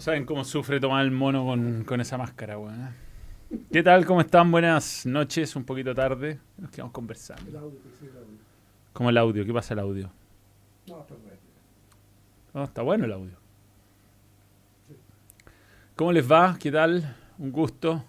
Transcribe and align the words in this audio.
No 0.00 0.04
saben 0.04 0.24
cómo 0.24 0.44
sufre 0.44 0.80
tomar 0.80 1.04
el 1.04 1.10
mono 1.10 1.44
con, 1.84 2.00
esa 2.00 2.16
máscara, 2.16 2.56
weón. 2.56 2.88
¿eh? 3.50 3.58
¿Qué 3.70 3.82
tal? 3.82 4.06
¿Cómo 4.06 4.22
están? 4.22 4.50
Buenas 4.50 5.04
noches, 5.04 5.54
un 5.56 5.64
poquito 5.64 5.94
tarde. 5.94 6.38
Nos 6.56 6.70
quedamos 6.70 6.90
conversando. 6.90 7.46
El 7.46 7.56
audio, 7.58 7.78
sí, 8.00 8.06
el 8.06 8.16
audio. 8.16 8.38
¿Cómo 8.94 9.10
el 9.10 9.18
audio? 9.18 9.44
¿Qué 9.44 9.52
pasa 9.52 9.74
el 9.74 9.80
audio? 9.80 10.10
No, 10.86 11.00
está 11.02 11.14
bueno. 11.16 11.38
No, 12.54 12.64
está 12.64 12.80
bueno 12.80 13.04
el 13.04 13.12
audio. 13.12 13.36
¿Cómo 15.96 16.12
les 16.12 16.32
va? 16.32 16.56
¿Qué 16.58 16.72
tal? 16.72 17.14
Un 17.36 17.52
gusto. 17.52 18.02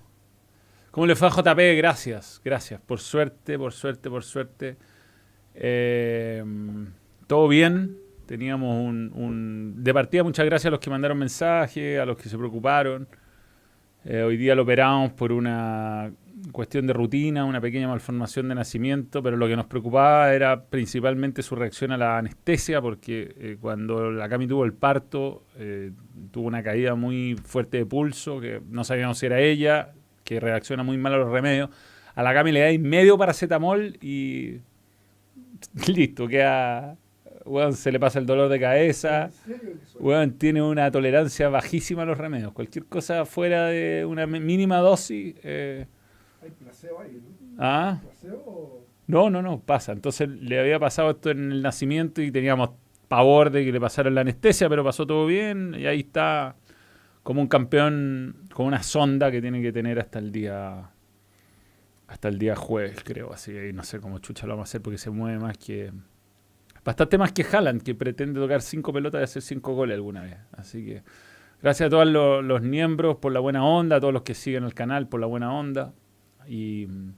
¿Cómo 0.92 1.06
les 1.06 1.22
va 1.22 1.28
JP? 1.28 1.76
Gracias, 1.76 2.40
gracias. 2.42 2.80
Por 2.80 3.02
suerte, 3.02 3.58
por 3.58 3.74
suerte, 3.74 4.10
por 4.10 4.24
suerte. 4.24 4.78
Eh, 5.56 6.42
Todo 7.28 7.50
bien. 7.50 7.98
Teníamos 8.32 8.74
un, 8.88 9.74
De 9.84 9.94
partida, 9.94 10.24
muchas 10.24 10.46
gracias 10.46 10.68
a 10.68 10.72
los 10.72 10.80
que 10.80 10.90
mandaron 10.90 11.18
mensajes, 11.18 12.00
a 12.00 12.06
los 12.06 12.16
que 12.16 12.30
se 12.30 12.38
preocuparon. 12.38 13.06
Eh, 14.06 14.22
hoy 14.22 14.38
día 14.38 14.56
lo 14.56 14.62
operamos 14.62 15.12
por 15.12 15.34
una 15.34 16.14
cuestión 16.54 16.88
de 16.88 16.94
rutina, 16.94 17.44
una 17.44 17.60
pequeña 17.60 17.90
malformación 17.90 18.48
de 18.48 18.56
nacimiento, 18.56 19.22
pero 19.22 19.36
lo 19.36 19.50
que 19.50 19.58
nos 19.58 19.66
preocupaba 19.66 20.34
era 20.34 20.64
principalmente 20.64 21.44
su 21.44 21.58
reacción 21.58 21.92
a 21.92 21.98
la 21.98 22.20
anestesia, 22.20 22.82
porque 22.82 23.36
eh, 23.38 23.58
cuando 23.60 24.10
la 24.12 24.30
Cami 24.30 24.48
tuvo 24.48 24.64
el 24.64 24.72
parto, 24.72 25.44
eh, 25.58 25.92
tuvo 26.32 26.48
una 26.48 26.64
caída 26.64 26.96
muy 26.96 27.36
fuerte 27.36 27.80
de 27.80 27.86
pulso, 27.86 28.40
que 28.40 28.62
no 28.70 28.86
sabíamos 28.86 29.18
si 29.18 29.26
era 29.26 29.42
ella, 29.42 29.92
que 30.24 30.40
reacciona 30.40 30.84
muy 30.84 30.98
mal 30.98 31.16
a 31.16 31.18
los 31.18 31.30
remedios. 31.30 31.70
A 32.16 32.24
la 32.24 32.34
Cami 32.34 32.54
le 32.54 32.62
dais 32.62 32.80
medio 32.80 33.18
paracetamol 33.18 33.98
y 34.00 34.60
listo, 35.94 36.30
queda 36.30 36.96
se 37.74 37.92
le 37.92 38.00
pasa 38.00 38.20
el 38.20 38.26
dolor 38.26 38.50
de 38.50 38.60
cabeza. 38.60 39.30
tiene 40.38 40.62
una 40.62 40.92
tolerancia 40.92 41.50
bajísima 41.50 42.04
a 42.04 42.06
los 42.06 42.18
remedios. 42.18 42.52
Cualquier 42.54 42.86
cosa 42.86 43.26
fuera 43.26 43.68
de 43.68 44.06
una 44.06 44.26
mínima 44.28 44.78
dosis. 44.78 45.36
Eh, 45.44 45.86
¿Hay 46.42 46.52
placebo 46.52 47.02
ahí, 47.02 47.22
no? 47.22 47.56
¿Ah? 47.58 48.00
No, 49.08 49.30
no, 49.30 49.42
no, 49.42 49.60
pasa. 49.60 49.92
Entonces 49.92 50.30
le 50.30 50.60
había 50.60 50.80
pasado 50.80 51.12
esto 51.12 51.32
en 51.32 51.52
el 51.52 51.62
nacimiento 51.62 52.22
y 52.22 52.32
teníamos 52.32 52.72
pavor 53.08 53.52
de 53.52 53.66
que 53.66 53.72
le 53.72 53.80
pasara 53.82 54.10
la 54.10 54.22
anestesia, 54.22 54.70
pero 54.70 54.84
pasó 54.84 55.06
todo 55.06 55.26
bien 55.26 55.76
y 55.78 55.86
ahí 55.86 56.00
está 56.00 56.56
como 57.24 57.42
un 57.42 57.48
campeón 57.48 58.48
con 58.54 58.66
una 58.66 58.82
sonda 58.84 59.30
que 59.32 59.42
tiene 59.42 59.62
que 59.62 59.72
tener 59.72 60.00
hasta 60.00 60.20
el 60.20 60.32
día 60.32 60.92
hasta 62.08 62.28
el 62.28 62.40
día 62.40 62.56
jueves, 62.56 63.04
creo, 63.04 63.32
así, 63.32 63.54
y 63.54 63.74
no 63.74 63.84
sé 63.84 64.00
cómo 64.02 64.20
chucha 64.20 64.46
lo 64.46 64.54
vamos 64.54 64.68
a 64.68 64.70
hacer 64.70 64.82
porque 64.82 64.98
se 64.98 65.10
mueve 65.10 65.40
más 65.40 65.58
que 65.58 65.92
Bastante 66.84 67.18
más 67.18 67.32
que 67.32 67.44
Haaland, 67.44 67.84
que 67.84 67.94
pretende 67.94 68.40
tocar 68.40 68.62
cinco 68.62 68.92
pelotas 68.92 69.22
y 69.22 69.24
hacer 69.24 69.42
cinco 69.44 69.74
goles 69.74 69.96
alguna 69.96 70.24
vez. 70.24 70.38
Así 70.54 70.84
que 70.84 71.04
gracias 71.62 71.88
a 71.88 71.90
todos 71.92 72.08
los, 72.08 72.62
miembros 72.62 73.18
por 73.18 73.32
la 73.32 73.40
buena 73.40 73.64
onda, 73.64 73.98
a 73.98 74.00
todos 74.00 74.14
los 74.14 74.24
que 74.24 74.34
siguen 74.34 74.64
el 74.64 74.74
canal 74.74 75.08
por 75.08 75.20
la 75.20 75.28
buena 75.28 75.54
onda. 75.54 75.94
Y 76.48 76.88
mm, 76.90 77.14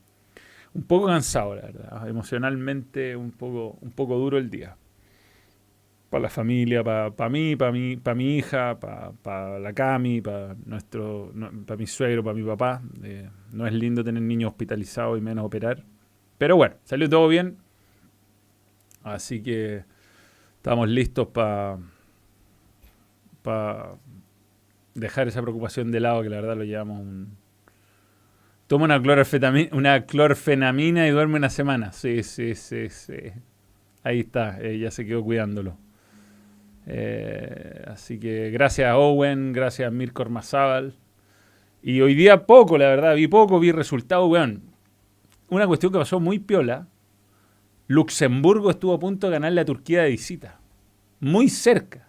un 0.74 0.84
poco 0.84 1.08
cansado, 1.08 1.56
la 1.56 1.62
verdad. 1.62 2.08
Emocionalmente 2.10 3.16
un 3.16 3.32
poco, 3.32 3.78
un 3.80 3.92
poco 3.92 4.18
duro 4.18 4.38
el 4.38 4.50
día. 4.50 4.76
Para 6.10 6.24
la 6.24 6.30
familia, 6.30 6.84
para 6.84 7.30
mí, 7.30 7.56
para 7.56 7.72
mi, 7.72 7.96
para 7.96 8.16
mi 8.16 8.38
hija, 8.38 8.78
para 8.80 9.60
la 9.60 9.74
Cami, 9.74 10.22
para 10.22 10.56
nuestro, 10.66 11.34
para 11.66 11.78
mi 11.78 11.88
suegro, 11.88 12.22
para 12.22 12.36
mi 12.36 12.44
papá. 12.44 12.82
Eh, 13.02 13.30
no 13.54 13.66
es 13.66 13.74
lindo 13.74 14.04
tener 14.04 14.22
niños 14.22 14.52
hospitalizados 14.52 15.18
y 15.18 15.22
menos 15.22 15.46
operar. 15.46 15.84
Pero 16.38 16.58
bueno, 16.58 16.76
salió 16.84 17.10
todo 17.10 17.30
bien. 17.30 17.63
Así 19.04 19.44
que 19.44 19.84
estamos 20.56 20.88
listos 20.90 21.28
para 21.28 21.78
dejar 24.94 25.28
esa 25.28 25.42
preocupación 25.42 25.92
de 25.92 26.00
lado, 26.00 26.24
que 26.24 26.30
la 26.30 26.38
verdad 26.38 26.58
lo 26.58 26.64
llevamos 26.64 27.02
un... 27.02 27.38
Toma 28.68 28.86
una, 28.86 29.02
una 29.72 30.06
clorfenamina 30.06 31.08
y 31.08 31.12
duerme 31.12 31.36
una 31.36 31.50
semana. 31.50 31.92
Sí, 31.92 32.24
sí, 32.24 32.56
sí, 32.56 32.90
sí. 32.90 33.34
Ahí 34.04 34.22
está, 34.22 34.60
eh, 34.62 34.80
ya 34.80 34.90
se 34.90 35.06
quedó 35.06 35.24
cuidándolo. 35.24 35.78
Eh, 36.86 37.84
así 37.88 38.20
que 38.20 38.50
gracias 38.52 38.90
a 38.90 38.98
Owen, 38.98 39.54
gracias 39.54 39.88
a 39.88 39.92
Mirko 39.92 40.24
Ormazábal. 40.24 40.96
Y 41.82 42.02
hoy 42.02 42.16
día 42.16 42.46
poco, 42.46 42.78
la 42.78 42.88
verdad, 42.88 43.16
vi 43.16 43.28
poco, 43.28 43.60
vi 43.60 43.72
resultados, 43.72 44.30
weón. 44.30 44.64
Una 45.50 45.68
cuestión 45.68 45.92
que 45.92 46.00
pasó 46.00 46.20
muy 46.20 46.40
piola, 46.40 46.88
Luxemburgo 47.88 48.70
estuvo 48.70 48.94
a 48.94 49.00
punto 49.00 49.28
de 49.28 49.34
ganarle 49.34 49.62
a 49.62 49.66
Turquía 49.66 50.04
de 50.04 50.10
visita. 50.10 50.60
Muy 51.20 51.50
cerca, 51.50 52.08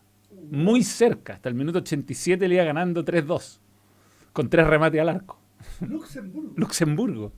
muy 0.51 0.83
cerca. 0.83 1.35
Hasta 1.35 1.49
el 1.49 1.55
minuto 1.55 1.79
87 1.79 2.49
le 2.49 2.55
iba 2.57 2.65
ganando 2.65 3.05
3-2, 3.05 3.59
con 4.33 4.49
tres 4.49 4.67
remates 4.67 5.01
al 5.01 5.09
arco. 5.09 5.39
Luxemburgo. 5.81 6.53
Luxemburgo. 6.57 7.33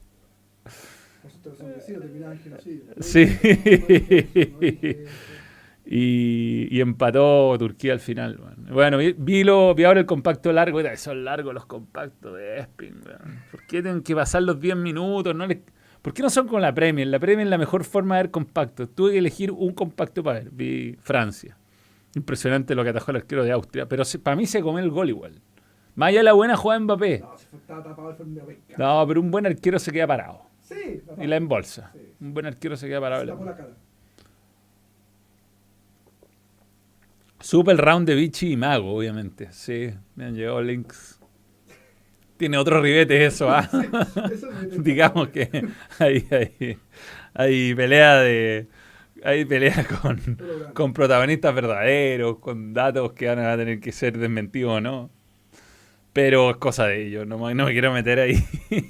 Sí. 3.00 3.26
y, 5.86 6.80
empató 6.80 7.56
Turquía 7.58 7.92
al 7.92 8.00
final. 8.00 8.40
Bueno, 8.70 8.98
vi, 8.98 9.44
lo, 9.44 9.74
vi 9.74 9.84
ahora 9.84 10.00
el 10.00 10.06
compacto 10.06 10.52
largo. 10.52 10.80
Son 10.96 11.24
largos 11.24 11.54
los 11.54 11.66
compactos 11.66 12.36
de 12.36 12.58
Espin. 12.60 13.00
¿Por 13.50 13.66
qué 13.66 13.82
tienen 13.82 14.02
que 14.02 14.14
pasar 14.14 14.42
los 14.42 14.60
10 14.60 14.76
minutos? 14.76 15.34
No 15.34 15.46
les, 15.46 15.58
¿Por 16.06 16.14
qué 16.14 16.22
no 16.22 16.30
son 16.30 16.46
con 16.46 16.62
la 16.62 16.72
Premier? 16.72 17.08
La 17.08 17.18
Premier 17.18 17.48
es 17.48 17.50
la 17.50 17.58
mejor 17.58 17.82
forma 17.82 18.14
de 18.14 18.22
ver 18.22 18.30
compactos. 18.30 18.94
Tuve 18.94 19.10
que 19.10 19.18
elegir 19.18 19.50
un 19.50 19.72
compacto 19.72 20.22
para 20.22 20.38
ver. 20.38 20.50
Vi 20.52 20.96
Francia. 21.00 21.56
Impresionante 22.14 22.76
lo 22.76 22.84
que 22.84 22.90
atajó 22.90 23.10
el 23.10 23.16
arquero 23.16 23.42
de 23.42 23.50
Austria. 23.50 23.88
Pero 23.88 24.04
para 24.22 24.36
mí 24.36 24.46
se 24.46 24.62
comió 24.62 24.78
el 24.78 24.90
gol 24.92 25.08
igual. 25.08 25.40
Más 25.96 26.10
allá 26.10 26.20
de 26.20 26.22
la 26.22 26.34
buena 26.34 26.56
jugada 26.56 26.78
Mbappé. 26.78 27.18
No, 27.18 27.36
se 27.36 27.46
fue, 27.48 27.58
tapado 27.66 28.16
el 28.20 28.58
no, 28.78 29.04
pero 29.08 29.20
un 29.20 29.32
buen 29.32 29.46
arquero 29.46 29.80
se 29.80 29.90
queda 29.90 30.06
parado. 30.06 30.42
Sí. 30.60 31.02
Y 31.18 31.26
la 31.26 31.34
embolsa. 31.34 31.92
Un 32.20 32.32
buen 32.32 32.46
arquero 32.46 32.76
se 32.76 32.86
queda 32.86 33.00
parado. 33.00 33.22
Se 33.22 33.44
la 33.44 33.56
cara. 33.56 33.76
Super 37.40 37.76
round 37.78 38.06
de 38.06 38.14
Vichy 38.14 38.52
y 38.52 38.56
Mago, 38.56 38.94
obviamente. 38.94 39.48
Sí, 39.50 39.92
me 40.14 40.26
han 40.26 40.36
llegado 40.36 40.62
links 40.62 41.15
tiene 42.36 42.58
otro 42.58 42.80
ribete 42.80 43.24
eso, 43.24 43.50
¿ah? 43.50 43.68
Digamos 44.78 45.28
que 45.28 45.68
hay, 45.98 46.26
hay, 46.30 46.78
hay, 47.34 47.74
pelea 47.74 48.16
de. 48.16 48.68
Hay 49.24 49.44
pelea 49.44 49.86
con, 50.02 50.38
con 50.74 50.92
protagonistas 50.92 51.54
verdaderos, 51.54 52.38
con 52.38 52.74
datos 52.74 53.12
que 53.12 53.26
van 53.26 53.38
a 53.40 53.56
tener 53.56 53.80
que 53.80 53.92
ser 53.92 54.18
desmentidos 54.18 54.82
no. 54.82 55.10
Pero 56.12 56.50
es 56.50 56.56
cosa 56.56 56.86
de 56.86 57.06
ellos, 57.06 57.26
no, 57.26 57.36
no 57.36 57.66
me 57.66 57.72
quiero 57.72 57.92
meter 57.92 58.20
ahí. 58.20 58.42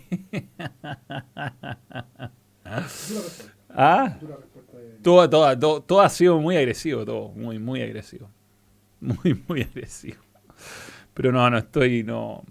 ¿Ah? 3.70 4.16
Todo, 5.02 5.28
todo, 5.28 5.58
todo, 5.58 5.82
todo, 5.82 6.00
ha 6.00 6.08
sido 6.08 6.38
muy 6.40 6.56
agresivo, 6.56 7.04
todo, 7.04 7.28
muy, 7.30 7.58
muy 7.58 7.82
agresivo. 7.82 8.30
Muy, 9.00 9.42
muy 9.48 9.62
agresivo. 9.62 10.18
Pero 11.14 11.32
no, 11.32 11.50
no 11.50 11.58
estoy, 11.58 12.02
no, 12.02 12.44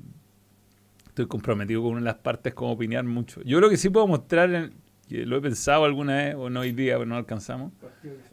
estoy 1.16 1.28
comprometido 1.28 1.82
con 1.82 1.92
una 1.92 2.02
de 2.02 2.06
las 2.06 2.16
partes 2.16 2.54
como 2.54 2.74
opinar 2.74 3.06
mucho. 3.06 3.42
Yo 3.44 3.58
creo 3.58 3.70
que 3.70 3.78
sí 3.78 3.90
puedo 3.90 4.06
mostrar, 4.06 4.72
que 5.08 5.26
lo 5.26 5.38
he 5.38 5.42
pensado 5.42 5.86
alguna 5.86 6.18
vez, 6.18 6.36
o 6.36 6.50
no 6.50 6.60
hoy 6.60 6.74
día, 6.74 6.96
pero 6.96 7.06
no 7.06 7.16
alcanzamos, 7.16 7.72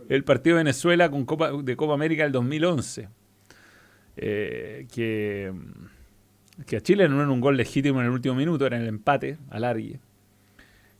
el 0.08 0.24
partido 0.24 0.56
de 0.56 0.64
Venezuela 0.64 1.08
con 1.08 1.24
Copa, 1.24 1.52
de 1.62 1.76
Copa 1.76 1.94
América 1.94 2.24
del 2.24 2.32
2011. 2.32 3.08
Eh, 4.16 4.88
que, 4.92 5.52
que 6.66 6.76
a 6.76 6.80
Chile 6.80 7.08
no 7.08 7.22
era 7.22 7.30
un 7.30 7.40
gol 7.40 7.56
legítimo 7.56 8.00
en 8.00 8.06
el 8.06 8.12
último 8.12 8.34
minuto, 8.34 8.66
era 8.66 8.76
en 8.76 8.82
el 8.82 8.88
empate, 8.88 9.38
alargue. 9.50 10.00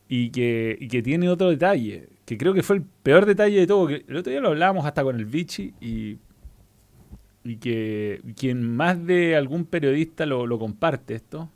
Y 0.09 0.31
que, 0.31 0.79
y 0.79 0.87
que 0.87 1.03
tiene 1.03 1.29
otro 1.29 1.51
detalle, 1.51 2.11
que 2.25 2.39
creo 2.39 2.55
que 2.55 2.63
fue 2.63 2.77
el 2.77 2.83
peor 3.03 3.27
detalle 3.27 3.59
de 3.59 3.67
todo. 3.67 3.89
Que 3.89 4.05
el 4.07 4.17
otro 4.17 4.31
día 4.31 4.41
lo 4.41 4.51
hablábamos 4.51 4.87
hasta 4.87 5.03
con 5.03 5.17
el 5.17 5.25
Vichy 5.25 5.75
y, 5.81 6.19
y 7.43 7.57
que 7.57 8.23
quien 8.37 8.77
más 8.77 9.05
de 9.05 9.35
algún 9.35 9.65
periodista 9.65 10.27
lo 10.27 10.59
comparte 10.61 11.17
esto, 11.17 11.51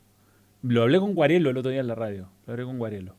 lo 0.63 0.83
hablé 0.83 0.99
con 0.99 1.13
Guarelo 1.13 1.49
el 1.49 1.57
otro 1.57 1.71
día 1.71 1.81
en 1.81 1.87
la 1.87 1.95
radio. 1.95 2.29
Lo 2.45 2.53
hablé 2.53 2.65
con 2.65 2.77
Guarelo. 2.77 3.15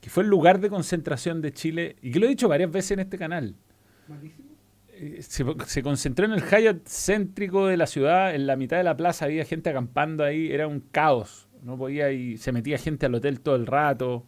Que 0.00 0.10
fue 0.10 0.22
el 0.22 0.28
lugar 0.28 0.60
de 0.60 0.68
concentración 0.68 1.40
de 1.40 1.52
Chile. 1.52 1.96
Y 2.02 2.10
que 2.10 2.20
lo 2.20 2.26
he 2.26 2.28
dicho 2.28 2.48
varias 2.48 2.70
veces 2.70 2.92
en 2.92 3.00
este 3.00 3.18
canal. 3.18 3.54
Eh, 4.88 5.20
se, 5.20 5.82
concentró 5.82 6.26
en 6.26 6.32
el 6.32 6.42
Hyatt 6.42 6.86
céntrico 6.86 7.66
de 7.66 7.76
la 7.76 7.86
ciudad. 7.86 8.34
En 8.34 8.46
la 8.46 8.56
mitad 8.56 8.76
de 8.76 8.84
la 8.84 8.96
plaza 8.96 9.24
había 9.24 9.44
gente 9.44 9.70
acampando 9.70 10.24
ahí. 10.24 10.52
Era 10.52 10.66
un 10.68 10.80
caos. 10.80 11.48
No 11.62 11.76
podía 11.76 12.10
ir. 12.12 12.38
Se 12.38 12.52
metía 12.52 12.78
gente 12.78 13.06
al 13.06 13.14
hotel 13.14 13.40
todo 13.40 13.56
el 13.56 13.66
rato. 13.66 14.26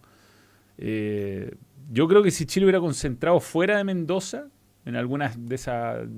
Eh, 0.78 1.54
yo 1.90 2.08
creo 2.08 2.22
que 2.22 2.30
si 2.30 2.46
Chile 2.46 2.66
hubiera 2.66 2.80
concentrado 2.80 3.40
fuera 3.40 3.78
de 3.78 3.84
Mendoza, 3.84 4.48
en 4.84 4.96
algunas 4.96 5.46
de 5.46 5.54
esas, 5.54 6.08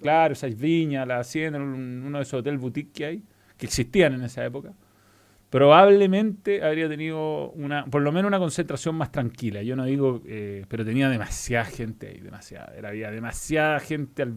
claro, 0.00 0.32
esas 0.32 0.56
viñas, 0.56 1.06
la 1.08 1.18
hacienda, 1.18 1.58
uno 1.58 2.18
de 2.18 2.22
esos 2.22 2.40
hoteles 2.40 2.60
boutique 2.60 2.92
que 2.92 3.04
hay, 3.04 3.22
que 3.56 3.66
existían 3.66 4.14
en 4.14 4.22
esa 4.22 4.44
época, 4.44 4.72
probablemente 5.50 6.62
habría 6.62 6.88
tenido 6.88 7.50
una, 7.50 7.84
por 7.86 8.02
lo 8.02 8.12
menos 8.12 8.28
una 8.28 8.38
concentración 8.38 8.94
más 8.94 9.10
tranquila. 9.10 9.62
Yo 9.62 9.74
no 9.76 9.84
digo, 9.84 10.22
eh, 10.26 10.64
pero 10.68 10.84
tenía 10.84 11.08
demasiada 11.10 11.64
gente 11.64 12.08
ahí, 12.08 12.20
demasiada. 12.20 12.72
Era, 12.76 12.90
había 12.90 13.10
demasiada 13.10 13.80
gente 13.80 14.22
al, 14.22 14.36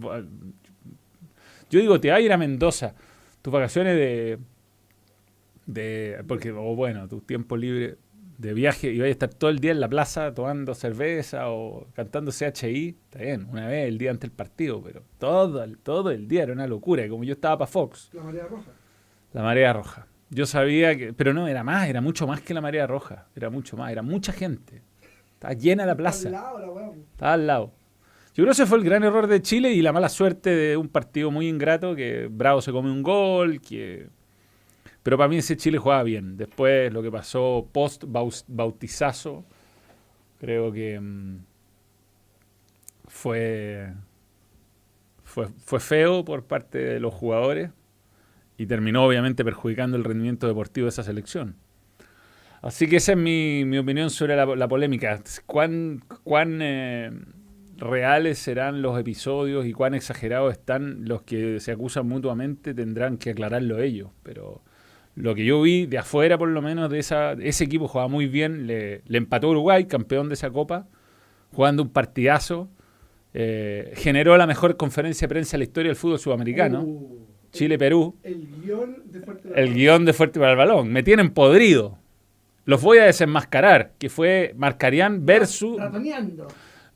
Yo 1.69 1.79
digo, 1.79 1.99
te 1.99 2.09
vas 2.09 2.17
a 2.17 2.21
ir 2.21 2.33
a 2.33 2.37
Mendoza. 2.37 2.95
tus 3.43 3.53
vacaciones 3.53 3.95
de, 3.95 4.39
de, 5.67 6.23
porque, 6.27 6.51
o 6.51 6.75
bueno, 6.75 7.07
tu 7.07 7.21
tiempo 7.21 7.55
libre 7.55 7.97
de 8.39 8.53
viaje 8.55 8.91
y 8.91 8.99
vais 8.99 9.09
a 9.09 9.11
estar 9.11 9.29
todo 9.29 9.51
el 9.51 9.59
día 9.59 9.71
en 9.71 9.79
la 9.79 9.87
plaza 9.87 10.33
tomando 10.33 10.73
cerveza 10.73 11.51
o 11.51 11.87
cantando 11.93 12.31
CHI, 12.31 12.97
está 13.03 13.19
bien, 13.19 13.47
una 13.51 13.67
vez 13.67 13.87
el 13.87 13.99
día 13.99 14.09
antes 14.09 14.29
del 14.29 14.35
partido, 14.35 14.81
pero 14.81 15.03
todo, 15.19 15.63
todo 15.83 16.09
el 16.09 16.27
día 16.27 16.43
era 16.43 16.53
una 16.53 16.65
locura, 16.65 17.07
como 17.07 17.23
yo 17.23 17.33
estaba 17.33 17.59
para 17.59 17.71
Fox. 17.71 18.09
La 18.13 18.23
marea 18.23 18.47
roja. 18.47 18.71
La 19.31 19.43
marea 19.43 19.73
roja. 19.73 20.07
Yo 20.33 20.47
sabía 20.47 20.97
que, 20.97 21.13
pero 21.13 21.33
no, 21.33 21.47
era 21.47 21.63
más, 21.63 21.87
era 21.87 22.01
mucho 22.01 22.25
más 22.25 22.41
que 22.41 22.53
la 22.53 22.61
marea 22.61 22.87
roja, 22.87 23.27
era 23.35 23.49
mucho 23.49 23.77
más, 23.77 23.91
era 23.91 24.01
mucha 24.01 24.33
gente. 24.33 24.81
Estaba 25.33 25.53
llena 25.53 25.85
la 25.85 25.95
plaza. 25.95 26.27
Al 26.27 26.33
lado, 26.33 26.75
la. 26.75 26.91
Estaba 27.11 27.33
al 27.33 27.47
lado. 27.47 27.73
Yo 28.33 28.43
creo 28.43 28.45
que 28.47 28.51
ese 28.51 28.65
fue 28.65 28.79
el 28.79 28.83
gran 28.83 29.03
error 29.03 29.27
de 29.27 29.43
Chile 29.43 29.71
y 29.73 29.83
la 29.83 29.93
mala 29.93 30.09
suerte 30.09 30.49
de 30.49 30.75
un 30.75 30.89
partido 30.89 31.29
muy 31.29 31.47
ingrato, 31.47 31.95
que 31.95 32.27
Bravo 32.31 32.61
se 32.61 32.71
come 32.71 32.91
un 32.91 33.03
gol, 33.03 33.61
que... 33.61 34.07
Pero 35.03 35.17
para 35.17 35.27
mí 35.27 35.37
ese 35.37 35.55
Chile 35.55 35.77
jugaba 35.77 36.01
bien. 36.01 36.35
Después 36.35 36.91
lo 36.91 37.03
que 37.03 37.11
pasó 37.11 37.69
post 37.71 38.05
bautizazo, 38.47 39.45
creo 40.39 40.71
que 40.71 40.99
mm, 40.99 41.37
fue, 43.05 43.93
fue, 45.23 45.49
fue 45.63 45.79
feo 45.79 46.25
por 46.25 46.43
parte 46.45 46.79
de 46.79 46.99
los 46.99 47.13
jugadores 47.13 47.69
y 48.57 48.65
terminó 48.65 49.03
obviamente 49.03 49.43
perjudicando 49.43 49.97
el 49.97 50.03
rendimiento 50.03 50.47
deportivo 50.47 50.85
de 50.85 50.89
esa 50.89 51.03
selección. 51.03 51.55
Así 52.61 52.87
que 52.87 52.95
esa 52.95 53.11
es 53.11 53.17
mi, 53.17 53.65
mi 53.65 53.77
opinión 53.77 54.09
sobre 54.09 54.37
la, 54.37 54.67
polémica. 54.69 55.21
¿Cuán, 55.45 56.01
cuán 56.23 56.59
eh, 56.61 57.11
reales 57.77 58.39
serán 58.39 58.81
los 58.81 58.97
episodios 58.97 59.65
y 59.65 59.73
cuán 59.73 59.93
exagerados 59.93 60.53
están 60.53 61.05
los 61.05 61.23
que 61.23 61.59
se 61.59 61.73
acusan 61.73 62.07
mutuamente? 62.07 62.73
Tendrán 62.73 63.17
que 63.17 63.31
aclararlo 63.31 63.81
ellos. 63.81 64.11
Pero 64.23 64.61
lo 65.15 65.35
que 65.35 65.43
yo 65.43 65.61
vi 65.61 65.87
de 65.87 65.97
afuera, 65.97 66.37
por 66.37 66.47
lo 66.47 66.61
menos, 66.61 66.89
de 66.89 66.99
esa, 66.99 67.33
ese 67.33 67.65
equipo 67.65 67.89
jugaba 67.89 68.07
muy 68.07 68.27
bien. 68.27 68.65
Le, 68.65 69.01
le 69.07 69.17
empató 69.17 69.49
Uruguay, 69.49 69.83
campeón 69.83 70.29
de 70.29 70.35
esa 70.35 70.49
copa, 70.49 70.87
jugando 71.51 71.83
un 71.83 71.89
partidazo. 71.89 72.69
Eh, 73.33 73.91
generó 73.95 74.37
la 74.37 74.47
mejor 74.47 74.77
conferencia 74.77 75.27
de 75.27 75.29
prensa 75.29 75.57
de 75.57 75.57
la 75.57 75.63
historia 75.65 75.89
del 75.89 75.97
fútbol 75.97 76.19
sudamericano. 76.19 76.83
Uh, 76.83 77.27
Chile-Perú. 77.53 78.15
El 78.23 78.47
guion 78.61 79.03
de 79.05 79.21
Fuerte 79.21 79.49
El 79.55 79.73
guion 79.73 80.05
de 80.05 80.13
Fuerte 80.13 80.39
para 80.39 80.51
el 80.51 80.57
Balón. 80.57 80.91
Me 80.91 81.03
tienen 81.03 81.31
podrido. 81.31 81.97
Los 82.65 82.81
voy 82.81 82.97
a 82.97 83.03
desenmascarar, 83.05 83.93
que 83.97 84.09
fue 84.09 84.53
Marcarián 84.57 85.25
versus, 85.25 85.77
Ratoneando. 85.79 86.47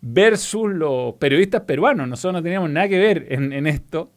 versus 0.01 0.69
los 0.71 1.13
periodistas 1.15 1.62
peruanos. 1.62 2.07
Nosotros 2.07 2.39
no 2.39 2.44
teníamos 2.44 2.69
nada 2.69 2.88
que 2.89 2.98
ver 2.98 3.25
en, 3.30 3.54
en 3.54 3.68
esto. 3.68 4.12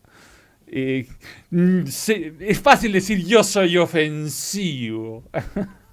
Mm, 1.51 1.87
se- 1.87 2.35
es 2.41 2.61
fácil 2.61 2.93
decir 2.93 3.25
yo 3.27 3.43
soy 3.43 3.77
ofensivo. 3.77 5.25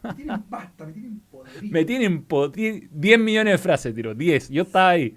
Me 0.03 0.13
tienen 0.13 0.43
pasta, 0.43 0.85
me 0.85 0.93
tienen 0.93 1.19
podrido. 1.31 1.73
Me 1.73 1.83
tienen 1.85 2.23
po- 2.23 2.47
10 2.49 3.19
millones 3.19 3.53
de 3.53 3.57
frases, 3.57 3.93
tiro. 3.95 4.13
10. 4.13 4.49
Yo 4.49 4.61
estaba 4.63 4.89
ahí. 4.91 5.15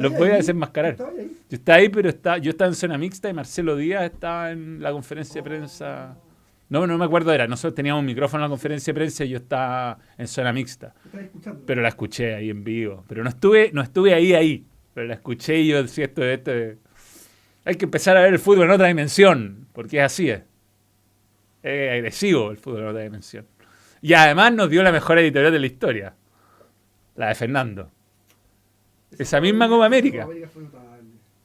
Los 0.00 0.12
voy 0.16 0.30
a 0.30 0.36
desenmascarar. 0.36 0.96
Yo 0.96 1.04
estaba 1.50 1.78
ahí, 1.78 1.90
pero 1.90 2.08
está, 2.08 2.38
yo 2.38 2.50
estaba 2.50 2.68
en 2.68 2.74
zona 2.74 2.96
mixta 2.96 3.28
y 3.28 3.34
Marcelo 3.34 3.76
Díaz 3.76 4.04
estaba 4.04 4.50
en 4.50 4.82
la 4.82 4.92
conferencia 4.92 5.42
de 5.42 5.48
prensa. 5.48 6.16
No, 6.70 6.86
no 6.86 6.96
me 6.96 7.04
acuerdo 7.04 7.32
era. 7.32 7.46
Nosotros 7.46 7.74
teníamos 7.74 8.00
un 8.00 8.06
micrófono 8.06 8.44
en 8.44 8.48
la 8.48 8.52
conferencia 8.52 8.92
de 8.92 8.94
prensa 8.94 9.24
y 9.24 9.28
yo 9.28 9.36
estaba 9.36 9.98
en 10.16 10.26
zona 10.26 10.52
mixta. 10.54 10.94
Pero 11.66 11.82
la 11.82 11.88
escuché 11.88 12.34
ahí 12.34 12.48
en 12.48 12.64
vivo. 12.64 13.04
Pero 13.08 13.22
no 13.22 13.28
estuve, 13.28 13.70
no 13.74 13.82
estuve 13.82 14.14
ahí, 14.14 14.32
ahí. 14.32 14.64
Pero 14.94 15.06
la 15.06 15.14
escuché 15.14 15.58
y 15.60 15.68
yo 15.68 15.82
decía 15.82 16.06
esto, 16.06 16.24
esto. 16.24 16.50
Hay 17.64 17.74
que 17.74 17.84
empezar 17.84 18.16
a 18.16 18.22
ver 18.22 18.32
el 18.32 18.38
fútbol 18.38 18.64
en 18.64 18.70
otra 18.70 18.86
dimensión. 18.86 19.66
Porque 19.74 19.98
es 19.98 20.04
así, 20.04 20.30
es. 20.30 20.42
Es 21.62 21.92
agresivo 21.92 22.50
el 22.50 22.56
fútbol 22.56 22.82
en 22.82 22.88
otra 22.88 23.02
dimensión. 23.02 23.46
Y 24.00 24.14
además 24.14 24.54
nos 24.54 24.70
dio 24.70 24.82
la 24.82 24.92
mejor 24.92 25.18
editorial 25.18 25.52
de 25.52 25.58
la 25.58 25.66
historia. 25.66 26.14
La 27.16 27.28
de 27.28 27.34
Fernando. 27.34 27.90
Esa 29.18 29.40
misma 29.40 29.68
Copa 29.68 29.86
América. 29.86 30.26
fue 30.26 30.62
notable. 30.62 30.90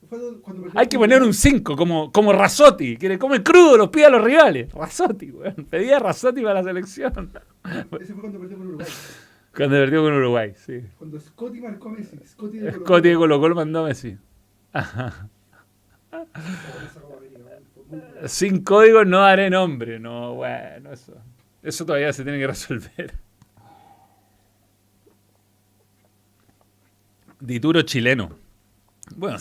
Fue 0.07 0.19
cuando 0.41 0.63
perdió 0.63 0.79
Hay 0.79 0.88
que 0.88 0.97
poner 0.97 1.17
un 1.17 1.29
Uruguay. 1.29 1.51
5, 1.51 1.75
como, 1.75 2.12
como 2.12 2.31
Razotti, 2.31 2.98
que 2.98 3.10
le 3.10 3.17
come 3.19 3.41
crudo 3.41 3.77
los 3.77 3.89
pies 3.89 4.07
a 4.07 4.10
los 4.10 4.24
rivales. 4.24 4.72
Razotti, 4.74 5.31
weón. 5.31 5.65
Pedía 5.69 5.98
a 5.98 6.00
Razotti 6.00 6.41
para 6.41 6.55
la 6.55 6.63
selección. 6.63 7.31
Ese 8.00 8.13
fue 8.13 8.22
cuando 8.22 8.39
perdió 8.39 8.57
con 8.57 8.67
Uruguay. 8.67 8.88
Cuando 9.55 9.75
perdió 9.77 10.03
con 10.03 10.13
Uruguay, 10.13 10.53
sí. 10.55 10.81
Cuando 10.98 11.19
Scotty 11.19 11.62
marcó 11.62 11.89
Messi. 11.89 12.17
Scotty 12.25 12.57
de 12.57 12.72
Colo-Colo. 12.72 12.86
Scotty 12.86 13.10
de 13.10 13.15
Colo 13.15 13.39
Colo 13.39 13.55
mandó 13.55 13.86
a 13.86 13.88
Messi. 13.88 14.17
Ajá. 14.74 15.29
Sin 18.25 18.63
código 18.63 19.05
no 19.05 19.24
haré 19.24 19.50
nombre. 19.50 20.00
No, 20.00 20.36
bueno, 20.36 20.91
eso. 20.91 21.13
Eso 21.63 21.86
todavía 21.86 22.13
se 22.13 22.24
tiene 22.24 22.39
que 22.39 22.48
resolver. 22.48 23.13
Dituro 27.39 27.82
chileno. 27.84 28.38
Bueno. 29.15 29.38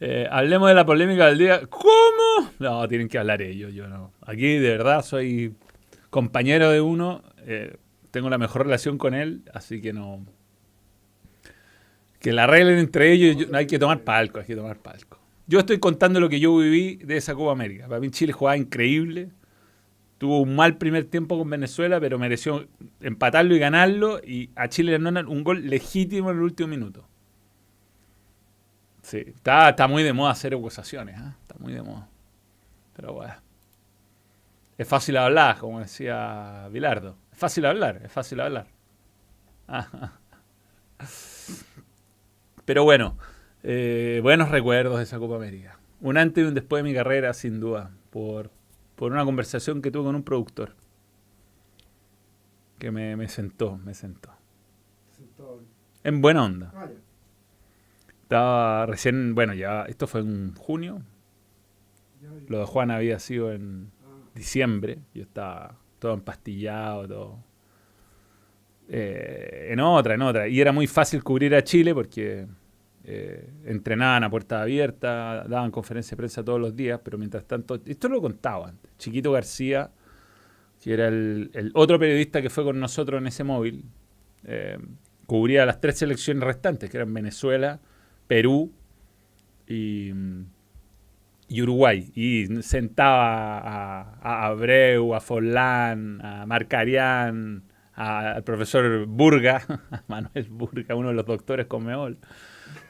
Eh, 0.00 0.28
hablemos 0.30 0.68
de 0.68 0.74
la 0.74 0.86
polémica 0.86 1.26
del 1.26 1.38
día. 1.38 1.60
¿Cómo? 1.66 2.50
No, 2.58 2.86
tienen 2.88 3.08
que 3.08 3.18
hablar 3.18 3.42
ellos, 3.42 3.72
yo 3.74 3.88
no. 3.88 4.12
Aquí 4.22 4.58
de 4.58 4.70
verdad 4.70 5.02
soy 5.04 5.54
compañero 6.10 6.70
de 6.70 6.80
uno. 6.80 7.22
eh, 7.46 7.76
tengo 8.10 8.30
la 8.30 8.38
mejor 8.38 8.64
relación 8.64 8.96
con 8.98 9.14
él, 9.14 9.42
así 9.52 9.80
que 9.80 9.92
no. 9.92 10.24
Que 12.20 12.32
la 12.32 12.44
arreglen 12.44 12.78
entre 12.78 13.12
ellos. 13.12 13.36
yo- 13.36 13.56
hay 13.56 13.66
que 13.66 13.78
tomar 13.78 14.00
palco, 14.02 14.40
hay 14.40 14.46
que 14.46 14.56
tomar 14.56 14.78
palco. 14.78 15.18
Yo 15.46 15.58
estoy 15.60 15.78
contando 15.78 16.20
lo 16.20 16.28
que 16.28 16.40
yo 16.40 16.56
viví 16.56 16.96
de 16.96 17.16
esa 17.16 17.34
Copa 17.34 17.52
América. 17.52 17.86
Para 17.88 18.00
mí 18.00 18.10
Chile 18.10 18.32
jugaba 18.32 18.56
increíble. 18.56 19.30
Tuvo 20.18 20.40
un 20.40 20.56
mal 20.56 20.76
primer 20.78 21.04
tiempo 21.04 21.38
con 21.38 21.48
Venezuela, 21.48 22.00
pero 22.00 22.18
mereció 22.18 22.66
empatarlo 23.00 23.54
y 23.54 23.58
ganarlo. 23.58 24.18
Y 24.18 24.50
a 24.56 24.68
Chile 24.68 24.90
le 24.90 24.96
anularon 24.96 25.30
un 25.30 25.44
gol 25.44 25.66
legítimo 25.68 26.30
en 26.30 26.36
el 26.36 26.42
último 26.42 26.68
minuto. 26.68 27.08
Sí, 29.02 29.18
está, 29.26 29.70
está 29.70 29.86
muy 29.86 30.02
de 30.02 30.12
moda 30.12 30.32
hacer 30.32 30.54
acusaciones. 30.54 31.16
¿ah? 31.18 31.36
Está 31.42 31.54
muy 31.58 31.72
de 31.72 31.82
moda. 31.82 32.08
Pero 32.94 33.14
bueno. 33.14 33.34
Es 34.76 34.86
fácil 34.86 35.16
hablar, 35.16 35.58
como 35.58 35.80
decía 35.80 36.68
Bilardo. 36.70 37.16
Es 37.32 37.38
fácil 37.38 37.66
hablar, 37.66 38.00
es 38.04 38.12
fácil 38.12 38.40
hablar. 38.40 38.68
Pero 42.64 42.84
bueno, 42.84 43.18
eh, 43.64 44.20
buenos 44.22 44.50
recuerdos 44.50 44.98
de 44.98 45.02
esa 45.02 45.18
Copa 45.18 45.34
América. 45.34 45.78
Un 46.00 46.16
antes 46.16 46.44
y 46.44 46.46
un 46.46 46.54
después 46.54 46.84
de 46.84 46.88
mi 46.88 46.94
carrera, 46.94 47.32
sin 47.34 47.58
duda, 47.58 47.90
por, 48.10 48.52
por 48.98 49.12
una 49.12 49.24
conversación 49.24 49.80
que 49.80 49.92
tuve 49.92 50.04
con 50.04 50.16
un 50.16 50.24
productor. 50.24 50.74
Que 52.78 52.90
me, 52.90 53.16
me 53.16 53.28
sentó, 53.28 53.78
me 53.78 53.94
sentó. 53.94 54.30
En 56.02 56.20
buena 56.20 56.44
onda. 56.44 56.72
Ah. 56.74 56.88
Estaba 58.22 58.86
recién, 58.86 59.34
bueno, 59.34 59.54
ya, 59.54 59.84
esto 59.84 60.06
fue 60.06 60.20
en 60.20 60.54
junio. 60.54 61.02
Lo 62.48 62.58
de 62.58 62.64
Juan 62.66 62.90
había 62.90 63.18
sido 63.20 63.52
en 63.52 63.90
Ah, 64.04 64.30
diciembre. 64.34 64.98
Yo 65.14 65.22
estaba 65.22 65.76
todo 66.00 66.14
empastillado, 66.14 67.06
todo. 67.08 67.38
Eh, 68.88 69.68
en 69.70 69.80
otra, 69.80 70.14
en 70.14 70.22
otra. 70.22 70.48
Y 70.48 70.60
era 70.60 70.72
muy 70.72 70.86
fácil 70.88 71.22
cubrir 71.22 71.54
a 71.54 71.62
Chile 71.62 71.94
porque 71.94 72.46
eh, 73.10 73.48
entrenaban 73.64 74.22
a 74.22 74.28
puerta 74.28 74.60
abierta, 74.60 75.46
daban 75.48 75.70
conferencia 75.70 76.10
de 76.10 76.18
prensa 76.18 76.44
todos 76.44 76.60
los 76.60 76.76
días, 76.76 77.00
pero 77.02 77.16
mientras 77.16 77.42
tanto, 77.46 77.80
esto 77.86 78.06
lo 78.10 78.20
contaba 78.20 78.68
antes. 78.68 78.90
Chiquito 78.98 79.32
García, 79.32 79.90
que 80.82 80.92
era 80.92 81.08
el, 81.08 81.70
otro 81.72 81.98
periodista 81.98 82.42
que 82.42 82.50
fue 82.50 82.64
con 82.64 82.78
nosotros 82.78 83.18
en 83.18 83.26
ese 83.26 83.44
móvil, 83.44 83.86
eh, 84.44 84.76
cubría 85.24 85.64
las 85.64 85.80
tres 85.80 85.96
selecciones 85.96 86.44
restantes, 86.44 86.90
que 86.90 86.98
eran 86.98 87.14
Venezuela, 87.14 87.80
Perú 88.26 88.72
y, 89.66 90.12
y 91.48 91.62
Uruguay. 91.62 92.12
Y 92.14 92.60
sentaba 92.60 93.58
a, 93.58 94.18
a 94.20 94.46
Abreu, 94.48 95.14
a 95.14 95.20
Forlán, 95.20 96.20
a 96.22 96.44
Marcarián, 96.44 97.62
al 97.94 98.44
profesor 98.44 99.06
Burga, 99.06 99.62
a 99.90 100.02
Manuel 100.08 100.46
Burga, 100.50 100.94
uno 100.94 101.08
de 101.08 101.14
los 101.14 101.24
doctores 101.24 101.64
con 101.64 101.86
Meol. 101.86 102.18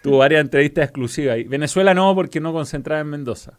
Tuvo 0.03 0.19
varias 0.19 0.41
entrevistas 0.43 0.85
exclusivas. 0.85 1.39
Y 1.39 1.45
Venezuela 1.45 1.95
no, 1.95 2.15
porque 2.15 2.41
no 2.41 2.53
concentraba 2.53 3.01
en 3.01 3.09
Mendoza. 3.09 3.59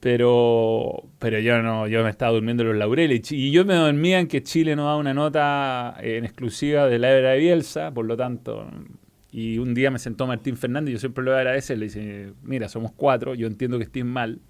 Pero, 0.00 1.08
pero 1.18 1.40
yo 1.40 1.60
no, 1.60 1.88
yo 1.88 2.04
me 2.04 2.10
estaba 2.10 2.30
durmiendo 2.32 2.62
en 2.62 2.68
los 2.68 2.78
laureles. 2.78 3.32
Y 3.32 3.50
yo 3.50 3.64
me 3.64 3.74
dormía 3.74 4.20
en 4.20 4.28
que 4.28 4.42
Chile 4.44 4.76
no 4.76 4.86
da 4.86 4.96
una 4.96 5.12
nota 5.12 5.96
en 6.00 6.24
exclusiva 6.24 6.86
de 6.86 6.98
la 7.00 7.10
era 7.10 7.30
de 7.30 7.38
Bielsa, 7.38 7.90
por 7.92 8.06
lo 8.06 8.16
tanto. 8.16 8.70
Y 9.32 9.58
un 9.58 9.74
día 9.74 9.90
me 9.90 9.98
sentó 9.98 10.26
Martín 10.26 10.56
Fernández, 10.56 10.92
yo 10.94 10.98
siempre 11.00 11.24
lo 11.24 11.36
agradece, 11.36 11.76
le 11.76 11.86
dice, 11.86 12.32
mira, 12.42 12.68
somos 12.68 12.92
cuatro, 12.92 13.34
yo 13.34 13.46
entiendo 13.48 13.76
que 13.76 13.84
estés 13.84 14.04
mal, 14.04 14.40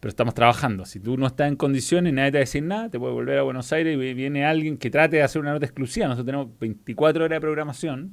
pero 0.00 0.08
estamos 0.10 0.32
trabajando. 0.34 0.86
Si 0.86 1.00
tú 1.00 1.16
no 1.18 1.26
estás 1.26 1.48
en 1.48 1.56
condiciones, 1.56 2.12
nadie 2.14 2.30
te 2.30 2.38
va 2.38 2.40
a 2.40 2.46
decir 2.46 2.62
nada, 2.62 2.88
te 2.88 2.98
puedes 2.98 3.14
volver 3.14 3.38
a 3.38 3.42
Buenos 3.42 3.72
Aires 3.72 3.94
y 3.94 3.96
vi- 3.98 4.14
viene 4.14 4.44
alguien 4.46 4.78
que 4.78 4.90
trate 4.90 5.16
de 5.16 5.22
hacer 5.24 5.42
una 5.42 5.52
nota 5.52 5.66
exclusiva. 5.66 6.06
Nosotros 6.06 6.24
tenemos 6.26 6.48
24 6.60 7.24
horas 7.24 7.36
de 7.36 7.40
programación. 7.40 8.12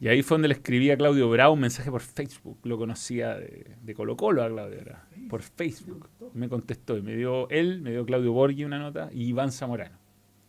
Y 0.00 0.08
ahí 0.08 0.22
fue 0.22 0.36
donde 0.36 0.48
le 0.48 0.54
escribí 0.54 0.90
a 0.90 0.96
Claudio 0.96 1.28
Bravo 1.28 1.54
un 1.54 1.60
mensaje 1.60 1.90
por 1.90 2.00
Facebook. 2.02 2.58
Lo 2.64 2.78
conocía 2.78 3.34
de, 3.36 3.76
de 3.82 3.94
Colo 3.94 4.16
Colo 4.16 4.42
a 4.44 4.48
Claudio 4.48 4.80
Bravo. 4.84 5.00
por 5.28 5.42
Facebook. 5.42 6.08
Me 6.34 6.48
contestó 6.48 6.96
y 6.96 7.02
me 7.02 7.16
dio 7.16 7.48
él, 7.50 7.80
me 7.82 7.90
dio 7.90 8.04
Claudio 8.06 8.32
Borghi 8.32 8.64
una 8.64 8.78
nota 8.78 9.08
y 9.12 9.24
Iván 9.28 9.50
Zamorano. 9.50 9.98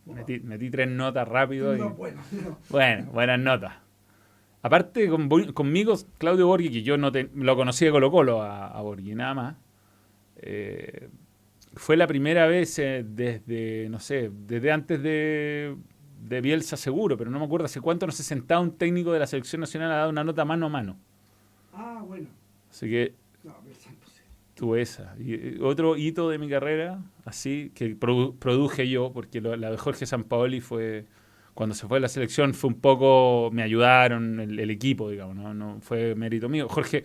Metí, 0.06 0.38
metí 0.40 0.70
tres 0.70 0.88
notas 0.88 1.26
rápido. 1.28 1.74
Y, 1.76 1.78
No, 1.80 1.90
bueno, 1.90 2.20
no. 2.32 2.58
bueno, 2.70 3.10
buenas 3.12 3.38
notas. 3.40 3.74
Aparte, 4.62 5.08
con, 5.08 5.28
conmigo, 5.52 5.94
Claudio 6.18 6.46
Borghi, 6.46 6.70
que 6.70 6.82
yo 6.82 6.96
no 6.96 7.10
te- 7.10 7.30
lo 7.34 7.56
conocí 7.56 7.84
de 7.86 7.90
Colo 7.90 8.10
Colo 8.10 8.42
a, 8.42 8.68
a 8.68 8.80
Borghi, 8.82 9.14
nada 9.14 9.34
más. 9.34 9.56
eh, 10.36 11.08
fue 11.74 11.96
la 11.96 12.06
primera 12.08 12.46
vez 12.46 12.78
eh, 12.80 13.04
desde, 13.08 13.88
no 13.90 14.00
sé, 14.00 14.30
desde 14.46 14.72
antes 14.72 15.00
de, 15.02 15.76
de 16.20 16.40
Bielsa 16.40 16.76
seguro, 16.76 17.16
pero 17.16 17.30
no 17.30 17.38
me 17.38 17.44
acuerdo 17.44 17.66
hace 17.66 17.80
cuánto 17.80 18.06
no 18.06 18.12
se 18.12 18.22
sentaba 18.22 18.60
un 18.60 18.72
técnico 18.76 19.12
de 19.12 19.18
la 19.20 19.26
selección 19.26 19.60
nacional 19.60 19.90
a 19.92 19.96
dar 19.96 20.08
una 20.08 20.24
nota 20.24 20.44
mano 20.44 20.66
a 20.66 20.68
mano. 20.68 20.96
Ah, 21.72 22.02
bueno. 22.06 22.26
Así 22.70 22.88
que 22.88 23.14
No, 23.42 23.54
tuve 24.54 24.82
esa. 24.82 25.14
Y 25.18 25.34
eh, 25.34 25.58
otro 25.62 25.96
hito 25.96 26.28
de 26.28 26.38
mi 26.38 26.48
carrera, 26.48 27.02
así, 27.24 27.72
que 27.74 27.98
produ- 27.98 28.36
produje 28.38 28.88
yo, 28.88 29.12
porque 29.12 29.40
lo- 29.40 29.56
la 29.56 29.70
de 29.70 29.78
Jorge 29.78 30.06
Sampaoli 30.06 30.60
fue, 30.60 31.06
cuando 31.54 31.74
se 31.74 31.86
fue 31.88 31.98
a 31.98 32.00
la 32.00 32.08
selección, 32.08 32.54
fue 32.54 32.68
un 32.68 32.80
poco, 32.80 33.50
me 33.52 33.62
ayudaron 33.62 34.40
el, 34.40 34.58
el 34.58 34.70
equipo, 34.70 35.10
digamos, 35.10 35.36
¿no? 35.36 35.54
no 35.54 35.80
fue 35.80 36.14
mérito 36.14 36.48
mío. 36.48 36.68
Jorge 36.68 37.04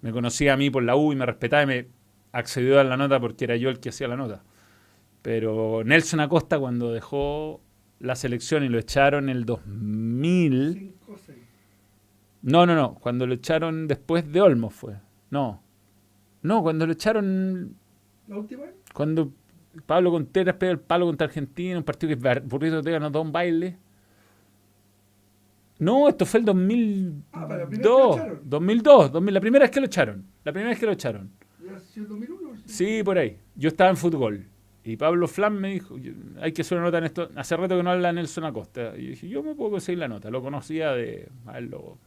me 0.00 0.12
conocía 0.12 0.54
a 0.54 0.56
mí 0.56 0.70
por 0.70 0.82
la 0.82 0.96
U 0.96 1.12
y 1.12 1.16
me 1.16 1.26
respetaba 1.26 1.62
y 1.64 1.66
me 1.66 1.88
accedió 2.32 2.80
a 2.80 2.84
la 2.84 2.96
nota 2.96 3.20
porque 3.20 3.44
era 3.44 3.56
yo 3.56 3.68
el 3.70 3.80
que 3.80 3.88
hacía 3.90 4.08
la 4.08 4.16
nota. 4.16 4.42
Pero 5.22 5.82
Nelson 5.84 6.20
Acosta, 6.20 6.58
cuando 6.58 6.92
dejó 6.92 7.60
la 8.02 8.16
selección 8.16 8.64
y 8.64 8.68
lo 8.68 8.78
echaron 8.78 9.28
en 9.28 9.36
el 9.36 9.44
2000, 9.44 10.74
Cinco, 10.74 11.16
no, 12.42 12.66
no, 12.66 12.74
no, 12.74 12.94
cuando 12.94 13.26
lo 13.26 13.34
echaron 13.34 13.86
después 13.86 14.30
de 14.30 14.40
Olmos 14.40 14.74
fue, 14.74 14.96
no. 15.30 15.62
No, 16.42 16.62
cuando 16.62 16.84
lo 16.84 16.92
echaron 16.92 17.76
¿La 18.26 18.38
última? 18.38 18.64
cuando 18.92 19.32
Pablo 19.86 20.10
Contreras 20.10 20.56
pega 20.56 20.72
el 20.72 20.80
palo 20.80 21.06
contra 21.06 21.28
Argentina, 21.28 21.78
un 21.78 21.84
partido 21.84 22.16
que 22.18 22.40
Burrito 22.40 22.78
Ortega 22.78 22.98
nos 22.98 23.12
da 23.12 23.20
un 23.20 23.30
baile. 23.30 23.78
No, 25.78 26.08
esto 26.08 26.26
fue 26.26 26.40
el 26.40 26.46
2002. 26.46 27.22
Ah, 27.32 27.46
la 27.48 27.66
primera 27.66 27.66
vez 27.66 27.78
que 27.78 27.88
lo 27.88 28.14
echaron. 28.14 28.40
2002, 28.50 29.12
2000, 29.12 29.34
la 29.34 29.40
primera 29.40 29.62
vez 29.62 29.70
que 29.70 29.80
lo 29.80 29.86
echaron. 29.86 30.24
La 30.44 30.52
primera 30.52 30.70
vez 30.70 30.80
que 30.80 30.86
lo 30.86 30.92
echaron. 30.92 31.30
¿Ya 31.64 31.76
ha 31.76 31.80
sido 31.80 32.06
2001? 32.08 32.50
Sí, 32.66 33.02
por 33.04 33.18
ahí. 33.18 33.38
Yo 33.54 33.68
estaba 33.68 33.90
en 33.90 33.96
fútbol. 33.96 34.46
Y 34.84 34.96
Pablo 34.96 35.28
Flam 35.28 35.54
me 35.58 35.72
dijo, 35.74 35.96
"Yo- 35.98 36.12
hay 36.40 36.52
que 36.52 36.62
hacer 36.62 36.76
una 36.78 36.86
nota 36.88 36.98
en 36.98 37.04
esto. 37.04 37.28
Hace 37.36 37.56
rato 37.56 37.76
que 37.76 37.82
no 37.84 37.90
habla 37.90 38.12
Nelson 38.12 38.44
Acosta. 38.44 38.96
Y 38.96 39.04
yo 39.04 39.10
dije, 39.10 39.28
yo 39.28 39.42
me 39.42 39.54
puedo 39.54 39.70
conseguir 39.72 39.98
la 40.00 40.08
nota. 40.08 40.28
Lo 40.30 40.42
conocía 40.42 40.90
de 40.92 41.28
haberlo 41.46 41.98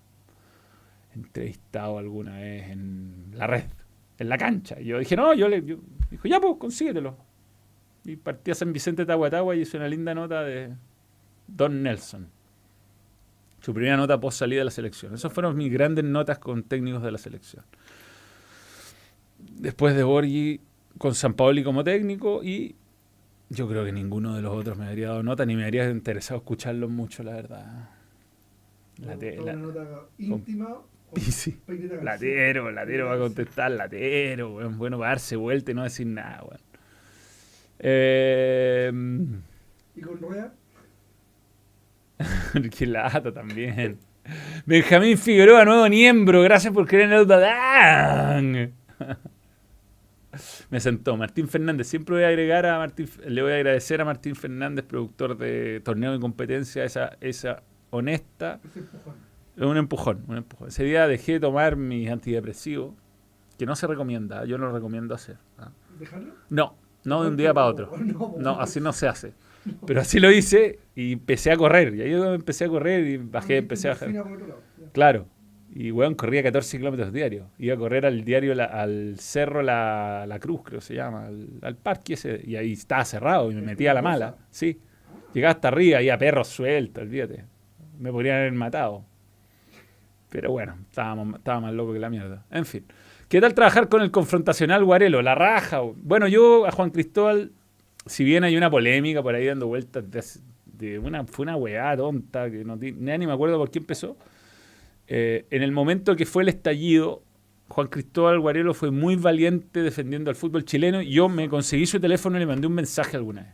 entrevistado 1.15 1.98
alguna 1.98 2.38
vez 2.39 2.70
en 2.72 3.27
la 3.34 3.48
red, 3.48 3.63
en 4.20 4.27
la 4.29 4.38
cancha. 4.38 4.79
Y 4.82 4.86
yo 4.86 5.00
dije, 5.00 5.15
no, 5.15 5.34
yo 5.34 5.48
le... 5.48 5.62
Dijo, 5.62 6.27
ya 6.27 6.41
pues, 6.41 6.55
consíguetelo. 6.60 7.15
Y 8.03 8.17
partí 8.17 8.51
a 8.51 8.55
San 8.55 8.74
Vicente 8.74 9.05
Tahuatahua 9.05 9.55
y 9.55 9.62
hice 9.62 9.77
una 9.77 9.88
linda 9.88 10.13
nota 10.13 10.44
de 10.44 10.74
Don 11.48 11.82
Nelson. 11.82 12.27
Su 13.62 13.74
primera 13.74 13.96
nota 13.98 14.20
post 14.20 14.39
salida 14.39 14.60
de 14.60 14.65
la 14.65 14.72
selección. 14.72 15.13
Esas 15.15 15.32
fueron 15.34 15.55
mis 15.55 15.72
grandes 15.72 16.03
notas 16.03 16.38
con 16.39 16.63
técnicos 16.63 17.01
de 17.01 17.12
la 17.12 17.17
selección. 17.17 17.63
Después 19.39 19.96
de 19.96 20.03
Borghi 20.03 20.60
con 20.98 21.14
San 21.16 21.34
Paoli 21.34 21.64
como 21.64 21.84
técnico 21.84 22.44
y 22.44 22.75
yo 23.50 23.68
creo 23.68 23.86
que 23.86 23.92
ninguno 23.92 24.36
de 24.36 24.42
los 24.42 24.54
otros 24.56 24.78
me 24.78 24.88
habría 24.88 25.10
dado 25.10 25.24
nota 25.24 25.46
ni 25.46 25.56
me 25.56 25.64
habría 25.66 25.90
interesado 25.90 26.40
escucharlos 26.40 26.90
mucho, 26.90 27.22
la 27.24 27.34
verdad. 27.34 27.90
La 28.98 29.18
te- 29.18 29.38
la- 29.38 29.54
nota 29.54 29.86
íntima. 30.18 30.78
Sí. 31.22 31.58
Latero, 32.02 32.72
latero 32.72 33.06
va 33.08 33.14
a 33.16 33.18
contestar, 33.20 33.72
latero, 33.72 34.56
weón. 34.56 34.78
Bueno, 34.78 34.98
para 34.98 35.12
darse 35.12 35.36
vuelta 35.38 35.72
y 35.72 35.74
no 35.74 35.84
decir 35.84 36.08
nada, 36.08 36.44
weón. 36.44 36.60
Eh, 37.80 38.92
Y 39.96 40.02
con 40.02 40.18
Rueda. 40.20 40.54
qué 42.78 42.86
lata 42.86 43.32
también. 43.32 43.98
Benjamín 44.66 45.18
Figueroa, 45.18 45.64
nuevo 45.64 45.88
miembro. 45.88 46.42
Gracias 46.42 46.74
por 46.74 46.88
creer 46.88 47.06
en 47.06 47.14
el 47.14 47.28
Dadán. 47.28 48.74
Me 50.69 50.79
sentó. 50.79 51.15
Martín 51.17 51.48
Fernández. 51.48 51.88
Siempre 51.88 52.15
voy 52.15 52.24
a 52.24 52.29
agregar 52.29 52.65
a 52.65 52.77
Martín, 52.77 53.10
le 53.27 53.41
voy 53.41 53.51
a 53.51 53.55
agradecer 53.55 54.01
a 54.01 54.05
Martín 54.05 54.36
Fernández, 54.36 54.86
productor 54.86 55.38
de 55.38 55.81
Torneo 55.84 56.12
de 56.12 56.19
Competencia, 56.19 56.84
esa, 56.84 57.17
esa 57.22 57.63
honesta 57.91 58.60
un 59.57 59.77
empujón, 59.77 60.24
un 60.27 60.38
empujón. 60.38 60.67
Ese 60.67 60.84
día 60.84 61.07
dejé 61.07 61.34
de 61.34 61.39
tomar 61.39 61.75
mis 61.75 62.10
antidepresivos, 62.10 62.93
que 63.57 63.65
no 63.65 63.75
se 63.75 63.88
recomienda, 63.88 64.45
yo 64.45 64.57
no 64.57 64.67
lo 64.67 64.74
recomiendo 64.74 65.15
hacer. 65.15 65.38
¿ah? 65.57 65.72
¿Dejarlo? 65.98 66.34
No, 66.50 66.75
no 67.05 67.24
de 67.24 67.29
un 67.29 67.38
día 67.38 67.53
para 67.53 67.67
otro. 67.67 67.91
No, 68.38 68.60
así 68.60 68.81
no 68.81 68.91
se 68.91 69.07
hace. 69.07 69.34
Pero 69.88 70.01
así 70.01 70.19
lo 70.19 70.31
hice 70.31 70.79
y 70.93 71.13
empecé 71.13 71.51
a 71.51 71.57
correr. 71.57 71.95
Y 71.95 72.01
ahí 72.01 72.12
yo 72.12 72.34
empecé 72.34 72.65
a 72.65 72.69
correr 72.69 73.07
y 73.07 73.17
bajé, 73.17 73.57
empecé 73.57 73.88
a 73.88 73.91
bajar. 73.91 74.12
Claro. 74.91 75.27
Y 75.77 75.91
weón, 75.91 76.15
corría 76.15 76.41
14 76.41 76.77
kilómetros 76.77 77.12
diarios. 77.12 77.48
Iba 77.60 77.75
a 77.75 77.77
correr 77.77 78.05
al 78.05 78.24
diario, 78.24 78.55
la- 78.55 78.63
al 78.63 79.17
cerro 79.20 79.62
la, 79.62 80.24
la 80.25 80.39
Cruz, 80.39 80.62
creo 80.63 80.79
que 80.79 80.86
se 80.86 80.96
llama, 80.96 81.25
al, 81.27 81.50
al 81.62 81.75
parque 81.75 82.13
ese. 82.13 82.41
Y 82.46 82.55
ahí 82.55 82.72
estaba 82.72 83.03
cerrado 83.03 83.51
y 83.51 83.55
me 83.55 83.62
metía 83.62 83.91
a 83.91 83.94
la 83.94 84.01
mala. 84.01 84.38
Sí. 84.50 84.79
Llegaba 85.34 85.51
hasta 85.51 85.67
arriba, 85.67 85.98
había 85.98 86.17
perros 86.17 86.48
sueltos, 86.48 87.03
olvídate. 87.03 87.44
Me 88.00 88.10
podrían 88.10 88.38
haber 88.38 88.53
matado. 88.53 89.03
Pero 90.29 90.51
bueno, 90.51 90.77
estábamos, 90.89 91.36
estaba 91.36 91.60
más 91.62 91.74
loco 91.74 91.94
que 91.94 92.00
la 92.00 92.10
mierda. 92.10 92.46
En 92.51 92.65
fin. 92.65 92.86
¿Qué 93.27 93.41
tal 93.41 93.53
trabajar 93.53 93.89
con 93.89 94.01
el 94.01 94.12
confrontacional 94.12 94.84
Guarelo? 94.86 95.22
La 95.22 95.36
raja. 95.36 95.82
Bueno, 95.82 96.27
yo 96.27 96.65
a 96.67 96.72
Juan 96.72 96.89
Cristóbal, 96.89 97.51
si 98.05 98.24
bien 98.24 98.44
hay 98.44 98.55
una 98.55 98.70
polémica 98.70 99.22
por 99.22 99.36
ahí 99.36 99.46
dando 99.46 99.67
vueltas 99.67 100.05
de, 100.65 101.00
una, 101.00 101.25
fue 101.25 101.44
una 101.44 101.55
weá 101.58 101.96
tonta 101.98 102.50
que 102.50 102.63
no, 102.63 102.75
ni 102.77 102.91
me 102.94 103.32
acuerdo 103.34 103.58
por 103.58 103.70
qué 103.72 103.79
empezó. 103.79 104.17
Eh, 105.08 105.46
en 105.50 105.62
el 105.62 105.72
momento 105.72 106.16
que 106.16 106.26
fue 106.26 106.44
el 106.44 106.50
estallido, 106.50 107.24
Juan 107.68 107.88
Cristóbal 107.88 108.40
Guarelo 108.40 108.74
fue 108.74 108.92
muy 108.92 109.16
valiente 109.16 109.82
defendiendo 109.82 110.30
al 110.30 110.36
fútbol 110.36 110.66
chileno 110.66 111.02
yo 111.02 111.30
me 111.30 111.50
conseguí 111.50 111.86
su 111.86 112.00
teléfono 112.00 112.38
y 112.38 112.40
le 112.40 112.46
mandé 112.46 112.68
un 112.68 112.74
mensaje 112.74 113.18
alguna 113.18 113.44
vez. 113.44 113.52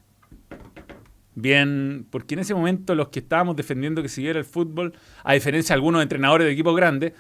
Bien, 1.34 2.06
porque 2.10 2.36
en 2.36 2.42
ese 2.42 2.54
momento 2.54 2.94
los 2.94 3.08
que 3.08 3.20
estábamos 3.20 3.56
defendiendo 3.56 4.02
que 4.02 4.10
siguiera 4.10 4.38
el 4.38 4.46
fútbol, 4.46 4.94
a 5.24 5.34
diferencia 5.34 5.74
de 5.74 5.78
algunos 5.78 6.04
entrenadores 6.04 6.46
de 6.46 6.54
equipos 6.54 6.76
grandes, 6.76 7.14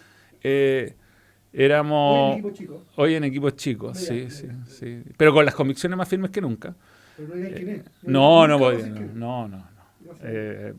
eh, 0.43 0.95
éramos 1.53 2.33
Hoy 2.33 2.33
en 2.33 2.39
equipo 2.39 2.51
chico, 2.51 2.83
hoy 2.95 3.15
en 3.15 3.23
equipos 3.23 3.55
chicos, 3.55 3.97
sí, 3.97 4.29
sí, 4.29 4.47
sí. 4.67 5.01
sí. 5.03 5.11
Pero 5.15 5.33
con 5.33 5.45
las 5.45 5.55
convicciones 5.55 5.97
más 5.97 6.09
firmes 6.09 6.29
que 6.29 6.41
nunca. 6.41 6.75
pero 7.15 7.29
no. 7.29 7.35
Eh, 7.35 7.83
No, 8.03 8.47
no, 8.47 8.59
no, 8.59 9.47
no, 9.47 9.47
no. 9.47 9.71
Eh, 10.23 10.73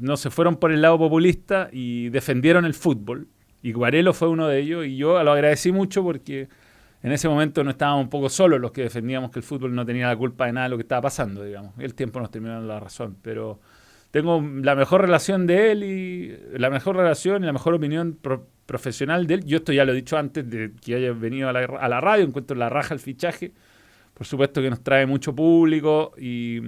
no 0.00 0.16
se 0.16 0.30
fueron 0.30 0.56
por 0.56 0.72
el 0.72 0.82
lado 0.82 0.98
populista 0.98 1.68
y 1.72 2.08
defendieron 2.10 2.64
el 2.64 2.74
fútbol. 2.74 3.28
Y 3.62 3.72
Guarelo 3.72 4.12
fue 4.12 4.28
uno 4.28 4.46
de 4.48 4.60
ellos 4.60 4.86
y 4.86 4.96
yo 4.96 5.22
lo 5.22 5.32
agradecí 5.32 5.72
mucho 5.72 6.02
porque 6.02 6.48
en 7.02 7.12
ese 7.12 7.28
momento 7.28 7.62
no 7.64 7.70
estábamos 7.70 8.04
un 8.04 8.10
poco 8.10 8.28
solos 8.28 8.60
los 8.60 8.72
que 8.72 8.82
defendíamos 8.82 9.30
que 9.30 9.38
el 9.38 9.42
fútbol 9.42 9.74
no 9.74 9.84
tenía 9.84 10.06
la 10.06 10.16
culpa 10.16 10.46
de 10.46 10.52
nada 10.52 10.66
de 10.66 10.70
lo 10.70 10.76
que 10.76 10.82
estaba 10.82 11.02
pasando, 11.02 11.44
digamos. 11.44 11.72
El 11.78 11.94
tiempo 11.94 12.20
nos 12.20 12.30
terminó 12.30 12.60
la 12.60 12.80
razón. 12.80 13.16
Pero 13.22 13.60
tengo 14.10 14.40
la 14.62 14.74
mejor 14.74 15.02
relación 15.02 15.46
de 15.46 15.72
él 15.72 15.82
y 15.84 16.58
la 16.58 16.70
mejor 16.70 16.96
relación 16.96 17.42
y 17.42 17.46
la 17.46 17.52
mejor 17.52 17.74
opinión 17.74 18.18
pro- 18.20 18.46
profesional 18.66 19.26
de 19.26 19.34
él. 19.34 19.44
Yo 19.44 19.58
esto 19.58 19.72
ya 19.72 19.84
lo 19.84 19.92
he 19.92 19.96
dicho 19.96 20.16
antes 20.16 20.48
de 20.48 20.72
que 20.80 20.94
haya 20.94 21.12
venido 21.12 21.48
a 21.48 21.52
la, 21.52 22.00
radio, 22.00 22.24
encuentro 22.24 22.56
la 22.56 22.68
raja 22.68 22.94
el 22.94 23.00
fichaje. 23.00 23.52
Por 24.14 24.26
supuesto 24.26 24.62
que 24.62 24.70
nos 24.70 24.82
trae 24.82 25.06
mucho 25.06 25.34
público 25.34 26.12
y, 26.18 26.60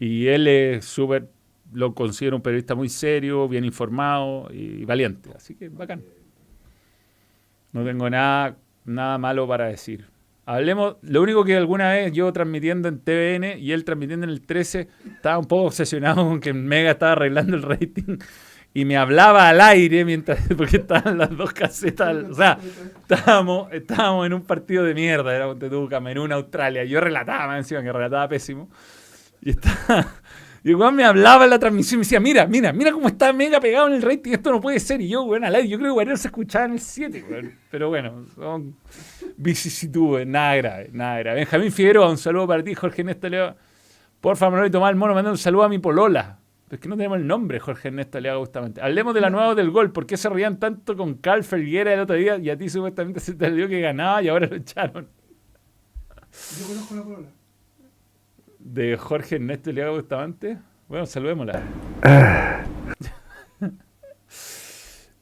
y 0.00 0.26
él 0.26 0.48
es 0.48 0.84
súper, 0.84 1.28
lo 1.72 1.94
considero 1.94 2.36
un 2.36 2.42
periodista 2.42 2.74
muy 2.74 2.88
serio, 2.88 3.48
bien 3.48 3.64
informado 3.64 4.48
y 4.52 4.84
valiente. 4.84 5.30
Así 5.34 5.54
que 5.54 5.68
bacán. 5.68 6.02
No 7.72 7.84
tengo 7.84 8.08
nada, 8.08 8.56
nada 8.84 9.18
malo 9.18 9.46
para 9.46 9.66
decir. 9.66 10.06
Hablemos, 10.46 10.96
lo 11.02 11.22
único 11.22 11.44
que 11.44 11.56
alguna 11.56 11.90
vez 11.90 12.12
yo 12.12 12.32
transmitiendo 12.32 12.88
en 12.88 13.00
TVN 13.00 13.58
y 13.58 13.72
él 13.72 13.84
transmitiendo 13.84 14.24
en 14.24 14.30
el 14.30 14.42
13, 14.42 14.88
estaba 15.16 15.38
un 15.38 15.46
poco 15.46 15.64
obsesionado 15.64 16.24
con 16.24 16.40
que 16.40 16.52
Mega 16.52 16.92
estaba 16.92 17.12
arreglando 17.12 17.56
el 17.56 17.62
rating 17.62 18.18
y 18.76 18.84
me 18.84 18.98
hablaba 18.98 19.48
al 19.48 19.60
aire 19.60 20.04
mientras, 20.04 20.38
porque 20.56 20.76
estaban 20.76 21.16
las 21.16 21.34
dos 21.34 21.52
casetas, 21.54 22.14
o 22.30 22.34
sea, 22.34 22.58
estábamos, 23.08 23.72
estábamos 23.72 24.26
en 24.26 24.34
un 24.34 24.42
partido 24.42 24.84
de 24.84 24.92
mierda, 24.92 25.34
era 25.34 25.46
Ponte 25.46 25.70
tú, 25.70 25.88
Camerún, 25.88 26.30
Australia. 26.30 26.84
Yo 26.84 27.00
relataba, 27.00 27.56
encima 27.56 27.82
que 27.82 27.90
relataba 27.90 28.28
pésimo. 28.28 28.68
Y 29.40 29.50
estaba. 29.50 30.06
Y 30.66 30.70
el 30.70 30.78
me 30.92 31.04
hablaba 31.04 31.44
en 31.44 31.50
la 31.50 31.60
transmisión 31.60 31.98
y 31.98 31.98
me 31.98 32.02
decía, 32.02 32.18
mira, 32.18 32.44
mira, 32.44 32.72
mira 32.72 32.90
cómo 32.90 33.06
está 33.06 33.32
mega 33.32 33.60
pegado 33.60 33.86
en 33.86 33.94
el 33.94 34.02
rating, 34.02 34.32
esto 34.32 34.50
no 34.50 34.60
puede 34.60 34.80
ser. 34.80 35.00
Y 35.00 35.08
yo, 35.08 35.22
weón, 35.22 35.44
al 35.44 35.54
aire, 35.54 35.68
yo 35.68 35.78
creo 35.78 35.90
que 35.90 35.92
Guarero 35.92 36.16
se 36.16 36.26
escuchaba 36.26 36.64
en 36.64 36.72
el 36.72 36.80
7, 36.80 37.24
weón. 37.30 37.54
Pero 37.70 37.88
bueno, 37.88 38.24
son 38.34 38.74
vicisitudes, 39.36 40.26
nada 40.26 40.56
grave, 40.56 40.90
nada 40.92 41.20
grave. 41.20 41.36
Benjamín 41.36 41.70
Figueroa, 41.70 42.10
un 42.10 42.18
saludo 42.18 42.48
para 42.48 42.64
ti, 42.64 42.74
Jorge 42.74 43.02
Ernesto 43.02 43.28
Leo. 43.28 43.54
Por 44.20 44.36
favor, 44.36 44.54
Manolito 44.54 44.80
Mal 44.80 44.96
Mono, 44.96 45.14
manda 45.14 45.30
un 45.30 45.38
saludo 45.38 45.62
a 45.62 45.68
mi 45.68 45.78
polola. 45.78 46.40
Es 46.68 46.80
que 46.80 46.88
no 46.88 46.96
tenemos 46.96 47.18
el 47.18 47.28
nombre, 47.28 47.60
Jorge 47.60 47.86
Ernesto 47.86 48.18
Leaga, 48.18 48.40
justamente. 48.40 48.80
Hablemos 48.80 49.14
de 49.14 49.20
la 49.20 49.30
nueva 49.30 49.54
del 49.54 49.70
gol. 49.70 49.92
¿Por 49.92 50.04
qué 50.04 50.16
se 50.16 50.28
reían 50.28 50.58
tanto 50.58 50.96
con 50.96 51.14
Cal 51.14 51.44
Felguera 51.44 51.94
el 51.94 52.00
otro 52.00 52.16
día 52.16 52.38
y 52.38 52.50
a 52.50 52.58
ti 52.58 52.68
supuestamente 52.68 53.20
se 53.20 53.34
te 53.34 53.52
dio 53.52 53.68
que 53.68 53.80
ganaba 53.80 54.20
y 54.20 54.26
ahora 54.26 54.48
lo 54.48 54.56
echaron? 54.56 55.06
Yo 56.58 56.66
conozco 56.66 56.94
la 56.96 57.02
polola. 57.04 57.35
De 58.66 58.96
Jorge 58.96 59.36
Ernesto 59.36 59.70
Liaga 59.70 59.92
Bustamante. 59.92 60.58
Bueno, 60.88 61.06
saludémosla. 61.06 61.62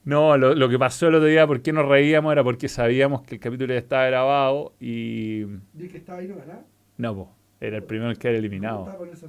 No, 0.04 0.36
lo, 0.36 0.54
lo 0.54 0.68
que 0.68 0.78
pasó 0.78 1.08
el 1.08 1.14
otro 1.14 1.26
día, 1.26 1.46
por 1.46 1.62
qué 1.62 1.72
nos 1.72 1.88
reíamos, 1.88 2.30
era 2.30 2.44
porque 2.44 2.68
sabíamos 2.68 3.22
que 3.22 3.36
el 3.36 3.40
capítulo 3.40 3.72
ya 3.72 3.78
estaba 3.78 4.04
grabado 4.04 4.74
y. 4.78 5.44
Dije 5.72 5.92
que 5.92 5.96
estaba 5.96 6.18
ahí 6.18 6.28
no 6.28 6.36
ganaba. 6.36 6.62
No, 6.98 7.14
po, 7.14 7.34
era 7.58 7.78
el 7.78 7.84
primero 7.84 8.10
en 8.10 8.16
quedar 8.16 8.34
eliminado. 8.34 8.80
Estaba 8.80 8.98
con 8.98 9.08
esa. 9.08 9.28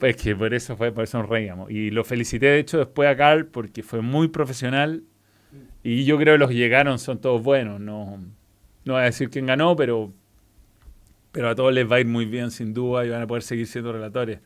Pues 0.00 0.16
que 0.16 0.34
por 0.34 0.52
eso 0.52 0.76
fue, 0.76 0.90
por 0.90 1.04
eso 1.04 1.18
nos 1.18 1.28
reíamos. 1.28 1.70
Y 1.70 1.90
lo 1.90 2.02
felicité, 2.02 2.46
de 2.46 2.58
hecho, 2.58 2.78
después 2.78 3.08
a 3.08 3.16
Carl 3.16 3.46
porque 3.46 3.84
fue 3.84 4.00
muy 4.00 4.26
profesional. 4.26 5.04
Y 5.84 6.04
yo 6.04 6.18
creo 6.18 6.34
que 6.34 6.38
los 6.38 6.48
que 6.48 6.56
llegaron 6.56 6.98
son 6.98 7.20
todos 7.20 7.40
buenos. 7.40 7.80
No, 7.80 8.18
no 8.84 8.92
voy 8.94 9.02
a 9.02 9.04
decir 9.04 9.30
quién 9.30 9.46
ganó, 9.46 9.76
pero, 9.76 10.12
pero 11.32 11.48
a 11.50 11.54
todos 11.54 11.72
les 11.72 11.90
va 11.90 11.96
a 11.96 12.00
ir 12.00 12.06
muy 12.06 12.26
bien, 12.26 12.50
sin 12.50 12.74
duda, 12.74 13.04
y 13.04 13.10
van 13.10 13.22
a 13.22 13.26
poder 13.26 13.42
seguir 13.42 13.66
siendo 13.66 13.92
relatores. 13.92 14.40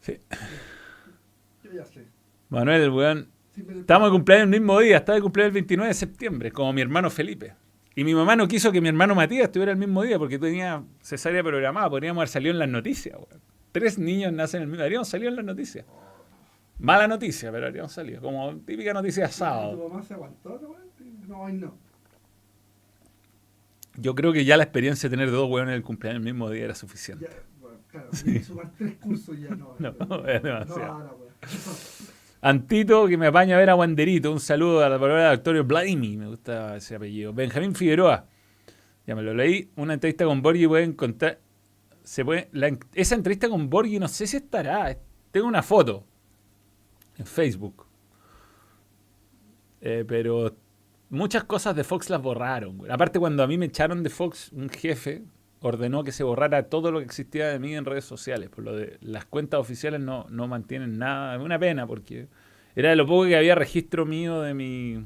Sí. 0.00 0.18
Yo 1.64 1.72
ya 1.72 1.84
sé. 1.84 2.06
Manuel, 2.48 2.82
el 2.82 2.90
weón. 2.90 3.28
Estamos 3.56 4.08
de 4.08 4.12
cumpleaños 4.12 4.44
el 4.44 4.50
mismo 4.50 4.78
día, 4.80 4.98
estaba 4.98 5.16
de 5.16 5.22
cumpleaños 5.22 5.50
el 5.50 5.54
29 5.54 5.88
de 5.88 5.94
septiembre, 5.94 6.52
como 6.52 6.72
mi 6.72 6.80
hermano 6.80 7.10
Felipe. 7.10 7.54
Y 7.94 8.04
mi 8.04 8.14
mamá 8.14 8.36
no 8.36 8.48
quiso 8.48 8.72
que 8.72 8.80
mi 8.80 8.88
hermano 8.88 9.14
Matías 9.14 9.44
estuviera 9.44 9.72
el 9.72 9.78
mismo 9.78 10.02
día 10.02 10.18
porque 10.18 10.38
tenía 10.38 10.82
cesárea 11.02 11.42
programada. 11.42 11.90
Podríamos 11.90 12.20
haber 12.20 12.28
salido 12.28 12.52
en 12.52 12.58
las 12.58 12.68
noticias, 12.68 13.16
weón. 13.16 13.42
Tres 13.72 13.98
niños 13.98 14.32
nacen 14.32 14.62
el 14.62 14.68
mismo 14.68 14.82
Habríamos 14.82 15.08
salido 15.08 15.30
en 15.30 15.36
las 15.36 15.44
noticias. 15.44 15.84
Mala 16.78 17.06
noticia, 17.06 17.52
pero 17.52 17.66
habríamos 17.66 17.92
salido. 17.92 18.22
Como 18.22 18.56
típica 18.60 18.94
noticia 18.94 19.24
de 19.24 19.28
¿Tu 19.28 19.34
sábado. 19.34 19.88
mamá 19.88 20.02
se 20.02 20.14
aguantó, 20.14 20.58
no, 20.60 20.68
güey? 20.68 20.80
No, 21.28 21.48
no. 21.50 21.89
Yo 23.96 24.14
creo 24.14 24.32
que 24.32 24.44
ya 24.44 24.56
la 24.56 24.64
experiencia 24.64 25.08
de 25.08 25.16
tener 25.16 25.30
dos 25.30 25.50
weones 25.50 25.72
en 25.72 25.76
el 25.76 25.82
cumpleaños 25.82 26.20
el 26.20 26.24
mismo 26.24 26.48
día 26.50 26.64
era 26.64 26.74
suficiente. 26.74 27.28
Ya, 27.28 27.36
bueno, 27.60 27.78
claro, 27.88 28.10
que 28.10 28.42
sumar 28.42 28.72
tres 28.78 28.94
cursos 28.96 29.38
ya 29.38 29.50
no. 29.50 29.74
No, 29.78 29.92
no, 29.92 30.28
es 30.28 30.42
demasiado. 30.42 30.98
No. 30.98 31.16
Antito, 32.42 33.06
que 33.06 33.18
me 33.18 33.26
apaña 33.26 33.56
a 33.56 33.58
ver 33.58 33.68
a 33.68 33.74
Wanderito. 33.74 34.32
Un 34.32 34.40
saludo 34.40 34.82
a 34.82 34.88
la 34.88 34.98
palabra 34.98 35.24
de 35.24 35.34
Actorio 35.34 35.64
Vladimir. 35.64 36.18
Me 36.18 36.26
gusta 36.26 36.76
ese 36.76 36.96
apellido. 36.96 37.34
Benjamín 37.34 37.74
Figueroa. 37.74 38.26
Ya 39.06 39.14
me 39.14 39.22
lo 39.22 39.34
leí. 39.34 39.70
Una 39.76 39.94
entrevista 39.94 40.24
con 40.24 40.40
Borghi 40.40 40.66
puede 40.66 40.84
encontrar. 40.84 41.38
Se 42.02 42.24
puede, 42.24 42.48
la 42.52 42.74
esa 42.94 43.14
entrevista 43.14 43.48
con 43.48 43.68
Borghi 43.68 43.98
no 43.98 44.08
sé 44.08 44.26
si 44.26 44.38
estará. 44.38 44.96
Tengo 45.30 45.46
una 45.46 45.62
foto 45.62 46.04
en 47.18 47.26
Facebook. 47.26 47.84
Eh, 49.82 50.04
pero 50.08 50.56
muchas 51.10 51.44
cosas 51.44 51.76
de 51.76 51.84
Fox 51.84 52.08
las 52.10 52.22
borraron. 52.22 52.78
güey. 52.78 52.90
Aparte, 52.90 53.18
cuando 53.18 53.42
a 53.42 53.46
mí 53.46 53.58
me 53.58 53.66
echaron 53.66 54.02
de 54.02 54.10
Fox, 54.10 54.50
un 54.52 54.68
jefe 54.70 55.22
ordenó 55.60 56.02
que 56.04 56.12
se 56.12 56.22
borrara 56.24 56.62
todo 56.70 56.90
lo 56.90 57.00
que 57.00 57.04
existía 57.04 57.48
de 57.48 57.58
mí 57.58 57.74
en 57.76 57.84
redes 57.84 58.04
sociales. 58.06 58.48
Por 58.48 58.64
lo 58.64 58.74
de 58.74 58.96
las 59.02 59.26
cuentas 59.26 59.60
oficiales 59.60 60.00
no, 60.00 60.26
no 60.30 60.48
mantienen 60.48 60.98
nada. 60.98 61.34
Es 61.36 61.42
una 61.42 61.58
pena 61.58 61.86
porque 61.86 62.28
era 62.74 62.90
de 62.90 62.96
lo 62.96 63.06
poco 63.06 63.26
que 63.26 63.36
había 63.36 63.54
registro 63.54 64.06
mío 64.06 64.40
de 64.40 64.54
mi. 64.54 65.04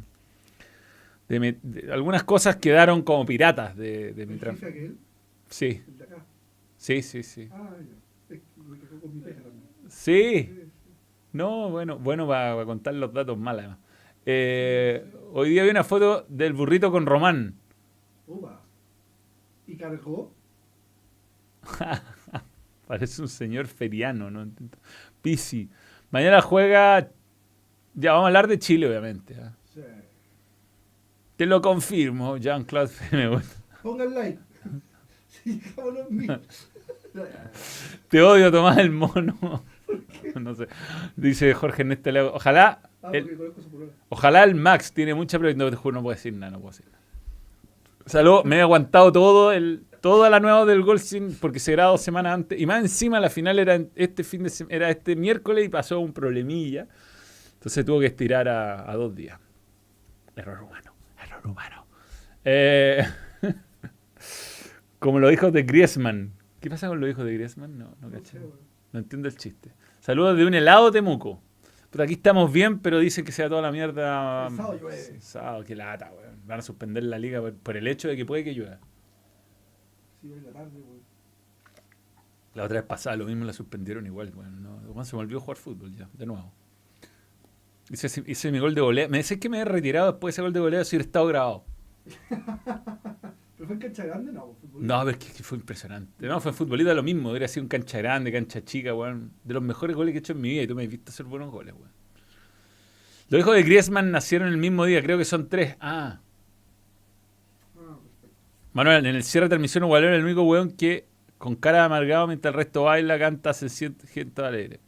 De 1.28 1.40
mi- 1.40 1.56
de- 1.62 1.90
algunas 1.92 2.22
cosas 2.22 2.56
quedaron 2.56 3.02
como 3.02 3.24
piratas 3.26 3.74
de, 3.76 4.12
de 4.12 4.26
mi 4.26 4.34
El 4.34 4.40
tram- 4.40 4.52
jefe 4.54 4.66
aquel, 4.68 4.96
Sí, 5.48 5.82
sí, 6.76 7.02
sí, 7.02 7.22
sí. 7.22 7.48
Ah, 7.50 7.70
ya. 8.28 8.36
Me 8.68 8.78
con 9.00 9.16
mi. 9.16 9.22
Sí. 9.88 10.48
Sí, 10.48 10.60
No, 11.32 11.70
bueno, 11.70 11.98
bueno 11.98 12.26
para, 12.28 12.64
contar 12.64 12.94
los 12.94 13.12
datos 13.12 13.36
mal 13.38 13.58
además. 13.58 13.78
Eh, 14.26 15.04
hoy 15.32 15.50
día 15.50 15.62
vi 15.64 15.70
una 15.70 15.84
foto 15.84 16.24
del 16.28 16.52
burrito 16.52 16.90
con 16.90 17.06
Román. 17.06 17.54
Upa. 18.26 18.60
Y 19.66 19.76
cargó. 19.76 20.32
Parece 22.86 23.22
un 23.22 23.28
señor 23.28 23.66
feriano, 23.66 24.30
¿no? 24.30 24.46
Pisi. 25.22 25.68
Mañana 26.10 26.40
juega. 26.42 27.10
Ya 27.94 28.12
vamos 28.12 28.24
a 28.24 28.26
hablar 28.28 28.46
de 28.48 28.58
Chile, 28.58 28.88
obviamente. 28.88 29.36
¿ah? 29.40 29.52
Sí. 29.72 29.80
Te 31.36 31.46
lo 31.46 31.60
confirmo, 31.60 32.36
Jean-Claude. 32.36 33.40
Pongan 33.82 34.14
like. 34.14 34.38
Sí. 35.28 35.60
Te 38.08 38.22
odio, 38.22 38.50
Tomás 38.50 38.78
el 38.78 38.90
mono. 38.90 39.64
No 40.40 40.54
sé. 40.54 40.66
Dice 41.16 41.52
Jorge 41.54 41.84
Leao. 41.84 42.34
Ojalá. 42.34 42.80
Ah, 43.04 43.10
el- 43.12 43.26
su. 43.26 43.90
Ojalá 44.08 44.42
el 44.44 44.54
Max 44.54 44.92
tiene 44.92 45.14
mucha 45.14 45.38
pero 45.38 45.54
no, 45.54 45.70
te 45.70 45.76
juro, 45.76 45.94
no 45.96 46.02
puedo 46.02 46.14
decir 46.14 46.32
nada, 46.32 46.52
no 46.52 46.58
puedo 46.60 46.70
decir 46.72 46.86
nada. 46.86 46.98
Salud, 48.06 48.44
me 48.44 48.56
he 48.56 48.60
aguantado 48.60 49.12
todo 49.12 49.52
el, 49.52 49.84
toda 50.00 50.28
la 50.28 50.40
nueva 50.40 50.64
del 50.66 50.82
gol 50.82 50.98
sin, 51.00 51.34
porque 51.36 51.58
se 51.58 51.72
grabó 51.72 51.92
dos 51.92 52.02
semanas 52.02 52.34
antes. 52.34 52.60
Y 52.60 52.66
más 52.66 52.80
encima 52.82 53.20
la 53.20 53.30
final 53.30 53.58
era 53.58 53.78
este 53.94 54.24
fin 54.24 54.42
de 54.42 54.52
era 54.68 54.90
este 54.90 55.16
miércoles 55.16 55.64
y 55.64 55.68
pasó 55.68 56.00
un 56.00 56.12
problemilla. 56.12 56.86
Entonces 57.54 57.84
tuvo 57.84 58.00
que 58.00 58.06
estirar 58.06 58.46
a, 58.48 58.90
a 58.90 58.94
dos 58.96 59.14
días. 59.14 59.38
Error 60.36 60.62
humano. 60.62 60.92
Error 61.22 61.46
humano. 61.46 61.86
Eh, 62.44 63.04
como 64.98 65.18
los 65.18 65.32
hijos 65.32 65.52
de 65.52 65.62
Griezmann. 65.62 66.32
¿Qué 66.60 66.70
pasa 66.70 66.88
con 66.88 67.00
los 67.00 67.08
hijos 67.10 67.24
de 67.24 67.34
Griezmann? 67.34 67.78
No, 67.78 67.94
no 68.00 68.10
caché. 68.10 68.38
No 68.92 68.98
entiendo 69.00 69.28
el 69.28 69.36
chiste. 69.36 69.72
Saludos 70.00 70.36
de 70.36 70.44
un 70.46 70.54
helado 70.54 70.90
Temuco. 70.90 71.40
Puta, 71.94 72.02
aquí 72.02 72.14
estamos 72.14 72.52
bien, 72.52 72.80
pero 72.80 72.98
dicen 72.98 73.24
que 73.24 73.30
sea 73.30 73.48
toda 73.48 73.62
la 73.62 73.70
mierda. 73.70 74.48
El 74.48 74.56
sábado 74.56 74.80
llueve. 74.80 74.96
Sí, 74.96 75.12
sábado, 75.20 75.62
qué 75.62 75.76
lata, 75.76 76.10
weón. 76.10 76.40
Van 76.44 76.58
a 76.58 76.62
suspender 76.62 77.04
la 77.04 77.20
liga 77.20 77.40
por, 77.40 77.54
por 77.54 77.76
el 77.76 77.86
hecho 77.86 78.08
de 78.08 78.16
que 78.16 78.26
puede 78.26 78.42
que 78.42 78.52
llueva. 78.52 78.80
Sí, 80.20 80.32
hoy 80.32 80.40
la 80.40 80.50
tarde, 80.50 80.80
güey. 80.80 80.98
La 82.54 82.64
otra 82.64 82.80
vez 82.80 82.88
pasada 82.88 83.14
lo 83.14 83.26
mismo 83.26 83.44
la 83.44 83.52
suspendieron 83.52 84.04
igual, 84.06 84.32
weón. 84.34 84.60
No, 84.60 84.74
weón, 84.88 85.06
se 85.06 85.14
me 85.14 85.22
olvidó 85.22 85.38
jugar 85.38 85.56
fútbol 85.56 85.94
ya, 85.94 86.08
de 86.12 86.26
nuevo. 86.26 86.52
Hice, 87.88 88.24
hice 88.26 88.50
mi 88.50 88.58
gol 88.58 88.74
de 88.74 88.80
volea. 88.80 89.06
Me 89.06 89.18
decís 89.18 89.38
que 89.38 89.48
me 89.48 89.60
he 89.60 89.64
retirado 89.64 90.10
después 90.10 90.34
de 90.34 90.34
ese 90.34 90.42
gol 90.42 90.52
de 90.52 90.58
volea 90.58 90.84
si 90.84 90.96
hubiera 90.96 91.06
estado 91.06 91.26
grabado. 91.28 91.64
¿Pero 93.64 93.66
fue 93.66 93.74
en 93.76 93.80
cancha 93.80 94.04
grande? 94.04 94.32
No, 94.32 94.46
pues, 94.46 94.58
fútbol. 94.60 94.86
No, 94.86 94.98
pero 95.04 95.10
es 95.10 95.16
que, 95.16 95.42
fue 95.42 95.56
impresionante. 95.56 96.26
No, 96.26 96.38
fue 96.40 96.50
en 96.50 96.56
futbolista 96.56 96.92
lo 96.92 97.02
mismo. 97.02 97.30
Hubiera 97.30 97.48
sido 97.48 97.62
un 97.62 97.68
cancha 97.68 97.98
grande, 97.98 98.30
cancha 98.30 98.62
chica, 98.62 98.94
weón. 98.94 99.32
De 99.42 99.54
los 99.54 99.62
mejores 99.62 99.96
goles 99.96 100.12
que 100.12 100.18
he 100.18 100.20
hecho 100.20 100.32
en 100.32 100.40
mi 100.42 100.50
vida 100.50 100.62
y 100.62 100.66
tú 100.66 100.74
me 100.74 100.82
has 100.82 100.88
visto 100.88 101.10
hacer 101.10 101.24
buenos 101.24 101.50
goles, 101.50 101.74
weón. 101.74 101.90
Los 103.30 103.40
hijos 103.40 103.54
de 103.54 103.62
Griezmann 103.62 104.10
nacieron 104.10 104.48
el 104.48 104.58
mismo 104.58 104.84
día, 104.84 105.02
creo 105.02 105.16
que 105.16 105.24
son 105.24 105.48
tres. 105.48 105.76
Ah. 105.80 106.20
Manuel, 108.74 109.06
en 109.06 109.14
el 109.14 109.24
cierre 109.24 109.46
de 109.46 109.50
transmisión, 109.50 109.86
Gualero 109.86 110.12
es 110.12 110.18
el 110.18 110.24
único 110.24 110.42
weón 110.42 110.72
que 110.72 111.06
con 111.38 111.56
cara 111.56 111.78
de 111.78 111.84
amargado 111.84 112.26
mientras 112.26 112.52
el 112.52 112.58
resto 112.58 112.84
baila, 112.84 113.18
canta, 113.18 113.54
se 113.54 113.70
siente 113.70 114.06
gente 114.06 114.42
alegre. 114.42 114.80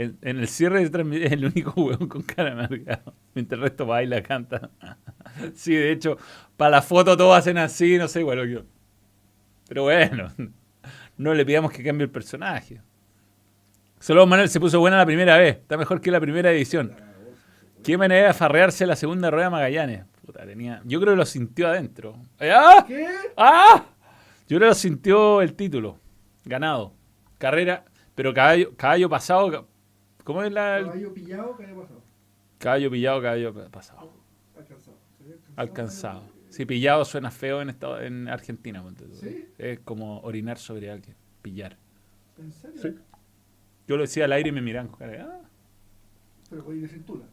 En, 0.00 0.16
en 0.22 0.38
el 0.38 0.48
cierre 0.48 0.88
de 0.88 1.24
es 1.26 1.32
el 1.32 1.44
único 1.44 1.78
weón 1.78 2.08
con 2.08 2.22
cara 2.22 2.44
de 2.44 2.52
amargado 2.52 3.12
mientras 3.34 3.58
el 3.58 3.64
resto 3.64 3.84
baila, 3.84 4.22
canta. 4.22 4.70
sí, 5.54 5.74
de 5.74 5.92
hecho, 5.92 6.16
para 6.56 6.70
la 6.70 6.82
foto 6.82 7.18
todos 7.18 7.36
hacen 7.36 7.58
así, 7.58 7.98
no 7.98 8.08
sé, 8.08 8.22
bueno, 8.22 8.46
yo. 8.46 8.62
Pero 9.68 9.82
bueno, 9.82 10.32
no 11.18 11.34
le 11.34 11.44
pidamos 11.44 11.70
que 11.70 11.84
cambie 11.84 12.04
el 12.04 12.10
personaje. 12.10 12.80
Solo 13.98 14.26
Manuel 14.26 14.48
se 14.48 14.58
puso 14.58 14.80
buena 14.80 14.96
la 14.96 15.04
primera 15.04 15.36
vez, 15.36 15.56
está 15.56 15.76
mejor 15.76 16.00
que 16.00 16.10
la 16.10 16.18
primera 16.18 16.50
edición. 16.50 16.96
Qué 17.84 17.98
manera 17.98 18.28
de 18.28 18.32
farrearse 18.32 18.86
la 18.86 18.96
segunda 18.96 19.30
rueda 19.30 19.48
de 19.48 19.50
Magallanes. 19.50 20.04
Puta, 20.24 20.46
tenía, 20.46 20.80
yo 20.86 20.98
creo 20.98 21.12
que 21.12 21.18
lo 21.18 21.26
sintió 21.26 21.68
adentro. 21.68 22.16
¡Ah! 22.40 22.86
¿Qué? 22.88 23.06
¡Ah! 23.36 23.84
Yo 24.48 24.56
creo 24.56 24.70
que 24.70 24.76
sintió 24.76 25.42
el 25.42 25.52
título. 25.52 25.98
Ganado. 26.46 26.94
Carrera. 27.36 27.84
Pero 28.14 28.32
caballo, 28.32 28.74
caballo 28.76 29.08
pasado. 29.10 29.69
¿Cómo 30.30 30.44
es 30.44 30.52
la. 30.52 30.80
Caballo 30.84 31.12
pillado, 31.12 31.56
¿qué 31.56 31.64
había 31.64 31.74
pasado? 31.74 32.02
Caballo 32.58 32.90
pillado, 32.92 33.20
caballo 33.22 33.70
pasado. 33.72 34.12
Alcanzado. 34.56 34.96
¿Se 35.18 35.24
había 35.24 35.36
Alcanzado. 35.56 36.22
Si 36.50 36.66
pillado 36.66 37.04
suena 37.04 37.32
feo 37.32 37.60
en, 37.62 37.68
estado, 37.70 38.00
en 38.00 38.28
Argentina. 38.28 38.80
ponte 38.80 39.06
tú. 39.06 39.14
¿Sí? 39.16 39.48
Es 39.58 39.80
como 39.80 40.20
orinar 40.20 40.56
sobre 40.58 40.88
alguien. 40.88 41.16
Pillar. 41.42 41.76
¿En 42.38 42.52
serio? 42.52 42.80
Sí. 42.80 42.94
Yo 43.88 43.96
lo 43.96 44.02
decía 44.02 44.26
al 44.26 44.32
aire 44.34 44.50
y 44.50 44.52
me 44.52 44.62
miran 44.62 44.86
con 44.86 45.00
cara 45.00 45.12
de, 45.12 45.18
"Ah". 45.20 45.40
Pero 46.48 46.64
con 46.64 46.76
ir 46.76 46.82
de 46.82 46.88
cintura. 46.90 47.24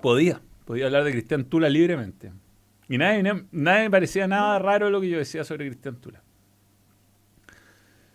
Podía. 0.00 0.40
Podía 0.64 0.86
hablar 0.86 1.02
de 1.02 1.10
Cristian 1.10 1.44
Tula 1.46 1.68
libremente. 1.68 2.30
Y 2.88 2.98
nadie, 2.98 3.24
nadie 3.50 3.82
me 3.82 3.90
parecía 3.90 4.28
nada 4.28 4.60
raro 4.60 4.90
lo 4.90 5.00
que 5.00 5.08
yo 5.10 5.18
decía 5.18 5.42
sobre 5.42 5.66
Cristian 5.66 5.96
Tula. 5.96 6.22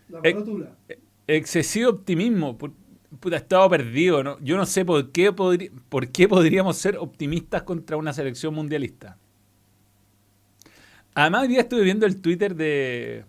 La 0.08 0.20
Eh, 0.22 0.32
rótula. 0.32 0.76
excesivo 1.26 1.90
optimismo. 1.90 2.56
Puta, 3.20 3.36
he 3.36 3.38
estado 3.38 3.68
perdido. 3.70 4.22
¿no? 4.22 4.38
Yo 4.40 4.56
no 4.56 4.66
sé 4.66 4.84
por 4.84 5.10
qué, 5.12 5.32
por 5.32 6.08
qué 6.12 6.28
podríamos 6.28 6.76
ser 6.76 6.96
optimistas 6.98 7.62
contra 7.62 7.96
una 7.96 8.12
selección 8.12 8.54
mundialista. 8.54 9.18
Además, 11.14 11.42
hoy 11.42 11.48
día 11.48 11.60
estuve 11.60 11.82
viendo 11.82 12.06
el 12.06 12.20
Twitter 12.20 12.54
de. 12.54 13.24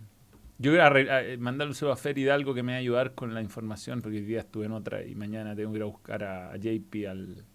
Yo 0.60 0.72
voy 0.72 0.80
a, 0.80 0.88
a- 0.88 1.38
mandarle 1.40 1.72
un 1.72 1.76
saludo 1.76 1.94
a 1.94 1.98
Fer 1.98 2.18
Hidalgo 2.18 2.54
que 2.54 2.64
me 2.64 2.74
va 2.74 2.78
a 2.78 2.80
ayudar 2.80 3.14
con 3.14 3.34
la 3.34 3.42
información, 3.42 4.02
porque 4.02 4.18
hoy 4.18 4.24
día 4.26 4.40
estuve 4.42 4.66
en 4.66 4.72
otra 4.74 5.04
y 5.06 5.16
mañana 5.16 5.56
tengo 5.56 5.72
que 5.72 5.78
ir 5.78 5.84
a 5.84 5.86
buscar 5.86 6.24
a, 6.24 6.52
a 6.52 6.58
JP 6.58 7.08
al, 7.10 7.46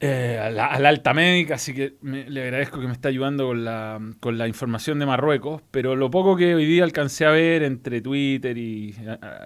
eh, 0.00 0.38
a, 0.42 0.50
la, 0.50 0.66
alta 0.66 1.12
médica, 1.12 1.56
así 1.56 1.74
que 1.74 1.96
me- 2.00 2.28
le 2.28 2.42
agradezco 2.42 2.80
que 2.80 2.86
me 2.86 2.92
está 2.92 3.08
ayudando 3.08 3.46
con 3.48 3.64
la, 3.64 4.00
con 4.20 4.38
la 4.38 4.48
información 4.48 4.98
de 4.98 5.06
Marruecos, 5.06 5.62
pero 5.70 5.94
lo 5.96 6.10
poco 6.10 6.36
que 6.36 6.54
hoy 6.54 6.64
día 6.64 6.84
alcancé 6.84 7.26
a 7.26 7.30
ver 7.30 7.62
entre 7.62 8.00
Twitter 8.00 8.56
y, 8.56 8.94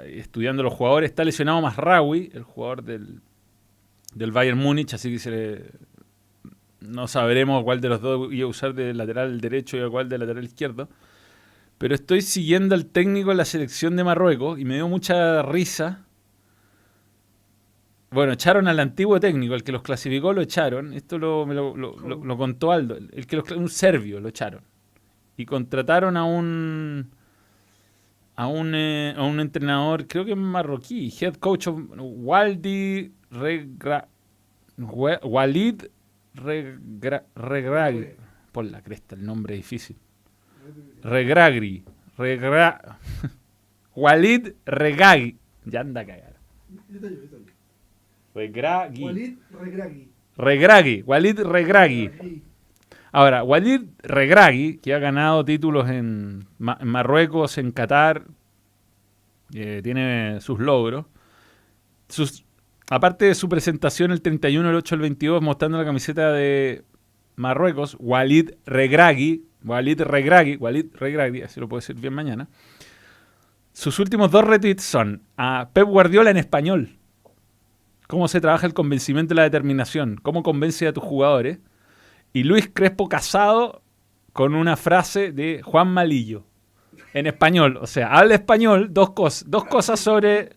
estudiando 0.06 0.62
los 0.62 0.72
jugadores, 0.72 1.10
está 1.10 1.24
lesionado 1.24 1.60
Masraoui, 1.60 2.30
el 2.32 2.44
jugador 2.44 2.84
del, 2.84 3.20
del 4.14 4.30
Bayern 4.32 4.58
Múnich, 4.58 4.94
así 4.94 5.10
que 5.12 5.18
se 5.18 5.62
no 6.80 7.08
sabremos 7.08 7.64
cuál 7.64 7.80
de 7.80 7.88
los 7.88 8.00
dos 8.00 8.32
iba 8.32 8.44
a 8.46 8.50
usar 8.50 8.74
de 8.74 8.92
lateral 8.94 9.40
derecho 9.40 9.76
y 9.76 9.80
a 9.80 9.88
cuál 9.88 10.08
de 10.08 10.18
lateral 10.18 10.44
izquierdo. 10.44 10.88
Pero 11.78 11.94
estoy 11.94 12.22
siguiendo 12.22 12.74
al 12.74 12.86
técnico 12.86 13.30
de 13.30 13.36
la 13.36 13.44
selección 13.44 13.96
de 13.96 14.04
Marruecos 14.04 14.58
y 14.60 14.64
me 14.64 14.74
dio 14.74 14.86
mucha 14.88 15.42
risa. 15.42 16.04
Bueno, 18.14 18.32
echaron 18.32 18.68
al 18.68 18.78
antiguo 18.80 19.18
técnico, 19.20 19.54
el 19.54 19.64
que 19.64 19.72
los 19.72 19.82
clasificó 19.82 20.32
lo 20.32 20.40
echaron. 20.40 20.92
Esto 20.92 21.18
lo, 21.18 21.44
me 21.46 21.54
lo, 21.54 21.76
lo- 21.76 21.96
lo- 21.98 22.24
lo 22.24 22.36
contó 22.36 22.70
Aldo. 22.72 22.96
El 22.96 23.26
que 23.26 23.36
los, 23.36 23.50
un 23.50 23.68
serbio 23.68 24.20
lo 24.20 24.28
echaron. 24.28 24.62
Y 25.36 25.44
contrataron 25.46 26.16
a 26.16 26.24
un 26.24 27.10
a 28.36 28.46
un, 28.48 28.72
eh, 28.74 29.14
a 29.16 29.22
un 29.22 29.38
entrenador, 29.38 30.06
creo 30.08 30.24
que 30.24 30.32
es 30.32 30.36
marroquí, 30.36 31.12
head 31.20 31.34
coach 31.34 31.68
of 31.68 31.78
Waldi 31.96 33.12
Regra, 33.30 34.08
Wa- 34.78 35.20
Walid 35.22 35.82
Regra, 36.34 37.24
Regragui. 37.36 38.06
Por 38.50 38.64
la 38.66 38.82
cresta, 38.82 39.14
el 39.14 39.24
nombre 39.24 39.54
es 39.54 39.60
difícil. 39.60 39.96
Regragri. 41.02 41.84
Regra... 42.18 42.98
Walid 43.96 44.48
Regagui. 44.66 45.36
Ya 45.64 45.80
anda 45.80 46.00
a 46.00 46.06
cagar. 46.06 46.34
Yo 46.88 47.00
te 47.00 47.06
ayudo, 47.06 47.22
yo 47.22 47.28
te 47.28 47.36
ayudo. 47.36 47.54
Regragui. 48.34 49.04
Walid 49.04 49.38
Regragui. 49.52 50.08
Regragui. 50.36 51.02
Walid 51.06 51.38
Regragui. 51.40 52.10
Ahora, 53.12 53.44
Walid 53.44 53.82
Regragui, 54.02 54.78
que 54.78 54.92
ha 54.92 54.98
ganado 54.98 55.44
títulos 55.44 55.88
en, 55.88 56.46
Ma- 56.58 56.76
en 56.80 56.88
Marruecos, 56.88 57.58
en 57.58 57.70
Qatar, 57.70 58.24
eh, 59.54 59.80
tiene 59.84 60.40
sus 60.40 60.58
logros. 60.58 61.06
Sus, 62.08 62.44
aparte 62.90 63.26
de 63.26 63.34
su 63.36 63.48
presentación 63.48 64.10
el 64.10 64.20
31, 64.20 64.68
el 64.68 64.74
8, 64.76 64.94
el 64.96 65.00
22, 65.02 65.42
mostrando 65.42 65.78
la 65.78 65.84
camiseta 65.84 66.32
de 66.32 66.82
Marruecos, 67.36 67.96
Walid 68.00 68.50
Regragui, 68.66 69.44
Walid 69.64 70.00
Regragui, 70.02 70.56
Walid 70.56 70.86
Regragui, 70.94 71.42
así 71.42 71.60
lo 71.60 71.68
puedo 71.68 71.78
decir 71.80 71.94
bien 71.96 72.12
mañana. 72.14 72.48
Sus 73.72 73.98
últimos 74.00 74.30
dos 74.30 74.44
retweets 74.44 74.82
son 74.84 75.22
a 75.36 75.68
Pep 75.72 75.86
Guardiola 75.86 76.30
en 76.30 76.36
español. 76.36 76.96
Cómo 78.06 78.28
se 78.28 78.40
trabaja 78.40 78.66
el 78.66 78.74
convencimiento 78.74 79.34
y 79.34 79.36
la 79.36 79.42
determinación. 79.44 80.16
Cómo 80.22 80.42
convence 80.42 80.86
a 80.86 80.92
tus 80.92 81.02
jugadores 81.04 81.58
y 82.32 82.44
Luis 82.44 82.70
Crespo 82.72 83.08
casado 83.08 83.82
con 84.32 84.54
una 84.54 84.76
frase 84.76 85.32
de 85.32 85.62
Juan 85.62 85.88
Malillo 85.88 86.44
en 87.14 87.26
español. 87.26 87.78
O 87.80 87.86
sea, 87.86 88.08
habla 88.12 88.34
español, 88.34 88.88
dos, 88.92 89.10
cosas 89.12 89.48
dos 89.48 89.64
cosas 89.66 90.00
sobre, 90.00 90.50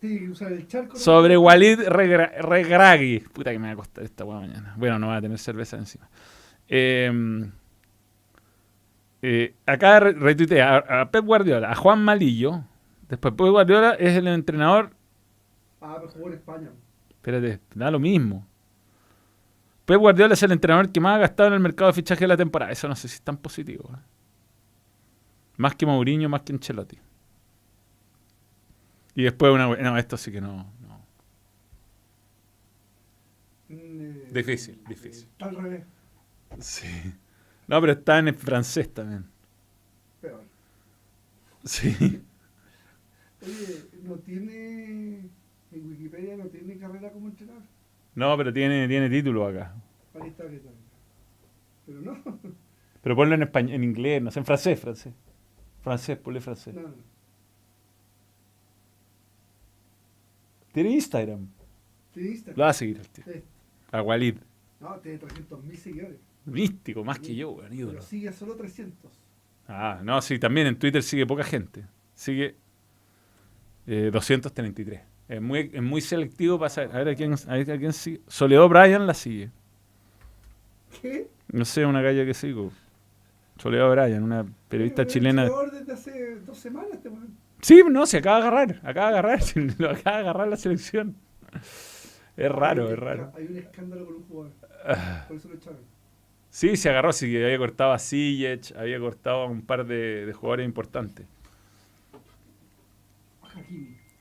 sobre 0.95 1.37
Walid 1.37 1.81
Regra- 1.87 2.31
Regragui. 2.41 3.19
Puta 3.19 3.51
que 3.51 3.59
me 3.59 3.67
va 3.67 3.73
a 3.73 3.75
costar 3.77 4.03
esta 4.03 4.25
hueá 4.25 4.39
mañana. 4.39 4.73
Bueno, 4.77 4.97
no 4.99 5.07
va 5.07 5.17
a 5.17 5.21
tener 5.21 5.37
cerveza 5.37 5.77
encima. 5.77 6.09
Eh, 6.67 7.11
eh, 9.21 9.53
acá 9.65 9.99
re- 9.99 10.13
retuitea 10.13 10.77
a, 10.77 11.01
a 11.01 11.11
Pep 11.11 11.25
Guardiola, 11.25 11.71
a 11.71 11.75
Juan 11.75 12.03
Malillo. 12.03 12.63
Después 13.09 13.33
Pep 13.33 13.47
Guardiola 13.47 13.93
es 13.93 14.15
el 14.17 14.27
entrenador 14.27 14.91
Ah, 15.79 15.95
pero 15.99 16.11
jugó 16.11 16.27
en 16.27 16.33
España. 16.33 16.69
Espérate, 17.27 17.59
da 17.75 17.91
lo 17.91 17.99
mismo. 17.99 18.47
Pep 19.85 19.99
Guardiola 19.99 20.33
es 20.33 20.43
el 20.43 20.53
entrenador 20.53 20.89
que 20.93 21.01
más 21.01 21.17
ha 21.17 21.19
gastado 21.19 21.47
en 21.47 21.55
el 21.55 21.59
mercado 21.59 21.91
de 21.91 21.93
fichaje 21.93 22.21
de 22.21 22.27
la 22.29 22.37
temporada. 22.37 22.71
Eso 22.71 22.87
no 22.87 22.95
sé 22.95 23.09
si 23.09 23.15
es 23.15 23.21
tan 23.21 23.35
positivo. 23.35 23.89
¿eh? 23.93 23.99
Más 25.57 25.75
que 25.75 25.85
Mourinho, 25.85 26.29
más 26.29 26.43
que 26.43 26.53
Ancelotti. 26.53 26.97
Y 29.15 29.23
después 29.23 29.51
una... 29.51 29.75
No, 29.75 29.97
esto 29.97 30.15
sí 30.15 30.31
que 30.31 30.39
no... 30.39 30.71
no. 30.87 31.05
Mm, 33.67 34.01
eh, 34.01 34.29
Difícil, 34.31 34.81
difícil. 34.87 35.27
Está 35.29 35.47
al 35.47 35.55
revés. 35.57 35.83
Sí. 36.59 37.13
No, 37.67 37.81
pero 37.81 37.91
está 37.91 38.19
en 38.19 38.33
francés 38.35 38.93
también. 38.93 39.25
Peor. 40.21 40.45
Sí. 41.65 42.23
Oye, 43.41 43.89
no 44.03 44.15
tiene. 44.15 45.29
En 45.77 45.89
Wikipedia 45.89 46.35
no 46.37 46.45
tiene 46.45 46.77
carrera 46.77 47.11
como 47.11 47.27
entrenador. 47.27 47.63
No, 48.15 48.35
pero 48.35 48.51
tiene, 48.51 48.87
tiene 48.87 49.09
título 49.09 49.47
acá. 49.47 49.75
Ahí 50.19 50.29
está, 50.29 50.49
¿qué 50.49 50.57
tal? 50.57 50.73
Pero 51.85 52.01
no. 52.01 52.17
Pero 53.03 53.15
ponlo 53.15 53.35
en 53.35 53.43
español, 53.43 53.75
en 53.75 53.83
inglés, 53.85 54.21
no 54.21 54.31
sé, 54.31 54.39
en 54.39 54.45
francés, 54.45 54.79
francés. 54.79 55.13
Francés, 55.81 56.17
ponle 56.17 56.41
francés. 56.41 56.73
No, 56.73 56.81
no. 56.81 56.95
Tiene 60.73 60.89
Instagram. 60.89 61.47
Tiene 62.13 62.29
Instagram. 62.31 62.57
Lo 62.57 62.63
va 62.63 62.69
a 62.69 62.73
seguir 62.73 62.97
el 62.97 63.07
tío. 63.07 63.23
Sí. 63.23 63.43
A 63.91 64.01
Walid. 64.01 64.35
No, 64.81 64.95
tiene 64.95 65.19
300.000 65.19 65.75
seguidores. 65.75 66.17
Místico, 66.45 67.03
más 67.03 67.19
que 67.19 67.35
yo, 67.35 67.51
weón, 67.51 67.69
Pero 67.69 68.01
sigue 68.01 68.33
solo 68.33 68.55
300. 68.55 69.11
Ah, 69.67 70.01
no, 70.03 70.21
sí, 70.21 70.39
también 70.39 70.67
en 70.67 70.77
Twitter 70.77 71.03
sigue 71.03 71.25
poca 71.25 71.43
gente. 71.43 71.85
Sigue 72.13 72.55
eh, 73.85 74.09
233. 74.11 75.01
Es 75.29 75.41
muy, 75.41 75.71
es 75.73 75.81
muy 75.81 76.01
selectivo 76.01 76.57
para 76.57 76.69
saber. 76.69 76.95
A 76.95 76.99
ver 76.99 77.09
a 77.09 77.15
quién, 77.15 77.33
a 77.33 77.53
ver 77.53 77.71
a 77.71 77.77
quién 77.77 77.93
sigue. 77.93 78.21
Soledad 78.27 78.67
Bryan 78.67 79.05
la 79.05 79.13
sigue. 79.13 79.49
¿Qué? 81.01 81.27
No 81.51 81.65
sé, 81.65 81.85
una 81.85 82.01
calle 82.01 82.25
que 82.25 82.33
sigo. 82.33 82.71
Soledad 83.57 83.89
Bryan, 83.91 84.23
una 84.23 84.45
periodista 84.69 85.05
chilena. 85.05 85.49
desde 85.71 85.93
hace 85.93 86.35
dos 86.45 86.57
semanas 86.57 86.91
este. 86.93 87.09
Sí, 87.61 87.83
no, 87.89 88.05
se 88.05 88.17
acaba 88.17 88.39
de 88.39 88.47
agarrar. 88.47 88.81
Acaba 88.83 89.11
de 89.11 89.17
agarrar. 89.17 89.39
Lo 89.77 89.89
acaba 89.89 90.17
de 90.17 90.23
agarrar 90.23 90.47
la 90.47 90.57
selección. 90.57 91.15
Es 92.37 92.51
raro, 92.51 92.89
es 92.91 92.99
raro. 92.99 93.33
Hay 93.35 93.47
un 93.47 93.57
escándalo 93.57 94.05
con 94.05 94.15
un 94.15 94.23
jugador. 94.23 94.51
Por 95.27 95.37
eso 95.37 95.49
lo 95.49 95.55
echaron. 95.55 95.79
Sí, 96.49 96.77
se 96.77 96.89
agarró, 96.89 97.11
sí, 97.11 97.29
que 97.29 97.43
había 97.43 97.57
cortado 97.57 97.91
a 97.91 97.99
Ziyech, 97.99 98.73
había 98.77 98.99
cortado 98.99 99.41
a 99.41 99.45
un 99.47 99.63
par 99.63 99.85
de, 99.85 100.25
de 100.25 100.33
jugadores 100.33 100.65
importantes. 100.65 101.25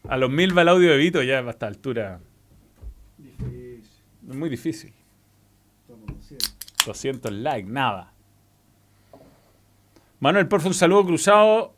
A 0.09 0.16
los 0.16 0.31
mil 0.31 0.57
va 0.57 0.62
el 0.62 0.69
audio 0.69 0.90
de 0.92 0.97
Vito 0.97 1.23
ya 1.23 1.38
a 1.40 1.51
esta 1.51 1.66
altura. 1.66 2.21
Difícil. 3.19 3.83
Es 4.29 4.35
muy 4.37 4.49
difícil. 4.49 4.92
Estamos 5.83 6.11
haciendo. 6.21 6.45
200 6.87 7.33
likes, 7.33 7.69
nada. 7.69 8.12
Manuel, 10.21 10.47
porfa, 10.49 10.69
un 10.69 10.75
saludo 10.75 11.05
cruzado 11.07 11.75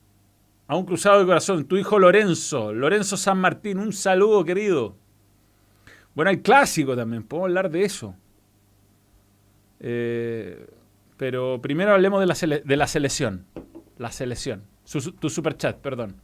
a 0.67 0.77
un 0.77 0.85
cruzado 0.85 1.21
de 1.21 1.27
corazón. 1.27 1.65
Tu 1.65 1.77
hijo 1.79 1.99
Lorenzo, 1.99 2.73
Lorenzo 2.73 3.17
San 3.17 3.39
Martín, 3.39 3.79
un 3.79 3.93
saludo, 3.93 4.45
querido. 4.45 4.97
Bueno, 6.15 6.31
hay 6.31 6.39
clásico 6.43 6.95
también, 6.97 7.23
podemos 7.23 7.49
hablar 7.49 7.71
de 7.71 7.85
eso. 7.85 8.15
Eh, 9.81 10.67
pero 11.17 11.61
primero 11.63 11.93
hablemos 11.93 12.21
de 12.21 12.27
la, 12.27 12.35
sele- 12.35 12.63
de 12.63 12.77
la 12.77 12.87
selección. 12.87 13.47
La 13.97 14.11
selección. 14.13 14.63
Su- 14.85 15.13
tu 15.13 15.31
superchat, 15.31 15.79
perdón. 15.79 16.17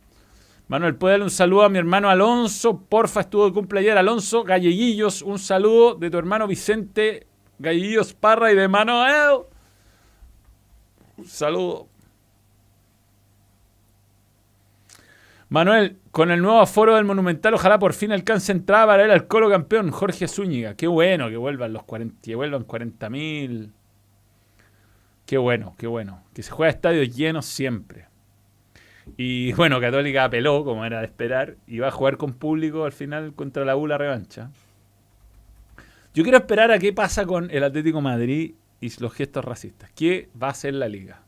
Manuel, 0.68 0.96
puede 0.96 1.12
darle 1.12 1.24
un 1.24 1.31
saludo 1.31 1.64
a 1.64 1.68
mi 1.68 1.79
hermano 1.79 2.09
Alonso. 2.09 2.81
Porfa, 2.81 3.20
estuvo 3.20 3.46
de 3.46 3.53
cumpleaños. 3.53 3.96
Alonso 3.96 4.44
Galleguillos, 4.44 5.22
un 5.22 5.38
saludo 5.38 5.94
de 5.94 6.11
tu 6.11 6.18
hermano 6.18 6.46
Vicente 6.46 7.27
Galleguillos 7.59 8.14
Parra 8.14 8.50
y 8.50 8.57
de 8.57 8.68
Manuel. 8.68 9.42
Un 11.16 11.27
saludo. 11.27 11.88
Manuel, 15.50 15.98
con 16.11 16.31
el 16.31 16.40
nuevo 16.40 16.61
aforo 16.61 16.96
del 16.96 17.05
Monumental, 17.05 17.55
ojalá 17.55 17.79
por 17.79 17.92
fin 17.92 18.11
alcance 18.11 18.50
entrada 18.50 18.87
para 18.87 19.05
el 19.05 19.11
alcoholo 19.11 19.50
campeón, 19.50 19.90
Jorge 19.90 20.27
Zúñiga. 20.27 20.74
Qué 20.74 20.87
bueno 20.87 21.29
que 21.29 21.37
vuelvan 21.37 21.72
los 21.72 21.85
40, 21.85 22.20
que 22.22 22.35
vuelvan 22.35 22.66
40.000. 22.66 23.70
Qué 25.27 25.38
bueno, 25.38 25.74
qué 25.79 25.87
bueno. 25.87 26.24
Que 26.35 26.42
se 26.42 26.50
juega 26.50 26.72
a 26.72 26.74
estadios 26.74 27.14
llenos 27.14 27.46
siempre. 27.46 28.09
Y 29.16 29.52
bueno, 29.52 29.80
Católica 29.80 30.24
apeló, 30.24 30.64
como 30.64 30.84
era 30.84 31.00
de 31.00 31.06
esperar, 31.06 31.56
y 31.66 31.78
va 31.78 31.88
a 31.88 31.92
jugar 31.92 32.16
con 32.16 32.34
público 32.34 32.84
al 32.84 32.92
final 32.92 33.34
contra 33.34 33.64
la 33.64 33.76
U 33.76 33.86
la 33.86 33.98
revancha. 33.98 34.50
Yo 36.14 36.22
quiero 36.22 36.38
esperar 36.38 36.70
a 36.70 36.78
qué 36.78 36.92
pasa 36.92 37.26
con 37.26 37.50
el 37.50 37.64
Atlético 37.64 38.00
Madrid 38.00 38.54
y 38.80 39.00
los 39.00 39.12
gestos 39.12 39.44
racistas. 39.44 39.90
¿Qué 39.94 40.30
va 40.40 40.48
a 40.48 40.50
hacer 40.50 40.74
la 40.74 40.88
liga? 40.88 41.22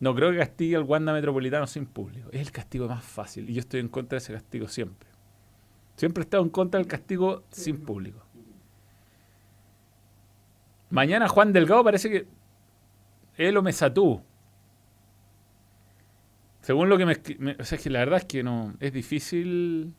No 0.00 0.14
creo 0.14 0.32
que 0.32 0.38
castigue 0.38 0.76
al 0.76 0.82
Wanda 0.82 1.12
Metropolitano 1.12 1.66
sin 1.66 1.86
público. 1.86 2.28
Es 2.32 2.40
el 2.40 2.50
castigo 2.50 2.88
más 2.88 3.04
fácil 3.04 3.48
y 3.48 3.54
yo 3.54 3.60
estoy 3.60 3.80
en 3.80 3.88
contra 3.88 4.16
de 4.16 4.24
ese 4.24 4.32
castigo 4.32 4.66
siempre. 4.66 5.08
Siempre 5.94 6.22
he 6.22 6.24
estado 6.24 6.42
en 6.42 6.48
contra 6.48 6.78
del 6.78 6.88
castigo 6.88 7.44
sin 7.50 7.80
público. 7.80 8.24
Mañana 10.90 11.28
Juan 11.28 11.52
Delgado 11.52 11.84
parece 11.84 12.10
que 12.10 12.26
él 13.36 13.56
o 13.56 13.62
Mesatú. 13.62 14.22
Según 16.62 16.88
lo 16.88 16.96
que 16.96 17.04
me, 17.06 17.16
me- 17.38 17.56
O 17.58 17.64
sea, 17.64 17.76
es 17.76 17.82
que 17.84 17.90
la 17.90 17.98
verdad 18.00 18.20
es 18.20 18.24
que 18.24 18.42
no. 18.42 18.74
Es 18.80 18.92
difícil. 18.92 19.92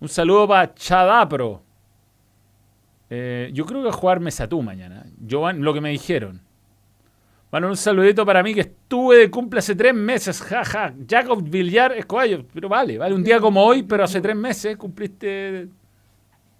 Un 0.00 0.08
saludo 0.08 0.48
para 0.48 0.74
Chadapro. 0.74 1.62
Eh, 3.10 3.50
yo 3.52 3.64
creo 3.66 3.80
que 3.80 3.88
va 3.88 3.94
a 3.94 3.96
jugar 3.96 4.20
Mesatú 4.20 4.62
mañana. 4.62 5.04
Yo, 5.20 5.50
lo 5.52 5.72
que 5.74 5.80
me 5.80 5.90
dijeron. 5.90 6.40
Bueno, 7.50 7.68
un 7.68 7.76
saludito 7.76 8.26
para 8.26 8.42
mí 8.42 8.52
que 8.52 8.62
estuve 8.62 9.18
de 9.18 9.30
cumple 9.30 9.60
hace 9.60 9.76
tres 9.76 9.94
meses. 9.94 10.40
Jaja. 10.42 10.94
Jacob 11.08 11.42
Villar 11.48 11.92
Escoballo. 11.92 12.46
Pero 12.52 12.68
vale, 12.68 12.98
vale. 12.98 13.14
Un 13.14 13.22
día 13.22 13.38
como 13.38 13.62
hoy, 13.64 13.82
pero 13.82 14.04
hace 14.04 14.20
tres 14.20 14.34
meses 14.34 14.76
cumpliste. 14.76 15.68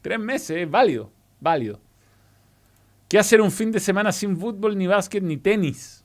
Tres 0.03 0.21
meses, 0.21 0.59
es 0.59 0.71
válido. 0.71 1.11
Válido. 1.41 1.81
¿Qué 3.09 3.19
hacer 3.19 3.41
un 3.41 3.51
fin 3.51 3.73
de 3.73 3.81
semana 3.81 4.13
sin 4.13 4.37
fútbol, 4.37 4.77
ni 4.77 4.87
básquet, 4.87 5.23
ni 5.23 5.37
tenis? 5.39 6.05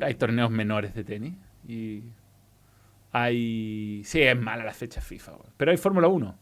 hay 0.00 0.14
torneos 0.14 0.50
menores 0.50 0.94
de 0.94 1.04
tenis. 1.04 1.34
Y 1.70 2.02
hay. 3.12 4.02
Sí, 4.04 4.20
es 4.22 4.36
mala 4.36 4.64
la 4.64 4.74
fecha 4.74 5.00
FIFA, 5.00 5.38
pero 5.56 5.70
hay 5.70 5.76
Fórmula 5.76 6.08
1. 6.08 6.38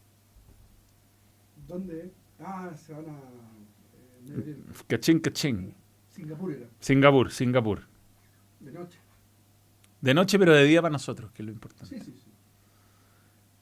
¿Dónde? 1.67 2.11
Ah, 2.39 2.71
se 2.75 2.93
van 2.93 3.05
a. 3.09 3.19
Eh, 4.27 4.57
cachín, 4.87 5.19
cachín. 5.19 5.75
Singapur 6.09 6.51
era. 6.51 6.65
Singapur, 6.79 7.31
Singapur. 7.31 7.81
De 8.59 8.71
noche. 8.71 8.99
De 10.01 10.13
noche, 10.15 10.39
pero 10.39 10.55
de 10.55 10.63
día 10.63 10.81
para 10.81 10.91
nosotros, 10.91 11.31
que 11.31 11.43
es 11.43 11.45
lo 11.45 11.51
importante. 11.51 11.99
Sí, 11.99 12.03
sí, 12.03 12.17
sí. 12.17 12.31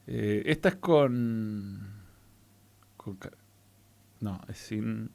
Eh, 0.08 0.44
esta 0.46 0.70
es 0.70 0.76
con, 0.78 1.86
con. 2.96 3.20
No, 4.22 4.40
es 4.48 4.58
sin. 4.58 5.12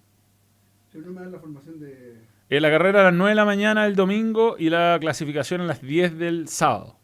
no 0.93 1.13
me 1.13 1.21
dan 1.23 1.33
la 1.33 1.39
formación 1.39 1.81
de. 1.81 2.21
Eh, 2.53 2.61
la 2.61 2.71
carrera 2.71 3.01
a 3.01 3.05
las 3.05 3.15
9 3.15 3.31
de 3.31 3.35
la 3.35 3.47
mañana 3.47 3.87
el 3.87 3.97
domingo 3.97 4.57
y 4.59 4.69
la 4.69 4.99
clasificación 5.01 5.63
a 5.63 5.65
las 5.65 5.81
10 5.81 6.19
del 6.19 6.49
sábado. 6.49 6.99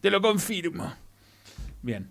Te 0.00 0.10
lo 0.10 0.22
confirmo. 0.22 0.94
Bien. 1.82 2.08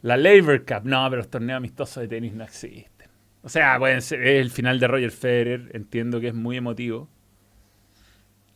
La 0.00 0.16
Labor 0.16 0.64
Cup. 0.64 0.84
No, 0.84 1.04
pero 1.10 1.18
los 1.18 1.28
torneos 1.28 1.58
amistosos 1.58 2.00
de 2.00 2.08
tenis 2.08 2.32
no 2.32 2.44
existen. 2.44 3.10
O 3.42 3.50
sea, 3.50 3.78
pueden 3.78 4.00
ser, 4.00 4.26
es 4.26 4.40
el 4.40 4.50
final 4.50 4.80
de 4.80 4.88
Roger 4.88 5.10
Federer. 5.10 5.70
Entiendo 5.74 6.22
que 6.22 6.28
es 6.28 6.34
muy 6.34 6.56
emotivo. 6.56 7.06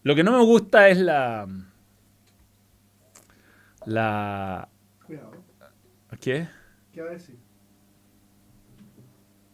Lo 0.03 0.15
que 0.15 0.25
no 0.25 0.33
me 0.33 0.43
gusta 0.43 0.89
es 0.89 0.97
la. 0.97 1.47
La. 3.85 4.71
Cuidado. 5.05 5.33
¿Qué? 6.19 6.49
¿Qué 6.95 7.03
va 7.03 7.11
a 7.11 7.13
decir? 7.13 7.37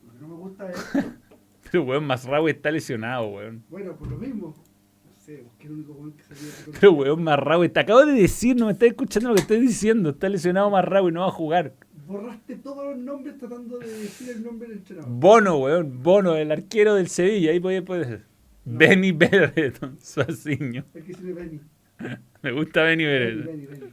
Lo 0.06 0.12
que 0.12 0.18
no 0.20 0.28
me 0.28 0.34
gusta 0.36 0.70
es. 0.70 0.96
Pero, 1.72 1.84
weón, 1.86 2.04
Masraoui 2.04 2.52
está 2.52 2.70
lesionado, 2.70 3.28
weón. 3.28 3.64
Bueno, 3.68 3.96
por 3.96 4.08
lo 4.08 4.18
mismo. 4.18 4.54
No 5.04 5.12
sé, 5.18 5.44
es 5.58 5.64
el 5.64 5.72
único 5.72 5.92
weón 5.94 6.12
que 6.12 6.22
salió 6.22 6.42
de 6.42 6.78
Pero, 6.78 6.92
weón, 6.92 7.24
Masraoui, 7.24 7.68
te 7.70 7.80
acabo 7.80 8.06
de 8.06 8.12
decir, 8.12 8.54
no 8.54 8.66
me 8.66 8.72
estás 8.72 8.88
escuchando 8.88 9.30
lo 9.30 9.34
que 9.34 9.40
estoy 9.40 9.60
diciendo. 9.60 10.10
Está 10.10 10.28
lesionado 10.28 10.70
Masraoui, 10.70 11.10
no 11.10 11.20
va 11.22 11.28
a 11.28 11.30
jugar. 11.30 11.74
Borraste 12.06 12.56
todos 12.56 12.84
los 12.84 12.98
nombres 12.98 13.38
tratando 13.38 13.78
de 13.78 13.86
decir 13.88 14.28
el 14.30 14.44
nombre 14.44 14.68
del 14.68 14.78
entrenador. 14.78 15.10
Bono, 15.10 15.56
weón, 15.58 16.02
Bono, 16.02 16.36
el 16.36 16.52
arquero 16.52 16.94
del 16.94 17.08
Sevilla, 17.08 17.52
ahí 17.52 17.60
puede, 17.60 17.82
puede 17.82 18.22
No. 18.64 18.78
Benny 18.78 19.12
Bereton, 19.12 19.98
Suaciño. 20.00 20.84
Hay 20.94 21.02
que 21.02 21.12
decirle 21.12 21.32
Benny. 21.32 21.60
Me 22.42 22.52
gusta 22.52 22.82
Benny 22.82 23.04
Bereton. 23.04 23.46
Benny, 23.46 23.66
Benny, 23.66 23.92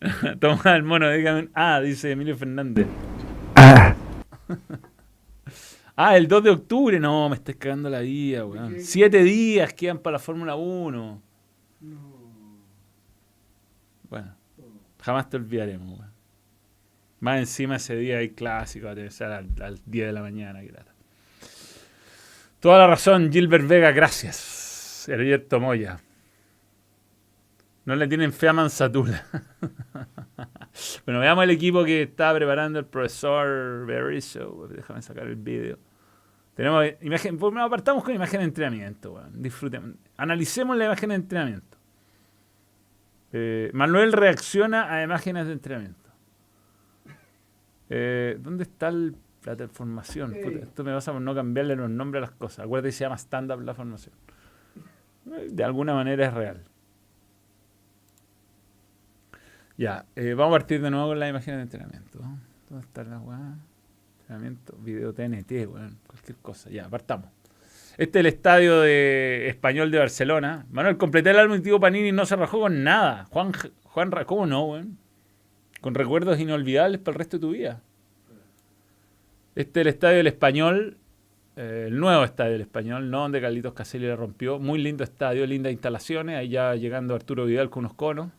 Toma 0.40 0.76
el 0.76 0.82
mono, 0.82 1.10
dígame. 1.10 1.48
Ah, 1.54 1.80
dice 1.80 2.10
Emilio 2.10 2.36
Fernández. 2.36 2.86
Ah. 3.54 3.94
Ah, 6.00 6.16
el 6.16 6.28
2 6.28 6.44
de 6.44 6.50
octubre. 6.50 7.00
No, 7.00 7.28
me 7.28 7.34
estás 7.34 7.56
cagando 7.56 7.90
la 7.90 7.98
vida, 7.98 8.46
weón. 8.46 8.76
Siete 8.78 9.24
días 9.24 9.74
quedan 9.74 9.98
para 9.98 10.12
la 10.12 10.18
Fórmula 10.20 10.54
1. 10.54 11.22
No. 11.80 11.98
Bueno, 14.08 14.32
jamás 15.02 15.28
te 15.28 15.38
olvidaremos, 15.38 15.98
weón. 15.98 16.12
Más 17.18 17.40
encima 17.40 17.76
ese 17.76 17.96
día 17.96 18.18
hay 18.18 18.28
clásico, 18.28 18.86
a 18.86 18.92
al, 18.92 19.48
al 19.60 19.80
10 19.86 20.06
de 20.06 20.12
la 20.12 20.20
mañana. 20.20 20.60
Que 20.60 20.72
Toda 22.60 22.78
la 22.78 22.86
razón, 22.86 23.32
Gilbert 23.32 23.66
Vega, 23.66 23.90
gracias. 23.90 25.08
Herberto 25.08 25.58
Moya. 25.58 25.98
No 27.86 27.96
le 27.96 28.06
tienen 28.06 28.32
fe 28.32 28.46
a 28.46 28.52
Mansatula. 28.52 29.24
bueno, 31.06 31.18
veamos 31.18 31.42
el 31.42 31.50
equipo 31.50 31.82
que 31.82 32.02
está 32.02 32.32
preparando 32.32 32.78
el 32.78 32.84
profesor 32.84 33.84
Berizzo. 33.84 34.68
Déjame 34.68 35.02
sacar 35.02 35.26
el 35.26 35.34
vídeo. 35.34 35.87
Tenemos 36.58 36.86
imagen, 37.02 37.38
pues 37.38 37.54
apartamos 37.56 38.02
con 38.02 38.12
imagen 38.12 38.40
de 38.40 38.46
entrenamiento, 38.46 39.12
weón. 39.12 39.40
Disfrutemos. 39.40 39.92
Analicemos 40.16 40.76
la 40.76 40.86
imagen 40.86 41.10
de 41.10 41.14
entrenamiento. 41.14 41.78
Eh, 43.32 43.70
Manuel 43.74 44.12
reacciona 44.12 44.92
a 44.92 45.04
imágenes 45.04 45.46
de 45.46 45.52
entrenamiento. 45.52 46.10
Eh, 47.88 48.38
¿Dónde 48.40 48.64
está 48.64 48.90
la 48.90 49.68
formación? 49.70 50.34
esto 50.34 50.82
me 50.82 50.92
pasa 50.92 51.12
por 51.12 51.22
no 51.22 51.32
cambiarle 51.32 51.76
los 51.76 51.90
nombres 51.90 52.24
a 52.24 52.26
las 52.26 52.34
cosas. 52.34 52.66
Acuérdate 52.66 52.88
que 52.88 52.92
se 52.92 53.04
llama 53.04 53.18
stand-up 53.18 53.60
la 53.60 53.74
formación. 53.74 54.16
De 55.26 55.62
alguna 55.62 55.94
manera 55.94 56.26
es 56.26 56.34
real. 56.34 56.64
Ya, 59.76 60.06
eh, 60.16 60.34
vamos 60.34 60.56
a 60.56 60.58
partir 60.58 60.82
de 60.82 60.90
nuevo 60.90 61.06
con 61.06 61.20
la 61.20 61.28
imagen 61.28 61.54
de 61.54 61.62
entrenamiento. 61.62 62.18
¿Dónde 62.68 62.84
está 62.84 63.04
la 63.04 63.20
weá? 63.20 63.54
Video 64.80 65.14
TNT, 65.14 65.66
bueno, 65.66 65.90
cualquier 66.06 66.36
cosa. 66.42 66.68
Ya, 66.68 66.88
partamos. 66.88 67.30
Este 67.96 68.18
es 68.18 68.20
el 68.20 68.26
estadio 68.26 68.80
de 68.80 69.48
español 69.48 69.90
de 69.90 69.98
Barcelona. 69.98 70.66
Manuel, 70.70 70.98
completé 70.98 71.30
el 71.30 71.38
álbum 71.38 71.62
tipo 71.62 71.80
Panini 71.80 72.08
y 72.08 72.12
no 72.12 72.26
se 72.26 72.36
rajó 72.36 72.60
con 72.60 72.84
nada. 72.84 73.24
Juan, 73.30 73.52
Juan 73.84 74.10
¿cómo 74.26 74.46
no, 74.46 74.66
weón? 74.66 74.98
Con 75.80 75.94
recuerdos 75.94 76.38
inolvidables 76.38 77.00
para 77.00 77.14
el 77.14 77.18
resto 77.18 77.38
de 77.38 77.40
tu 77.40 77.50
vida. 77.52 77.80
Este 79.54 79.80
es 79.80 79.86
el 79.86 79.88
estadio 79.88 80.18
del 80.18 80.26
español, 80.26 80.98
eh, 81.56 81.86
el 81.88 81.98
nuevo 81.98 82.22
estadio 82.22 82.52
del 82.52 82.60
español, 82.60 83.10
no 83.10 83.20
donde 83.20 83.40
Carlitos 83.40 83.72
Caselli 83.72 84.06
le 84.06 84.14
rompió. 84.14 84.58
Muy 84.58 84.78
lindo 84.78 85.04
estadio, 85.04 85.46
lindas 85.46 85.72
instalaciones. 85.72 86.36
Ahí 86.36 86.50
ya 86.50 86.74
llegando 86.74 87.14
Arturo 87.14 87.46
Vidal 87.46 87.70
con 87.70 87.86
unos 87.86 87.94
conos. 87.94 88.30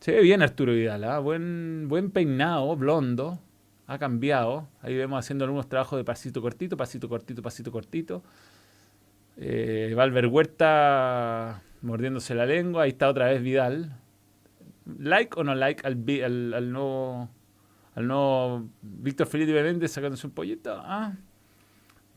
Se 0.00 0.12
ve 0.12 0.20
bien 0.20 0.42
Arturo 0.42 0.74
Vidal, 0.74 1.04
¿ah? 1.04 1.18
buen, 1.20 1.86
buen 1.88 2.10
peinado, 2.10 2.76
blondo 2.76 3.40
ha 3.88 3.98
cambiado. 3.98 4.68
Ahí 4.82 4.96
vemos 4.96 5.18
haciendo 5.18 5.44
algunos 5.44 5.68
trabajos 5.68 5.98
de 5.98 6.04
pasito 6.04 6.40
cortito, 6.40 6.76
pasito 6.76 7.08
cortito, 7.08 7.42
pasito 7.42 7.72
cortito. 7.72 8.22
Eh, 9.38 9.92
Valver 9.96 10.26
Huerta 10.26 11.62
mordiéndose 11.80 12.34
la 12.34 12.46
lengua. 12.46 12.84
Ahí 12.84 12.90
está 12.90 13.08
otra 13.08 13.26
vez 13.26 13.42
Vidal. 13.42 13.96
¿Like 14.98 15.40
o 15.40 15.44
no 15.44 15.54
like 15.54 15.86
al, 15.86 15.94
al, 16.54 16.72
nuevo, 16.72 17.28
al 17.94 18.06
nuevo 18.06 18.68
Víctor 18.82 19.26
Felipe 19.26 19.62
Méndez 19.62 19.90
sacándose 19.90 20.26
un 20.26 20.34
pollito? 20.34 20.80
Ah. 20.84 21.14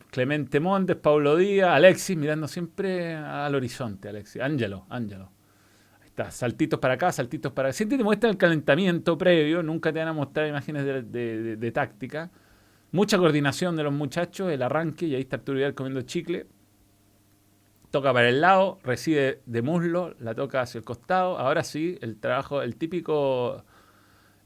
Clemente 0.10 0.60
Montes, 0.60 0.98
Paulo 0.98 1.38
Díaz, 1.38 1.70
Alexis 1.70 2.18
mirando 2.18 2.46
siempre 2.50 3.16
al 3.16 3.56
horizonte, 3.56 4.10
Alexis. 4.10 4.42
Ángelo, 4.42 4.86
Ángelo 4.90 5.32
saltitos 6.30 6.80
para 6.80 6.96
acá, 6.96 7.12
saltitos 7.12 7.52
para 7.52 7.70
acá. 7.70 7.74
Siempre 7.74 7.98
te 7.98 8.04
muestran 8.04 8.32
el 8.32 8.38
calentamiento 8.38 9.18
previo, 9.18 9.64
nunca 9.64 9.92
te 9.92 10.00
van 10.00 10.10
a 10.10 10.14
mostrar 10.14 10.48
imágenes 10.48 10.86
de, 11.12 11.72
táctica. 11.74 12.30
Mucha 12.92 13.18
coordinación 13.18 13.76
de 13.76 13.84
los 13.84 13.94
muchachos, 13.94 14.52
el 14.52 14.62
arranque, 14.62 15.06
y 15.08 15.16
ahí 15.16 15.22
está 15.22 15.38
Arturo 15.38 15.58
Vidal 15.58 15.74
comiendo 15.74 16.02
chicle. 16.02 16.48
Toca 17.90 18.14
para 18.14 18.30
el 18.30 18.42
lado, 18.42 18.80
recibe 18.84 19.42
de 19.46 19.62
muslo, 19.62 20.16
la 20.20 20.34
toca 20.34 20.62
hacia 20.62 20.80
el 20.80 20.86
costado. 20.86 21.38
Ahora 21.38 21.64
sí, 21.64 21.98
el 22.02 22.18
trabajo, 22.18 22.62
el 22.62 22.76
típico 22.76 23.64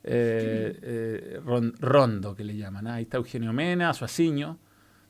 eh, 0.03 0.79
eh, 0.81 1.71
rondo 1.79 2.35
que 2.35 2.43
le 2.43 2.55
llaman. 2.55 2.87
Ahí 2.87 3.03
está 3.03 3.17
Eugenio 3.17 3.53
Mena, 3.53 3.93
Suaciño. 3.93 4.57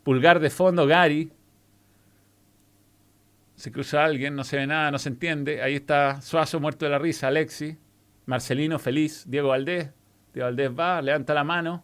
Pulgar 0.03 0.39
de 0.39 0.49
fondo, 0.49 0.85
Gary, 0.85 1.31
se 3.65 3.71
cruza 3.71 4.05
alguien, 4.05 4.35
no 4.35 4.43
se 4.43 4.57
ve 4.57 4.67
nada, 4.67 4.91
no 4.91 4.99
se 4.99 5.09
entiende. 5.09 5.63
Ahí 5.63 5.73
está 5.73 6.21
Suazo 6.21 6.59
muerto 6.59 6.85
de 6.85 6.91
la 6.91 6.99
risa, 6.99 7.29
Alexi, 7.29 7.79
Marcelino 8.27 8.77
feliz, 8.77 9.25
Diego 9.27 9.47
Valdés. 9.49 9.89
Diego 10.35 10.45
Valdés 10.45 10.69
va, 10.69 11.01
levanta 11.01 11.33
la 11.33 11.43
mano. 11.43 11.83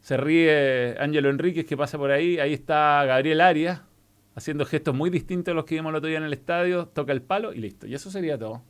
Se 0.00 0.18
ríe 0.18 0.96
Ángelo 0.98 1.30
Enríquez 1.30 1.64
que 1.64 1.78
pasa 1.78 1.96
por 1.96 2.10
ahí. 2.10 2.38
Ahí 2.38 2.52
está 2.52 3.02
Gabriel 3.06 3.40
Arias, 3.40 3.80
haciendo 4.34 4.66
gestos 4.66 4.94
muy 4.94 5.08
distintos 5.08 5.52
a 5.52 5.54
los 5.54 5.64
que 5.64 5.76
vimos 5.76 5.92
el 5.92 5.96
otro 5.96 6.08
día 6.08 6.18
en 6.18 6.24
el 6.24 6.34
estadio. 6.34 6.88
Toca 6.88 7.12
el 7.12 7.22
palo 7.22 7.54
y 7.54 7.60
listo. 7.60 7.86
Y 7.86 7.94
eso 7.94 8.10
sería 8.10 8.36
todo. 8.38 8.62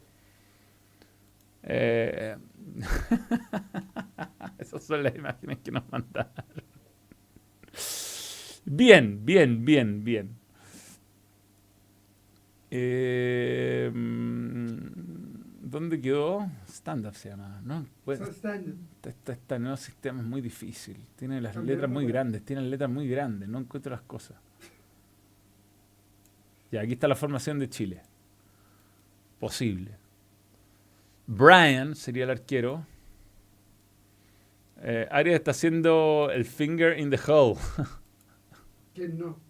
Eh... 1.64 2.36
Esas 4.58 4.84
son 4.84 5.02
las 5.02 5.16
imágenes 5.16 5.58
que 5.58 5.72
nos 5.72 5.90
mandaron. 5.90 6.32
Bien, 8.64 9.24
bien, 9.24 9.64
bien, 9.64 10.04
bien. 10.04 10.39
Eh, 12.70 13.90
¿Dónde 15.70 16.00
quedó? 16.00 16.50
Stand-up 16.68 17.14
se 17.14 17.28
llama, 17.28 17.60
¿no? 17.64 17.86
Pues, 18.04 18.20
nuevo 19.60 19.76
sistema 19.76 20.20
es 20.20 20.26
muy 20.26 20.40
difícil. 20.40 20.96
Tiene 21.16 21.40
las 21.40 21.54
letras 21.56 21.88
muy 21.88 22.06
grandes, 22.06 22.44
tiene 22.44 22.62
las 22.62 22.70
letras 22.72 22.90
muy 22.90 23.08
grandes, 23.08 23.48
no 23.48 23.58
encuentro 23.58 23.92
las 23.92 24.02
cosas. 24.02 24.36
Y 26.72 26.76
aquí 26.76 26.94
está 26.94 27.06
la 27.06 27.14
formación 27.14 27.58
de 27.58 27.68
Chile. 27.68 28.02
Posible. 29.38 29.92
Brian 31.26 31.94
sería 31.94 32.24
el 32.24 32.30
arquero. 32.30 32.84
Eh, 34.82 35.06
Arias 35.10 35.36
está 35.36 35.52
haciendo 35.52 36.30
el 36.32 36.44
finger 36.44 36.98
in 36.98 37.10
the 37.10 37.20
hole. 37.26 37.58
¿Quién 39.00 39.18
no? 39.18 39.40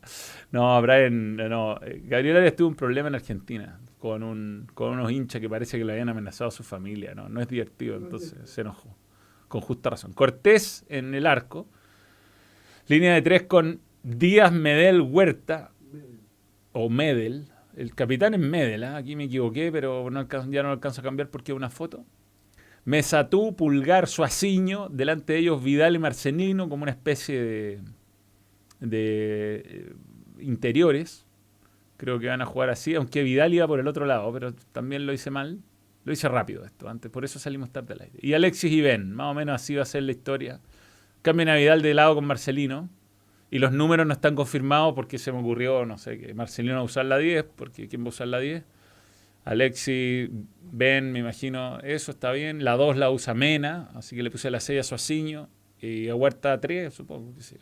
No, 0.52 0.80
Brian, 0.80 1.34
no. 1.36 1.76
eh, 1.82 2.02
Gabriel 2.04 2.36
Arias 2.36 2.54
tuvo 2.54 2.68
un 2.68 2.76
problema 2.76 3.08
en 3.08 3.16
Argentina 3.16 3.80
con, 3.98 4.22
un, 4.22 4.68
con 4.74 4.92
unos 4.92 5.10
hinchas 5.10 5.40
que 5.40 5.48
parece 5.48 5.76
que 5.76 5.84
le 5.84 5.90
habían 5.90 6.08
amenazado 6.08 6.46
a 6.46 6.50
su 6.52 6.62
familia. 6.62 7.16
No, 7.16 7.28
no 7.28 7.40
es 7.40 7.48
divertido, 7.48 7.96
entonces 7.96 8.34
se 8.44 8.60
enojó. 8.60 8.96
Con 9.48 9.60
justa 9.60 9.90
razón. 9.90 10.12
Cortés 10.12 10.84
en 10.88 11.14
el 11.16 11.26
arco. 11.26 11.66
Línea 12.86 13.14
de 13.14 13.22
tres 13.22 13.42
con 13.42 13.80
Díaz, 14.04 14.52
Medel, 14.52 15.00
Huerta 15.00 15.72
o 16.70 16.88
Medel. 16.88 17.48
El 17.76 17.92
capitán 17.96 18.34
es 18.34 18.40
Medel, 18.40 18.84
¿ah? 18.84 18.96
aquí 18.98 19.16
me 19.16 19.24
equivoqué, 19.24 19.72
pero 19.72 20.08
no 20.10 20.20
alcanzo- 20.20 20.50
ya 20.52 20.62
no 20.62 20.68
lo 20.68 20.74
alcanzo 20.74 21.00
a 21.00 21.04
cambiar 21.04 21.28
porque 21.28 21.50
es 21.50 21.56
una 21.56 21.70
foto. 21.70 22.04
Mesatú, 22.84 23.56
Pulgar, 23.56 24.06
Suaciño, 24.06 24.88
delante 24.88 25.32
de 25.34 25.40
ellos 25.40 25.62
Vidal 25.62 25.96
y 25.96 25.98
Marcelino 25.98 26.68
como 26.68 26.84
una 26.84 26.92
especie 26.92 27.42
de, 27.42 27.80
de 28.80 29.62
eh, 29.64 29.92
interiores. 30.40 31.26
Creo 31.96 32.18
que 32.18 32.28
van 32.28 32.40
a 32.40 32.46
jugar 32.46 32.70
así, 32.70 32.94
aunque 32.94 33.22
Vidal 33.22 33.52
iba 33.52 33.66
por 33.66 33.78
el 33.78 33.86
otro 33.86 34.06
lado, 34.06 34.32
pero 34.32 34.54
también 34.72 35.06
lo 35.06 35.12
hice 35.12 35.30
mal. 35.30 35.60
Lo 36.04 36.12
hice 36.12 36.28
rápido 36.28 36.64
esto, 36.64 36.88
antes, 36.88 37.10
por 37.10 37.26
eso 37.26 37.38
salimos 37.38 37.70
tarde 37.70 37.92
al 37.92 38.00
aire. 38.00 38.18
Y 38.22 38.32
Alexis 38.32 38.72
y 38.72 38.80
Ben, 38.80 39.12
más 39.12 39.32
o 39.32 39.34
menos 39.34 39.54
así 39.54 39.74
va 39.74 39.82
a 39.82 39.86
ser 39.86 40.02
la 40.04 40.12
historia. 40.12 40.60
Cambian 41.20 41.50
a 41.50 41.56
Vidal 41.56 41.82
de 41.82 41.92
lado 41.92 42.14
con 42.14 42.24
Marcelino. 42.24 42.88
Y 43.52 43.58
los 43.58 43.72
números 43.72 44.06
no 44.06 44.12
están 44.12 44.36
confirmados 44.36 44.94
porque 44.94 45.18
se 45.18 45.32
me 45.32 45.40
ocurrió, 45.40 45.84
no 45.84 45.98
sé, 45.98 46.18
que 46.18 46.34
Marcelino 46.34 46.76
va 46.76 46.80
a 46.80 46.84
usar 46.84 47.04
la 47.04 47.18
10, 47.18 47.44
porque 47.56 47.88
¿quién 47.88 48.02
va 48.02 48.06
a 48.06 48.08
usar 48.10 48.28
la 48.28 48.38
10? 48.38 48.62
Alexi, 49.44 50.30
Ben, 50.60 51.10
me 51.12 51.18
imagino, 51.18 51.80
eso 51.80 52.12
está 52.12 52.30
bien. 52.30 52.64
La 52.64 52.76
2 52.76 52.96
la 52.96 53.10
usa 53.10 53.34
Mena, 53.34 53.90
así 53.94 54.14
que 54.14 54.22
le 54.22 54.30
puse 54.30 54.50
la 54.50 54.60
6 54.60 54.80
a 54.80 54.82
Suaciño. 54.84 55.48
Y 55.80 56.08
a 56.08 56.14
Huerta 56.14 56.60
3, 56.60 56.92
supongo 56.94 57.34
que 57.34 57.42
sí. 57.42 57.56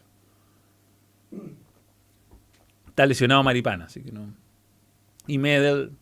Está 2.89 3.07
lesionado 3.07 3.43
Maripana, 3.43 3.85
así 3.85 4.03
que 4.03 4.13
no. 4.13 4.35
Y 5.27 5.39
Medel, 5.39 5.93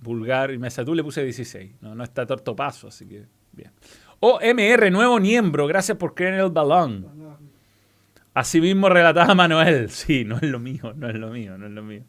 Vulgar 0.00 0.50
y 0.50 0.58
Mesatú 0.58 0.94
le 0.94 1.04
puse 1.04 1.22
16. 1.22 1.76
No, 1.80 1.94
no 1.94 2.02
está 2.02 2.26
torto 2.26 2.56
paso, 2.56 2.88
así 2.88 3.06
que 3.06 3.26
bien. 3.52 3.70
OMR, 4.20 4.90
nuevo 4.90 5.18
miembro, 5.20 5.66
gracias 5.66 5.96
por 5.96 6.14
creer 6.14 6.34
en 6.34 6.40
el 6.40 6.50
balón. 6.50 7.06
Así 8.34 8.60
mismo 8.60 8.88
relataba 8.88 9.34
Manuel. 9.34 9.88
Sí, 9.90 10.24
no 10.24 10.36
es 10.36 10.42
lo 10.42 10.58
mío, 10.58 10.92
no 10.96 11.08
es 11.08 11.16
lo 11.16 11.30
mío, 11.30 11.58
no 11.58 11.66
es 11.66 11.72
lo 11.72 11.82
mío. 11.82 12.02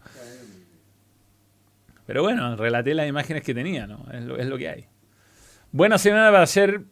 Pero 2.06 2.24
bueno, 2.24 2.56
relaté 2.56 2.94
las 2.94 3.08
imágenes 3.08 3.44
que 3.44 3.54
tenía, 3.54 3.88
¿no? 3.88 4.06
Es 4.12 4.46
lo, 4.48 4.58
que 4.58 4.70
hay. 4.70 4.86
Buena 5.72 5.98
semana 5.98 6.32
para 6.32 6.44
hacer 6.44 6.84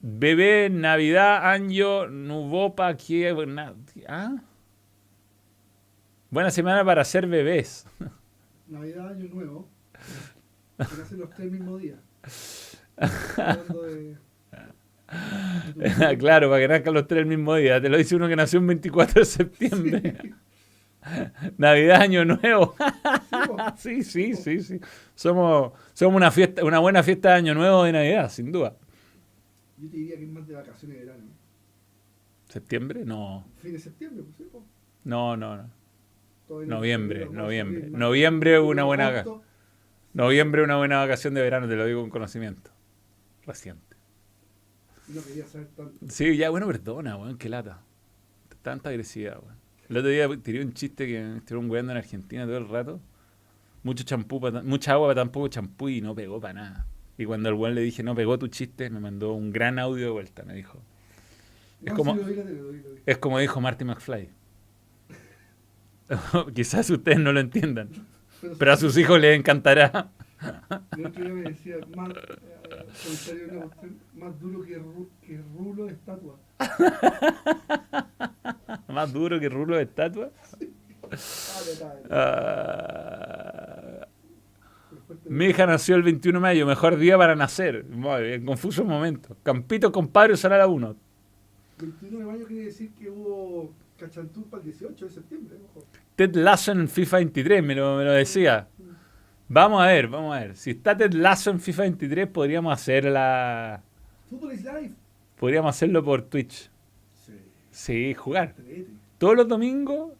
bebé, 0.00 0.70
Navidad, 0.70 1.50
año, 1.50 2.06
nubopa, 2.06 2.96
na- 3.46 3.74
¿Ah? 4.08 4.36
Buena 6.34 6.50
semana 6.50 6.84
para 6.84 7.02
hacer 7.02 7.28
bebés. 7.28 7.86
Navidad, 8.66 9.06
Año 9.10 9.28
Nuevo. 9.32 9.68
Nacen 10.76 11.20
los 11.20 11.30
tres 11.30 11.48
mismos 11.48 11.80
días. 11.80 12.00
De- 15.76 15.94
de 15.94 16.18
claro, 16.18 16.50
para 16.50 16.60
que 16.60 16.66
nazcan 16.66 16.92
los 16.94 17.06
tres 17.06 17.20
el 17.20 17.26
mismo 17.26 17.54
día. 17.54 17.80
Te 17.80 17.88
lo 17.88 17.96
dice 17.96 18.16
uno 18.16 18.26
que 18.26 18.34
nació 18.34 18.58
un 18.58 18.66
24 18.66 19.20
de 19.20 19.24
septiembre. 19.24 20.34
Navidad, 21.56 22.00
año 22.00 22.24
nuevo. 22.24 22.74
Sí, 23.76 24.02
sí, 24.02 24.34
sí, 24.34 24.60
sí. 24.60 24.80
Somos, 25.14 25.70
somos 25.92 26.16
una 26.16 26.32
fiesta, 26.32 26.64
una 26.64 26.80
buena 26.80 27.04
fiesta 27.04 27.28
de 27.28 27.34
año 27.36 27.54
nuevo 27.54 27.84
de 27.84 27.92
Navidad, 27.92 28.28
sin 28.28 28.50
duda. 28.50 28.74
Yo 29.78 29.88
te 29.88 29.96
diría 29.98 30.16
que 30.16 30.24
es 30.24 30.30
más 30.30 30.48
de 30.48 30.54
vacaciones 30.56 30.98
de 30.98 31.04
verano. 31.04 31.26
¿Septiembre? 32.48 33.04
No. 33.04 33.46
Fin 33.62 33.74
de 33.74 33.78
septiembre, 33.78 34.24
pues 34.24 34.36
sí. 34.36 34.48
No, 35.04 35.36
no, 35.36 35.58
no. 35.58 35.83
Noviembre, 36.48 37.26
noviembre. 37.30 37.88
Noviembre 37.90 38.60
una 38.60 38.84
buena-. 38.84 39.24
Noviembre 40.12 40.62
una 40.62 40.76
buena 40.76 40.98
vacación 40.98 41.34
de 41.34 41.42
verano, 41.42 41.66
te 41.68 41.76
lo 41.76 41.86
digo 41.86 42.00
con 42.02 42.10
conocimiento. 42.10 42.70
Reciente. 43.46 43.96
No 45.08 45.22
quería 45.22 45.46
saber 45.46 45.68
tanto. 45.76 45.94
Sí, 46.08 46.36
ya, 46.36 46.50
bueno, 46.50 46.66
perdona, 46.66 47.16
weón, 47.16 47.36
qué 47.36 47.48
lata. 47.48 47.80
Tanta 48.62 48.88
agresividad, 48.90 49.38
weón. 49.42 49.56
El 49.88 49.96
otro 49.98 50.08
día 50.10 50.28
tiré 50.42 50.62
un 50.64 50.72
chiste 50.72 51.06
que 51.06 51.20
me 51.20 51.36
estuvieron 51.38 51.70
weando 51.70 51.92
en 51.92 51.98
Argentina 51.98 52.44
todo 52.46 52.56
el 52.56 52.68
rato. 52.68 53.00
Mucho 53.82 54.02
champú, 54.04 54.40
mucha 54.64 54.92
agua 54.92 55.08
para 55.08 55.20
tan 55.20 55.30
poco 55.30 55.48
champú 55.48 55.90
y 55.90 56.00
no 56.00 56.14
pegó 56.14 56.40
para 56.40 56.54
nada. 56.54 56.86
Y 57.18 57.26
cuando 57.26 57.48
al 57.50 57.54
weón 57.54 57.74
le 57.74 57.82
dije, 57.82 58.02
no 58.02 58.14
pegó 58.14 58.38
tu 58.38 58.48
chiste, 58.48 58.88
me 58.88 58.98
mandó 59.00 59.34
un 59.34 59.52
gran 59.52 59.78
audio 59.78 60.06
de 60.06 60.10
vuelta. 60.10 60.42
Me 60.44 60.54
dijo, 60.54 60.80
Es 61.82 61.90
No, 61.92 61.96
como- 61.98 62.14
sí, 62.14 62.20
lo 62.20 62.26
vi, 62.26 62.34
lo 62.36 62.44
vi, 62.44 62.54
lo 62.54 62.68
vi, 62.70 62.78
lo 62.80 62.90
vi. 62.94 63.00
es 63.04 63.18
como 63.18 63.38
dijo 63.40 63.60
Marty 63.60 63.84
McFly. 63.84 64.30
Quizás 66.54 66.88
ustedes 66.90 67.18
no 67.18 67.32
lo 67.32 67.40
entiendan, 67.40 67.88
pero 68.58 68.72
a 68.72 68.76
sus 68.76 68.96
hijos 68.98 69.20
les 69.20 69.38
encantará. 69.38 70.10
El 70.96 71.06
otro 71.06 71.24
día 71.24 71.32
me 71.32 71.42
decía, 71.50 71.76
más, 71.96 72.10
eh, 72.10 72.14
duro 74.40 74.62
que, 74.62 74.80
ru- 74.80 75.08
que 75.22 75.40
rulo 75.56 75.86
de 75.86 75.92
estatua. 75.92 76.36
Más 78.88 79.12
duro 79.12 79.40
que 79.40 79.48
rulo 79.48 79.76
de 79.76 79.82
estatua. 79.82 80.30
Dale, 80.60 80.70
dale. 81.80 82.00
Ah, 82.10 84.06
Mi 85.28 85.46
hija 85.46 85.66
nació 85.66 85.96
el 85.96 86.02
21 86.02 86.38
de 86.38 86.42
mayo, 86.42 86.66
mejor 86.66 86.96
día 86.96 87.16
para 87.18 87.34
nacer. 87.34 87.84
Muy 87.86 88.22
bien, 88.22 88.44
confuso 88.46 88.84
momento. 88.84 89.36
Campito, 89.42 89.90
compadre, 89.90 90.34
usará 90.34 90.58
la 90.58 90.66
1. 90.68 90.94
21 91.78 92.18
de 92.18 92.24
mayo 92.24 92.46
quiere 92.46 92.66
decir 92.66 92.92
que 92.94 93.10
hubo 93.10 93.72
cachantú 93.98 94.44
para 94.44 94.62
el 94.62 94.70
18 94.70 95.06
de 95.06 95.10
septiembre. 95.10 95.56
Ted 96.16 96.34
Lasso 96.36 96.72
en 96.72 96.88
FIFA 96.88 97.16
23, 97.18 97.62
me 97.62 97.74
lo, 97.74 97.96
me 97.96 98.04
lo 98.04 98.12
decía. 98.12 98.68
Vamos 99.48 99.82
a 99.82 99.86
ver, 99.86 100.08
vamos 100.08 100.34
a 100.36 100.40
ver. 100.40 100.56
Si 100.56 100.70
está 100.70 100.96
Ted 100.96 101.12
Lasso 101.12 101.50
en 101.50 101.60
FIFA 101.60 101.82
23, 101.82 102.28
podríamos 102.28 102.72
hacer 102.72 103.04
la... 103.06 103.82
Podríamos 105.38 105.70
hacerlo 105.70 106.02
por 106.04 106.22
Twitch. 106.22 106.70
Sí. 107.24 107.32
Sí, 107.70 108.14
jugar. 108.14 108.54
Todos 109.18 109.36
los 109.36 109.48
domingos, 109.48 110.12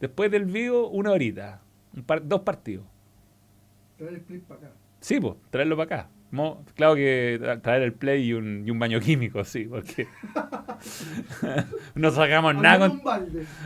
después 0.00 0.30
del 0.30 0.44
vivo, 0.46 0.88
una 0.88 1.10
horita. 1.12 1.60
Un 1.94 2.02
par- 2.04 2.26
dos 2.26 2.40
partidos. 2.40 2.84
Traer 3.98 4.14
el 4.14 4.20
play 4.20 4.38
para 4.40 4.60
acá. 4.60 4.70
Sí, 5.00 5.18
pues, 5.20 5.34
traerlo 5.50 5.76
para 5.76 5.96
acá. 6.02 6.10
Mo- 6.32 6.64
claro 6.76 6.94
que 6.94 7.38
tra- 7.42 7.60
traer 7.60 7.82
el 7.82 7.92
play 7.92 8.22
y 8.28 8.32
un, 8.34 8.62
y 8.66 8.70
un 8.70 8.78
baño 8.78 9.00
químico, 9.00 9.42
sí, 9.44 9.64
porque 9.64 10.06
no 11.94 12.10
sacamos 12.10 12.54
nada 12.54 12.88
con, 12.88 13.02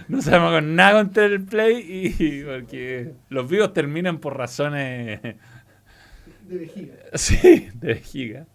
no 0.09 0.23
sacamos 0.23 0.63
nada 0.63 0.93
con 0.93 1.11
tener 1.13 1.33
el 1.33 1.45
play 1.45 2.15
y 2.19 2.43
porque 2.43 3.13
los 3.29 3.49
vivos 3.49 3.73
terminan 3.75 4.19
por 4.19 4.37
razones 4.39 5.21
De 6.49 6.59
vejiga. 6.59 6.95
sí, 7.15 7.69
de 7.75 7.89
vejiga. 7.89 8.47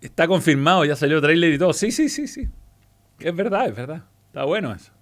Está 0.00 0.26
confirmado, 0.28 0.84
ya 0.84 0.96
salió 0.96 1.20
trailer 1.20 1.52
y 1.54 1.58
todo. 1.58 1.72
Sí, 1.72 1.90
sí, 1.90 2.08
sí, 2.08 2.26
sí. 2.26 2.48
Es 3.20 3.34
verdad, 3.36 3.68
es 3.68 3.76
verdad. 3.76 4.04
Está 4.28 4.44
bueno 4.44 4.72
eso. 4.72 4.92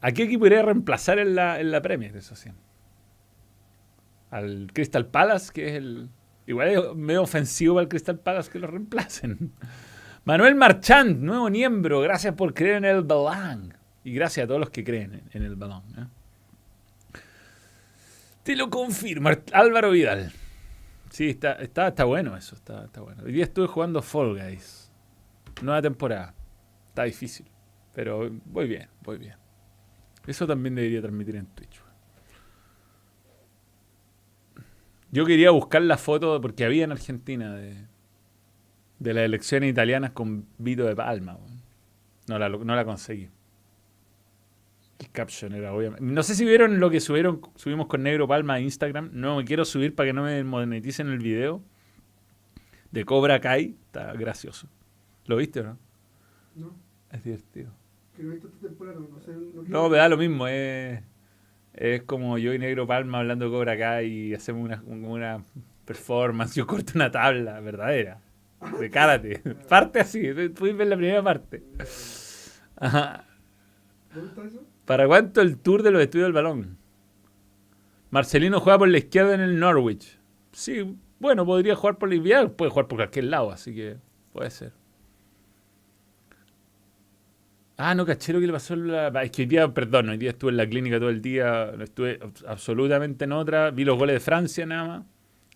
¿A 0.00 0.12
qué 0.12 0.24
equipo 0.24 0.46
iría 0.46 0.60
a 0.60 0.64
reemplazar 0.64 1.18
en 1.18 1.34
la, 1.34 1.60
en 1.60 1.70
la 1.70 1.80
Premier? 1.80 2.16
Eso 2.16 2.34
sí. 2.34 2.50
Al 4.32 4.70
Crystal 4.72 5.06
Palace, 5.06 5.52
que 5.52 5.68
es 5.68 5.74
el. 5.74 6.08
Igual 6.46 6.68
es 6.68 6.94
medio 6.96 7.22
ofensivo 7.22 7.74
para 7.74 7.82
el 7.82 7.88
Crystal 7.88 8.18
Palace 8.18 8.50
que 8.50 8.58
lo 8.58 8.66
reemplacen. 8.66 9.52
Manuel 10.24 10.56
Marchand, 10.56 11.20
nuevo 11.20 11.48
miembro. 11.50 12.00
Gracias 12.00 12.34
por 12.34 12.54
creer 12.54 12.76
en 12.76 12.84
el 12.86 13.02
balón. 13.02 13.76
Y 14.02 14.12
gracias 14.12 14.44
a 14.44 14.46
todos 14.48 14.58
los 14.58 14.70
que 14.70 14.82
creen 14.82 15.22
en, 15.30 15.42
el 15.44 15.54
balón. 15.54 15.82
¿eh? 15.96 17.20
Te 18.42 18.56
lo 18.56 18.70
confirmo, 18.70 19.30
Álvaro 19.52 19.90
Vidal. 19.92 20.32
Sí, 21.10 21.30
está, 21.30 21.52
está, 21.52 21.88
está 21.88 22.04
bueno 22.04 22.36
eso, 22.36 22.56
está, 22.56 22.86
está 22.86 23.02
bueno. 23.02 23.22
Hoy 23.24 23.32
día 23.32 23.44
estuve 23.44 23.66
jugando 23.66 24.00
Fall 24.02 24.34
Guys. 24.34 24.90
Nueva 25.60 25.82
temporada. 25.82 26.34
Está 26.88 27.04
difícil, 27.04 27.46
pero 27.94 28.30
voy 28.46 28.66
bien, 28.66 28.88
voy 29.02 29.18
bien. 29.18 29.36
Eso 30.26 30.46
también 30.46 30.74
debería 30.74 31.00
transmitir 31.00 31.36
en 31.36 31.46
Twitch. 31.46 31.80
weón. 31.80 31.92
Yo 35.12 35.26
quería 35.26 35.50
buscar 35.50 35.82
la 35.82 35.98
foto 35.98 36.40
porque 36.40 36.64
había 36.64 36.84
en 36.84 36.92
Argentina 36.92 37.54
de, 37.54 37.76
de 38.98 39.14
las 39.14 39.24
elecciones 39.24 39.70
italianas 39.70 40.12
con 40.12 40.46
Vito 40.56 40.84
de 40.84 40.96
Palma. 40.96 41.38
No 42.28 42.38
la, 42.38 42.48
no 42.48 42.74
la 42.74 42.84
conseguí. 42.86 43.28
El 44.98 45.10
caption 45.10 45.52
era 45.52 45.74
obviamente. 45.74 46.02
No 46.02 46.22
sé 46.22 46.34
si 46.34 46.46
vieron 46.46 46.80
lo 46.80 46.88
que 46.88 47.00
subieron, 47.00 47.42
subimos 47.56 47.88
con 47.88 48.02
Negro 48.02 48.26
Palma 48.26 48.54
a 48.54 48.60
Instagram. 48.60 49.10
No 49.12 49.36
me 49.36 49.44
quiero 49.44 49.66
subir 49.66 49.94
para 49.94 50.08
que 50.08 50.12
no 50.14 50.22
me 50.22 50.42
moneticen 50.44 51.08
el 51.08 51.18
video. 51.18 51.62
De 52.90 53.04
Cobra 53.04 53.38
Kai. 53.40 53.76
Está 53.86 54.14
gracioso. 54.14 54.66
¿Lo 55.26 55.36
viste 55.36 55.60
o 55.60 55.64
no? 55.64 55.78
¿No? 56.54 56.74
Es 57.10 57.22
divertido. 57.22 57.70
Que 58.16 58.22
no 58.22 58.30
he 58.30 58.32
visto 58.34 58.48
esta 58.48 58.66
temporada, 58.66 58.98
no, 58.98 59.20
sé. 59.20 59.32
Me 59.32 59.96
da 59.96 60.08
lo 60.08 60.16
mismo. 60.16 60.46
Es, 60.46 61.02
es 61.74 62.02
como 62.02 62.38
yo 62.38 62.52
y 62.54 62.58
Negro 62.58 62.86
Palma 62.86 63.18
hablando 63.18 63.50
Cobra 63.50 63.78
Kai 63.78 64.06
y 64.06 64.34
hacemos 64.34 64.64
una, 64.64 64.82
una 64.86 65.44
performance, 65.84 66.54
yo 66.54 66.66
corto 66.66 66.92
una 66.94 67.10
tabla 67.10 67.60
verdadera 67.60 68.20
de 68.78 68.90
karate. 68.90 69.38
Parte 69.68 70.00
así, 70.00 70.20
puedes 70.54 70.76
ver 70.76 70.86
la 70.86 70.96
primera 70.96 71.22
parte. 71.22 71.62
Ajá. 72.76 73.24
¿Para 74.84 75.06
cuánto 75.06 75.40
el 75.40 75.58
tour 75.58 75.82
de 75.82 75.90
los 75.90 76.02
estudios 76.02 76.26
del 76.26 76.32
balón? 76.32 76.78
Marcelino 78.10 78.60
juega 78.60 78.78
por 78.78 78.88
la 78.88 78.98
izquierda 78.98 79.34
en 79.34 79.40
el 79.40 79.58
Norwich. 79.58 80.18
Sí, 80.52 80.96
bueno, 81.18 81.46
podría 81.46 81.74
jugar 81.74 81.98
por 81.98 82.08
la 82.08 82.16
izquierda, 82.16 82.48
puede 82.50 82.70
jugar 82.70 82.88
por 82.88 82.98
cualquier 82.98 83.26
lado, 83.26 83.50
así 83.50 83.74
que 83.74 83.96
puede 84.32 84.50
ser. 84.50 84.72
Ah, 87.84 87.94
no, 87.96 88.06
caché 88.06 88.32
lo 88.32 88.38
que 88.40 88.46
le 88.46 88.52
pasó. 88.52 88.76
La... 88.76 89.08
Es 89.22 89.30
que 89.32 89.42
hoy 89.42 89.46
día, 89.46 89.72
perdón, 89.74 90.08
hoy 90.10 90.16
día 90.18 90.30
estuve 90.30 90.50
en 90.52 90.56
la 90.56 90.68
clínica 90.68 90.98
todo 91.00 91.08
el 91.10 91.20
día, 91.20 91.72
estuve 91.80 92.20
abs- 92.20 92.44
absolutamente 92.46 93.24
en 93.24 93.32
otra. 93.32 93.70
Vi 93.72 93.84
los 93.84 93.98
goles 93.98 94.14
de 94.14 94.20
Francia 94.20 94.64
nada 94.66 94.84
más. 94.86 95.04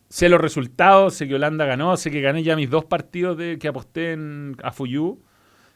Sé 0.08 0.28
los 0.28 0.40
resultados, 0.40 1.14
sé 1.14 1.28
que 1.28 1.34
Holanda 1.36 1.66
ganó, 1.66 1.96
sé 1.96 2.10
que 2.10 2.20
gané 2.20 2.42
ya 2.42 2.56
mis 2.56 2.70
dos 2.70 2.84
partidos 2.84 3.36
de 3.36 3.58
que 3.58 3.68
aposté 3.68 4.12
en 4.12 4.56
a 4.62 4.72
Fuyú. 4.72 5.20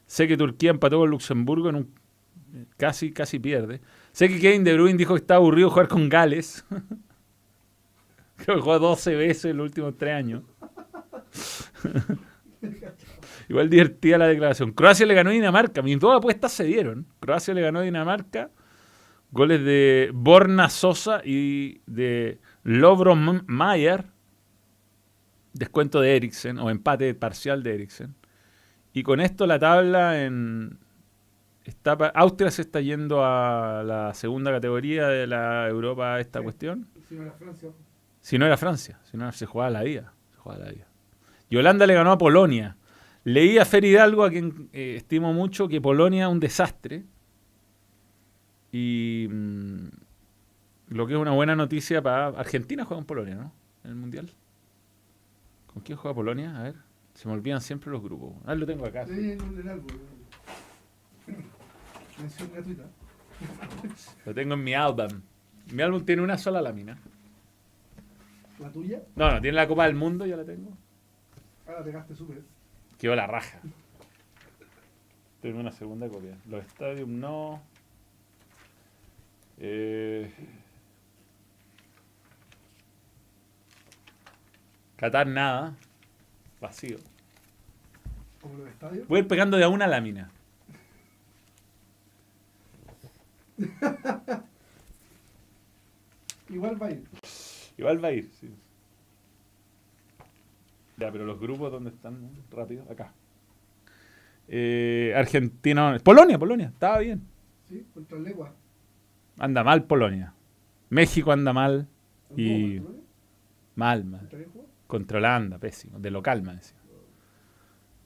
Sé 0.07 0.27
que 0.27 0.37
Turquía 0.37 0.71
empató 0.71 0.99
con 0.99 1.11
Luxemburgo 1.11 1.69
en 1.69 1.77
un 1.77 1.95
casi 2.77 3.13
casi 3.13 3.39
pierde. 3.39 3.81
Sé 4.13 4.29
que 4.29 4.41
Kevin 4.41 4.65
De 4.65 4.75
Bruyne 4.75 4.99
dijo 4.99 5.15
que 5.15 5.21
estaba 5.21 5.39
aburrido 5.39 5.71
jugar 5.71 5.87
con 5.89 6.09
Gales. 6.09 6.65
Creo 8.37 8.57
que 8.57 8.63
jugó 8.63 8.79
12 8.79 9.15
veces 9.15 9.45
en 9.47 9.59
los 9.59 9.65
últimos 9.67 9.97
tres 9.97 10.15
años. 10.15 10.43
Igual 13.51 13.69
divertida 13.69 14.17
la 14.17 14.29
declaración. 14.29 14.71
Croacia 14.71 15.05
le 15.05 15.13
ganó 15.13 15.31
a 15.31 15.33
Dinamarca. 15.33 15.83
Mis 15.83 15.99
dos 15.99 16.17
apuestas 16.17 16.53
se 16.53 16.63
dieron. 16.63 17.09
Croacia 17.19 17.53
le 17.53 17.61
ganó 17.61 17.81
a 17.81 17.83
Dinamarca. 17.83 18.49
Goles 19.33 19.65
de 19.65 20.13
Borna 20.15 20.71
Sosa 20.71 21.21
y 21.25 21.81
de 21.85 22.39
Lovro 22.63 23.17
Mayer. 23.17 24.05
Descuento 25.53 26.01
de 26.01 26.15
Eriksen 26.15 26.61
o 26.61 26.71
empate 26.71 27.13
parcial 27.17 27.65
de 27.65 27.75
Eriksen. 27.75 28.15
Y 28.93 29.03
con 29.03 29.21
esto 29.21 29.49
la 29.49 29.59
tabla 29.59 30.23
en... 30.23 30.79
Está, 31.65 31.95
Austria 32.15 32.53
se 32.53 32.63
está 32.63 32.81
yendo 32.81 33.25
a 33.25 33.83
la 33.85 34.15
segunda 34.15 34.53
categoría 34.53 35.09
de 35.09 35.27
la 35.27 35.67
Europa 35.69 36.21
esta 36.21 36.39
Sí. 36.39 36.45
cuestión. 36.45 36.87
Si 37.09 37.17
no 37.17 37.23
era 37.25 37.33
Francia. 37.33 37.71
Si 38.21 38.39
no 38.39 38.47
era 38.47 38.57
Francia, 38.57 39.01
si 39.11 39.17
no 39.17 39.33
se 39.33 39.45
jugaba 39.47 39.71
la 39.71 39.83
vida. 39.83 40.13
Se 40.31 40.37
jugaba 40.39 40.67
la 40.67 40.71
vida. 40.71 40.87
Y 41.49 41.57
Holanda 41.57 41.85
le 41.89 41.95
ganó 41.95 42.13
a 42.13 42.19
Polonia. 42.19 42.77
Leí 43.33 43.59
a 43.59 43.65
Fer 43.65 43.85
Hidalgo, 43.85 44.25
a 44.25 44.31
quien 44.31 44.69
eh, 44.73 44.97
estimo 44.97 45.33
mucho, 45.33 45.69
que 45.69 45.81
Polonia 45.81 46.27
es 46.27 46.33
un 46.33 46.41
desastre. 46.41 47.05
Y 48.73 49.29
mm, 49.31 49.89
lo 50.89 51.07
que 51.07 51.15
es 51.15 51.19
una 51.19 51.31
buena 51.31 51.55
noticia 51.55 52.03
para 52.03 52.27
Argentina 52.29 52.85
juega 52.85 53.01
en 53.01 53.07
Polonia, 53.07 53.35
¿no? 53.37 53.53
En 53.85 53.91
el 53.91 53.97
Mundial. 53.97 54.31
¿Con 55.73 55.83
quién 55.83 55.97
juega 55.97 56.15
Polonia? 56.15 56.59
A 56.59 56.63
ver. 56.65 56.75
Se 57.15 57.29
me 57.29 57.35
olvidan 57.35 57.61
siempre 57.61 57.91
los 57.91 58.03
grupos. 58.03 58.35
Ah, 58.47 58.55
lo 58.57 58.67
tengo 58.67 58.85
acá. 58.85 59.07
sí. 59.07 59.13
El. 59.13 59.39
Mención 62.19 62.51
gratuita. 62.53 62.85
Lo 64.27 64.35
tengo 64.35 64.55
en 64.55 64.65
mi 64.65 64.75
álbum. 64.75 65.21
Mi 65.73 65.83
álbum 65.83 66.05
tiene 66.05 66.23
una 66.23 66.37
sola 66.37 66.61
lámina. 66.61 66.99
La 68.59 68.71
tuya. 68.71 69.03
No, 69.15 69.31
no, 69.31 69.41
tiene 69.41 69.55
la 69.55 69.69
Copa 69.69 69.87
del 69.87 69.95
Mundo, 69.95 70.27
ya 70.27 70.37
la 70.37 70.45
tengo. 70.45 70.77
Ahora 71.67 71.85
pegaste 71.85 72.17
súper. 72.17 72.43
Quedó 73.01 73.17
la 73.17 73.27
raja. 73.27 73.59
Tengo 75.41 75.59
una 75.59 75.73
segunda 75.73 76.07
copia. 76.07 76.37
Los 76.47 76.63
estadios 76.67 77.09
no. 77.09 77.63
Eh, 79.59 80.31
Qatar 84.97 85.27
nada. 85.27 85.75
Vacío. 86.61 86.99
Como 88.43 88.59
los 88.59 88.69
estadios. 88.69 89.09
Voy 89.09 89.17
a 89.17 89.23
ir 89.23 89.29
pegando 89.29 89.57
de 89.57 89.65
a 89.65 89.71
una 89.71 89.87
lámina. 89.87 90.31
Igual 96.51 96.83
va 96.83 96.89
a 96.89 96.91
ir. 96.91 97.09
Igual 97.79 98.05
va 98.05 98.09
a 98.09 98.13
ir, 98.13 98.31
sí. 98.39 98.55
Ya, 101.01 101.11
pero 101.11 101.25
los 101.25 101.41
grupos, 101.41 101.73
¿dónde 101.73 101.91
están? 101.91 102.31
Rápido, 102.51 102.85
acá. 102.91 103.13
Eh, 104.49 105.13
Argentina. 105.17 105.97
Polonia, 106.03 106.39
Polonia, 106.39 106.67
estaba 106.69 106.99
bien. 106.99 107.23
¿Sí? 107.69 107.87
Contra 107.95 108.19
Legua. 108.19 108.53
Anda 109.39 109.65
mal 109.65 109.85
Polonia. 109.85 110.35
México 110.91 111.33
anda 111.33 111.53
mal. 111.53 111.89
Y- 112.37 112.79
¿Contra 112.81 113.01
Mal, 113.77 114.05
mal. 114.05 114.29
Contra 114.87 115.19
Holanda, 115.19 115.59
pésimo. 115.59 115.99
De 115.99 116.11
local, 116.11 116.43
me 116.43 116.55
decía. 116.55 116.77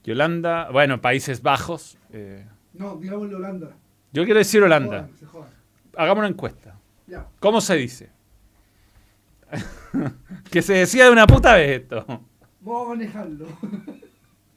Y 0.05 0.11
Holanda, 0.13 0.71
bueno, 0.71 1.01
Países 1.01 1.43
Bajos. 1.43 1.99
eh, 2.13 2.47
No, 2.75 2.97
digamos 2.97 3.27
en 3.29 3.35
Holanda. 3.35 3.71
yo 4.13 4.25
quiero 4.25 4.39
decir 4.39 4.61
Se 4.61 4.65
Holanda. 4.67 4.99
jodan, 5.05 5.17
se 5.17 5.27
jodan. 5.27 5.51
Hagamos 5.97 6.19
una 6.21 6.29
encuesta. 6.29 6.79
Ya. 7.07 7.27
¿Cómo 7.41 7.61
se 7.61 7.75
dice? 7.77 8.11
que 10.51 10.63
se 10.63 10.75
decía 10.75 11.07
de 11.07 11.11
una 11.13 11.27
puta 11.27 11.55
vez 11.55 11.81
esto. 11.83 12.05
Vamos 12.65 12.87
a 12.87 12.89
manejarlo. 12.91 13.47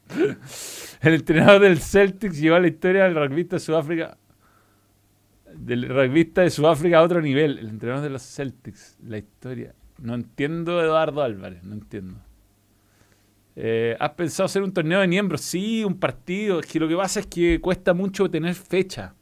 El 1.01 1.13
entrenador 1.13 1.61
del 1.61 1.79
Celtics 1.79 2.39
llevó 2.39 2.57
la 2.57 2.67
historia 2.67 3.03
del 3.03 3.15
rugbyista 3.15 3.57
de 3.57 3.59
Sudáfrica. 3.59 4.17
Del 5.53 5.89
rugbyista 5.89 6.41
de 6.41 6.49
Sudáfrica 6.49 6.99
a 6.99 7.03
otro 7.03 7.21
nivel. 7.21 7.59
El 7.59 7.67
entrenador 7.67 8.03
de 8.03 8.09
los 8.09 8.21
Celtics. 8.21 8.97
La 9.05 9.17
historia. 9.17 9.75
No 10.01 10.15
entiendo, 10.15 10.81
Eduardo 10.81 11.21
Álvarez. 11.21 11.63
No 11.63 11.73
entiendo. 11.73 12.21
Eh, 13.57 13.97
¿Has 13.99 14.11
pensado 14.11 14.45
hacer 14.45 14.63
un 14.63 14.71
torneo 14.71 15.01
de 15.01 15.07
miembros? 15.07 15.41
Sí, 15.41 15.83
un 15.83 15.99
partido. 15.99 16.61
Es 16.61 16.67
que 16.67 16.79
lo 16.79 16.87
que 16.87 16.95
pasa 16.95 17.19
es 17.19 17.27
que 17.27 17.59
cuesta 17.59 17.93
mucho 17.93 18.31
tener 18.31 18.55
fecha. 18.55 19.15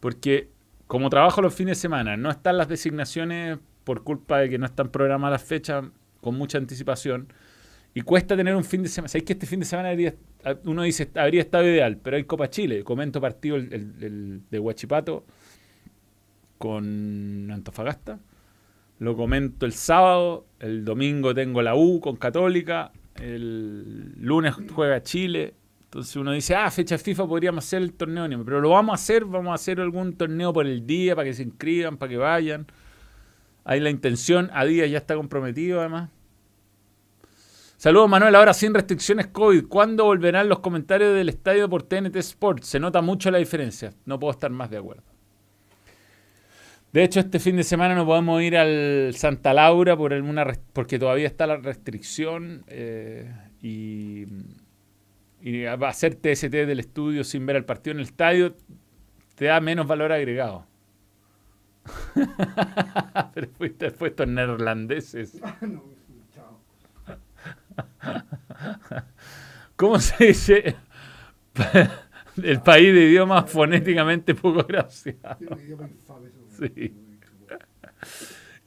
Porque 0.00 0.50
como 0.86 1.08
trabajo 1.08 1.40
los 1.40 1.54
fines 1.54 1.78
de 1.78 1.80
semana, 1.80 2.18
no 2.18 2.30
están 2.30 2.58
las 2.58 2.68
designaciones 2.68 3.58
por 3.84 4.04
culpa 4.04 4.38
de 4.38 4.50
que 4.50 4.58
no 4.58 4.66
están 4.66 4.90
programadas 4.90 5.40
las 5.40 5.48
fechas 5.48 5.84
con 6.20 6.36
mucha 6.36 6.58
anticipación. 6.58 7.32
Y 7.96 8.02
cuesta 8.02 8.36
tener 8.36 8.54
un 8.54 8.62
fin 8.62 8.82
de 8.82 8.90
semana. 8.90 9.08
¿Sabéis 9.08 9.24
que 9.24 9.32
este 9.32 9.46
fin 9.46 9.58
de 9.58 9.64
semana 9.64 9.88
habría- 9.88 10.14
uno 10.64 10.82
dice 10.82 11.10
habría 11.14 11.40
estado 11.40 11.64
ideal? 11.64 11.96
Pero 11.96 12.18
hay 12.18 12.24
Copa 12.24 12.50
Chile. 12.50 12.84
Comento 12.84 13.22
partido 13.22 13.56
el, 13.56 14.42
de 14.50 14.58
Huachipato 14.58 15.24
con 16.58 17.50
Antofagasta. 17.50 18.20
Lo 18.98 19.16
comento 19.16 19.64
el 19.64 19.72
sábado. 19.72 20.44
El 20.60 20.84
domingo 20.84 21.34
tengo 21.34 21.62
la 21.62 21.74
U 21.74 21.98
con 22.02 22.16
Católica. 22.16 22.92
El 23.14 24.12
lunes 24.20 24.54
juega 24.74 25.02
Chile. 25.02 25.54
Entonces 25.84 26.14
uno 26.16 26.32
dice, 26.32 26.54
ah, 26.54 26.70
fecha 26.70 26.98
FIFA 26.98 27.26
podríamos 27.26 27.64
hacer 27.64 27.80
el 27.80 27.94
torneo. 27.94 28.24
de 28.24 28.28
nieve". 28.28 28.44
Pero 28.44 28.60
lo 28.60 28.68
vamos 28.68 28.92
a 28.92 28.96
hacer. 28.96 29.24
Vamos 29.24 29.52
a 29.52 29.54
hacer 29.54 29.80
algún 29.80 30.12
torneo 30.18 30.52
por 30.52 30.66
el 30.66 30.86
día 30.86 31.16
para 31.16 31.24
que 31.28 31.32
se 31.32 31.44
inscriban, 31.44 31.96
para 31.96 32.10
que 32.10 32.18
vayan. 32.18 32.66
Hay 33.64 33.80
la 33.80 33.88
intención. 33.88 34.50
A 34.52 34.66
día 34.66 34.86
ya 34.86 34.98
está 34.98 35.14
comprometido 35.14 35.80
además. 35.80 36.10
Saludos 37.76 38.08
Manuel, 38.08 38.34
ahora 38.34 38.54
sin 38.54 38.72
restricciones 38.72 39.26
COVID. 39.26 39.66
¿Cuándo 39.68 40.04
volverán 40.04 40.48
los 40.48 40.60
comentarios 40.60 41.14
del 41.14 41.28
estadio 41.28 41.68
por 41.68 41.82
TNT 41.82 42.16
Sport? 42.16 42.62
Se 42.62 42.80
nota 42.80 43.02
mucho 43.02 43.30
la 43.30 43.36
diferencia. 43.36 43.92
No 44.06 44.18
puedo 44.18 44.30
estar 44.30 44.50
más 44.50 44.70
de 44.70 44.78
acuerdo. 44.78 45.02
De 46.92 47.04
hecho, 47.04 47.20
este 47.20 47.38
fin 47.38 47.56
de 47.56 47.64
semana 47.64 47.94
no 47.94 48.06
podemos 48.06 48.40
ir 48.40 48.56
al 48.56 49.12
Santa 49.14 49.52
Laura 49.52 49.94
por 49.94 50.14
alguna 50.14 50.46
porque 50.72 50.98
todavía 50.98 51.26
está 51.26 51.46
la 51.46 51.58
restricción 51.58 52.64
eh, 52.68 53.30
y, 53.60 54.24
hacer 55.82 56.14
TST 56.14 56.50
del 56.50 56.80
estudio 56.80 57.22
sin 57.24 57.44
ver 57.44 57.56
al 57.56 57.66
partido 57.66 57.92
en 57.92 57.98
el 57.98 58.06
estadio 58.06 58.56
te 59.34 59.44
da 59.44 59.60
menos 59.60 59.86
valor 59.86 60.10
agregado. 60.12 60.66
Pero 63.34 63.48
fuiste 63.58 63.90
puestos 63.90 64.26
neerlandeses. 64.26 65.38
¿Cómo 69.76 69.98
se 69.98 70.26
dice? 70.26 70.76
El 72.42 72.60
país 72.60 72.92
de 72.92 73.04
idiomas 73.10 73.50
fonéticamente 73.50 74.34
poco 74.34 74.64
graciado. 74.64 75.36
Tiene 75.38 75.54
un 75.54 75.60
idioma 75.60 75.88
infame 75.88 76.28
eso. 76.28 76.40
Sí. 76.74 76.94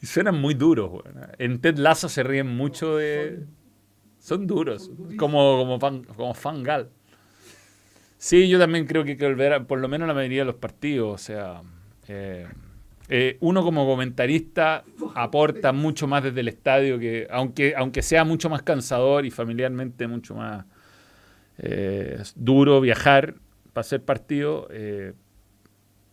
Y 0.01 0.05
suenan 0.05 0.39
muy 0.39 0.53
duros, 0.53 0.91
weón. 0.91 1.27
En 1.37 1.59
Ted 1.59 1.77
Lasso 1.77 2.09
se 2.09 2.23
ríen 2.23 2.47
mucho 2.47 2.97
de. 2.97 3.45
Son 4.19 4.47
duros. 4.47 4.91
Como, 5.17 5.57
como, 5.57 5.79
fan, 5.79 6.03
como 6.03 6.33
fangal. 6.33 6.89
Sí, 8.17 8.49
yo 8.49 8.59
también 8.59 8.85
creo 8.85 9.03
que 9.03 9.11
hay 9.11 9.17
que 9.17 9.25
volver 9.27 9.53
a, 9.53 9.63
por 9.65 9.79
lo 9.79 9.87
menos 9.87 10.07
la 10.07 10.13
mayoría 10.13 10.41
de 10.41 10.45
los 10.45 10.55
partidos. 10.55 11.13
O 11.13 11.17
sea, 11.17 11.61
eh, 12.07 12.47
eh, 13.11 13.37
uno 13.39 13.63
como 13.63 13.87
comentarista 13.87 14.83
aporta 15.15 15.73
mucho 15.73 16.05
más 16.05 16.23
desde 16.23 16.41
el 16.41 16.47
estadio 16.47 16.99
que, 16.99 17.27
aunque, 17.31 17.73
aunque 17.75 18.03
sea 18.03 18.23
mucho 18.23 18.51
más 18.51 18.61
cansador 18.61 19.25
y 19.25 19.31
familiarmente 19.31 20.05
mucho 20.05 20.35
más 20.35 20.63
eh, 21.57 22.21
duro 22.35 22.79
viajar 22.79 23.33
para 23.73 23.81
hacer 23.81 24.05
partido, 24.05 24.67
eh, 24.69 25.13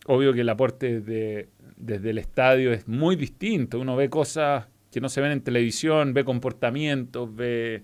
obvio 0.07 0.33
que 0.33 0.41
el 0.41 0.49
aporte 0.49 0.99
desde, 1.01 1.49
desde 1.75 2.09
el 2.09 2.17
estadio 2.17 2.73
es 2.73 2.87
muy 2.87 3.15
distinto. 3.15 3.79
Uno 3.79 3.95
ve 3.95 4.09
cosas 4.09 4.65
que 4.91 4.99
no 4.99 5.07
se 5.07 5.21
ven 5.21 5.33
en 5.33 5.41
televisión, 5.41 6.15
ve 6.15 6.25
comportamientos, 6.25 7.35
ve 7.35 7.83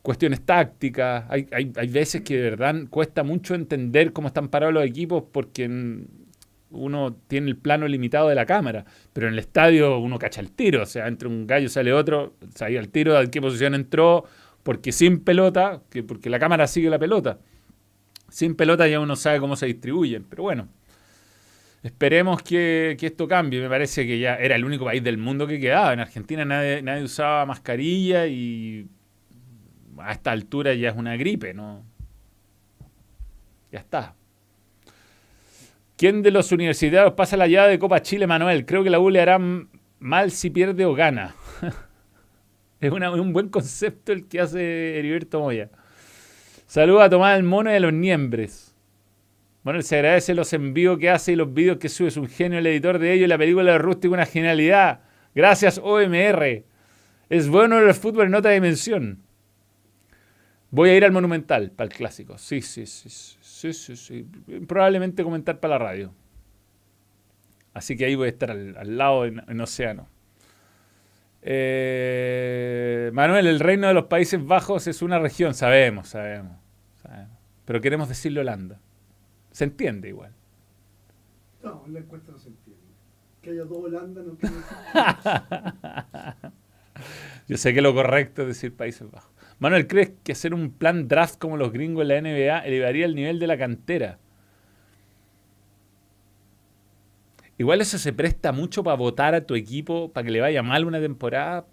cuestiones 0.00 0.42
tácticas. 0.42 1.24
Hay, 1.28 1.48
hay, 1.50 1.72
hay 1.74 1.88
veces 1.88 2.22
que 2.22 2.36
de 2.36 2.50
verdad 2.50 2.76
cuesta 2.88 3.24
mucho 3.24 3.56
entender 3.56 4.12
cómo 4.12 4.28
están 4.28 4.48
parados 4.48 4.74
los 4.74 4.84
equipos 4.84 5.24
porque 5.32 5.68
uno 6.74 7.16
tiene 7.28 7.48
el 7.50 7.56
plano 7.56 7.88
limitado 7.88 8.28
de 8.28 8.34
la 8.34 8.46
cámara, 8.46 8.84
pero 9.12 9.28
en 9.28 9.34
el 9.34 9.38
estadio 9.38 9.98
uno 9.98 10.18
cacha 10.18 10.40
el 10.40 10.50
tiro, 10.52 10.82
o 10.82 10.86
sea, 10.86 11.06
entre 11.06 11.28
un 11.28 11.46
gallo 11.46 11.68
sale 11.68 11.92
otro, 11.92 12.34
sale 12.54 12.76
el 12.78 12.88
tiro, 12.88 13.14
de 13.14 13.30
qué 13.30 13.40
posición 13.40 13.74
entró, 13.74 14.24
porque 14.62 14.92
sin 14.92 15.20
pelota, 15.20 15.82
que 15.90 16.02
porque 16.02 16.30
la 16.30 16.38
cámara 16.38 16.66
sigue 16.66 16.90
la 16.90 16.98
pelota. 16.98 17.38
Sin 18.28 18.56
pelota 18.56 18.88
ya 18.88 19.00
uno 19.00 19.16
sabe 19.16 19.40
cómo 19.40 19.56
se 19.56 19.66
distribuyen, 19.66 20.24
pero 20.24 20.42
bueno. 20.42 20.68
Esperemos 21.84 22.42
que, 22.42 22.96
esto 22.98 23.28
cambie. 23.28 23.60
Me 23.60 23.68
parece 23.68 24.06
que 24.06 24.18
ya 24.18 24.36
era 24.36 24.56
el 24.56 24.64
único 24.64 24.86
país 24.86 25.04
del 25.04 25.18
mundo 25.18 25.46
que 25.46 25.60
quedaba. 25.60 25.92
En 25.92 26.00
Argentina 26.00 26.44
nadie, 26.44 26.80
nadie 26.80 27.04
usaba 27.04 27.44
mascarilla 27.44 28.26
y 28.26 28.88
a 29.98 30.12
esta 30.12 30.32
altura 30.32 30.72
ya 30.74 30.88
es 30.88 30.96
una 30.96 31.16
gripe, 31.16 31.52
¿no? 31.52 31.84
Ya 33.70 33.80
está. 33.80 34.14
¿Quién 35.96 36.22
de 36.22 36.32
los 36.32 36.50
universitarios 36.50 37.14
pasa 37.14 37.36
la 37.36 37.46
llave 37.46 37.70
de 37.70 37.78
Copa 37.78 38.02
Chile, 38.02 38.26
Manuel? 38.26 38.66
Creo 38.66 38.82
que 38.82 38.90
la 38.90 38.98
U 38.98 39.10
le 39.10 39.20
hará 39.20 39.38
mal 40.00 40.30
si 40.32 40.50
pierde 40.50 40.84
o 40.84 40.94
gana. 40.94 41.36
es 42.80 42.90
un 42.90 43.32
buen 43.32 43.48
concepto 43.48 44.12
el 44.12 44.26
que 44.26 44.40
hace 44.40 44.98
Heriberto 44.98 45.40
Moya. 45.40 45.70
Saluda 46.66 47.04
a 47.04 47.10
Tomás 47.10 47.38
el 47.38 47.44
Mono 47.44 47.70
y 47.70 47.74
a 47.74 47.80
los 47.80 47.92
Niembres. 47.92 48.74
Bueno, 49.62 49.80
se 49.82 49.96
agradece 49.96 50.34
los 50.34 50.52
envíos 50.52 50.98
que 50.98 51.10
hace 51.10 51.32
y 51.32 51.36
los 51.36 51.54
vídeos 51.54 51.78
que 51.78 51.88
sube. 51.88 52.08
Es 52.08 52.16
un 52.16 52.28
genio 52.28 52.58
el 52.58 52.66
editor 52.66 52.98
de 52.98 53.12
ellos 53.12 53.26
y 53.26 53.28
la 53.28 53.38
película 53.38 53.72
de 53.72 53.78
Rústico 53.78 54.14
una 54.14 54.26
genialidad. 54.26 55.00
Gracias, 55.34 55.80
OMR. 55.82 56.64
Es 57.30 57.48
bueno 57.48 57.78
el 57.78 57.94
fútbol 57.94 58.26
en 58.26 58.34
otra 58.34 58.50
dimensión. 58.50 59.22
Voy 60.70 60.90
a 60.90 60.96
ir 60.96 61.04
al 61.04 61.12
Monumental 61.12 61.70
para 61.70 61.86
el 61.86 61.94
clásico. 61.94 62.36
Sí, 62.36 62.60
sí, 62.60 62.84
sí, 62.84 63.08
sí, 63.72 63.96
sí. 63.96 64.28
Probablemente 64.66 65.22
comentar 65.24 65.60
para 65.60 65.78
la 65.78 65.84
radio. 65.84 66.14
Así 67.72 67.96
que 67.96 68.04
ahí 68.04 68.14
voy 68.14 68.26
a 68.26 68.30
estar 68.30 68.50
al, 68.50 68.96
lado 68.96 69.24
en, 69.24 69.60
Océano. 69.60 70.06
Eh, 71.42 73.10
Manuel, 73.12 73.48
el 73.48 73.60
reino 73.60 73.88
de 73.88 73.94
los 73.94 74.04
Países 74.04 74.44
Bajos 74.44 74.86
es 74.86 75.02
una 75.02 75.18
región, 75.18 75.54
sabemos, 75.54 76.08
sabemos, 76.08 76.56
Pero 77.64 77.80
queremos 77.80 78.08
decirle 78.08 78.40
Holanda. 78.40 78.80
Se 79.50 79.64
entiende 79.64 80.08
igual. 80.08 80.32
No, 81.62 81.84
la 81.88 81.98
encuesta 81.98 82.30
no 82.32 82.38
se 82.38 82.48
entiende. 82.48 82.82
Que 83.42 83.50
haya 83.50 83.64
dos 83.64 83.78
Holanda 83.78 84.22
no 84.22 84.36
quiere 84.38 84.54
Yo 87.48 87.56
sé 87.56 87.74
que 87.74 87.82
lo 87.82 87.92
correcto 87.92 88.42
es 88.42 88.48
decir 88.48 88.74
Países 88.74 89.10
Bajos. 89.10 89.33
Manuel, 89.58 89.86
¿crees 89.86 90.12
que 90.22 90.32
hacer 90.32 90.54
un 90.54 90.70
plan 90.70 91.08
draft 91.08 91.38
como 91.38 91.56
los 91.56 91.72
gringos 91.72 92.02
en 92.02 92.08
la 92.08 92.20
NBA 92.20 92.58
elevaría 92.60 93.06
el 93.06 93.14
nivel 93.14 93.38
de 93.38 93.46
la 93.46 93.56
cantera? 93.56 94.18
Igual 97.56 97.80
eso 97.80 97.98
se 97.98 98.12
presta 98.12 98.52
mucho 98.52 98.82
para 98.82 98.96
votar 98.96 99.34
a 99.34 99.46
tu 99.46 99.54
equipo, 99.54 100.12
para 100.12 100.24
que 100.24 100.32
le 100.32 100.40
vaya 100.40 100.62
mal 100.62 100.84
una 100.84 101.00
temporada, 101.00 101.66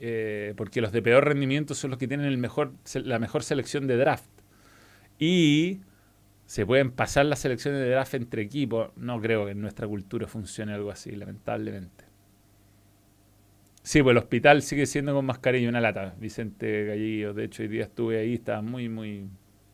eh, 0.00 0.54
porque 0.56 0.80
los 0.80 0.90
de 0.90 1.02
peor 1.02 1.26
rendimiento 1.26 1.74
son 1.74 1.90
los 1.90 1.98
que 1.98 2.08
tienen 2.08 2.26
el 2.26 2.38
mejor, 2.38 2.72
la 2.94 3.18
mejor 3.18 3.42
selección 3.42 3.86
de 3.86 3.96
draft. 3.98 4.30
Y 5.18 5.80
se 6.46 6.66
pueden 6.66 6.90
pasar 6.90 7.26
las 7.26 7.40
selecciones 7.40 7.80
de 7.80 7.90
draft 7.90 8.14
entre 8.14 8.42
equipos. 8.42 8.90
No 8.96 9.20
creo 9.20 9.44
que 9.44 9.52
en 9.52 9.60
nuestra 9.60 9.86
cultura 9.86 10.26
funcione 10.26 10.72
algo 10.72 10.90
así, 10.90 11.12
lamentablemente. 11.12 12.11
Sí, 13.82 14.00
pues 14.02 14.12
el 14.12 14.18
hospital 14.18 14.62
sigue 14.62 14.86
siendo 14.86 15.12
con 15.12 15.26
mascarilla 15.26 15.68
una 15.68 15.80
lata. 15.80 16.14
Vicente 16.18 16.84
Gallillo, 16.86 17.34
de 17.34 17.44
hecho, 17.44 17.62
hoy 17.62 17.68
día 17.68 17.84
estuve 17.84 18.18
ahí, 18.20 18.34
estaban 18.34 18.66
muy, 18.66 18.88
muy, 18.88 19.26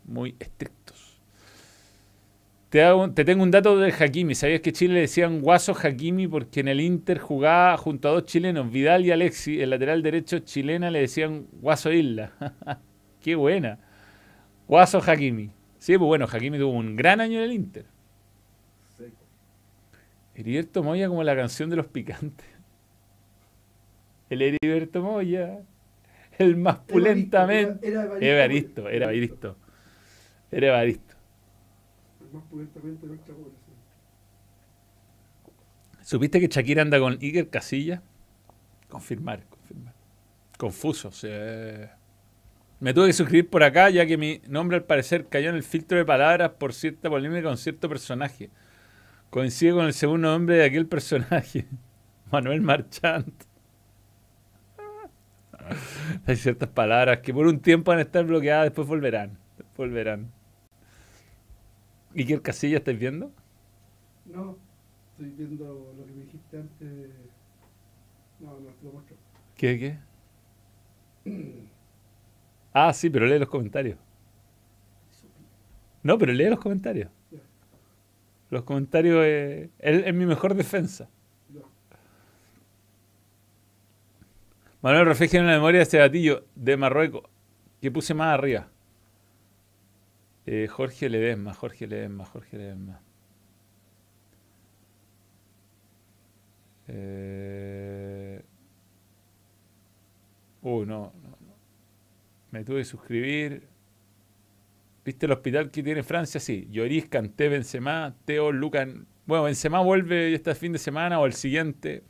muy 0.05 0.35
estrictos. 0.39 1.21
Te, 2.71 2.83
te 3.15 3.25
tengo 3.25 3.43
un 3.43 3.51
dato 3.51 3.79
del 3.79 3.93
Hakimi. 3.93 4.35
¿Sabías 4.35 4.61
que 4.61 4.73
Chile 4.73 4.95
le 4.95 5.01
decían 5.01 5.41
Guaso 5.41 5.77
Hakimi 5.77 6.27
porque 6.27 6.61
en 6.61 6.69
el 6.69 6.81
Inter 6.81 7.19
jugaba 7.19 7.77
junto 7.77 8.09
a 8.09 8.13
dos 8.13 8.25
chilenos, 8.25 8.71
Vidal 8.71 9.05
y 9.05 9.11
Alexi? 9.11 9.61
El 9.61 9.71
lateral 9.71 10.03
derecho 10.03 10.39
chilena 10.41 10.91
le 10.91 11.01
decían 11.01 11.47
Guaso 11.61 11.93
Isla. 11.93 12.33
Qué 13.21 13.35
buena. 13.35 13.79
Guaso 14.67 15.03
Hakimi. 15.07 15.51
Sí, 15.79 15.99
pues 15.99 16.07
bueno, 16.07 16.27
Hakimi 16.31 16.59
tuvo 16.59 16.73
un 16.73 16.97
gran 16.97 17.21
año 17.21 17.39
en 17.39 17.45
el 17.45 17.53
Inter. 17.53 17.85
Heriberto 20.35 20.83
Moya 20.83 21.09
como 21.09 21.25
la 21.25 21.37
canción 21.37 21.69
de 21.69 21.77
los 21.77 21.87
picantes 21.89 22.58
el 24.31 24.43
Heriberto 24.43 25.03
Moya, 25.03 25.61
el 26.39 26.57
más 26.57 26.79
pulentamente. 26.79 27.89
Era, 27.89 28.05
Evaristo, 28.21 28.89
era 28.89 29.07
Evaristo. 29.07 29.57
Era 30.51 30.69
Evaristo. 30.69 31.15
El 32.21 32.35
más 32.35 32.45
pulentamente 32.45 33.03
de 33.03 33.09
nuestra 33.09 33.35
población. 33.35 33.69
¿Supiste 36.03 36.41
que 36.41 36.49
Shakira 36.49 36.83
anda 36.83 36.99
con 36.99 37.19
Iker 37.21 37.51
Casilla? 37.51 38.03
Confirmar, 38.89 39.45
confirmar. 39.45 39.95
Confuso, 40.57 41.11
Me 42.81 42.95
tuve 42.95 43.09
que 43.09 43.13
suscribir 43.13 43.51
por 43.51 43.63
acá, 43.63 43.91
ya 43.91 44.07
que 44.07 44.17
mi 44.17 44.41
nombre 44.49 44.79
al 44.79 44.85
parecer 44.85 45.27
cayó 45.27 45.51
en 45.51 45.57
el 45.57 45.63
filtro 45.63 45.99
de 45.99 46.05
palabras 46.05 46.53
por 46.59 46.73
cierta 46.73 47.11
polémica 47.11 47.43
con 47.49 47.59
cierto 47.59 47.89
personaje. 47.89 48.51
Coincide 49.31 49.73
con 49.73 49.85
el 49.85 49.93
segundo 49.93 50.31
nombre 50.31 50.57
de 50.57 50.65
aquel 50.65 50.87
personaje, 50.87 51.67
Manuel 52.33 52.63
Marchant. 52.63 53.45
Hay 56.27 56.37
ciertas 56.37 56.69
palabras 56.69 57.21
que 57.21 57.33
por 57.33 57.47
un 57.47 57.61
tiempo 57.61 57.91
van 57.91 57.99
a 57.99 58.03
estar 58.03 58.25
bloqueadas, 58.25 58.67
después 58.67 58.87
volverán. 58.89 59.39
Volverán. 59.77 60.31
¿Y 62.15 62.25
qué 62.25 62.41
casilla 62.41 62.79
estáis 62.79 62.99
viendo? 62.99 63.31
No, 64.27 64.57
estoy 65.13 65.31
viendo 65.37 65.95
lo 65.97 66.07
que 66.07 66.13
me 66.13 66.25
dijiste 66.25 66.57
antes. 66.57 67.11
No, 68.41 68.59
no 68.59 68.69
te 68.69 68.85
lo 68.85 68.93
muestro. 68.93 69.17
¿Qué, 69.57 69.99
qué? 71.25 71.31
ah, 72.73 72.93
sí, 72.93 73.11
pero 73.11 73.27
lee 73.27 73.39
los 73.39 73.49
comentarios. 73.49 73.99
No, 76.03 76.19
pero 76.19 76.33
lee 76.33 76.49
los 76.49 76.59
comentarios. 76.59 77.11
Los 78.51 78.63
comentarios 78.63 79.27
es 79.79 80.15
mi 80.15 80.25
mejor 80.25 80.55
defensa. 80.55 81.09
Manuel, 84.81 85.07
refleja 85.07 85.39
en 85.39 85.47
la 85.47 85.53
memoria 85.53 85.79
de 85.79 85.83
este 85.83 85.99
gatillo 85.99 86.45
de 86.55 86.77
Marruecos 86.77 87.23
que 87.81 87.91
puse 87.91 88.15
más 88.15 88.35
arriba. 88.35 88.69
Eh, 90.47 90.67
Jorge 90.69 91.09
Ledesma, 91.09 91.53
Jorge 91.53 91.87
Ledesma, 91.87 92.25
Jorge 92.25 92.57
Ledesma. 92.57 93.01
Eh... 96.89 98.43
Uh, 100.63 100.85
no, 100.85 101.13
no, 101.23 101.39
Me 102.51 102.65
tuve 102.65 102.79
que 102.79 102.85
suscribir. 102.85 103.69
¿Viste 105.05 105.27
el 105.27 105.33
hospital 105.33 105.71
que 105.71 105.83
tiene 105.83 106.03
Francia? 106.03 106.41
Sí. 106.41 106.69
Lloris, 106.71 107.09
Canté, 107.09 107.49
Benzema, 107.49 108.15
Teo, 108.25 108.53
Lucan. 108.53 109.07
Bueno, 109.27 109.45
Benzema 109.45 109.81
vuelve 109.81 110.35
este 110.35 110.55
fin 110.55 110.73
de 110.73 110.79
semana 110.79 111.21
o 111.21 111.27
el 111.27 111.33
siguiente 111.33 112.03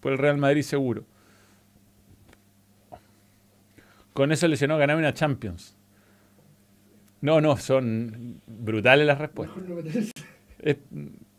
por 0.00 0.12
el 0.12 0.18
Real 0.18 0.38
Madrid 0.38 0.62
seguro. 0.62 1.06
Con 4.12 4.32
eso 4.32 4.46
lesionó 4.48 4.78
ganaba 4.78 4.98
una 4.98 5.14
Champions. 5.14 5.76
No, 7.20 7.40
no, 7.40 7.56
son 7.56 8.40
brutales 8.46 9.06
las 9.06 9.18
respuestas. 9.18 9.62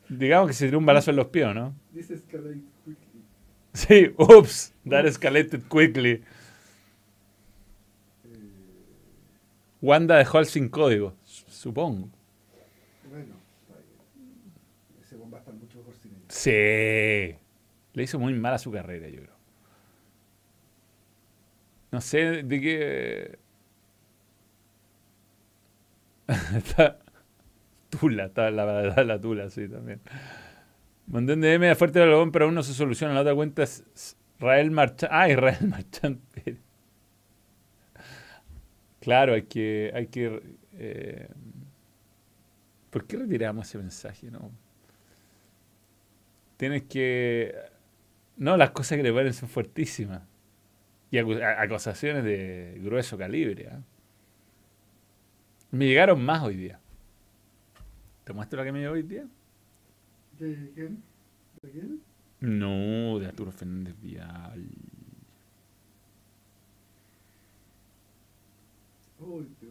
digamos 0.09 0.47
que 0.47 0.53
se 0.53 0.65
tiró 0.65 0.80
un 0.80 0.86
balazo 0.86 1.11
en 1.11 1.17
los 1.17 1.28
pies, 1.28 1.53
¿no? 1.53 1.76
Sí, 3.74 4.13
ups, 4.17 4.71
that 4.88 5.05
escalated 5.05 5.63
quickly. 5.63 6.11
Eh. 6.11 6.21
Wanda 9.82 10.17
dejó 10.17 10.38
al 10.38 10.45
sin 10.45 10.69
código, 10.69 11.15
supongo. 11.24 12.07
Bueno, 13.09 13.36
ese 15.01 15.15
bomba 15.15 15.39
está 15.39 15.51
mucho 15.51 15.80
mejor 15.80 15.95
sin 15.95 16.11
Sí, 16.28 16.51
le 17.93 18.03
hizo 18.03 18.19
muy 18.19 18.34
mal 18.36 18.53
a 18.53 18.59
su 18.59 18.71
carrera, 18.71 19.09
yo 19.09 19.21
creo. 19.21 19.32
No 21.93 22.01
sé 22.01 22.41
de 22.43 22.59
qué. 22.59 23.39
tula, 27.89 28.25
está 28.25 28.49
la 28.49 28.65
verdad, 28.65 29.05
la 29.05 29.21
tula, 29.21 29.49
sí, 29.51 29.69
también. 29.69 30.01
Montón 31.05 31.41
de 31.41 31.53
M 31.53 31.67
de 31.67 31.75
fuerte 31.75 32.01
algodón, 32.01 32.31
pero 32.31 32.45
aún 32.45 32.55
no 32.55 32.63
se 32.63 32.73
soluciona. 32.73 33.13
La 33.13 33.21
otra 33.21 33.35
cuenta 33.35 33.61
es 33.61 33.85
Israel 34.39 34.71
Marchand. 34.71 35.11
Ah, 35.13 35.29
Israel 35.29 35.67
Marchand. 35.67 36.19
Claro, 38.99 39.33
hay 39.33 39.43
que. 39.43 39.91
Hay 39.93 40.07
que 40.07 40.41
eh, 40.73 41.27
¿Por 42.89 43.05
qué 43.05 43.17
retiramos 43.17 43.67
ese 43.67 43.77
mensaje? 43.77 44.31
No? 44.31 44.51
Tienes 46.57 46.83
que 46.83 47.53
No, 48.37 48.57
las 48.57 48.71
cosas 48.71 48.97
que 48.97 49.03
le 49.03 49.13
ponen 49.13 49.33
son 49.33 49.47
fuertísimas. 49.49 50.23
Y 51.14 51.20
acusaciones 51.20 52.24
de 52.24 52.80
grueso 52.82 53.20
calibre. 53.20 53.70
¿ah? 53.72 53.84
Me 55.70 55.86
llegaron 55.86 56.26
más 56.26 56.41
hoy 56.41 56.55
día. 56.55 56.80
¿Te 58.24 58.34
muestro 58.34 58.57
la 58.57 58.66
que 58.66 58.72
me 58.72 58.80
llegó 58.80 58.93
hoy 58.93 59.03
día? 59.03 59.28
¿De 60.39 60.72
quién? 60.74 61.03
¿De 61.61 61.70
quién? 61.70 62.01
No, 62.39 63.20
de 63.20 63.28
Arturo 63.28 63.51
Fernández 63.51 63.93
Vial. 64.01 64.68
Uy, 69.20 69.45
te 69.59 69.68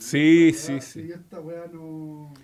Sí, 0.00 0.52
sí, 0.52 0.80
sí. 0.80 1.02
Si 1.04 1.12
esta 1.12 1.38
weá 1.38 1.68
no. 1.72 2.34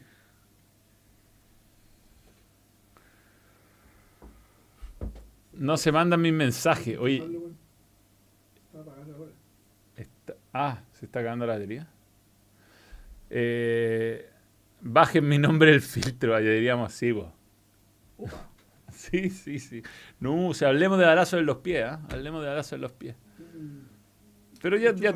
No 5.54 5.76
se 5.76 5.90
mandan 5.90 6.20
mis 6.20 6.32
mensajes. 6.32 6.96
Oye. 6.98 7.50
Ah, 10.52 10.82
se 10.92 11.06
está 11.06 11.20
acabando 11.20 11.46
la 11.46 11.54
batería. 11.54 11.88
Eh, 13.30 14.28
bajen 14.80 15.26
mi 15.26 15.38
nombre 15.38 15.72
el 15.72 15.80
filtro, 15.80 16.38
ya 16.38 16.50
diríamos 16.50 16.92
así, 16.92 17.12
vos. 17.12 17.32
Sí, 18.92 19.30
sí, 19.30 19.58
sí. 19.58 19.82
No, 20.20 20.48
o 20.48 20.54
sea, 20.54 20.68
hablemos 20.68 20.98
de 20.98 21.06
balazo 21.06 21.38
en 21.38 21.46
los 21.46 21.56
pies, 21.56 21.82
¿eh? 21.82 21.98
Hablemos 22.10 22.42
de 22.42 22.48
balazo 22.48 22.74
en 22.74 22.82
los 22.82 22.92
pies. 22.92 23.16
Pero 24.60 24.76
ya, 24.76 24.94
ya, 24.94 25.12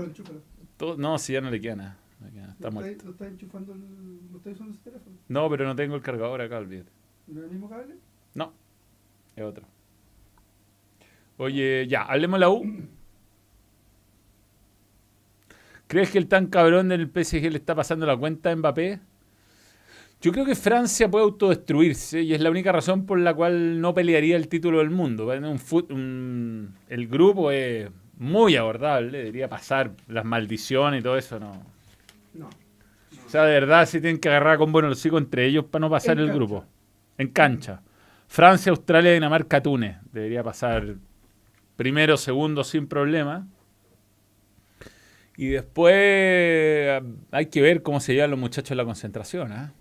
no, 0.97 1.19
si 1.19 1.35
ya 1.35 1.41
no 1.41 1.51
le 1.51 1.61
queda 1.61 1.77
nada. 1.77 1.99
Está 2.53 2.71
¿No, 2.71 2.81
está, 2.81 3.05
¿No 3.05 3.11
está 3.11 3.27
enchufando 3.29 3.75
el, 3.75 4.31
¿No 4.31 4.39
está 4.39 4.51
usando 4.51 4.73
ese 4.73 4.83
teléfono? 4.83 5.17
No, 5.29 5.49
pero 5.51 5.67
no 5.67 5.77
tengo 5.77 5.95
el 5.95 6.03
cargador 6.03 6.41
acá, 6.41 6.59
olvídate. 6.59 6.91
¿No 7.27 7.41
es 7.41 7.45
el 7.45 7.51
mismo 7.51 7.69
cable? 7.69 7.97
No, 8.35 8.53
es 9.37 9.45
otro. 9.45 9.67
Oye, 11.37 11.87
ya, 11.87 12.03
hablemos 12.03 12.39
de 12.39 12.41
la 12.41 12.51
U. 12.51 12.65
¿Crees 15.87 16.11
que 16.11 16.19
el 16.19 16.27
tan 16.27 16.47
cabrón 16.47 16.89
del 16.89 17.07
PSG 17.07 17.51
le 17.51 17.59
está 17.59 17.75
pasando 17.75 18.07
la 18.07 18.17
cuenta 18.17 18.51
a 18.51 18.57
Mbappé? 18.57 19.01
Yo 20.21 20.33
creo 20.33 20.45
que 20.45 20.55
Francia 20.55 21.11
puede 21.11 21.25
autodestruirse 21.25 22.23
y 22.23 22.35
es 22.35 22.41
la 22.41 22.51
única 22.51 22.73
razón 22.73 23.07
por 23.07 23.19
la 23.19 23.35
cual 23.35 23.81
no 23.81 23.95
pelearía 23.95 24.37
el 24.37 24.49
título 24.49 24.79
del 24.79 24.91
mundo. 24.91 25.27
Un, 25.27 26.75
el 26.89 27.07
grupo 27.07 27.51
es 27.51 27.91
muy 28.19 28.57
abordable, 28.57 29.19
debería 29.19 29.49
pasar 29.49 29.93
las 30.09 30.25
maldiciones 30.25 31.01
y 31.01 31.03
todo 31.03 31.19
eso, 31.19 31.39
no. 31.39 31.63
No. 32.35 32.49
O 32.49 33.29
sea, 33.29 33.45
de 33.45 33.53
verdad, 33.53 33.87
si 33.87 34.01
tienen 34.01 34.19
que 34.19 34.29
agarrar 34.29 34.59
con 34.59 34.73
buenos 34.73 35.05
hijos 35.05 35.21
entre 35.21 35.47
ellos 35.47 35.67
para 35.67 35.81
no 35.81 35.91
pasar 35.91 36.19
el 36.19 36.33
grupo. 36.33 36.65
En 37.19 37.29
cancha. 37.29 37.83
Francia, 38.27 38.71
Australia, 38.71 39.13
Dinamarca, 39.13 39.63
Túnez. 39.63 39.99
Debería 40.13 40.43
pasar 40.43 40.95
primero, 41.77 42.17
segundo 42.17 42.65
sin 42.65 42.87
problema. 42.87 43.47
Y 45.37 45.49
después 45.49 47.03
hay 47.31 47.47
que 47.47 47.61
ver 47.61 47.83
cómo 47.83 48.01
se 48.01 48.15
llevan 48.15 48.31
los 48.31 48.41
muchachos 48.41 48.71
en 48.71 48.77
la 48.79 48.85
concentración. 48.85 49.53
¿ah? 49.53 49.73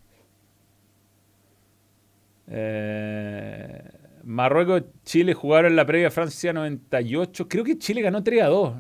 ¿eh? 2.47 3.81
Marruecos, 4.23 4.83
Chile 5.03 5.33
jugaron 5.33 5.71
en 5.71 5.75
la 5.77 5.85
previa 5.85 6.11
Francia 6.11 6.51
98. 6.51 7.47
Creo 7.47 7.63
que 7.63 7.77
Chile 7.77 8.01
ganó 8.01 8.23
3 8.23 8.43
a 8.43 8.47
2. 8.47 8.73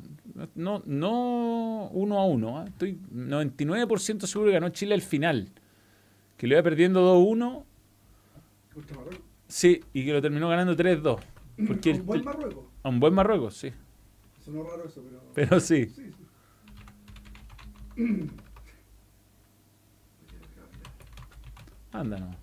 No, 0.55 0.81
no 0.85 1.89
1 1.93 2.19
a 2.19 2.25
1. 2.25 2.59
¿ah? 2.59 2.65
Estoy 2.67 2.99
99% 3.13 4.25
seguro 4.25 4.49
que 4.49 4.55
ganó 4.55 4.69
Chile 4.69 4.95
al 4.95 5.01
final. 5.01 5.51
Que 6.35 6.47
lo 6.47 6.55
iba 6.55 6.63
perdiendo 6.63 7.01
2 7.01 7.15
a 7.15 7.19
1. 7.19 7.65
Sí, 9.47 9.81
y 9.93 10.05
que 10.05 10.11
lo 10.11 10.21
terminó 10.21 10.49
ganando 10.49 10.75
3 10.75 11.01
2. 11.01 11.21
Porque 11.67 11.91
¿A 11.91 11.95
un 11.95 12.05
buen 12.05 12.23
Marruecos? 12.25 12.65
A 12.83 12.89
un 12.89 12.99
buen 12.99 13.13
Marruecos, 13.13 13.55
sí. 13.55 13.71
Sonó 14.43 14.63
raro 14.63 14.85
eso, 14.85 15.01
pero. 15.03 15.21
Pero 15.33 15.59
sí. 15.59 15.85
sí, 15.85 16.11
sí. 16.11 16.24
Anda 21.91 22.37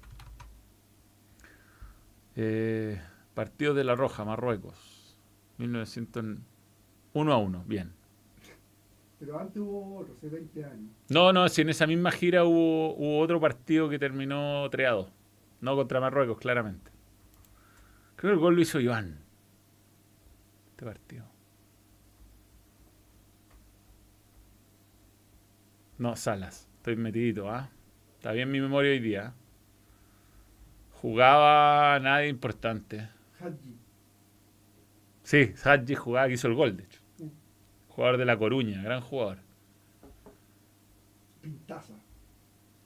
Eh, 2.34 3.00
partido 3.34 3.74
de 3.74 3.84
la 3.84 3.94
Roja, 3.94 4.24
Marruecos. 4.24 5.18
1901 5.58 7.32
a 7.32 7.36
1, 7.36 7.64
bien. 7.66 7.92
Pero 9.18 9.38
antes 9.38 9.62
hubo 9.62 9.98
otro, 9.98 10.14
hace 10.16 10.30
20 10.30 10.64
años. 10.64 10.90
No, 11.10 11.32
no, 11.32 11.48
si 11.48 11.62
en 11.62 11.68
esa 11.68 11.86
misma 11.86 12.10
gira 12.10 12.44
hubo, 12.44 12.96
hubo 12.96 13.20
otro 13.20 13.38
partido 13.38 13.88
que 13.88 13.98
terminó 13.98 14.68
3 14.70 14.88
a 14.88 14.92
2. 14.92 15.12
No 15.60 15.76
contra 15.76 16.00
Marruecos, 16.00 16.38
claramente. 16.38 16.90
Creo 18.16 18.30
que 18.30 18.34
el 18.34 18.40
gol 18.40 18.56
lo 18.56 18.62
hizo 18.62 18.80
Iván. 18.80 19.18
Este 20.70 20.84
partido. 20.84 21.31
No, 26.02 26.16
Salas. 26.16 26.68
Estoy 26.78 26.96
metidito, 26.96 27.48
¿ah? 27.48 27.70
Está 28.16 28.32
bien 28.32 28.50
mi 28.50 28.60
memoria 28.60 28.90
hoy 28.90 28.98
día. 28.98 29.32
Jugaba 30.94 32.00
nadie 32.00 32.26
importante. 32.26 33.08
Hadji. 33.38 33.76
Sí, 35.22 35.52
Hadji 35.62 35.94
jugaba, 35.94 36.26
que 36.26 36.34
hizo 36.34 36.48
el 36.48 36.54
gol, 36.54 36.76
de 36.76 36.82
hecho. 36.82 37.00
Jugador 37.86 38.16
de 38.18 38.24
La 38.24 38.36
Coruña, 38.36 38.82
gran 38.82 39.00
jugador. 39.00 39.38
Pintaza. 41.40 41.94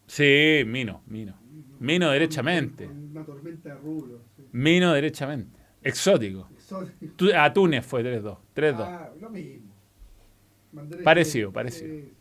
Sí, 0.07 0.65
Mino, 0.67 1.03
Mino. 1.07 1.39
Mino 1.81 2.11
derechamente. 2.11 2.87
Una 2.87 3.25
tormenta 3.25 3.71
de 3.71 3.75
rublos. 3.77 4.21
Mino 4.53 4.93
derechamente. 4.93 5.59
Exótico. 5.83 6.51
Exótico. 6.53 7.35
A 7.35 7.51
Túnez 7.51 7.87
fue 7.87 8.03
3-2. 8.03 8.37
3-2. 8.55 8.75
Ah, 8.79 9.11
lo 9.19 9.31
mismo. 9.31 9.73
parecido, 11.03 11.51
parecido. 11.51 12.15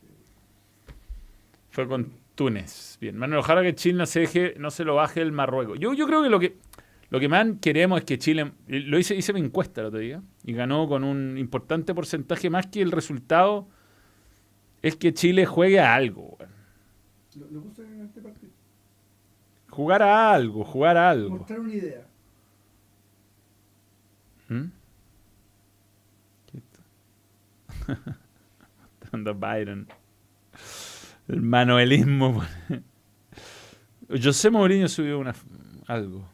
Fue 1.76 1.89
con 1.89 2.09
Túnez. 2.36 2.97
Bien. 3.01 3.17
Manuel, 3.17 3.39
ojalá 3.39 3.61
que 3.61 3.76
Chile 3.76 3.97
no 3.97 4.05
se, 4.05 4.21
deje, 4.21 4.55
no 4.57 4.71
se 4.71 4.86
lo 4.86 4.95
baje 4.95 5.21
el 5.21 5.34
Marruecos. 5.34 5.78
Yo, 5.78 5.93
yo 5.93 6.07
creo 6.07 6.23
que 6.23 6.30
lo 6.30 6.39
que 6.39 6.57
lo 7.09 7.19
que 7.19 7.28
más 7.28 7.45
queremos 7.59 7.99
es 7.99 8.05
que 8.05 8.17
Chile. 8.17 8.53
Lo 8.67 8.97
hice, 8.97 9.13
hice 9.13 9.34
mi 9.34 9.41
encuesta 9.41 9.82
el 9.82 9.88
otro 9.88 9.99
día. 9.99 10.23
Y 10.45 10.53
ganó 10.53 10.88
con 10.88 11.03
un 11.03 11.38
importante 11.38 11.93
porcentaje 11.93 12.49
más 12.49 12.67
que 12.67 12.82
el 12.82 12.93
resultado. 12.93 13.67
Es 14.82 14.95
que 14.95 15.13
Chile 15.13 15.45
juegue 15.45 15.82
a 15.82 15.93
algo. 15.93 16.38
Lo, 17.38 17.51
lo 17.51 17.61
puse 17.63 17.82
en 17.84 18.05
este 18.05 18.21
partido. 18.21 18.53
Jugar 19.67 20.01
a 20.01 20.32
algo, 20.34 20.63
jugar 20.63 20.95
a 20.95 21.09
algo. 21.09 21.39
Mostrar 21.39 21.59
una 21.59 21.73
idea. 21.73 22.07
¿Mm? 24.47 24.67
Byron. 29.36 29.88
El 31.28 31.41
manuelismo. 31.41 32.43
José 34.09 34.49
Mourinho 34.49 34.88
subió 34.88 35.19
una, 35.19 35.34
algo. 35.88 36.28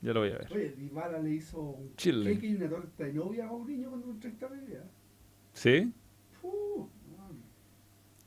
Ya 0.00 0.12
lo 0.12 0.20
voy 0.20 0.30
a 0.30 0.38
ver. 0.38 0.48
Oye, 0.52 0.74
Dybala 0.76 1.18
le 1.18 1.30
hizo 1.34 1.60
un 1.60 1.94
Chile. 1.96 2.38
y 2.40 2.54
una 2.54 2.68
torta 2.68 3.04
de 3.04 3.12
novia 3.12 3.44
a 3.44 3.48
Mourinho 3.48 3.90
cuando 3.90 4.08
un 4.08 4.20
30 4.20 4.48
media. 4.48 4.84
¿Sí? 5.52 5.92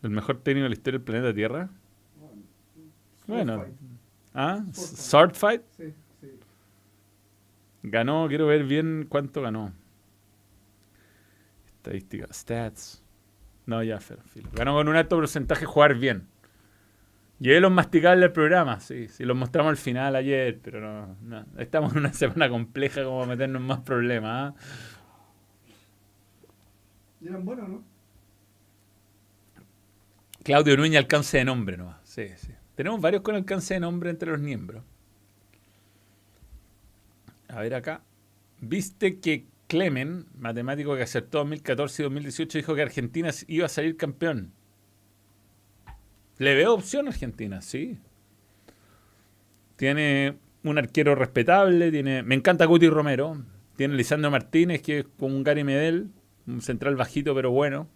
¿El 0.02 0.10
mejor 0.12 0.40
técnico 0.42 0.64
de 0.64 0.70
la 0.70 0.74
historia 0.74 1.00
del 1.00 1.06
planeta 1.06 1.34
Tierra? 1.34 1.70
Bueno. 3.28 3.58
Fight. 3.60 3.74
¿Ah? 4.34 4.64
¿Sword 4.72 5.34
Fight? 5.34 5.62
Sí, 5.78 5.94
sí. 6.22 6.28
Ganó, 7.84 8.28
quiero 8.28 8.46
ver 8.46 8.66
bien 8.66 9.08
cuánto 9.10 9.42
ganó. 9.42 9.74
Estadística, 11.78 12.28
stats. 12.32 13.02
No, 13.66 13.84
ya, 13.84 14.00
filo. 14.00 14.22
Ganó 14.54 14.74
con 14.74 14.88
un 14.88 14.96
alto 14.96 15.16
porcentaje 15.16 15.66
jugar 15.66 15.96
bien. 15.96 16.28
Y 17.40 17.60
los 17.60 17.72
masticables 17.72 18.22
del 18.22 18.32
programa, 18.32 18.80
sí, 18.80 19.10
sí, 19.10 19.26
los 19.26 19.36
mostramos 19.36 19.72
al 19.72 19.78
final 19.78 20.16
ayer, 20.16 20.58
pero 20.62 20.80
no, 20.80 21.18
no. 21.22 21.46
Estamos 21.58 21.92
en 21.92 22.00
una 22.00 22.14
semana 22.14 22.50
compleja 22.50 23.04
como 23.04 23.20
para 23.20 23.30
meternos 23.30 23.62
en 23.62 23.68
más 23.68 23.80
problemas. 23.80 24.54
¿Y 27.20 27.28
eran 27.28 27.44
buenos, 27.44 27.68
no? 27.68 27.84
Claudio 30.44 30.78
Núñez 30.78 31.00
alcance 31.00 31.40
de 31.40 31.46
nombre 31.46 31.76
nomás. 31.76 31.98
Sí, 32.04 32.30
sí. 32.38 32.54
Tenemos 32.76 33.02
varios 33.02 33.24
con 33.24 33.36
alcance 33.36 33.74
de 33.74 33.80
nombre 33.80 34.12
entre 34.12 34.32
los 34.32 34.40
miembros. 34.40 34.84
A 37.50 37.60
ver 37.62 37.74
acá. 37.74 38.02
Viste 38.60 39.20
que 39.20 39.48
Clemen, 39.68 40.26
matemático 40.38 40.96
que 40.96 41.04
acertó 41.04 41.40
2014 41.40 42.02
y 42.02 42.04
2018, 42.04 42.58
dijo 42.60 42.76
que 42.76 42.82
Argentina 42.84 43.32
iba 43.48 43.66
a 43.66 43.70
salir 43.70 43.98
campeón. 43.98 44.52
Le 46.38 46.54
veo 46.54 46.74
opción 46.74 47.08
a 47.08 47.12
Argentina, 47.12 47.62
sí. 47.62 47.98
Tiene 49.76 50.38
un 50.64 50.78
arquero 50.78 51.16
respetable, 51.16 51.92
tiene. 51.92 52.24
Me 52.24 52.36
encanta 52.36 52.66
Guti 52.66 52.90
Romero. 52.90 53.44
Tiene 53.76 53.96
Lisandro 53.96 54.32
Martínez, 54.32 54.82
que 54.82 55.00
es 55.00 55.06
como 55.20 55.36
un 55.36 55.44
Gary 55.44 55.64
Medel, 55.64 56.10
un 56.48 56.62
central 56.62 56.96
bajito 56.96 57.36
pero 57.36 57.52
bueno. 57.52 57.88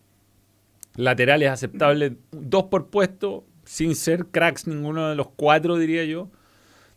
Laterales 0.95 1.49
aceptables, 1.49 2.13
dos 2.31 2.65
por 2.65 2.87
puesto, 2.87 3.45
sin 3.63 3.95
ser 3.95 4.25
cracks 4.25 4.67
ninguno 4.67 5.09
de 5.09 5.15
los 5.15 5.29
cuatro, 5.29 5.77
diría 5.77 6.03
yo. 6.03 6.29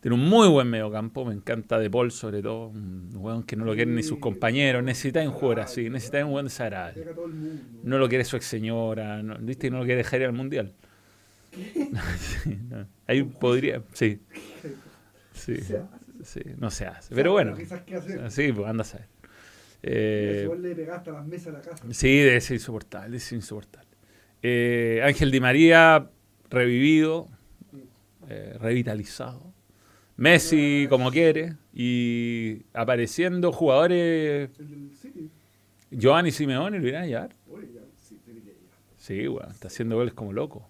Tiene 0.03 0.17
un 0.17 0.29
muy 0.29 0.49
buen 0.49 0.69
mediocampo, 0.69 1.25
me 1.25 1.33
encanta 1.33 1.79
De 1.79 1.89
Paul 1.89 2.11
sobre 2.11 2.43
todo, 2.43 2.71
un 2.71 3.09
weón 3.15 3.45
que 3.45 3.55
no 3.55 3.65
lo 3.65 3.73
quieren 3.73 3.95
ni 3.95 4.03
sus 4.03 4.19
compañeros, 4.19 4.83
necesita 4.83 5.21
un 5.21 5.31
jugador 5.31 5.61
así, 5.61 5.89
necesita 5.89 6.27
un 6.27 6.33
buen 6.33 6.47
desagradable. 6.47 7.07
No 7.85 7.99
lo 7.99 8.09
quiere 8.09 8.25
su 8.25 8.35
ex 8.35 8.45
señora, 8.45 9.23
no, 9.23 9.37
¿viste? 9.39 9.71
No 9.71 9.79
lo 9.79 9.85
quiere 9.85 9.99
dejar 9.99 10.23
ir 10.23 10.27
al 10.27 10.33
mundial. 10.33 10.75
Sí, 11.53 12.59
no. 12.69 12.89
Ahí 13.07 13.23
podría, 13.23 13.81
sí, 13.93 14.21
sí, 15.35 15.59
sí, 16.25 16.41
no 16.59 16.73
se 16.73 16.87
hace. 16.87 17.15
Pero 17.15 17.31
bueno, 17.31 17.55
sí, 18.29 18.53
pues 18.53 18.69
anda 18.69 18.83
a 18.83 18.85
saber. 18.85 19.07
Eh, 19.85 20.47
vos 20.49 20.59
le 20.59 20.75
pegaste 20.75 21.11
a 21.11 21.13
las 21.13 21.27
mesas 21.27 21.47
de 21.47 21.53
la 21.53 21.61
casa. 21.61 21.85
sí, 21.91 22.19
debe 22.19 22.41
ser 22.41 22.57
insoportable, 22.57 23.21
ser 23.21 23.37
insoportable. 23.37 23.89
Eh, 24.43 25.01
Ángel 25.05 25.31
Di 25.31 25.39
María, 25.39 26.11
revivido, 26.51 27.29
eh, 28.29 28.57
revitalizado. 28.61 29.52
Messi 30.23 30.87
como 30.89 31.11
quiere 31.11 31.57
y 31.75 32.62
apareciendo 32.75 33.51
jugadores. 33.51 34.51
Giovanni 35.91 36.31
Simeone 36.31 36.79
lo 36.79 36.87
irán 36.87 37.03
a 37.03 37.07
llevar. 37.07 37.35
Sí, 38.99 39.27
weón, 39.27 39.51
está 39.51 39.66
haciendo 39.66 39.97
goles 39.97 40.14
como 40.14 40.33
loco. 40.33 40.68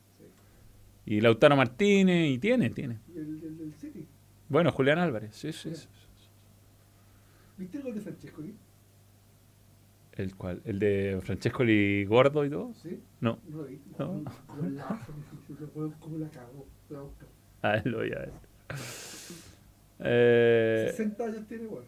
Y 1.05 1.20
Lautaro 1.20 1.55
Martínez, 1.55 2.30
y 2.30 2.38
tiene, 2.38 2.70
tiene. 2.70 2.98
Bueno, 4.48 4.72
Julián 4.72 4.98
Álvarez, 4.98 5.34
sí, 5.34 5.53
sí. 5.53 5.74
sí. 5.74 5.86
¿Viste 7.59 7.76
el 7.76 7.82
gol 7.82 7.94
de 7.94 8.00
Francesco? 8.00 8.40
ahí? 8.40 8.55
El, 10.12 10.34
cual, 10.34 10.62
el 10.64 10.78
de 10.78 11.20
Francesco 11.22 11.62
y 11.64 12.07
Gordo 12.07 12.46
y 12.46 12.48
todo. 12.48 12.72
¿Sí? 12.82 12.98
No. 13.20 13.38
No 13.98 14.24
¿Cómo 16.00 16.16
la 16.16 16.30
cagó? 16.30 16.66
Ah, 17.61 17.82
lo 17.84 17.98
voy 17.98 18.12
a 18.12 18.18
ver. 18.18 18.32
Eh, 20.01 20.88
60 20.90 21.24
años 21.24 21.47
tiene, 21.47 21.64
igual. 21.64 21.84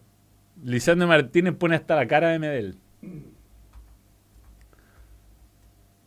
Lisandro 0.63 1.07
Martínez 1.07 1.55
pone 1.55 1.75
hasta 1.75 1.95
la 1.95 2.07
cara 2.07 2.29
de 2.29 2.39
Medel. 2.39 2.77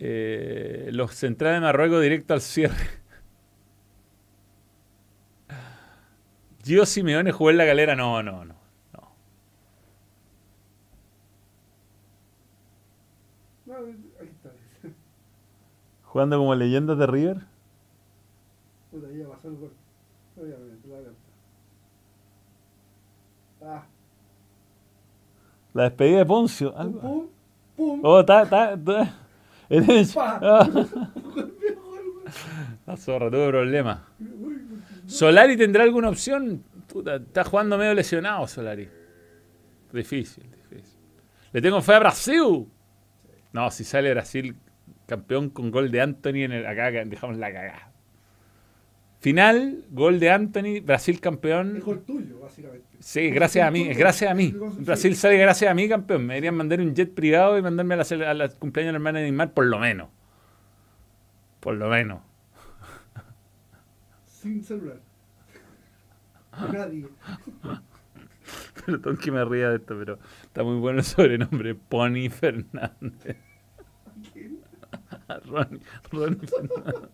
Eh, 0.01 0.91
los 0.93 1.13
centrales 1.15 1.57
de 1.57 1.61
Marruecos 1.61 2.01
directo 2.03 2.35
al 2.35 2.41
cierre. 2.41 2.77
Gio 6.65 6.87
Simeone 6.87 7.33
jugó 7.33 7.51
en 7.51 7.57
la 7.59 7.65
galera. 7.65 7.97
No, 7.97 8.23
no, 8.23 8.45
no. 8.45 8.55
no. 8.93 9.13
No, 13.67 13.77
ahí 13.77 14.29
está. 14.29 14.51
Jugando 16.05 16.39
como 16.39 16.55
leyenda 16.55 16.95
de 16.95 17.07
River. 17.07 17.47
Puta, 18.91 19.09
ya 19.13 19.29
pasó 19.29 19.49
el 19.49 19.57
gol. 19.57 19.73
Obviamente, 20.37 20.89
la 20.89 20.97
verdad. 20.97 21.13
Ah, 23.61 23.87
La 25.75 25.85
despedida 25.85 26.19
de 26.19 26.27
Poncio. 26.27 26.73
pum, 26.73 27.29
pum. 27.77 28.01
Oh, 28.03 28.21
está, 28.21 28.43
está. 28.43 28.73
está. 29.69 30.69
La 32.87 32.97
zorra, 32.97 33.31
tuve. 33.31 33.97
Uy, 34.21 34.63
¿Solari 35.07 35.57
tendrá 35.57 35.85
alguna 35.85 36.09
opción? 36.09 36.65
Puta, 36.87 37.17
está 37.17 37.45
jugando 37.45 37.77
medio 37.77 37.95
lesionado 37.95 38.47
Solari. 38.47 38.89
Difícil, 39.93 40.45
difícil. 40.51 40.99
Le 41.53 41.63
tengo 41.63 41.81
fe 41.81 41.95
a 41.95 41.99
Brasil. 41.99 42.67
No, 43.53 43.71
si 43.71 43.85
sale 43.85 44.11
Brasil 44.13 44.57
campeón 45.07 45.51
con 45.51 45.71
gol 45.71 45.91
de 45.91 46.01
Anthony 46.03 46.45
en 46.45 46.53
el, 46.53 46.67
acá 46.67 46.91
dejamos 46.91 47.37
la 47.39 47.53
cagada. 47.53 47.88
Final, 49.21 49.85
gol 49.91 50.21
de 50.21 50.31
Anthony, 50.31 50.81
Brasil 50.81 51.21
campeón. 51.21 51.77
Es 51.77 51.85
gol 51.85 52.03
tuyo, 52.03 52.39
básicamente. 52.39 52.87
Sí, 53.01 53.31
gracias 53.31 53.67
a 53.67 53.71
mí, 53.71 53.89
es 53.89 53.99
gracias 53.99 54.31
a 54.31 54.35
mí. 54.35 54.55
Brasil 54.79 55.17
sale 55.17 55.37
gracias 55.39 55.71
a 55.71 55.75
mí, 55.75 55.89
campeón. 55.89 56.25
Me 56.25 56.35
deberían 56.35 56.55
mandar 56.55 56.81
un 56.81 56.95
jet 56.95 57.13
privado 57.13 57.59
y 57.59 57.63
mandarme 57.63 57.95
a 57.95 57.97
la, 57.97 58.31
a 58.31 58.35
la 58.35 58.49
cumpleaños 58.49 58.91
de 58.91 58.93
la 58.93 58.97
hermana 58.99 59.19
de 59.19 59.25
Neymar, 59.25 59.53
por 59.53 59.67
lo 59.67 59.79
menos. 59.81 60.09
Por 61.59 61.75
lo 61.75 61.89
menos. 61.89 62.21
Sin 64.25 64.63
celular. 64.63 65.01
Nadie. 66.73 67.09
Perdón 68.87 69.17
que 69.17 69.31
me 69.33 69.45
ría 69.45 69.71
de 69.71 69.77
esto, 69.77 69.97
pero 69.99 70.19
está 70.43 70.63
muy 70.63 70.79
bueno 70.79 71.01
el 71.01 71.05
sobrenombre. 71.05 71.75
Pony 71.75 72.31
Fernández. 72.31 73.37
¿Quién? 74.33 74.61
Ronnie, 75.47 75.81
Ronnie 76.13 76.47
Fernández. 76.47 77.11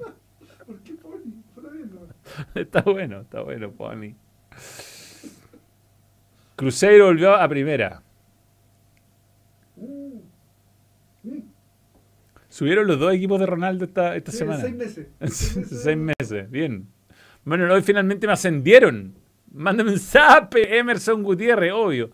¿Por 0.67 0.81
qué 0.81 0.95
Pony? 0.95 1.44
Está 2.55 2.83
bueno, 2.83 3.21
está 3.23 3.43
bueno, 3.43 3.71
Pony. 3.73 4.15
Cruzeiro 6.57 7.07
volvió 7.07 7.35
a 7.35 7.49
primera. 7.49 8.03
Subieron 12.49 12.87
los 12.87 12.99
dos 13.01 13.13
equipos 13.13 13.41
de 13.41 13.47
Ronaldo 13.47 13.85
esta, 13.85 14.15
esta 14.15 14.31
Sí, 14.31 14.39
semana. 14.39 14.61
Seis 14.61 14.75
meses. 14.77 15.09
Seis 15.83 15.97
meses, 15.97 16.51
bien. 16.51 16.87
Bueno, 17.45 17.73
hoy 17.73 17.83
finalmente 17.83 18.27
me 18.27 18.33
ascendieron. 18.33 19.15
Mándame 19.53 19.91
un 19.93 19.99
zape, 19.99 20.79
Emerson 20.79 21.23
Gutiérrez, 21.23 21.73
obvio. 21.73 22.11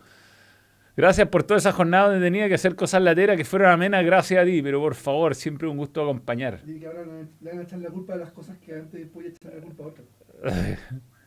Gracias 0.97 1.29
por 1.29 1.45
toda 1.45 1.59
esa 1.59 1.73
jornada 1.73 2.11
donde 2.11 2.27
tenía 2.27 2.49
que 2.49 2.55
hacer 2.55 2.75
cosas 2.75 3.03
lateras 3.03 3.37
que 3.37 3.45
fueron 3.45 3.71
amenas 3.71 4.05
gracias 4.05 4.43
a 4.43 4.45
ti, 4.45 4.61
pero 4.63 4.81
por 4.81 4.95
favor, 4.95 5.35
siempre 5.35 5.69
un 5.69 5.77
gusto 5.77 6.03
acompañar. 6.03 6.61
Y 6.67 6.79
que 6.81 6.87
ahora 6.87 7.05
le 7.41 7.51
van 7.51 7.61
a 7.61 7.63
echar 7.63 7.79
la 7.79 7.91
culpa 7.91 8.15
de 8.15 8.19
las 8.21 8.33
cosas 8.33 8.59
que 8.59 8.75
antes 8.75 9.07
podía 9.09 9.31
echar 9.31 9.55
la 9.55 9.61
culpa 9.61 9.85
a 9.85 9.87
otros. 9.87 10.07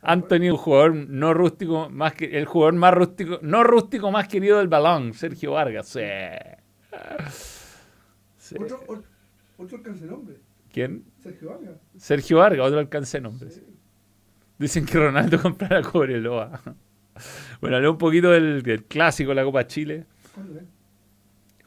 Anthony, 0.02 0.50
un 0.50 0.56
jugador 0.56 0.94
no 0.94 1.32
rústico, 1.32 1.88
más 1.88 2.14
que 2.14 2.26
el 2.36 2.44
jugador 2.44 2.74
más 2.74 2.92
rústico, 2.94 3.38
no 3.42 3.64
rústico 3.64 4.10
más 4.10 4.28
querido 4.28 4.58
del 4.58 4.68
balón, 4.68 5.14
Sergio 5.14 5.52
Vargas. 5.52 5.88
Sí. 5.88 6.00
Sí. 8.38 8.56
Otro, 8.60 8.80
otro, 8.86 9.04
otro 9.56 9.78
alcance 9.78 10.04
de 10.04 10.10
nombre. 10.10 10.36
¿Quién? 10.70 11.04
Sergio 11.22 11.48
Vargas. 11.48 11.76
Sergio 11.96 12.38
Vargas, 12.38 12.66
otro 12.66 12.78
alcance 12.80 13.16
de 13.16 13.22
nombre. 13.22 13.50
Sí. 13.50 13.64
Dicen 14.58 14.84
que 14.84 14.98
Ronaldo 14.98 15.40
comprará 15.42 15.80
Cobreloa. 15.82 16.60
Bueno, 17.60 17.76
hablé 17.76 17.88
un 17.88 17.98
poquito 17.98 18.30
del, 18.30 18.62
del 18.62 18.84
clásico 18.84 19.30
de 19.30 19.34
la 19.36 19.44
Copa 19.44 19.66
Chile. 19.66 20.06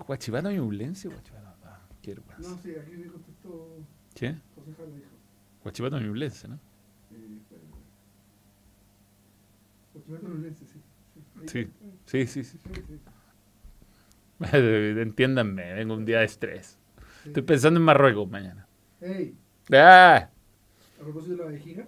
¿Guachipato 0.05 0.51
y 0.51 0.55
Ñublense? 0.55 1.07
Guachipato. 1.07 1.47
Ah, 1.65 1.79
qué 2.01 2.11
vergüenza. 2.13 2.49
No, 2.49 2.57
sí, 2.61 2.71
aquí 2.79 2.91
me 2.97 3.07
contestó 3.07 3.77
¿Qué? 4.13 4.35
José 4.55 4.73
Jalo, 4.77 4.91
dijo. 4.91 5.07
Guachipato 5.63 5.99
y 5.99 6.03
Ñublense, 6.03 6.47
¿no? 6.47 6.59
Ochimato 9.95 10.27
Lunense, 10.27 10.65
sí. 10.65 10.79
Sí. 11.47 11.67
Sí, 12.05 12.27
sí, 12.27 12.43
sí. 12.43 12.59
Entiéndanme, 14.53 15.73
vengo 15.73 15.95
un 15.95 16.05
día 16.05 16.19
de 16.19 16.25
estrés. 16.25 16.77
Estoy 17.25 17.43
pensando 17.43 17.79
en 17.79 17.85
Marruecos 17.85 18.29
mañana. 18.29 18.67
Ey, 19.01 19.35
¡Ah! 19.73 20.29
a 20.99 21.03
propósito 21.03 21.33
de 21.37 21.43
la 21.43 21.45
vejiga, 21.51 21.87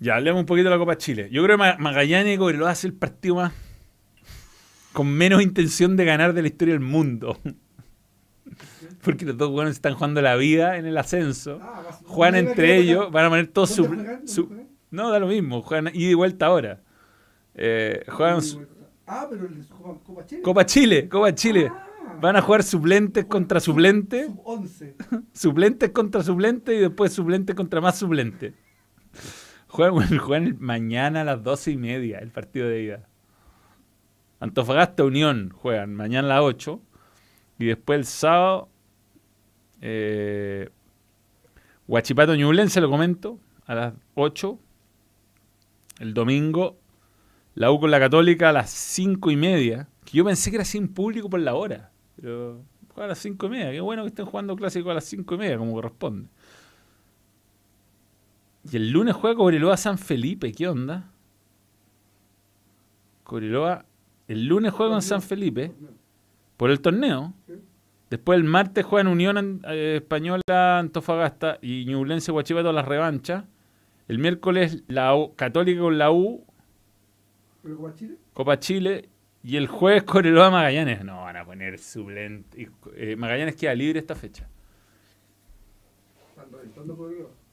Ya, 0.00 0.16
hablemos 0.16 0.40
un 0.40 0.46
poquito 0.46 0.64
de 0.64 0.70
la 0.74 0.78
Copa 0.78 0.96
Chile. 0.96 1.28
Yo 1.30 1.42
creo 1.44 1.56
que 1.56 1.62
Ma- 1.62 1.76
Magallanes 1.78 2.34
y 2.34 2.38
Cobreloa 2.38 2.70
hace 2.70 2.86
el 2.86 2.94
partido 2.94 3.36
más 3.36 3.52
con 4.92 5.06
menos 5.08 5.40
intención 5.42 5.96
de 5.96 6.04
ganar 6.04 6.32
de 6.32 6.42
la 6.42 6.48
historia 6.48 6.74
del 6.74 6.82
mundo. 6.82 7.38
Porque 9.02 9.24
los 9.24 9.36
dos 9.36 9.50
buenos 9.50 9.74
están 9.74 9.94
jugando 9.94 10.20
la 10.20 10.36
vida 10.36 10.76
en 10.76 10.86
el 10.86 10.96
ascenso. 10.98 11.58
Ah, 11.62 11.82
vas- 11.86 12.02
Juegan 12.06 12.34
¿dónde 12.34 12.50
entre 12.50 12.76
ellos, 12.76 13.10
van 13.12 13.26
a 13.26 13.28
poner 13.28 13.46
todos 13.48 13.76
¿Dónde 13.76 14.26
su. 14.26 14.48
No, 14.90 15.10
da 15.10 15.18
lo 15.20 15.28
mismo, 15.28 15.62
juegan 15.62 15.94
ida 15.94 16.10
y 16.10 16.14
vuelta 16.14 16.46
ahora. 16.46 16.80
Eh, 17.54 18.02
juegan 18.08 18.42
su- 18.42 18.66
Ah, 19.06 19.26
pero 19.30 19.48
les 19.48 19.68
juegan 19.68 19.98
Copa 20.00 20.26
Chile. 20.26 20.42
Copa 20.42 20.66
Chile, 20.66 21.08
Copa 21.08 21.34
Chile. 21.34 21.70
Ah. 21.72 21.86
Van 22.20 22.36
a 22.36 22.42
jugar 22.42 22.62
suplentes 22.62 23.24
contra 23.26 23.60
suplentes, 23.60 24.26
Sub 24.26 24.40
11. 24.44 24.96
suplentes 25.32 25.90
contra 25.90 26.22
suplentes 26.22 26.74
y 26.74 26.78
después 26.78 27.12
suplentes 27.12 27.54
contra 27.54 27.80
más 27.80 27.98
suplentes. 27.98 28.52
Juegan, 29.70 30.18
juegan 30.18 30.56
mañana 30.60 31.22
a 31.22 31.24
las 31.24 31.42
doce 31.42 31.70
y 31.70 31.76
media 31.76 32.18
el 32.18 32.30
partido 32.30 32.68
de 32.68 32.82
ida. 32.82 33.08
Antofagasta 34.40 35.04
Unión 35.04 35.50
juegan 35.54 35.94
mañana 35.94 36.28
a 36.28 36.40
las 36.40 36.44
8 36.44 36.80
y 37.58 37.66
después 37.66 37.98
el 37.98 38.04
sábado 38.06 38.68
eh, 39.82 40.70
Huachipato 41.86 42.34
Ñublense, 42.34 42.80
lo 42.80 42.90
comento, 42.90 43.38
a 43.66 43.74
las 43.74 43.94
8. 44.14 44.58
El 45.98 46.14
domingo 46.14 46.78
la 47.54 47.70
U 47.70 47.80
con 47.80 47.90
la 47.90 47.98
Católica 47.98 48.48
a 48.48 48.52
las 48.52 48.70
5 48.70 49.30
y 49.30 49.36
media. 49.36 49.88
Que 50.04 50.16
yo 50.16 50.24
pensé 50.24 50.50
que 50.50 50.56
era 50.56 50.64
sin 50.64 50.88
público 50.88 51.28
por 51.28 51.40
la 51.40 51.54
hora. 51.54 51.92
Pero 52.16 52.62
juega 52.88 53.04
a 53.04 53.08
las 53.08 53.18
5 53.18 53.46
y 53.46 53.50
media. 53.50 53.70
Qué 53.72 53.80
bueno 53.80 54.02
que 54.02 54.08
estén 54.08 54.26
jugando 54.26 54.56
clásico 54.56 54.90
a 54.90 54.94
las 54.94 55.04
5 55.04 55.34
y 55.34 55.38
media, 55.38 55.58
como 55.58 55.72
corresponde. 55.72 56.28
Y 58.70 58.76
el 58.76 58.90
lunes 58.90 59.14
juega 59.14 59.36
Cobreloa 59.36 59.76
San 59.76 59.98
Felipe. 59.98 60.52
¿Qué 60.52 60.68
onda? 60.68 61.10
Cobreloa. 63.24 63.84
El 64.28 64.46
lunes 64.46 64.72
juega 64.72 64.92
con 64.92 65.02
San 65.02 65.22
Felipe 65.22 65.72
por 66.56 66.70
el 66.70 66.80
torneo. 66.80 67.32
Después 68.10 68.36
el 68.38 68.44
martes 68.44 68.84
juegan 68.84 69.06
Unión 69.08 69.60
eh, 69.68 69.96
Española 69.96 70.78
Antofagasta 70.78 71.58
y 71.62 71.84
Ñublense 71.86 72.30
Huachipato 72.32 72.72
las 72.72 72.86
revanchas. 72.86 73.44
El 74.08 74.18
miércoles 74.18 74.82
la 74.88 75.14
U- 75.16 75.34
Católica 75.36 75.80
con 75.80 75.98
la 75.98 76.10
U, 76.10 76.44
¿Pero 77.62 77.76
Copa 77.76 77.94
Chile? 77.94 78.16
Copa 78.32 78.58
Chile. 78.58 79.08
Y 79.42 79.56
el 79.56 79.68
jueves 79.68 80.02
Cobreloa 80.02 80.50
Magallanes. 80.50 81.04
No, 81.04 81.22
van 81.22 81.36
a 81.36 81.44
poner 81.44 81.78
suplente. 81.78 82.68
eh, 82.94 83.16
Magallanes 83.16 83.56
queda 83.56 83.74
libre 83.74 83.98
esta 84.00 84.14
fecha. 84.14 84.48
Están 86.36 86.86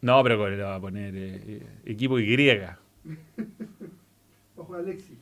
No, 0.01 0.23
pero 0.23 0.37
Cobreloa 0.37 0.69
va 0.69 0.75
a 0.75 0.81
poner 0.81 1.15
eh, 1.15 1.41
eh, 1.47 1.67
equipo 1.85 2.19
Y. 2.19 2.35
Ojo 4.55 4.75
a 4.75 4.79
Alexis. 4.79 5.17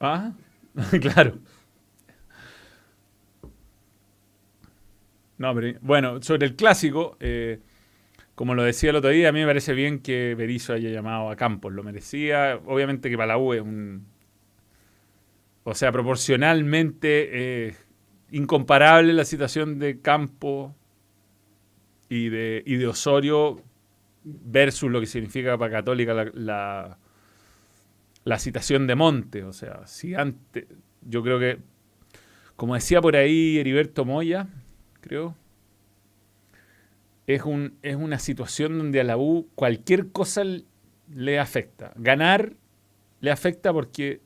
Ah, 0.00 0.32
claro. 1.00 1.38
No, 5.38 5.54
pero 5.54 5.78
bueno, 5.80 6.22
sobre 6.22 6.46
el 6.46 6.54
clásico, 6.54 7.16
eh, 7.18 7.60
como 8.34 8.54
lo 8.54 8.62
decía 8.62 8.90
el 8.90 8.96
otro 8.96 9.10
día, 9.10 9.30
a 9.30 9.32
mí 9.32 9.40
me 9.40 9.46
parece 9.46 9.72
bien 9.72 10.00
que 10.00 10.34
Berizzo 10.34 10.74
haya 10.74 10.90
llamado 10.90 11.30
a 11.30 11.36
Campos, 11.36 11.72
lo 11.72 11.82
merecía. 11.82 12.60
Obviamente 12.66 13.08
que 13.08 13.16
para 13.16 13.28
la 13.28 13.38
U 13.38 13.54
es 13.54 13.62
un. 13.62 14.06
O 15.64 15.74
sea, 15.74 15.92
proporcionalmente 15.92 17.68
eh, 17.68 17.74
incomparable 18.30 19.14
la 19.14 19.24
situación 19.24 19.78
de 19.78 20.00
Campos 20.00 20.72
y 22.10 22.28
de, 22.28 22.62
y 22.66 22.76
de 22.76 22.86
Osorio 22.86 23.62
versus 24.24 24.90
lo 24.90 25.00
que 25.00 25.06
significa 25.06 25.56
para 25.56 25.72
Católica 25.72 26.14
la, 26.34 26.98
la, 28.24 28.38
citación 28.38 28.86
de 28.86 28.94
Monte. 28.94 29.44
O 29.44 29.52
sea, 29.52 29.86
si 29.86 30.14
antes, 30.14 30.66
yo 31.02 31.22
creo 31.22 31.38
que, 31.38 31.58
como 32.56 32.74
decía 32.74 33.00
por 33.00 33.16
ahí 33.16 33.58
Heriberto 33.58 34.04
Moya, 34.04 34.48
creo, 35.00 35.36
es, 37.26 37.42
un, 37.42 37.78
es 37.82 37.96
una 37.96 38.18
situación 38.18 38.78
donde 38.78 39.00
a 39.00 39.04
la 39.04 39.16
U 39.16 39.48
cualquier 39.54 40.10
cosa 40.10 40.42
le 41.14 41.38
afecta. 41.38 41.92
Ganar 41.96 42.54
le 43.20 43.30
afecta 43.30 43.72
porque 43.72 44.20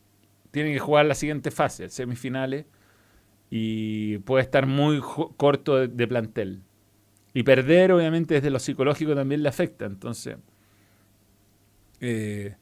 tiene 0.51 0.73
que 0.73 0.79
jugar 0.79 1.07
la 1.07 1.15
siguiente 1.15 1.51
fase, 1.51 1.89
semifinales, 1.89 2.67
y 3.51 4.19
puede 4.19 4.43
estar 4.43 4.67
muy 4.67 5.01
corto 5.37 5.87
de 5.87 6.09
plantel. 6.09 6.63
Y 7.35 7.43
perder, 7.43 7.93
obviamente, 7.93 8.35
desde 8.35 8.51
lo 8.51 8.61
psicológico 8.61 9.15
también 9.15 9.43
le 9.43 9.49
afecta. 9.49 9.85
Entonces, 9.85 10.37
eh, 12.01 12.55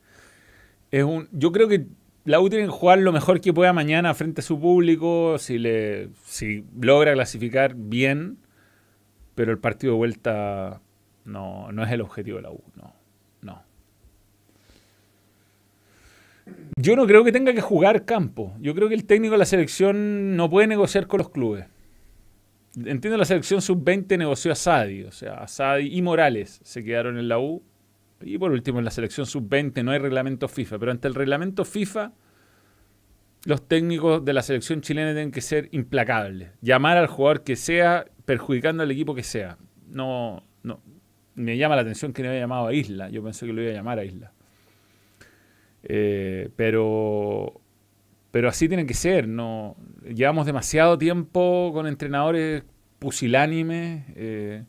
es 0.91 1.05
un, 1.05 1.29
yo 1.31 1.53
creo 1.53 1.69
que 1.69 1.87
la 2.25 2.41
U 2.41 2.49
tiene 2.49 2.65
que 2.65 2.71
jugar 2.71 2.99
lo 2.99 3.13
mejor 3.13 3.41
que 3.41 3.53
pueda 3.53 3.73
mañana 3.73 4.15
frente 4.15 4.41
a 4.41 4.45
su 4.45 4.59
público, 4.59 5.39
si, 5.39 5.59
le, 5.59 6.09
si 6.25 6.65
logra 6.81 7.13
clasificar 7.13 7.75
bien, 7.75 8.39
pero 9.35 9.53
el 9.53 9.59
partido 9.59 9.95
de 9.95 9.99
vuelta 9.99 10.81
no, 11.25 11.71
no 11.73 11.85
es 11.85 11.91
el 11.91 12.01
objetivo 12.01 12.37
de 12.37 12.43
la 12.43 12.51
U, 12.51 12.63
no, 12.77 12.95
no. 13.43 13.63
Yo 16.77 16.97
no 16.97 17.07
creo 17.07 17.25
que 17.25 17.33
tenga 17.33 17.53
que 17.53 17.61
jugar 17.61 18.05
campo. 18.05 18.55
Yo 18.61 18.75
creo 18.75 18.89
que 18.89 18.95
el 18.95 19.05
técnico 19.05 19.33
de 19.33 19.39
la 19.39 19.45
selección 19.45 20.37
no 20.37 20.49
puede 20.49 20.67
negociar 20.67 21.07
con 21.07 21.19
los 21.19 21.31
clubes. 21.31 21.67
Entiendo 22.77 23.19
la 23.19 23.25
selección 23.25 23.61
sub-20 23.61 24.17
negoció 24.17 24.53
a 24.53 24.55
Sadi, 24.55 25.05
o 25.05 25.13
sea, 25.13 25.47
Sadi 25.47 25.95
y 25.95 26.01
Morales 26.01 26.61
se 26.65 26.83
quedaron 26.83 27.19
en 27.19 27.29
la 27.29 27.39
U. 27.39 27.63
Y 28.23 28.39
por 28.39 28.53
último, 28.53 28.79
en 28.79 28.85
la 28.85 28.91
selección 28.91 29.27
sub-20 29.27 29.85
no 29.85 29.91
hay 29.91 29.99
reglamento 29.99 30.49
FIFA, 30.49 30.79
pero 30.79 30.91
ante 30.93 31.09
el 31.09 31.15
reglamento 31.15 31.65
FIFA, 31.65 32.13
los 33.45 33.67
técnicos 33.67 34.25
de 34.25 34.33
la 34.33 34.43
selección 34.43 34.81
chilena 34.81 35.13
tienen 35.13 35.33
que 35.33 35.41
ser 35.41 35.69
implacables. 35.73 36.51
Llamar 36.61 36.97
al 36.97 37.09
jugador 37.09 37.43
que 37.43 37.57
sea, 37.57 38.07
perjudicando 38.25 38.83
al 38.85 38.91
equipo 38.91 39.15
que 39.15 39.25
sea. 39.25 39.59
No, 39.89 40.45
no. 40.63 40.81
Me 41.35 41.57
llama 41.57 41.77
la 41.77 41.83
atención 41.83 42.13
que 42.13 42.23
no 42.23 42.31
haya 42.31 42.41
llamado 42.41 42.69
a 42.69 42.75
Isla. 42.75 43.11
Yo 43.11 43.23
pensé 43.23 43.47
que 43.47 43.53
lo 43.53 43.63
iba 43.63 43.73
a 43.73 43.75
llamar 43.75 43.99
a 43.99 44.05
Isla. 44.05 44.33
Eh, 45.83 46.51
pero, 46.55 47.61
pero 48.33 48.49
así 48.49 48.67
tiene 48.69 48.87
que 48.87 48.95
ser. 48.95 49.29
No, 49.29 49.77
llevamos 50.03 50.47
demasiado 50.47 50.99
tiempo 50.99 51.71
con 51.73 51.87
entrenadores 51.87 52.65
pusilánimes. 52.99 54.05
eh, 54.17 54.65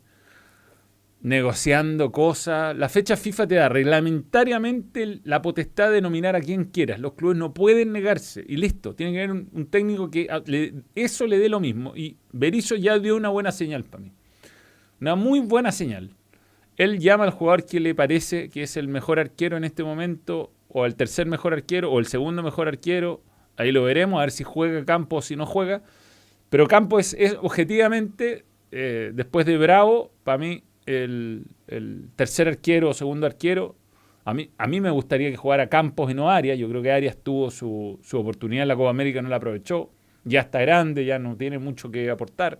negociando 1.24 2.12
cosas. 2.12 2.76
La 2.76 2.90
fecha 2.90 3.16
FIFA 3.16 3.46
te 3.46 3.54
da 3.54 3.68
reglamentariamente 3.70 5.20
la 5.24 5.40
potestad 5.40 5.90
de 5.90 6.02
nominar 6.02 6.36
a 6.36 6.40
quien 6.40 6.66
quieras. 6.66 7.00
Los 7.00 7.14
clubes 7.14 7.38
no 7.38 7.54
pueden 7.54 7.92
negarse. 7.92 8.44
Y 8.46 8.58
listo. 8.58 8.94
Tiene 8.94 9.12
que 9.12 9.18
haber 9.22 9.30
un, 9.32 9.66
técnico 9.70 10.10
que 10.10 10.28
eso 10.94 11.26
le 11.26 11.38
dé 11.38 11.48
lo 11.48 11.60
mismo. 11.60 11.96
Y 11.96 12.18
Berizzo 12.30 12.76
ya 12.76 12.98
dio 12.98 13.16
una 13.16 13.30
buena 13.30 13.52
señal 13.52 13.84
para 13.84 14.04
mí. 14.04 14.12
Una 15.00 15.14
muy 15.16 15.40
buena 15.40 15.72
señal. 15.72 16.10
Él 16.76 16.98
llama 16.98 17.24
al 17.24 17.30
jugador 17.30 17.64
que 17.64 17.80
le 17.80 17.94
parece 17.94 18.50
que 18.50 18.62
es 18.62 18.76
el 18.76 18.88
mejor 18.88 19.18
arquero 19.18 19.56
en 19.56 19.64
este 19.64 19.82
momento, 19.82 20.52
o 20.68 20.84
el 20.84 20.94
tercer 20.94 21.26
mejor 21.26 21.54
arquero, 21.54 21.90
o 21.90 22.00
el 22.00 22.06
segundo 22.06 22.42
mejor 22.42 22.68
arquero. 22.68 23.22
Ahí 23.56 23.72
lo 23.72 23.84
veremos, 23.84 24.18
a 24.18 24.22
ver 24.22 24.30
si 24.30 24.44
juega 24.44 24.84
Campos 24.84 25.24
o 25.24 25.28
si 25.28 25.36
no 25.36 25.46
juega. 25.46 25.82
Pero 26.50 26.66
Campos 26.66 27.14
es, 27.14 27.36
objetivamente, 27.40 28.44
eh, 28.72 29.10
después 29.14 29.46
de 29.46 29.56
Bravo, 29.58 30.10
para 30.24 30.38
mí, 30.38 30.62
el, 30.86 31.46
tercer 32.16 32.48
arquero 32.48 32.90
o 32.90 32.94
segundo 32.94 33.26
arquero. 33.26 33.76
A 34.24 34.32
mí, 34.34 34.50
a 34.56 34.66
mí 34.66 34.80
me 34.80 34.90
gustaría 34.90 35.30
que 35.30 35.36
jugara 35.36 35.68
Campos 35.68 36.10
y 36.10 36.14
no 36.14 36.30
Arias. 36.30 36.58
Yo 36.58 36.68
creo 36.68 36.82
que 36.82 36.90
Arias 36.92 37.16
tuvo 37.22 37.50
su, 37.50 37.98
su 38.02 38.18
oportunidad 38.18 38.62
en 38.62 38.68
la 38.68 38.76
Copa 38.76 38.90
América, 38.90 39.20
no 39.22 39.28
la 39.28 39.36
aprovechó. 39.36 39.90
Ya 40.24 40.40
está 40.40 40.60
grande, 40.60 41.04
ya 41.04 41.18
no 41.18 41.36
tiene 41.36 41.58
mucho 41.58 41.90
que 41.90 42.08
aportar. 42.10 42.58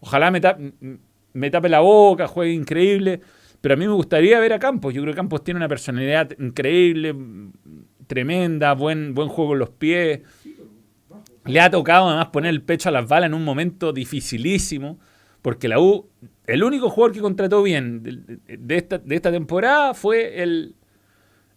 Ojalá 0.00 0.30
me, 0.30 0.40
tap- 0.40 0.58
m- 0.58 0.98
me 1.34 1.50
tape 1.50 1.68
la 1.68 1.80
boca, 1.80 2.26
juegue 2.26 2.52
increíble. 2.52 3.20
Pero 3.60 3.74
a 3.74 3.76
mí 3.76 3.86
me 3.86 3.92
gustaría 3.94 4.38
ver 4.40 4.52
a 4.54 4.58
Campos. 4.58 4.94
Yo 4.94 5.02
creo 5.02 5.12
que 5.12 5.16
Campos 5.18 5.44
tiene 5.44 5.58
una 5.58 5.68
personalidad 5.68 6.30
increíble, 6.38 7.14
tremenda, 8.06 8.74
buen, 8.74 9.14
buen 9.14 9.28
juego 9.28 9.54
en 9.54 9.58
los 9.58 9.70
pies. 9.70 10.20
Le 11.44 11.60
ha 11.60 11.70
tocado 11.70 12.08
además 12.08 12.28
poner 12.28 12.50
el 12.50 12.62
pecho 12.62 12.88
a 12.88 12.92
las 12.92 13.06
balas 13.08 13.28
en 13.28 13.34
un 13.34 13.44
momento 13.44 13.92
dificilísimo, 13.92 14.98
porque 15.42 15.68
la 15.68 15.78
U, 15.78 16.08
el 16.46 16.64
único 16.64 16.88
jugador 16.88 17.14
que 17.14 17.20
contrató 17.20 17.62
bien 17.62 18.02
de, 18.02 18.76
esta, 18.76 18.98
de 18.98 19.14
esta 19.14 19.30
temporada 19.30 19.92
fue 19.92 20.42
el, 20.42 20.74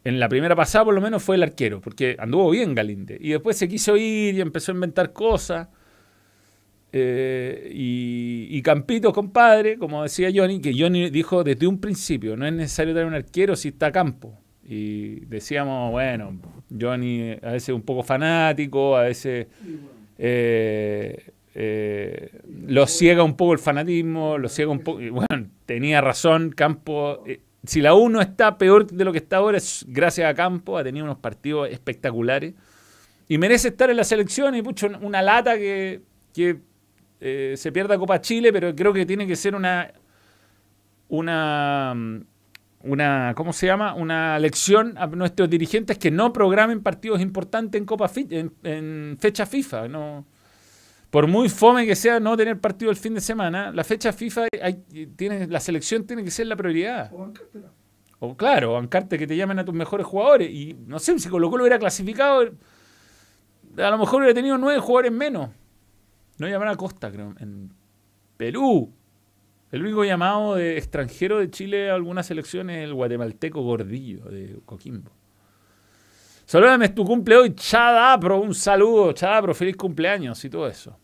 en 0.03 0.19
la 0.19 0.29
primera 0.29 0.55
pasada 0.55 0.85
por 0.85 0.93
lo 0.93 1.01
menos 1.01 1.21
fue 1.21 1.35
el 1.35 1.43
arquero, 1.43 1.81
porque 1.81 2.15
anduvo 2.19 2.49
bien 2.49 2.73
Galinde. 2.73 3.17
Y 3.19 3.31
después 3.31 3.57
se 3.57 3.67
quiso 3.67 3.97
ir 3.97 4.35
y 4.35 4.41
empezó 4.41 4.71
a 4.71 4.75
inventar 4.75 5.11
cosas. 5.11 5.67
Eh, 6.93 7.69
y, 7.73 8.47
y 8.49 8.61
Campito, 8.61 9.11
compadre, 9.11 9.77
como 9.77 10.03
decía 10.03 10.29
Johnny, 10.33 10.61
que 10.61 10.73
Johnny 10.77 11.09
dijo 11.09 11.43
desde 11.43 11.67
un 11.67 11.81
principio, 11.81 12.37
no 12.37 12.47
es 12.47 12.53
necesario 12.53 12.93
tener 12.93 13.07
un 13.07 13.15
arquero 13.15 13.55
si 13.55 13.67
está 13.67 13.87
a 13.87 13.91
campo. 13.91 14.39
Y 14.70 15.22
decíamos, 15.22 15.91
bueno, 15.91 16.38
Johnny 16.70 17.32
a 17.41 17.51
veces 17.51 17.70
un 17.70 17.84
poco 17.84 18.03
fanático, 18.03 18.97
a 18.97 19.03
veces 19.03 19.47
eh, 20.18 21.32
eh, 21.55 22.32
lo 22.68 22.86
ciega 22.86 23.24
un 23.24 23.38
poco 23.38 23.53
el 23.53 23.59
fanatismo, 23.59 24.38
lo 24.38 24.49
ciega 24.49 24.70
un 24.70 24.80
poco. 24.80 24.99
Bueno, 24.99 25.47
tenía 25.65 26.01
razón, 26.01 26.51
Campo. 26.51 27.24
eh, 27.26 27.39
si 27.63 27.80
la 27.80 27.95
U 27.95 28.09
no 28.09 28.20
está 28.20 28.57
peor 28.57 28.88
de 28.88 29.05
lo 29.05 29.13
que 29.13 29.20
está 29.20 29.38
ahora, 29.38 29.57
es 29.57 29.86
gracias 29.88 30.30
a 30.30 30.34
Campo, 30.34 30.78
ha 30.78 30.84
tenido 30.84 31.05
unos 31.05 31.20
partidos 31.20 31.70
espectaculares. 31.70 32.53
Y 33.30 33.38
merece 33.38 33.70
estar 33.70 33.89
en 33.89 33.95
la 33.95 34.03
selección 34.03 34.53
y 34.55 34.61
pucho, 34.61 34.89
una 35.01 35.22
lata 35.22 35.57
que, 35.57 36.01
que 36.34 36.57
se 37.55 37.72
pierda 37.72 37.97
Copa 37.97 38.20
Chile, 38.20 38.51
pero 38.51 38.76
creo 38.76 38.91
que 38.91 39.05
tiene 39.05 39.26
que 39.26 39.38
ser 39.38 39.55
una. 39.55 39.93
Una. 41.07 41.95
Una, 42.88 43.33
¿cómo 43.35 43.53
se 43.53 43.67
llama? 43.67 43.93
Una 43.93 44.38
lección 44.39 44.97
a 44.97 45.07
nuestros 45.07 45.49
dirigentes 45.49 45.97
que 45.97 46.11
no 46.11 46.31
programen 46.33 46.81
partidos 46.81 47.21
importantes 47.21 47.79
en 47.79 47.85
Copa 47.85 48.07
Fi- 48.07 48.27
en, 48.31 48.53
en 48.63 49.17
fecha 49.19 49.45
FIFA. 49.45 49.88
No, 49.88 50.25
por 51.09 51.27
muy 51.27 51.49
fome 51.49 51.85
que 51.85 51.95
sea 51.95 52.19
no 52.19 52.35
tener 52.35 52.59
partido 52.59 52.91
el 52.91 52.97
fin 52.97 53.13
de 53.13 53.21
semana, 53.21 53.71
la 53.71 53.83
fecha 53.83 54.11
FIFA 54.11 54.47
hay- 54.61 54.83
tiene, 55.15 55.47
la 55.47 55.59
selección 55.59 56.05
tiene 56.05 56.23
que 56.23 56.31
ser 56.31 56.47
la 56.47 56.55
prioridad. 56.55 57.11
o 57.13 57.19
bancártela. 57.19 57.67
O 58.19 58.35
claro, 58.35 58.73
bancarte 58.73 59.17
que 59.19 59.27
te 59.27 59.38
llamen 59.38 59.59
a 59.59 59.65
tus 59.65 59.75
mejores 59.75 60.05
jugadores. 60.07 60.49
Y 60.49 60.75
no 60.88 60.97
sé, 60.99 61.19
si 61.19 61.29
Colo 61.29 61.49
Colo 61.51 61.63
hubiera 61.63 61.77
clasificado, 61.77 62.41
a 63.77 63.89
lo 63.91 63.97
mejor 63.99 64.21
hubiera 64.21 64.33
tenido 64.33 64.57
nueve 64.57 64.79
jugadores 64.79 65.11
menos. 65.11 65.49
No 66.39 66.47
llamar 66.47 66.69
a 66.69 66.75
Costa, 66.75 67.11
creo, 67.11 67.35
en 67.39 67.71
Perú. 68.38 68.91
El 69.72 69.82
único 69.82 70.05
llamado 70.05 70.55
de 70.55 70.78
extranjero 70.78 71.39
de 71.39 71.49
Chile 71.49 71.89
a 71.89 71.95
alguna 71.95 72.24
selección 72.24 72.70
es 72.70 72.84
el 72.84 72.93
guatemalteco 72.93 73.61
Gordillo 73.61 74.26
de 74.26 74.59
Coquimbo. 74.65 75.11
Saludame, 76.45 76.86
es 76.86 76.95
tu 76.95 77.03
cumple 77.03 77.36
hoy, 77.36 77.53
Chadapro, 77.53 78.39
un 78.39 78.55
saludo, 78.55 79.11
Chadapro, 79.11 79.53
feliz 79.53 79.76
cumpleaños 79.76 80.43
y 80.45 80.49
todo 80.49 80.68
eso. 80.68 80.97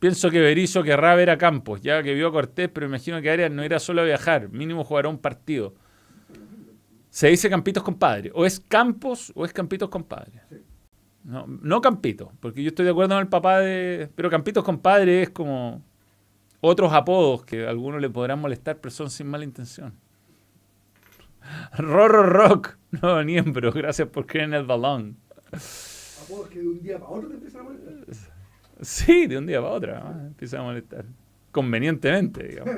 Pienso 0.00 0.28
que 0.30 0.40
Berizzo 0.40 0.82
querrá 0.82 1.14
ver 1.14 1.30
a 1.30 1.38
Campos, 1.38 1.80
ya 1.80 2.02
que 2.02 2.14
vio 2.14 2.28
a 2.28 2.32
Cortés, 2.32 2.68
pero 2.72 2.86
imagino 2.86 3.20
que 3.22 3.30
Arias 3.30 3.52
no 3.52 3.64
irá 3.64 3.78
solo 3.78 4.00
a 4.00 4.04
viajar, 4.04 4.48
mínimo 4.48 4.82
jugará 4.82 5.08
un 5.08 5.18
partido. 5.18 5.74
Se 7.10 7.28
dice 7.28 7.48
Campitos 7.48 7.84
compadre, 7.84 8.32
o 8.34 8.44
es 8.44 8.58
Campos 8.58 9.30
o 9.36 9.44
es 9.44 9.52
Campitos 9.52 9.88
compadre. 9.88 10.42
No, 11.22 11.46
no 11.46 11.80
Campito, 11.80 12.32
porque 12.40 12.64
yo 12.64 12.70
estoy 12.70 12.86
de 12.86 12.90
acuerdo 12.90 13.14
con 13.14 13.22
el 13.22 13.28
papá 13.28 13.60
de... 13.60 14.08
Pero 14.16 14.30
Campitos 14.30 14.64
compadre 14.64 15.22
es 15.22 15.30
como 15.30 15.84
otros 16.60 16.92
apodos 16.92 17.44
que 17.44 17.66
a 17.66 17.70
algunos 17.70 18.00
le 18.00 18.10
podrán 18.10 18.40
molestar, 18.40 18.78
pero 18.78 18.90
son 18.90 19.10
sin 19.10 19.26
mala 19.26 19.44
intención. 19.44 19.94
Rorro 21.76 22.24
Rock, 22.24 22.76
nuevo 23.02 23.22
miembro, 23.24 23.72
gracias 23.72 24.08
por 24.08 24.26
creer 24.26 24.46
en 24.46 24.54
el 24.54 24.64
balón. 24.64 25.16
Apodos 26.24 26.48
que 26.48 26.60
de 26.60 26.68
un 26.68 26.82
día 26.82 26.98
para 26.98 27.10
otro 27.10 27.28
te 27.28 27.34
empiezan 27.34 27.60
a 27.60 27.64
molestar. 27.64 27.94
Sí, 28.82 29.26
de 29.26 29.38
un 29.38 29.46
día 29.46 29.60
para 29.60 29.72
otro, 29.72 30.00
¿no? 30.00 30.26
empieza 30.26 30.58
a 30.58 30.62
molestar. 30.62 31.04
Convenientemente, 31.50 32.46
digamos. 32.46 32.74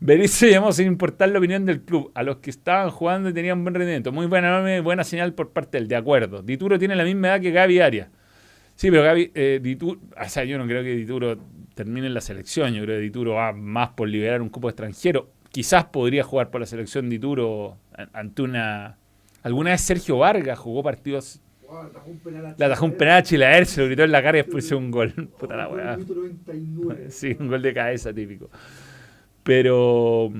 Berizzo 0.00 0.46
llamó 0.46 0.72
sin 0.72 0.88
importar 0.88 1.28
la 1.28 1.38
opinión 1.38 1.64
del 1.64 1.82
club 1.82 2.10
a 2.14 2.24
los 2.24 2.38
que 2.38 2.50
estaban 2.50 2.90
jugando 2.90 3.28
y 3.28 3.32
tenían 3.32 3.62
buen 3.62 3.74
rendimiento. 3.74 4.10
Muy 4.10 4.26
buena, 4.26 4.80
buena 4.80 5.04
señal 5.04 5.32
por 5.32 5.50
parte 5.50 5.78
del 5.78 5.86
de 5.86 5.94
acuerdo. 5.94 6.42
Dituro 6.42 6.76
tiene 6.76 6.96
la 6.96 7.04
misma 7.04 7.28
edad 7.28 7.40
que 7.40 7.52
Gaby 7.52 7.80
Arias. 7.80 8.08
Sí, 8.74 8.90
pero 8.90 9.04
Gaby, 9.04 9.30
eh, 9.34 9.60
Dituro, 9.62 10.00
o 10.20 10.28
sea, 10.28 10.42
yo 10.42 10.58
no 10.58 10.66
creo 10.66 10.82
que 10.82 10.96
Dituro 10.96 11.38
termine 11.74 12.06
en 12.06 12.14
la 12.14 12.20
selección. 12.20 12.72
Yo 12.74 12.82
creo 12.84 12.96
que 12.98 13.02
Dituro 13.02 13.34
va 13.34 13.52
más 13.52 13.90
por 13.90 14.08
liberar 14.08 14.40
un 14.42 14.48
cupo 14.48 14.68
extranjero. 14.68 15.30
Quizás 15.50 15.84
podría 15.84 16.24
jugar 16.24 16.50
por 16.50 16.60
la 16.60 16.66
selección 16.66 17.08
Dituro 17.10 17.76
ante 18.12 18.42
una. 18.42 18.96
Alguna 19.42 19.70
vez 19.70 19.80
Sergio 19.82 20.18
Vargas 20.18 20.58
jugó 20.58 20.82
partidos. 20.82 21.40
Wow, 21.68 21.78
atajó 21.82 22.10
un 22.10 22.18
penal 22.18 22.46
a 22.46 22.54
Le 22.58 22.64
atajó 22.64 22.84
un 22.86 22.92
penal 22.92 23.16
a 23.18 23.22
Chilaer, 23.22 23.66
se 23.66 23.80
lo 23.80 23.86
gritó 23.86 24.02
en 24.04 24.12
la 24.12 24.22
cara 24.22 24.38
y 24.38 24.42
después 24.42 24.64
hizo 24.66 24.78
un 24.78 24.90
gol. 24.90 25.12
Puta 25.38 25.56
la 25.56 25.68
weá. 25.68 25.96
minuto 25.96 26.14
99. 26.14 27.06
Sí, 27.10 27.36
un 27.38 27.48
gol 27.48 27.62
de 27.62 27.72
cabeza 27.74 28.12
típico. 28.12 28.50
Pero, 29.42 30.32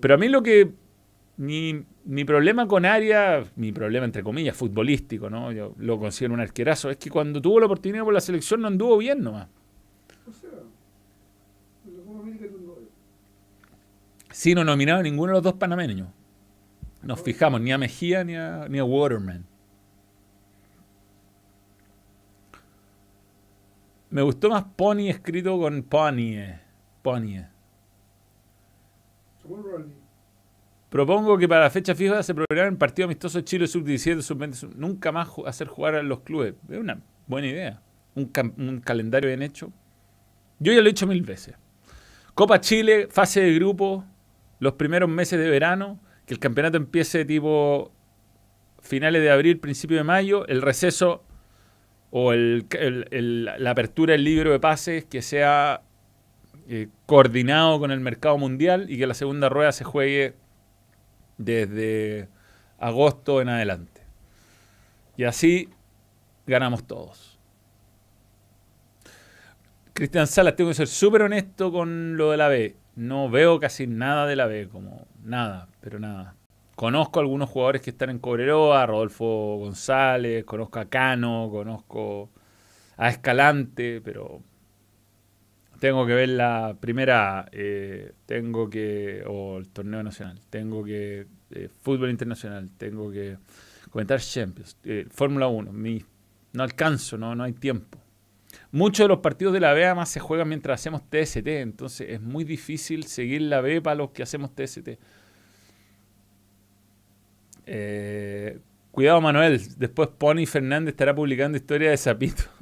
pero 0.00 0.14
a 0.14 0.16
mí 0.16 0.28
lo 0.28 0.42
que. 0.42 0.70
Mi, 1.36 1.82
mi 2.04 2.24
problema 2.24 2.68
con 2.68 2.84
Aria, 2.84 3.42
mi 3.56 3.72
problema 3.72 4.04
entre 4.04 4.22
comillas, 4.22 4.56
futbolístico, 4.56 5.28
¿no? 5.28 5.50
Yo 5.50 5.74
lo 5.78 5.98
considero 5.98 6.32
un 6.32 6.38
arquerazo, 6.38 6.90
es 6.90 6.96
que 6.96 7.10
cuando 7.10 7.42
tuvo 7.42 7.58
la 7.58 7.66
oportunidad 7.66 8.04
por 8.04 8.14
la 8.14 8.20
selección 8.20 8.60
no 8.60 8.68
anduvo 8.68 8.96
bien 8.98 9.20
nomás. 9.20 9.48
O 10.28 10.32
sea, 10.32 10.50
en 11.88 11.96
la 11.96 12.02
Copa 12.04 12.20
América 12.20 12.44
no- 12.64 12.74
Sí, 14.34 14.52
no 14.52 14.64
nominaba 14.64 14.98
a 14.98 15.02
ninguno 15.04 15.30
de 15.30 15.34
los 15.34 15.42
dos 15.44 15.54
panameños. 15.54 16.08
Nos 17.02 17.22
fijamos, 17.22 17.60
ni 17.60 17.70
a 17.70 17.78
Mejía 17.78 18.24
ni 18.24 18.34
a, 18.34 18.66
ni 18.68 18.80
a 18.80 18.84
Waterman. 18.84 19.46
Me 24.10 24.22
gustó 24.22 24.48
más 24.50 24.64
Pony 24.74 25.08
escrito 25.08 25.56
con 25.56 25.84
Pony. 25.84 26.52
Pony. 27.02 27.44
Propongo 30.90 31.38
que 31.38 31.48
para 31.48 31.62
la 31.62 31.70
fecha 31.70 31.94
fija 31.94 32.20
se 32.24 32.34
programen 32.34 32.76
partido 32.76 33.06
amistoso 33.06 33.40
Chile 33.42 33.68
sub-17, 33.68 34.20
sub-20, 34.20 34.52
sub- 34.54 34.74
nunca 34.74 35.12
más 35.12 35.28
hacer 35.46 35.68
jugar 35.68 35.94
a 35.94 36.02
los 36.02 36.20
clubes. 36.22 36.54
Es 36.68 36.78
una 36.78 37.00
buena 37.28 37.46
idea. 37.46 37.80
Un, 38.16 38.32
un 38.58 38.80
calendario 38.80 39.28
bien 39.28 39.42
hecho. 39.42 39.70
Yo 40.58 40.72
ya 40.72 40.80
lo 40.80 40.88
he 40.88 40.90
hecho 40.90 41.06
mil 41.06 41.22
veces. 41.22 41.54
Copa 42.34 42.60
Chile, 42.60 43.06
fase 43.10 43.40
de 43.42 43.54
grupo, 43.54 44.04
los 44.64 44.74
primeros 44.74 45.08
meses 45.08 45.38
de 45.38 45.48
verano, 45.48 46.00
que 46.26 46.34
el 46.34 46.40
campeonato 46.40 46.76
empiece 46.76 47.24
tipo 47.24 47.92
finales 48.80 49.22
de 49.22 49.30
abril, 49.30 49.60
principio 49.60 49.96
de 49.96 50.04
mayo, 50.04 50.46
el 50.48 50.62
receso 50.62 51.22
o 52.10 52.32
el- 52.32 52.66
la 53.58 53.70
apertura 53.70 54.12
del 54.12 54.24
libro 54.24 54.50
de 54.52 54.60
pases 54.60 55.04
que 55.04 55.22
sea 55.22 55.82
eh, 56.66 56.88
coordinado 57.04 57.78
con 57.78 57.90
el 57.90 58.00
mercado 58.00 58.38
mundial 58.38 58.86
y 58.88 58.96
que 58.96 59.06
la 59.06 59.12
segunda 59.12 59.50
rueda 59.50 59.70
se 59.72 59.84
juegue 59.84 60.34
desde 61.36 62.28
agosto 62.78 63.42
en 63.42 63.50
adelante. 63.50 64.00
Y 65.18 65.24
así 65.24 65.68
ganamos 66.46 66.86
todos. 66.86 67.38
Cristian 69.92 70.26
Salas, 70.26 70.56
tengo 70.56 70.70
que 70.70 70.74
ser 70.74 70.88
súper 70.88 71.22
honesto 71.22 71.70
con 71.70 72.16
lo 72.16 72.30
de 72.30 72.36
la 72.36 72.48
B. 72.48 72.76
No 72.96 73.28
veo 73.28 73.58
casi 73.58 73.86
nada 73.86 74.26
de 74.26 74.36
la 74.36 74.46
B, 74.46 74.68
como 74.68 75.06
nada, 75.24 75.68
pero 75.80 75.98
nada. 75.98 76.36
Conozco 76.76 77.18
a 77.18 77.22
algunos 77.22 77.50
jugadores 77.50 77.82
que 77.82 77.90
están 77.90 78.10
en 78.10 78.18
Cobreroa, 78.18 78.86
Rodolfo 78.86 79.56
González, 79.58 80.44
conozco 80.44 80.80
a 80.80 80.86
Cano, 80.86 81.48
conozco 81.50 82.30
a 82.96 83.08
Escalante, 83.08 84.00
pero 84.00 84.42
tengo 85.78 86.06
que 86.06 86.14
ver 86.14 86.30
la 86.30 86.76
primera, 86.80 87.46
eh, 87.52 88.12
tengo 88.26 88.70
que, 88.70 89.22
o 89.26 89.58
el 89.58 89.68
torneo 89.68 90.02
nacional, 90.02 90.40
tengo 90.50 90.82
que, 90.84 91.26
eh, 91.50 91.68
fútbol 91.82 92.10
internacional, 92.10 92.70
tengo 92.76 93.10
que 93.10 93.36
comentar 93.90 94.20
Champions, 94.20 94.76
eh, 94.84 95.06
Fórmula 95.10 95.46
1, 95.46 95.72
mi, 95.72 96.02
no 96.52 96.62
alcanzo, 96.62 97.18
no, 97.18 97.34
no 97.34 97.44
hay 97.44 97.52
tiempo. 97.52 97.98
Muchos 98.74 99.04
de 99.04 99.08
los 99.08 99.20
partidos 99.20 99.54
de 99.54 99.60
la 99.60 99.72
B 99.72 99.84
además 99.84 100.08
se 100.08 100.18
juegan 100.18 100.48
mientras 100.48 100.80
hacemos 100.80 101.08
TST, 101.08 101.46
entonces 101.46 102.10
es 102.10 102.20
muy 102.20 102.42
difícil 102.42 103.04
seguir 103.04 103.42
la 103.42 103.60
B 103.60 103.80
para 103.80 103.94
los 103.94 104.10
que 104.10 104.24
hacemos 104.24 104.52
TST. 104.52 104.98
Eh, 107.66 108.58
cuidado 108.90 109.20
Manuel, 109.20 109.60
después 109.76 110.08
Pony 110.18 110.44
Fernández 110.44 110.94
estará 110.94 111.14
publicando 111.14 111.56
historia 111.56 111.90
de 111.90 111.96
Zapito. 111.96 112.42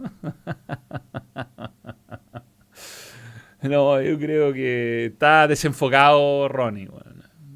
No, 3.62 4.02
yo 4.02 4.18
creo 4.18 4.52
que 4.52 5.04
está 5.06 5.46
desenfocado 5.46 6.48
Ronnie. 6.48 6.90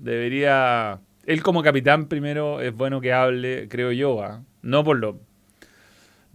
Debería. 0.01 1.01
Él 1.25 1.43
como 1.43 1.65
capitán 1.65 2.07
primero 2.07 2.61
es 2.61 2.73
bueno 2.73 3.01
que 3.01 3.13
hable, 3.13 3.67
creo 3.69 3.91
yo, 3.91 4.23
¿ah? 4.23 4.45
no 4.63 4.85
por 4.85 4.99
lo, 4.99 5.26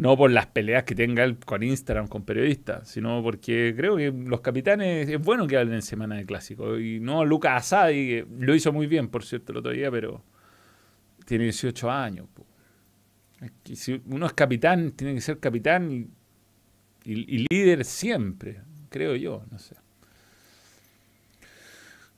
no 0.01 0.17
por 0.17 0.31
las 0.31 0.47
peleas 0.47 0.83
que 0.83 0.95
tenga 0.95 1.23
él 1.23 1.37
con 1.37 1.61
Instagram, 1.61 2.07
con 2.07 2.23
periodistas, 2.25 2.89
sino 2.89 3.21
porque 3.21 3.73
creo 3.77 3.95
que 3.97 4.11
los 4.11 4.41
capitanes 4.41 5.07
es 5.07 5.21
bueno 5.21 5.45
que 5.45 5.57
hablen 5.57 5.75
en 5.75 5.81
semana 5.83 6.15
de 6.15 6.25
clásico. 6.25 6.79
Y 6.79 6.99
no 6.99 7.23
Lucas 7.23 7.53
Asadi, 7.57 8.07
que 8.07 8.27
lo 8.39 8.55
hizo 8.55 8.73
muy 8.73 8.87
bien, 8.87 9.09
por 9.09 9.23
cierto, 9.23 9.51
el 9.51 9.59
otro 9.59 9.71
día, 9.71 9.91
pero 9.91 10.23
tiene 11.25 11.43
18 11.45 11.91
años. 11.91 12.27
que 13.63 13.75
si 13.75 14.01
uno 14.07 14.25
es 14.25 14.33
capitán, 14.33 14.91
tiene 14.91 15.13
que 15.15 15.21
ser 15.21 15.39
capitán 15.39 15.91
y, 15.91 17.11
y- 17.13 17.35
y 17.37 17.45
líder 17.51 17.85
siempre, 17.85 18.61
creo 18.89 19.15
yo, 19.15 19.43
no 19.51 19.57
sé. 19.59 19.75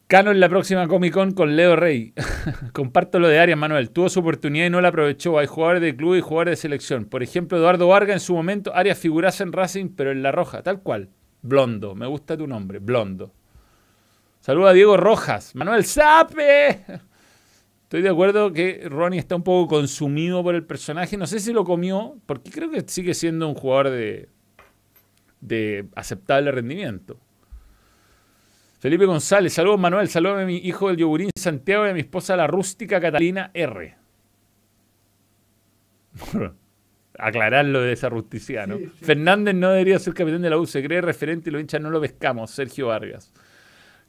Cano 0.07 0.31
en 0.31 0.39
la 0.39 0.49
próxima 0.49 0.87
Comic 0.87 1.13
Con 1.13 1.31
con 1.31 1.55
Leo 1.55 1.75
Rey. 1.75 2.13
Comparto 2.73 3.19
lo 3.19 3.27
de 3.27 3.39
Arias 3.39 3.57
Manuel. 3.57 3.89
Tuvo 3.89 4.09
su 4.09 4.19
oportunidad 4.19 4.67
y 4.67 4.69
no 4.69 4.81
la 4.81 4.89
aprovechó. 4.89 5.39
Hay 5.39 5.47
jugadores 5.47 5.81
de 5.81 5.95
club 5.95 6.15
y 6.15 6.21
jugadores 6.21 6.51
de 6.51 6.61
selección. 6.61 7.05
Por 7.05 7.23
ejemplo, 7.23 7.57
Eduardo 7.57 7.87
Vargas 7.87 8.15
en 8.15 8.19
su 8.19 8.35
momento, 8.35 8.75
Arias 8.75 8.99
figurase 8.99 9.43
en 9.43 9.53
Racing, 9.53 9.89
pero 9.95 10.11
en 10.11 10.21
la 10.21 10.31
roja, 10.31 10.61
tal 10.61 10.81
cual. 10.81 11.09
Blondo. 11.41 11.95
Me 11.95 12.05
gusta 12.05 12.37
tu 12.37 12.47
nombre, 12.47 12.79
Blondo. 12.79 13.33
Saluda 14.39 14.71
a 14.71 14.73
Diego 14.73 14.97
Rojas. 14.97 15.55
Manuel 15.55 15.85
Sape. 15.85 16.81
Estoy 17.83 18.01
de 18.01 18.09
acuerdo 18.09 18.51
que 18.51 18.87
Ronnie 18.89 19.19
está 19.19 19.35
un 19.35 19.43
poco 19.43 19.75
consumido 19.75 20.43
por 20.43 20.53
el 20.53 20.65
personaje. 20.65 21.15
No 21.15 21.27
sé 21.27 21.39
si 21.39 21.53
lo 21.53 21.63
comió, 21.63 22.17
porque 22.25 22.51
creo 22.51 22.69
que 22.69 22.83
sigue 22.87 23.13
siendo 23.13 23.47
un 23.47 23.55
jugador 23.55 23.89
de, 23.89 24.29
de 25.39 25.87
aceptable 25.95 26.51
rendimiento. 26.51 27.19
Felipe 28.83 29.05
González, 29.05 29.53
saludos 29.53 29.79
Manuel, 29.79 30.09
saludos 30.09 30.41
a 30.41 30.45
mi 30.45 30.57
hijo 30.57 30.89
del 30.89 30.97
yogurín 30.97 31.29
Santiago 31.39 31.87
y 31.87 31.91
a 31.91 31.93
mi 31.93 32.01
esposa 32.01 32.35
la 32.35 32.47
rústica 32.47 32.99
Catalina 32.99 33.49
R. 33.53 33.95
Aclararlo 37.17 37.79
de 37.79 37.93
esa 37.93 38.09
rusticidad, 38.09 38.67
¿no? 38.67 38.75
Sí, 38.75 38.91
sí. 38.99 39.05
Fernández 39.05 39.55
no 39.55 39.69
debería 39.69 39.97
ser 39.99 40.13
capitán 40.13 40.41
de 40.41 40.49
la 40.49 40.57
U, 40.57 40.65
se 40.65 40.83
cree 40.83 40.99
referente 40.99 41.49
y 41.49 41.53
los 41.53 41.61
hinchas 41.61 41.79
no 41.79 41.91
lo 41.91 42.01
pescamos, 42.01 42.51
Sergio 42.51 42.87
Vargas. 42.87 43.31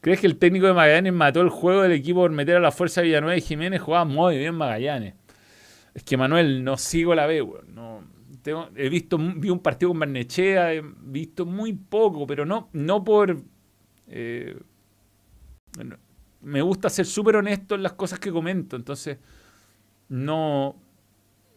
¿Crees 0.01 0.19
que 0.19 0.27
el 0.27 0.39
técnico 0.39 0.67
de 0.67 0.73
Magallanes 0.73 1.13
mató 1.13 1.41
el 1.41 1.51
juego 1.51 1.83
del 1.83 1.93
equipo 1.93 2.23
por 2.23 2.33
meter 2.33 2.57
a 2.57 2.61
la 2.61 2.73
fuerza 2.73 3.01
de 3.01 3.07
Villanueva 3.07 3.37
y 3.37 3.43
Jiménez? 3.43 3.81
Jugaba 3.81 4.05
muy 4.05 4.39
bien 4.39 4.57
Magallanes. 4.57 5.15
Es 5.95 6.03
que 6.03 6.17
Manuel, 6.17 6.65
no 6.65 6.77
sigo 6.79 7.15
la 7.15 7.27
B, 7.27 7.43
weón. 7.43 7.73
No, 7.73 8.03
tengo- 8.43 8.71
he 8.75 8.89
visto, 8.89 9.19
vi 9.19 9.51
un 9.51 9.61
partido 9.61 9.91
con 9.91 10.01
Barnechea, 10.01 10.75
he 10.75 10.83
visto 10.83 11.47
muy 11.47 11.75
poco, 11.75 12.27
pero 12.27 12.45
no, 12.45 12.71
no 12.73 13.05
por... 13.05 13.54
eh, 14.09 14.59
me 16.43 16.63
gusta 16.63 16.91
ser 16.91 17.07
súper 17.07 17.37
honesto 17.37 17.75
en 17.75 17.83
las 17.83 17.95
cosas 17.95 18.19
que 18.19 18.31
comento, 18.31 18.77
entonces 18.77 19.19
no, 20.09 20.77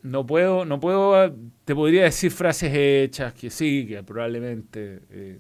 no 0.02 0.26
puedo, 0.26 0.66
no 0.66 0.80
puedo, 0.80 1.36
te 1.66 1.76
podría 1.76 2.04
decir 2.04 2.32
frases 2.32 2.72
hechas 2.74 3.34
que 3.34 3.50
sí, 3.50 3.86
que 3.88 4.02
probablemente 4.04 5.02
eh, 5.10 5.40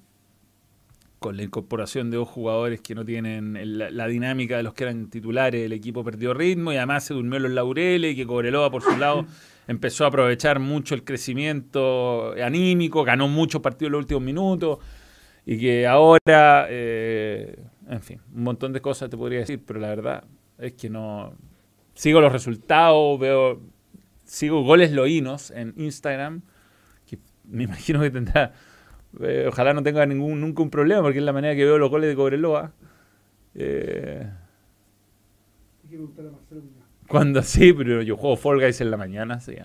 con 1.19 1.37
la 1.37 1.43
incorporación 1.43 2.11
de 2.11 2.17
dos 2.17 2.27
jugadores 2.27 2.81
que 2.81 2.93
no 2.93 3.05
tienen 3.05 3.77
la, 3.77 3.89
la 3.89 4.07
dinámica 4.07 4.57
de 4.57 4.63
los 4.63 4.73
que 4.73 4.83
eran 4.83 5.09
titulares, 5.09 5.65
el 5.65 5.73
equipo 5.73 6.03
perdió 6.03 6.33
ritmo 6.33 6.73
y 6.73 6.77
además 6.77 7.05
se 7.05 7.13
durmió 7.13 7.37
en 7.37 7.43
los 7.43 7.51
laureles 7.53 8.13
y 8.13 8.15
que 8.15 8.27
Cobreloa 8.27 8.69
por 8.69 8.83
su 8.83 8.97
lado 8.97 9.25
empezó 9.67 10.03
a 10.03 10.07
aprovechar 10.07 10.59
mucho 10.59 10.93
el 10.93 11.03
crecimiento 11.03 12.33
anímico, 12.43 13.03
ganó 13.03 13.27
muchos 13.27 13.61
partidos 13.61 13.87
en 13.87 13.91
los 13.93 13.99
últimos 14.01 14.23
minutos 14.23 14.79
y 15.49 15.57
que 15.57 15.87
ahora, 15.87 16.67
eh, 16.69 17.57
en 17.87 18.01
fin, 18.01 18.19
un 18.35 18.43
montón 18.43 18.73
de 18.73 18.81
cosas 18.81 19.09
te 19.09 19.15
podría 19.15 19.39
decir, 19.39 19.63
pero 19.65 19.79
la 19.79 19.87
verdad 19.87 20.25
es 20.57 20.73
que 20.73 20.89
no... 20.89 21.35
Sigo 21.93 22.19
los 22.19 22.33
resultados, 22.33 23.17
veo, 23.17 23.61
sigo 24.25 24.61
goles 24.63 24.91
loínos 24.91 25.51
en 25.51 25.73
Instagram, 25.77 26.41
que 27.05 27.17
me 27.45 27.63
imagino 27.69 28.01
que 28.01 28.11
tendrá, 28.11 28.51
eh, 29.21 29.45
ojalá 29.47 29.73
no 29.73 29.81
tenga 29.83 30.05
ningún, 30.05 30.41
nunca 30.41 30.61
un 30.63 30.69
problema, 30.69 31.01
porque 31.01 31.19
es 31.19 31.23
la 31.23 31.31
manera 31.31 31.55
que 31.55 31.63
veo 31.63 31.77
los 31.77 31.89
goles 31.89 32.09
de 32.09 32.15
Cobreloa. 32.17 32.73
Eh, 33.55 34.29
Hay 35.81 35.89
que 35.89 35.95
preguntarle 35.95 36.29
a 36.29 36.33
Marcelo 36.33 36.61
Muñoz. 36.61 36.83
Cuando 37.07 37.41
sí, 37.41 37.71
pero 37.71 38.01
yo 38.01 38.17
juego 38.17 38.35
Fall 38.35 38.59
Guys 38.59 38.81
en 38.81 38.91
la 38.91 38.97
mañana, 38.97 39.39
sí. 39.39 39.55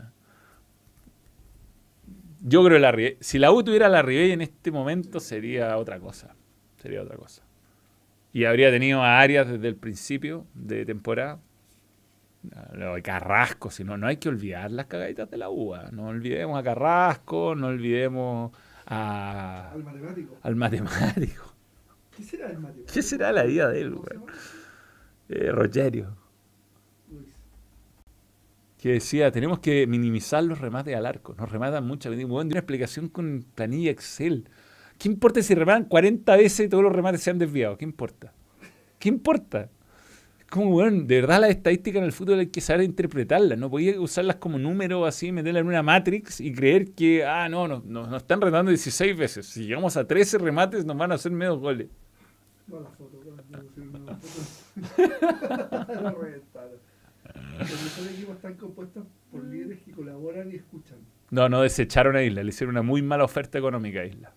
Yo 2.45 2.65
creo 2.65 2.77
que 2.77 2.81
la 2.81 3.17
si 3.21 3.39
la 3.39 3.53
U 3.53 3.63
tuviera 3.63 3.89
la 3.89 4.03
Ribey 4.03 4.33
en 4.33 4.41
este 4.41 4.71
momento 4.71 5.21
sería 5.21 5.77
otra 5.79 5.99
cosa. 6.01 6.35
Sería 6.81 7.03
otra 7.03 7.17
cosa. 7.17 7.43
Y 8.33 8.45
habría 8.47 8.71
tenido 8.71 9.03
a 9.03 9.21
Arias 9.21 9.49
desde 9.49 9.69
el 9.69 9.77
principio 9.77 10.47
de 10.55 10.85
temporada. 10.85 11.39
Lo 12.73 12.95
de 12.97 13.03
Carrasco, 13.03 13.71
si 13.71 13.85
no, 13.85 13.97
no 13.97 14.09
hay 14.09 14.17
que 14.17 14.29
olvidar 14.29 14.71
las 14.73 14.87
cagaditas 14.87 15.31
de 15.31 15.37
la 15.37 15.49
U. 15.51 15.75
ah. 15.75 15.89
No 15.93 16.07
olvidemos 16.09 16.59
a 16.59 16.63
Carrasco, 16.65 17.55
no 17.55 17.69
olvidemos 17.69 18.51
a- 18.87 19.71
Al 19.73 19.85
matemático. 19.85 20.37
al 20.43 20.57
matemático. 20.57 21.55
¿Qué 22.17 22.25
será 22.25 22.49
el 22.51 22.59
matemático? 22.59 22.93
¿Qué 22.93 23.03
será 23.03 23.31
la 23.33 23.45
vida 23.45 23.69
de 23.69 23.81
él, 23.83 23.93
¿Cómo 23.95 24.07
se 24.09 24.17
güey? 24.17 24.35
Eh, 25.29 25.53
Rogerio. 25.53 26.17
Que 28.83 28.95
decía, 28.95 29.31
tenemos 29.31 29.61
que 29.61 29.87
minimizar 29.87 30.43
los 30.43 30.61
remates 30.61 30.97
al 30.97 31.07
arco. 31.07 31.37
Nos 31.39 31.53
rematan 31.53 31.87
mucho. 31.87 32.11
Bueno, 32.11 32.27
de 32.27 32.55
una 32.55 32.59
explicación 32.59 33.09
con 33.09 33.47
planilla 33.55 33.93
Excel. 33.93 34.49
¿Qué 34.99 35.09
importa 35.09 35.41
si 35.41 35.55
rematan 35.55 35.85
40 35.85 36.37
veces 36.37 36.67
y 36.67 36.69
todos 36.69 36.83
los 36.83 36.93
remates 36.93 37.23
se 37.23 37.31
han 37.31 37.39
desviado? 37.39 37.79
¿Qué 37.79 37.85
importa? 37.85 38.33
¿Qué 38.99 39.09
importa? 39.09 39.71
Es 40.41 40.47
como, 40.51 40.71
bueno, 40.71 41.05
de 41.05 41.21
verdad 41.21 41.43
las 41.43 41.51
estadísticas 41.51 42.01
en 42.01 42.07
el 42.07 42.13
fútbol 42.13 42.41
hay 42.41 42.49
que 42.49 42.61
saber 42.61 42.85
interpretarlas. 42.85 43.57
No 43.57 43.71
podía 43.71 44.01
usarlas 44.01 44.35
como 44.37 44.59
número 44.59 45.07
así, 45.07 45.31
meterlas 45.31 45.61
en 45.61 45.69
una 45.69 45.85
matrix 45.85 46.41
y 46.41 46.53
creer 46.53 46.91
que, 46.91 47.25
ah, 47.25 47.49
no, 47.49 47.69
no, 47.69 47.85
no, 47.87 48.09
nos 48.09 48.23
están 48.23 48.41
rematando 48.41 48.71
16 48.71 49.17
veces. 49.17 49.47
Si 49.47 49.65
llegamos 49.65 49.97
a 49.97 50.09
13 50.09 50.39
remates 50.39 50.85
nos 50.85 50.97
van 50.97 51.13
a 51.13 51.15
hacer 51.15 51.31
medio 51.31 51.57
goles. 51.57 51.87
No, 52.67 52.81
la 52.81 52.91
foto. 52.91 53.17
no, 53.25 53.63
no, 53.77 53.99
no, 54.01 54.07
la 54.07 54.17
foto. 54.17 54.43
Los 57.35 57.71
mejores 57.85 58.13
equipos 58.15 58.37
están 58.37 58.55
compuestos 58.55 59.05
por 59.31 59.45
líderes 59.45 59.81
que 59.83 59.93
colaboran 59.93 60.51
y 60.51 60.57
escuchan. 60.57 60.99
No, 61.31 61.49
no 61.49 61.63
desecharon 61.63 62.17
a 62.17 62.23
Isla, 62.23 62.43
le 62.43 62.51
hicieron 62.51 62.75
una 62.75 62.83
muy 62.83 63.03
mala 63.03 63.25
oferta 63.25 63.59
económica 63.59 64.01
a 64.01 64.05
Isla. 64.07 64.35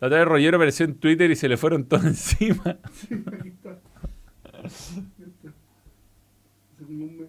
La 0.00 0.06
otra 0.08 0.18
vez 0.18 0.26
Rollero 0.28 0.56
apareció 0.56 0.84
en 0.84 0.96
Twitter 0.96 1.30
y 1.30 1.36
se 1.36 1.48
le 1.48 1.56
fueron 1.56 1.84
todos 1.84 2.04
encima. 2.06 2.78
Sí, 2.92 3.22
aquí 3.26 3.48
está. 3.48 3.78
Este. 4.64 5.48
Hace 6.74 6.84
como 6.84 7.04
un 7.04 7.18
mes. 7.18 7.28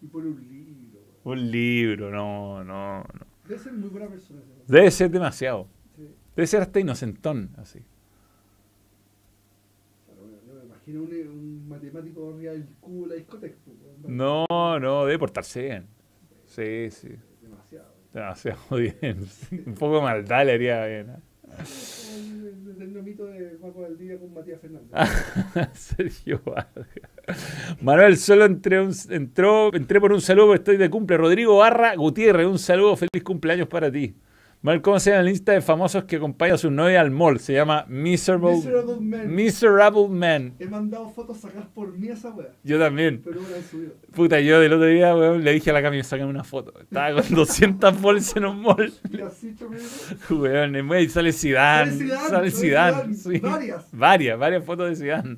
Y 0.00 0.06
pone 0.06 0.28
un 0.28 0.40
libro. 0.40 1.00
Un 1.24 1.50
libro, 1.50 2.10
no, 2.10 2.64
no, 2.64 3.04
no. 3.04 3.06
Debe 3.46 3.60
ser 3.60 3.72
muy 3.74 3.90
buena 3.90 4.08
persona. 4.08 4.40
Debe 4.66 4.90
ser 4.90 5.10
demasiado. 5.10 5.68
Debe 6.34 6.46
ser 6.46 6.62
hasta 6.62 6.80
inocentón, 6.80 7.50
así. 7.58 7.80
Claro, 10.06 10.22
bueno, 10.22 10.38
yo 10.46 10.54
me 10.54 10.71
imagino 10.86 11.02
un, 11.02 11.28
un 11.38 11.68
matemático 11.68 12.32
arriba 12.34 12.52
del 12.52 12.66
cubo 12.80 13.02
de 13.04 13.08
la 13.08 13.14
discoteca. 13.16 13.56
pues. 13.64 13.76
No, 14.08 14.46
no, 14.80 15.04
debe 15.06 15.18
portarse 15.18 15.62
bien. 15.62 15.86
Sí, 16.46 16.90
sí. 16.90 17.08
Demasiado. 17.40 17.94
Demasiado 18.12 18.58
bien. 18.76 19.26
Un 19.66 19.74
poco 19.74 19.96
de 19.96 20.02
maldad 20.02 20.44
le 20.46 20.52
haría 20.52 20.86
bien. 20.86 21.10
¿eh? 21.10 21.18
El 22.80 23.02
mito 23.02 23.26
de 23.26 23.42
Paco 23.60 23.82
del 23.82 23.96
Día 23.98 24.18
con 24.18 24.32
Matías 24.34 24.60
Fernández. 24.60 24.90
Sergio 25.74 26.40
Vargas. 26.44 26.86
Manuel, 27.80 28.16
solo 28.16 28.44
entré, 28.44 28.80
un- 28.80 28.92
entró, 29.10 29.72
entré 29.74 30.00
por 30.00 30.12
un 30.12 30.20
saludo 30.20 30.54
estoy 30.54 30.76
de 30.76 30.90
cumple. 30.90 31.16
Rodrigo 31.16 31.58
Barra 31.58 31.94
Gutiérrez, 31.94 32.46
un 32.46 32.58
saludo, 32.58 32.96
feliz 32.96 33.22
cumpleaños 33.24 33.68
para 33.68 33.90
ti. 33.90 34.14
¿Cómo 34.82 35.00
se 35.00 35.10
llama 35.10 35.22
la 35.24 35.30
lista 35.30 35.52
de 35.52 35.60
famosos 35.60 36.04
que 36.04 36.16
acompaña 36.16 36.54
a 36.54 36.58
su 36.58 36.70
novia 36.70 37.00
al 37.00 37.10
mall? 37.10 37.40
Se 37.40 37.52
llama 37.52 37.84
Miserable, 37.88 38.52
Miserable 38.54 38.96
Man. 39.00 39.34
Miserable 39.34 40.08
Man. 40.08 40.54
He 40.60 40.66
mandado 40.66 41.10
fotos 41.10 41.38
sacadas 41.38 41.66
por 41.74 41.96
mí 41.98 42.08
a 42.08 42.12
esa 42.12 42.30
wea. 42.30 42.48
Yo 42.62 42.78
también. 42.78 43.22
Pero 43.24 43.40
he 43.40 43.62
subido. 43.62 43.92
Puta, 44.14 44.38
yo 44.40 44.60
del 44.60 44.72
otro 44.74 44.86
día, 44.86 45.14
weón, 45.16 45.42
le 45.42 45.52
dije 45.52 45.70
a 45.70 45.72
la 45.72 45.82
Cami, 45.82 46.02
sácame 46.04 46.30
una 46.30 46.44
foto. 46.44 46.72
Estaba 46.80 47.20
con 47.20 47.34
200 47.34 48.00
bolsas 48.00 48.36
en 48.36 48.44
un 48.44 48.60
mall. 48.60 48.92
Y 49.10 49.20
así. 49.20 49.54
Weón, 50.30 50.72
medio 50.86 51.10
sale 51.10 51.32
Zidane. 51.32 51.90
Sale 51.90 52.04
Zidane, 52.04 52.28
Sale 52.28 52.30
sale 52.30 52.50
Zidane. 52.50 53.14
Zidane. 53.14 53.14
sí. 53.14 53.38
Varias. 53.40 53.86
Varias, 53.92 54.38
varias 54.38 54.64
fotos 54.64 54.88
de 54.90 54.96
Zidane. 54.96 55.36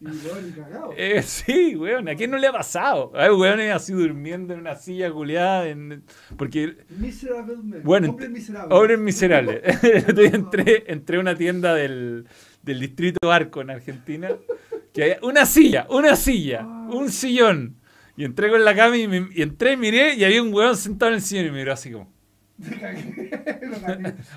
Y 0.00 0.04
weón, 0.06 0.48
y 0.48 0.52
cagado. 0.52 0.90
Eh, 0.96 1.22
sí, 1.26 1.74
weón, 1.76 2.08
¿a 2.08 2.14
quién 2.14 2.30
no 2.30 2.38
le 2.38 2.46
ha 2.46 2.52
pasado? 2.52 3.10
Hay 3.16 3.30
weones 3.30 3.72
así 3.74 3.92
durmiendo 3.92 4.54
en 4.54 4.60
una 4.60 4.76
silla 4.76 5.10
culiada. 5.10 5.68
En... 5.68 6.04
Porque, 6.36 6.76
Miserable 6.90 7.56
Man. 7.56 7.80
bueno, 7.82 8.10
Hombre 8.10 8.28
miserable. 8.28 8.68
pobres 8.68 8.98
miserables. 8.98 9.60
Entré, 10.32 10.84
entré 10.86 11.16
a 11.16 11.20
una 11.20 11.34
tienda 11.34 11.74
del, 11.74 12.26
del 12.62 12.80
distrito 12.80 13.30
Arco 13.32 13.60
en 13.60 13.70
Argentina. 13.70 14.28
Que 14.92 15.02
había 15.02 15.18
una 15.22 15.44
silla, 15.46 15.86
una 15.90 16.16
silla, 16.16 16.64
un 16.64 17.10
sillón. 17.10 17.76
Y 18.16 18.24
entré 18.24 18.50
con 18.50 18.64
la 18.64 18.74
cama 18.74 18.96
y, 18.96 19.06
me- 19.06 19.28
y 19.32 19.42
entré, 19.42 19.76
miré 19.76 20.14
y 20.14 20.24
había 20.24 20.42
un 20.42 20.52
weón 20.52 20.76
sentado 20.76 21.10
en 21.10 21.16
el 21.16 21.22
sillón 21.22 21.46
y 21.46 21.50
me 21.50 21.58
miró 21.58 21.72
así 21.72 21.90
como. 21.92 22.12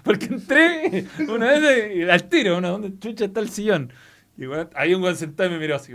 Porque 0.04 0.26
entré 0.26 1.06
una 1.28 1.48
vez 1.48 1.96
y 1.96 2.02
al 2.04 2.30
tiro, 2.30 2.62
¿no? 2.62 2.72
¿dónde 2.72 2.98
chucha 3.00 3.26
está 3.26 3.40
el 3.40 3.50
sillón? 3.50 3.92
Y 4.42 4.46
había 4.74 4.98
un 4.98 5.04
weón 5.04 5.16
sentado 5.16 5.50
y 5.50 5.54
me 5.54 5.60
miró 5.60 5.76
así. 5.76 5.94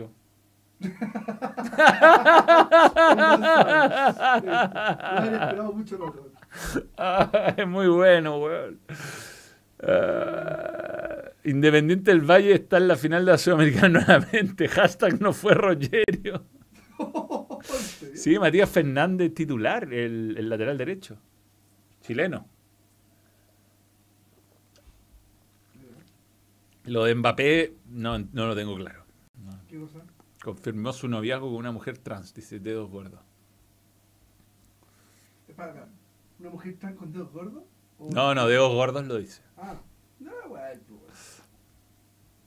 Ah, 6.97 7.55
es 7.57 7.67
muy 7.67 7.89
bueno, 7.89 8.39
weón. 8.39 8.79
Ah, 9.83 11.23
Independiente 11.43 12.13
del 12.13 12.21
Valle 12.21 12.53
está 12.55 12.77
en 12.77 12.87
la 12.87 12.95
final 12.95 13.25
de 13.25 13.33
la 13.33 13.39
Sudamericana 13.39 14.01
nuevamente. 14.07 14.69
Hashtag 14.69 15.21
no 15.21 15.33
fue 15.33 15.55
Rogerio. 15.55 16.45
Sí, 18.15 18.39
Matías 18.39 18.71
Fernández 18.71 19.35
titular, 19.35 19.93
el, 19.93 20.37
el 20.39 20.49
lateral 20.49 20.79
derecho. 20.79 21.19
Chileno. 22.01 22.49
Lo 26.87 27.05
de 27.05 27.15
Mbappé 27.15 27.73
no, 27.91 28.19
no 28.19 28.47
lo 28.47 28.55
tengo 28.55 28.77
claro. 28.77 29.05
¿Qué 29.69 29.79
cosa? 29.79 30.01
Confirmó 30.43 30.93
su 30.93 31.09
noviazgo 31.09 31.49
con 31.49 31.57
una 31.57 31.73
mujer 31.73 31.99
trans, 31.99 32.33
dice 32.35 32.61
dedos 32.61 32.89
gordos. 32.91 33.21
¿Una 36.39 36.51
mujer 36.51 36.77
trans 36.79 36.97
con 36.97 37.13
dedos 37.13 37.33
gordos? 37.33 37.65
¿O- 37.99 38.11
No, 38.13 38.35
no, 38.35 38.47
dedos 38.47 38.73
gordos 38.73 39.07
lo 39.07 39.19
dice. 39.19 39.41
Ah, 39.57 39.81
no, 40.21 40.33
weón, 40.49 40.81
pues. 41.07 41.43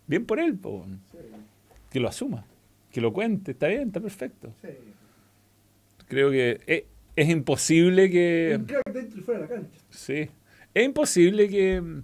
Bien 0.08 0.26
por 0.26 0.40
él, 0.40 0.58
po. 0.58 0.86
Sí, 1.12 1.18
que 1.90 2.00
lo 2.00 2.08
asuma, 2.08 2.46
que 2.92 3.02
lo 3.02 3.12
cuente, 3.14 3.52
está 3.52 3.68
bien, 3.68 3.88
está 3.88 4.00
perfecto. 4.00 4.54
sí. 4.62 4.70
Creo 6.08 6.32
que 6.32 6.60
es, 6.66 6.84
es 7.16 7.30
imposible 7.30 8.06
Un 8.06 8.12
que... 8.12 8.62
crack 8.68 8.92
dentro 8.94 9.20
y 9.20 9.22
fuera 9.24 9.42
de 9.42 9.48
la 9.48 9.54
cancha. 9.62 9.80
Sí, 9.92 10.28
es 10.74 10.86
imposible 10.86 11.48
que, 11.50 12.02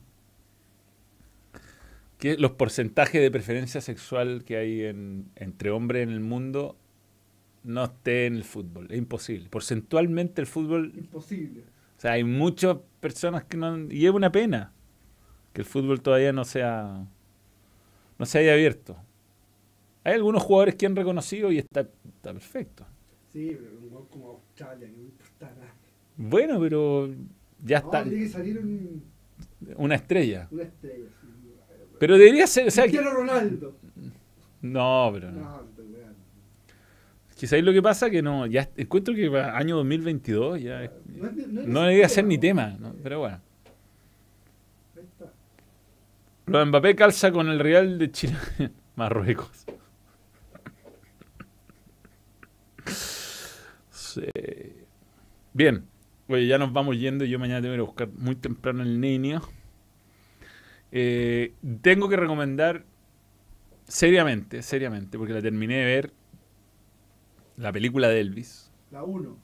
que 2.26 2.38
los 2.38 2.52
porcentajes 2.53 3.22
de 3.22 3.30
preferencia 3.30 3.81
sexual 3.81 4.43
que 4.45 4.57
hay 4.57 4.84
en- 4.85 5.30
entre 5.35 5.69
hombres 5.69 6.02
en 6.03 6.10
el 6.10 6.22
mundo 6.22 6.76
no 7.64 7.84
esté 7.84 8.26
en 8.26 8.35
el 8.35 8.43
fútbol. 8.43 8.88
Es 8.89 8.97
imposible. 8.97 9.47
Porcentualmente 9.49 10.41
el 10.41 10.47
fútbol... 10.47 10.91
Imposible. 10.95 11.61
O 11.97 12.02
sea, 12.02 12.14
hay 12.14 12.23
muchas 12.23 12.77
personas 12.99 13.43
que 13.43 13.57
no... 13.57 13.77
Y 13.91 14.06
es 14.07 14.11
una 14.11 14.31
pena 14.31 14.73
que 15.53 15.61
el 15.61 15.65
fútbol 15.65 16.02
todavía 16.02 16.34
no 16.34 16.45
sea... 16.45 17.07
No 18.18 18.26
se 18.26 18.39
haya 18.39 18.53
abierto. 18.53 18.97
Hay 20.03 20.14
algunos 20.14 20.41
jugadores 20.41 20.76
que 20.76 20.85
han 20.88 20.95
reconocido 20.95 21.52
y 21.52 21.60
está, 21.60 21.81
está 21.81 22.34
perfecto. 22.34 22.85
Sí, 23.34 23.56
pero 23.60 23.77
un 23.81 23.91
weón 23.93 24.06
como 24.07 24.30
Australia, 24.31 24.88
que 24.88 24.97
no 24.97 25.03
importa 25.03 25.52
nada. 25.60 25.73
Bueno, 26.18 26.60
pero 26.60 27.07
ya 27.64 27.81
No, 27.81 27.85
está 27.85 28.03
tiene 28.03 28.18
que 28.19 28.30
salir 28.30 28.57
un, 28.60 29.03
una 29.76 29.95
estrella. 29.95 30.47
una 30.52 30.64
estrella. 30.64 31.10
Sí, 31.22 31.24
Pero 31.99 32.17
debería 32.17 32.47
ser, 32.47 32.67
o 32.67 32.72
sea, 32.72 32.84
Cristiano 32.84 33.11
Ronaldo. 33.11 33.76
no, 34.61 35.09
pero 35.13 35.31
no. 35.31 35.65
Quizá 37.35 37.57
ahí 37.57 37.61
lo 37.61 37.73
que 37.73 37.81
pasa 37.81 38.09
que 38.09 38.22
no, 38.22 38.45
ya 38.45 38.69
encuentro 38.77 39.13
que 39.13 39.30
para 39.30 39.57
año 39.57 39.76
2022 39.76 40.61
ya 40.61 40.89
No, 41.05 41.30
no 41.67 41.81
debería 41.81 42.07
ser 42.07 42.23
ni 42.26 42.38
tema, 42.38 42.77
pero 43.03 43.19
bueno. 43.19 43.41
Lo 46.45 46.59
de 46.59 46.65
Mbappé 46.65 46.95
calza 46.95 47.31
con 47.31 47.49
el 47.49 47.59
Real 47.59 47.97
de 47.97 48.11
Chile, 48.11 48.35
Marruecos. 48.95 49.65
Sí. 53.89 54.22
Bien, 55.53 55.85
oye, 56.27 56.47
ya 56.47 56.57
nos 56.57 56.72
vamos 56.72 56.97
yendo. 56.97 57.26
Yo 57.26 57.39
mañana 57.39 57.61
tengo 57.61 57.72
que 57.72 57.76
ir 57.76 57.81
a 57.81 57.84
buscar 57.85 58.09
muy 58.09 58.35
temprano 58.35 58.84
el 58.84 58.99
niño. 58.99 59.41
Eh, 60.97 61.53
tengo 61.81 62.07
que 62.07 62.15
recomendar 62.15 62.85
seriamente, 63.85 64.61
seriamente, 64.61 65.17
porque 65.17 65.34
la 65.34 65.41
terminé 65.41 65.76
de 65.76 65.85
ver 65.85 66.13
la 67.57 67.73
película 67.73 68.07
de 68.07 68.22
Elvis. 68.22 68.72
La 68.91 69.03
1. 69.03 69.38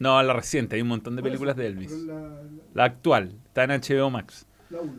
No, 0.00 0.22
la 0.22 0.32
reciente, 0.34 0.76
hay 0.76 0.82
un 0.82 0.88
montón 0.88 1.16
de 1.16 1.22
películas 1.22 1.56
de 1.56 1.66
Elvis. 1.66 1.90
La, 1.92 2.14
la, 2.14 2.42
La 2.74 2.84
actual, 2.84 3.36
está 3.46 3.64
en 3.64 3.70
HBO 3.70 4.10
Max. 4.10 4.46
la 4.68 4.80
1. 4.82 4.92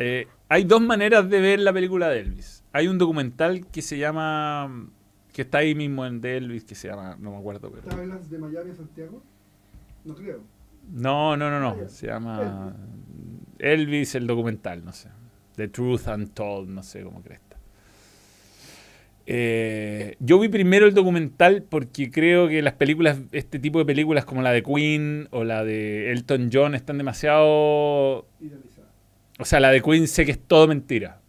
Eh, 0.00 0.26
hay 0.48 0.64
dos 0.64 0.80
maneras 0.80 1.28
de 1.30 1.40
ver 1.40 1.60
la 1.60 1.72
película 1.72 2.08
de 2.08 2.20
Elvis. 2.20 2.64
hay 2.72 2.88
un 2.88 2.98
documental 2.98 3.66
que 3.68 3.82
se 3.82 3.98
llama. 3.98 4.88
que 5.32 5.42
está 5.42 5.58
ahí 5.58 5.74
mismo 5.76 6.06
en 6.06 6.20
de 6.20 6.36
Elvis, 6.38 6.64
que 6.64 6.74
se 6.74 6.88
llama. 6.88 7.16
no 7.20 7.30
me 7.30 7.36
acuerdo, 7.38 7.68
pero. 7.70 7.82
¿Estás 7.82 7.94
hablas 7.98 8.28
de 8.30 8.38
Miami 8.38 8.70
a 8.72 8.74
Santiago? 8.74 9.22
No 10.04 10.14
creo. 10.16 10.40
No, 10.90 11.36
no, 11.36 11.50
no, 11.50 11.56
Ah, 11.68 11.74
no. 11.76 11.82
ya. 11.82 11.88
Se 11.88 12.06
llama 12.08 12.74
Elvis 13.58 14.14
el 14.14 14.26
documental, 14.26 14.84
no 14.84 14.92
sé. 14.92 15.08
The 15.56 15.68
Truth 15.68 16.06
Untold, 16.06 16.68
no 16.68 16.82
sé 16.82 17.02
cómo 17.02 17.22
cresta. 17.22 17.48
Eh, 19.30 20.16
yo 20.20 20.38
vi 20.38 20.48
primero 20.48 20.86
el 20.86 20.94
documental 20.94 21.62
porque 21.68 22.10
creo 22.10 22.48
que 22.48 22.62
las 22.62 22.72
películas, 22.72 23.18
este 23.32 23.58
tipo 23.58 23.78
de 23.78 23.84
películas 23.84 24.24
como 24.24 24.40
la 24.40 24.52
de 24.52 24.62
Queen 24.62 25.28
o 25.32 25.44
la 25.44 25.64
de 25.64 26.12
Elton 26.12 26.48
John 26.50 26.74
están 26.74 26.96
demasiado... 26.96 28.26
O 29.40 29.44
sea, 29.44 29.60
la 29.60 29.70
de 29.70 29.82
Queen 29.82 30.08
sé 30.08 30.24
que 30.24 30.32
es 30.32 30.40
todo 30.40 30.66
mentira. 30.66 31.20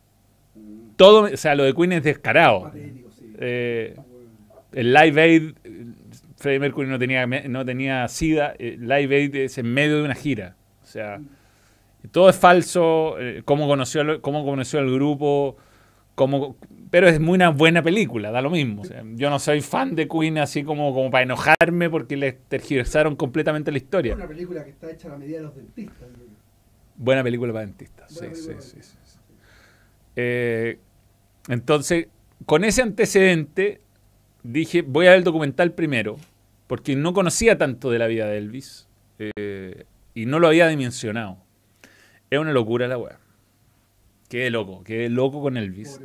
Todo, 0.95 1.23
o 1.23 1.37
sea, 1.37 1.55
lo 1.55 1.63
de 1.63 1.73
Queen 1.73 1.91
es 1.91 2.03
descarado. 2.03 2.71
Eh, 3.37 3.97
el 4.71 4.93
Live 4.93 5.21
Aid, 5.21 5.53
Freddie 6.37 6.59
Mercury 6.59 6.87
no 6.87 6.99
tenía, 6.99 7.25
no 7.25 7.65
tenía 7.65 8.07
SIDA, 8.07 8.53
eh, 8.59 8.77
Live 8.79 9.13
Aid 9.13 9.35
es 9.35 9.57
en 9.57 9.73
medio 9.73 9.97
de 9.97 10.03
una 10.03 10.15
gira. 10.15 10.55
O 10.83 10.85
sea, 10.85 11.19
todo 12.11 12.29
es 12.29 12.35
falso, 12.37 13.19
eh, 13.19 13.41
cómo, 13.45 13.67
conoció, 13.67 14.01
al- 14.01 14.21
cómo 14.21 14.45
conoció 14.45 14.79
al 14.79 14.91
grupo, 14.91 15.57
cómo, 16.15 16.55
pero 16.89 17.07
es 17.07 17.19
muy 17.19 17.35
una 17.35 17.49
buena 17.49 17.81
película, 17.83 18.31
da 18.31 18.41
lo 18.41 18.49
mismo. 18.49 18.81
O 18.81 18.85
sea, 18.85 19.03
yo 19.15 19.29
no 19.29 19.37
soy 19.39 19.61
fan 19.61 19.95
de 19.95 20.07
Queen 20.07 20.37
así 20.37 20.63
como, 20.63 20.93
como 20.93 21.11
para 21.11 21.23
enojarme 21.23 21.89
porque 21.89 22.17
les 22.17 22.35
tergiversaron 22.47 23.15
completamente 23.15 23.71
la 23.71 23.77
Es 23.77 23.83
historia. 23.83 24.15
una 24.15 24.27
película 24.27 24.63
que 24.63 24.69
está 24.71 24.89
hecha 24.91 25.07
a 25.07 25.11
la 25.11 25.17
medida 25.17 25.37
de 25.37 25.43
los 25.43 25.55
dentistas. 25.55 26.07
Buena 26.95 27.23
película 27.23 27.53
para 27.53 27.65
dentistas. 27.65 28.11
Sí, 28.11 28.25
sí, 28.33 28.51
sí. 28.81 28.89
Eh, 30.15 30.79
entonces, 31.47 32.07
con 32.45 32.63
ese 32.63 32.81
antecedente, 32.81 33.81
dije, 34.43 34.81
voy 34.81 35.05
a 35.07 35.09
ver 35.11 35.19
el 35.19 35.23
documental 35.23 35.71
primero, 35.71 36.17
porque 36.67 36.95
no 36.95 37.13
conocía 37.13 37.57
tanto 37.57 37.89
de 37.89 37.99
la 37.99 38.07
vida 38.07 38.27
de 38.27 38.37
Elvis 38.37 38.87
eh, 39.19 39.85
y 40.13 40.25
no 40.25 40.39
lo 40.39 40.47
había 40.47 40.67
dimensionado. 40.67 41.37
Es 42.29 42.39
una 42.39 42.51
locura 42.53 42.87
la 42.87 42.97
weá. 42.97 43.19
Qué 44.29 44.49
loco, 44.51 44.83
qué 44.83 45.09
loco 45.09 45.41
con 45.41 45.57
Elvis. 45.57 45.99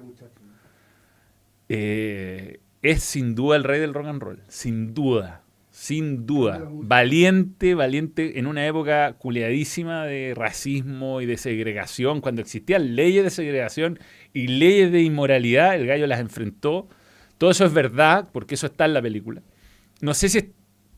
Eh, 1.68 2.60
es 2.82 3.02
sin 3.02 3.34
duda 3.34 3.56
el 3.56 3.64
rey 3.64 3.80
del 3.80 3.94
rock 3.94 4.06
and 4.06 4.22
roll. 4.22 4.42
Sin 4.48 4.94
duda. 4.94 5.42
Sin 5.70 6.24
duda. 6.24 6.62
Valiente, 6.70 7.74
valiente 7.74 8.38
en 8.38 8.46
una 8.46 8.66
época 8.66 9.14
culiadísima 9.14 10.06
de 10.06 10.32
racismo 10.36 11.20
y 11.20 11.26
de 11.26 11.36
segregación. 11.36 12.20
Cuando 12.20 12.40
existían 12.40 12.94
leyes 12.94 13.24
de 13.24 13.30
segregación 13.30 13.98
y 14.32 14.46
leyes 14.46 14.92
de 14.92 15.02
inmoralidad, 15.02 15.74
el 15.74 15.86
gallo 15.86 16.06
las 16.06 16.20
enfrentó. 16.20 16.88
Todo 17.38 17.50
eso 17.50 17.64
es 17.66 17.72
verdad, 17.72 18.28
porque 18.32 18.54
eso 18.54 18.66
está 18.66 18.84
en 18.84 18.94
la 18.94 19.02
película. 19.02 19.42
No 20.00 20.14
sé 20.14 20.28
si 20.28 20.38
es 20.38 20.46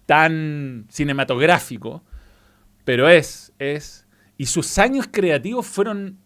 tan 0.04 0.86
cinematográfico, 0.90 2.04
pero 2.84 3.08
es, 3.08 3.52
es. 3.58 4.05
Y 4.38 4.46
sus 4.46 4.78
años 4.78 5.06
creativos 5.10 5.66
fueron. 5.66 6.18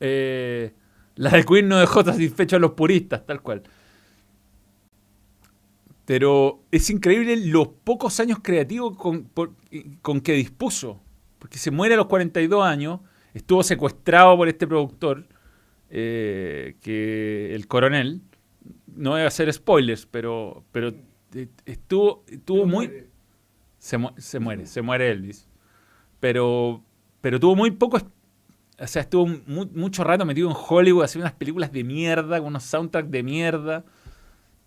eh, 0.00 0.72
la 1.16 1.30
de 1.30 1.44
Queen 1.44 1.68
no 1.68 1.78
dejó 1.78 2.04
satisfecho 2.04 2.56
a 2.56 2.58
los 2.58 2.72
puristas, 2.72 3.24
tal 3.26 3.42
cual. 3.42 3.62
Pero 6.04 6.62
es 6.70 6.88
increíble 6.90 7.36
los 7.46 7.68
pocos 7.68 8.20
años 8.20 8.38
creativos 8.42 8.96
con, 8.96 9.24
por- 9.24 9.54
con 10.02 10.20
que 10.20 10.32
dispuso. 10.34 11.00
Porque 11.38 11.58
se 11.58 11.70
muere 11.70 11.94
a 11.94 11.96
los 11.96 12.06
42 12.06 12.64
años, 12.64 13.00
estuvo 13.34 13.62
secuestrado 13.62 14.36
por 14.36 14.48
este 14.48 14.66
productor, 14.66 15.26
eh, 15.90 16.76
que 16.80 17.54
el 17.54 17.66
coronel. 17.66 18.22
No 18.94 19.10
voy 19.10 19.22
a 19.22 19.26
hacer 19.26 19.52
spoilers, 19.52 20.06
pero, 20.06 20.64
pero 20.72 20.92
eh, 21.34 21.48
estuvo, 21.66 22.24
estuvo 22.28 22.66
muy... 22.66 23.08
Se, 23.78 23.98
mu- 23.98 24.10
se 24.16 24.40
muere, 24.40 24.66
se 24.66 24.82
muere 24.82 25.10
Elvis. 25.10 25.48
Pero, 26.20 26.82
pero 27.26 27.40
tuvo 27.40 27.56
muy 27.56 27.72
poco. 27.72 27.96
O 28.78 28.86
sea, 28.86 29.02
estuvo 29.02 29.26
mu- 29.26 29.68
mucho 29.74 30.04
rato 30.04 30.24
metido 30.24 30.48
en 30.48 30.54
Hollywood 30.56 31.02
haciendo 31.02 31.24
unas 31.24 31.34
películas 31.36 31.72
de 31.72 31.82
mierda, 31.82 32.38
con 32.38 32.46
unos 32.46 32.62
soundtracks 32.62 33.10
de 33.10 33.24
mierda. 33.24 33.84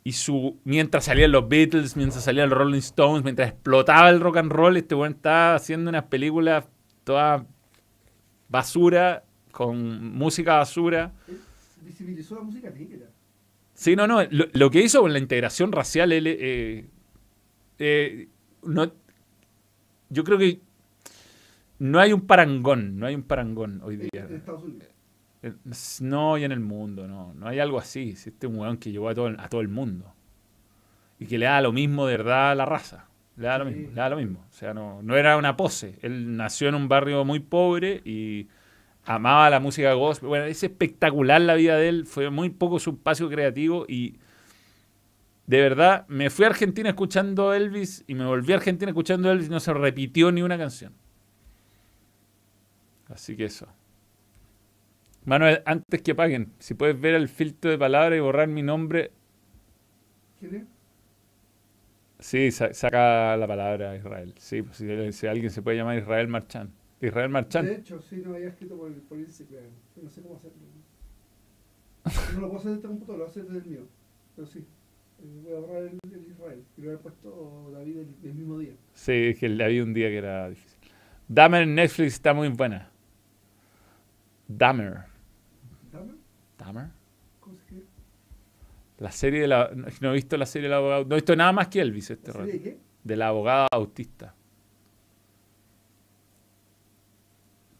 Y 0.03 0.11
su. 0.11 0.59
Mientras 0.65 1.05
salían 1.05 1.31
los 1.31 1.47
Beatles, 1.47 1.95
mientras 1.95 2.21
salían 2.21 2.49
los 2.49 2.57
Rolling 2.59 2.79
Stones, 2.79 3.23
mientras 3.23 3.47
explotaba 3.47 4.09
el 4.09 4.19
rock 4.19 4.35
and 4.39 4.51
roll, 4.51 4.75
este 4.75 4.93
weón 4.93 5.13
estaba 5.13 5.55
haciendo 5.55 5.87
unas 5.89 6.03
películas 6.07 6.65
toda 7.05 7.45
basura, 8.49 9.23
con 9.53 10.13
música 10.17 10.57
basura. 10.57 11.13
Visibilizó 11.81 12.35
la 12.35 12.41
música 12.41 12.69
negra. 12.71 13.05
Sí, 13.73 13.95
no, 13.95 14.05
no. 14.05 14.21
Lo, 14.23 14.47
lo 14.51 14.69
que 14.69 14.81
hizo 14.81 14.99
con 14.99 15.13
la 15.13 15.19
integración 15.19 15.71
racial, 15.71 16.11
él, 16.11 16.27
eh, 16.27 16.89
eh, 17.77 18.27
no, 18.63 18.91
yo 20.09 20.25
creo 20.25 20.37
que 20.37 20.59
no 21.79 21.99
hay 21.99 22.13
un 22.13 22.21
parangón, 22.21 22.99
no 22.99 23.05
hay 23.07 23.15
un 23.15 23.23
parangón 23.23 23.81
hoy 23.83 23.97
día. 23.97 24.25
en 24.27 24.35
Estados 24.35 24.63
Unidos. 24.63 24.89
No, 26.01 26.37
y 26.37 26.43
en 26.43 26.51
el 26.51 26.59
mundo, 26.59 27.07
no. 27.07 27.33
No 27.33 27.47
hay 27.47 27.59
algo 27.59 27.79
así. 27.79 28.15
Si 28.15 28.29
este 28.29 28.47
es 28.47 28.53
un 28.53 28.59
weón 28.59 28.77
que 28.77 28.91
llevó 28.91 29.09
a 29.09 29.15
todo, 29.15 29.33
a 29.37 29.47
todo 29.47 29.61
el 29.61 29.69
mundo. 29.69 30.13
Y 31.17 31.25
que 31.27 31.37
le 31.37 31.45
da 31.45 31.61
lo 31.61 31.71
mismo 31.71 32.05
de 32.07 32.17
verdad 32.17 32.51
a 32.51 32.55
la 32.55 32.65
raza. 32.65 33.05
Le 33.37 33.47
da 33.47 33.57
lo 33.57 33.65
Sí. 33.65 33.71
mismo, 33.75 33.89
le 33.89 33.95
da 33.95 34.09
lo 34.09 34.17
mismo. 34.17 34.45
O 34.49 34.53
sea, 34.53 34.73
no, 34.73 35.01
no 35.01 35.15
era 35.15 35.37
una 35.37 35.55
pose. 35.55 35.97
Él 36.01 36.35
nació 36.35 36.67
en 36.67 36.75
un 36.75 36.89
barrio 36.89 37.23
muy 37.23 37.39
pobre 37.39 38.01
y 38.03 38.47
amaba 39.05 39.49
la 39.49 39.61
música 39.61 39.93
gospel. 39.93 40.27
Bueno, 40.27 40.43
es 40.45 40.61
espectacular 40.61 41.39
la 41.39 41.55
vida 41.55 41.77
de 41.77 41.87
él. 41.87 42.05
Fue 42.05 42.29
muy 42.29 42.49
poco 42.49 42.79
su 42.79 42.89
espacio 42.91 43.29
creativo 43.29 43.85
y 43.87 44.17
de 45.47 45.61
verdad 45.61 46.05
me 46.09 46.29
fui 46.29 46.43
a 46.45 46.49
Argentina 46.49 46.89
escuchando 46.89 47.53
Elvis 47.53 48.03
y 48.07 48.13
me 48.15 48.25
volví 48.25 48.51
a 48.51 48.57
Argentina 48.57 48.91
escuchando 48.91 49.31
Elvis 49.31 49.47
y 49.47 49.51
no 49.51 49.59
se 49.61 49.73
repitió 49.73 50.31
ni 50.33 50.41
una 50.41 50.57
canción. 50.57 50.93
Así 53.09 53.35
que 53.35 53.45
eso. 53.45 53.67
Manuel, 55.25 55.61
antes 55.65 56.01
que 56.01 56.15
paguen, 56.15 56.51
si 56.59 56.73
puedes 56.73 56.99
ver 56.99 57.13
el 57.15 57.29
filtro 57.29 57.71
de 57.71 57.77
palabras 57.77 58.17
y 58.17 58.21
borrar 58.21 58.47
mi 58.47 58.63
nombre, 58.63 59.11
¿Quién 60.39 60.55
es? 60.55 60.63
sí, 62.19 62.51
sa- 62.51 62.73
saca 62.73 63.37
la 63.37 63.47
palabra 63.47 63.95
Israel. 63.95 64.33
Sí, 64.37 64.61
pues, 64.61 64.77
si, 64.77 65.11
si 65.13 65.27
alguien 65.27 65.49
se 65.51 65.61
puede 65.61 65.77
llamar 65.77 65.97
Israel 65.97 66.27
Marchán. 66.27 66.71
Israel 67.01 67.27
De 67.27 67.33
Marchán. 67.33 67.67
hecho, 67.67 68.01
sí, 68.01 68.21
no 68.25 68.35
había 68.35 68.49
escrito 68.49 68.75
por, 68.77 68.91
por 69.03 69.19
Instagram. 69.19 69.63
No 70.01 70.09
sé 70.09 70.21
cómo 70.21 70.35
hacerlo. 70.35 70.57
No 72.33 72.41
lo 72.41 72.47
puedo 72.49 72.59
hacer 72.59 72.71
desde 72.71 72.75
este 72.77 72.87
computador, 72.87 73.19
lo 73.19 73.25
voy 73.25 73.27
a 73.27 73.31
hacer 73.31 73.43
desde 73.45 73.57
el 73.59 73.65
mío. 73.65 73.87
Pero 74.35 74.47
sí. 74.47 74.59
eh, 74.59 75.41
Voy 75.43 75.53
a 75.55 75.59
borrar 75.59 75.83
el, 75.83 75.99
el 76.11 76.31
Israel. 76.31 76.63
Y 76.77 76.81
lo 76.81 76.87
voy 76.87 76.87
a 76.87 76.91
haber 76.91 76.99
puesto 77.01 77.71
David 77.73 77.97
el, 77.97 78.15
el 78.23 78.33
mismo 78.33 78.57
día. 78.59 78.73
Sí, 78.93 79.11
es 79.11 79.39
que 79.39 79.45
había 79.63 79.83
un 79.83 79.93
día 79.93 80.09
que 80.09 80.17
era 80.17 80.49
difícil. 80.49 80.77
Dahmer 81.27 81.63
en 81.63 81.75
Netflix 81.75 82.13
está 82.13 82.33
muy 82.33 82.49
buena. 82.49 82.89
Dahmer. 84.49 84.97
Dahmer. 86.57 86.87
¿Cómo 87.39 87.55
se 87.55 87.61
escribe? 87.61 87.83
La 88.97 89.11
serie 89.11 89.41
de 89.41 89.47
la. 89.47 89.69
No, 89.73 89.85
no 90.01 90.09
he 90.11 90.13
visto 90.13 90.35
la 90.37 90.45
serie 90.45 90.67
del 90.67 90.73
abogado. 90.77 91.05
No 91.05 91.15
he 91.15 91.19
visto 91.19 91.35
nada 91.35 91.51
más 91.53 91.67
que 91.69 91.79
Elvis 91.79 92.09
este 92.11 92.31
¿La 92.31 92.39
rato. 92.39 92.51
de 92.51 92.61
qué? 92.61 92.77
De 93.03 93.15
la 93.15 93.27
abogada 93.29 93.67
autista. 93.71 94.33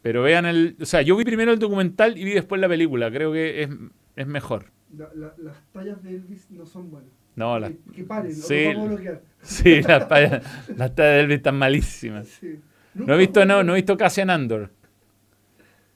Pero 0.02 0.24
vean 0.24 0.46
el. 0.46 0.78
O 0.82 0.86
sea, 0.86 1.02
yo 1.02 1.18
vi 1.18 1.26
primero 1.26 1.52
el 1.52 1.60
documental 1.60 2.18
y 2.18 2.24
vi 2.24 2.32
después 2.34 2.62
la 2.62 2.70
película. 2.70 3.12
Creo 3.12 3.34
que 3.34 3.64
es, 3.64 3.70
es 4.16 4.28
mejor. 4.28 4.68
La- 4.96 5.10
la- 5.14 5.34
las 5.38 5.62
tallas 5.74 6.02
de 6.04 6.12
Elvis 6.16 6.50
no 6.52 6.66
son 6.66 6.90
buenas. 6.90 7.10
No, 7.36 7.60
las. 7.60 7.72
Que, 7.72 7.92
que 7.98 8.04
paren, 8.06 8.34
Sí. 8.34 8.70
no. 8.74 8.98
Sí, 9.42 9.82
las 9.82 10.06
payas- 10.06 10.44
las 10.78 10.96
tallas 10.96 11.16
de 11.16 11.20
Elvis 11.22 11.38
están 11.38 11.58
malísimas. 11.58 12.28
Sí. 12.40 12.60
No 12.96 13.14
he 13.14 13.18
visto, 13.18 13.46
no, 13.46 13.64
no 13.64 13.74
he 13.74 13.76
visto 13.78 13.96
Cassian 13.96 14.30
Andor. 14.32 14.72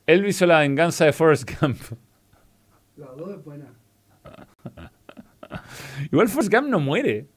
Elvis 0.05 0.41
o 0.41 0.45
la 0.45 0.59
venganza 0.59 1.05
de 1.05 1.13
Forrest 1.13 1.49
Gump. 1.59 1.77
La 2.97 3.07
2 3.07 3.37
es 3.37 3.43
buena. 3.43 3.65
Igual 6.11 6.29
Forrest 6.29 6.53
Gump 6.53 6.67
no 6.67 6.79
muere. 6.79 7.27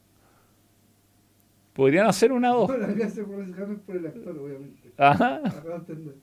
Podrían 1.75 2.07
hacer 2.07 2.33
una 2.33 2.55
o 2.57 2.67
No, 2.67 2.73
dos. 2.75 2.89
la 2.89 2.95
que 2.95 3.05
hace 3.05 3.25
Forrest 3.25 3.57
Gump 3.57 3.73
es 3.73 3.79
por 3.81 3.97
el 3.97 4.07
actor, 4.07 4.39
obviamente. 4.39 4.93
Ajá. 4.97 5.37
Acabo 5.45 5.69
de 5.69 5.75
entender. 5.77 6.15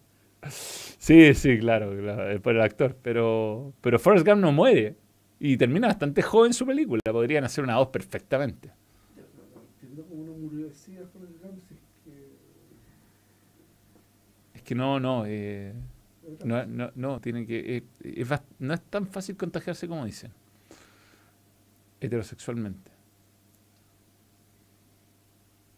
Sí, 0.49 1.33
sí, 1.35 1.59
claro, 1.59 1.95
claro, 1.97 2.29
es 2.29 2.41
por 2.41 2.55
el 2.55 2.61
actor. 2.61 2.97
Pero, 3.01 3.73
pero 3.81 3.99
Forrest 3.99 4.25
Gump 4.27 4.41
no 4.41 4.51
muere. 4.51 4.95
Y 5.39 5.57
termina 5.57 5.87
bastante 5.87 6.21
joven 6.21 6.53
su 6.53 6.65
película. 6.65 6.99
Podrían 7.11 7.43
hacer 7.43 7.63
una 7.63 7.75
dos 7.75 7.87
perfectamente. 7.89 8.69
No, 9.15 9.23
no 9.55 9.61
entiendo 9.61 10.05
cómo 10.09 10.23
no 10.23 10.33
murió 10.33 10.67
de 10.67 10.73
SIDA 10.73 11.05
Forrest 11.11 11.41
Gump 11.43 11.59
si 11.67 11.73
es 11.75 11.79
que... 12.03 12.33
Es 14.57 14.61
que 14.63 14.75
no, 14.75 14.99
no. 14.99 15.25
eh, 15.27 15.73
no, 16.43 16.65
no, 16.65 16.91
no, 16.95 17.21
tiene 17.21 17.45
que. 17.45 17.77
eh, 17.77 17.83
es 18.01 18.27
no 18.59 18.73
es 18.73 18.81
tan 18.81 19.07
fácil 19.07 19.37
contagiarse 19.37 19.87
como 19.87 20.05
dicen. 20.05 20.31
Heterosexualmente. 21.99 22.91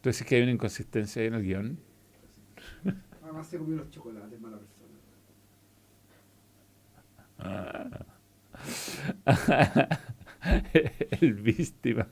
¿Tú 0.01 0.09
dices 0.09 0.25
que 0.27 0.35
hay 0.35 0.43
una 0.43 0.51
inconsistencia 0.51 1.21
ahí 1.21 1.29
en 1.29 1.33
el 1.33 1.43
guion? 1.43 1.79
Además 3.23 3.47
se 3.47 3.57
comió 3.57 3.77
los 3.77 3.89
chocolates, 3.89 4.39
mala 4.39 4.59
persona. 4.59 4.85
el 11.21 11.33
víctima. 11.33 12.07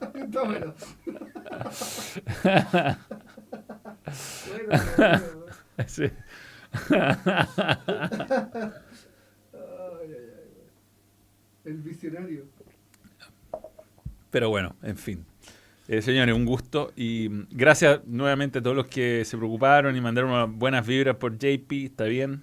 Bueno, 0.00 0.74
bueno, 4.48 4.82
bueno. 4.96 5.28
Sí. 5.86 6.10
El 11.64 11.80
visionario. 11.82 12.44
Pero 14.30 14.48
bueno, 14.48 14.74
en 14.82 14.96
fin. 14.96 15.24
Eh, 15.88 16.00
señores, 16.00 16.34
un 16.34 16.44
gusto 16.44 16.92
y 16.96 17.28
mm, 17.28 17.48
gracias 17.50 18.00
nuevamente 18.06 18.60
a 18.60 18.62
todos 18.62 18.76
los 18.76 18.86
que 18.86 19.24
se 19.24 19.36
preocuparon 19.36 19.96
y 19.96 20.00
mandaron 20.00 20.30
unas 20.30 20.50
buenas 20.50 20.86
vibras 20.86 21.16
por 21.16 21.36
JP, 21.36 21.70
está 21.84 22.04
bien. 22.04 22.42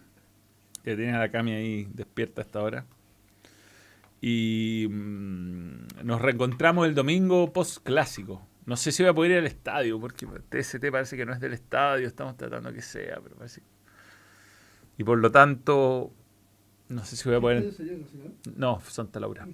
Que 0.84 0.95
tienen 0.95 1.15
a 1.15 1.19
la 1.19 1.30
Cami 1.30 1.51
ahí 1.53 1.88
despierta 1.93 2.41
hasta 2.41 2.60
ahora. 2.60 2.85
Y 4.22 4.88
mm, 4.89 6.03
nos 6.03 6.22
reencontramos 6.22 6.88
el 6.88 6.95
domingo 6.95 7.51
post 7.51 7.84
clásico. 7.84 8.45
No 8.65 8.76
sé 8.77 8.91
si 8.91 9.01
voy 9.03 9.10
a 9.10 9.14
poder 9.14 9.31
ir 9.31 9.38
al 9.39 9.47
estadio, 9.47 9.99
porque 9.99 10.27
TST 10.27 10.91
parece 10.91 11.18
que 11.18 11.26
no 11.26 11.34
es 11.34 11.39
del 11.39 11.53
estadio, 11.53 12.07
estamos 12.07 12.38
tratando 12.38 12.72
que 12.72 12.81
sea, 12.81 13.19
pero 13.22 13.35
parece. 13.35 13.61
Y 14.99 15.03
por 15.05 15.17
lo 15.17 15.31
tanto, 15.31 16.11
no 16.89 17.05
sé 17.05 17.15
si 17.15 17.27
voy 17.30 17.38
a 17.38 17.41
poder. 17.41 17.57
¿Ustedes 17.59 17.76
serían 17.77 18.01
nacional? 18.01 18.34
No, 18.57 18.81
Santa 18.81 19.19
Laura. 19.21 19.47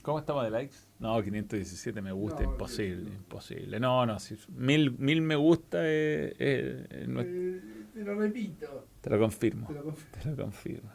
¿Cómo 0.00 0.18
estamos 0.18 0.44
de 0.44 0.50
likes? 0.50 0.76
No, 0.98 1.22
517 1.22 2.00
me 2.00 2.10
gusta, 2.12 2.42
No, 2.42 2.52
imposible, 2.52 3.02
no. 3.10 3.16
imposible. 3.16 3.78
No, 3.78 4.06
no, 4.06 4.18
si 4.18 4.38
mil, 4.56 4.92
mil 4.92 5.20
me 5.20 5.36
gusta, 5.36 5.80
eh, 5.82 6.34
eh, 6.38 6.86
eh, 6.88 7.04
no 7.06 7.20
es- 7.20 7.26
Eh, 7.28 7.60
te 7.92 8.02
lo 8.04 8.14
repito. 8.14 8.86
te 9.02 9.10
lo 9.10 9.18
confirmo, 9.18 9.66
Te 9.68 9.74
lo 9.74 9.82
confío. 9.84 10.06
te 10.22 10.30
lo 10.30 10.36
confirmo. 10.42 10.90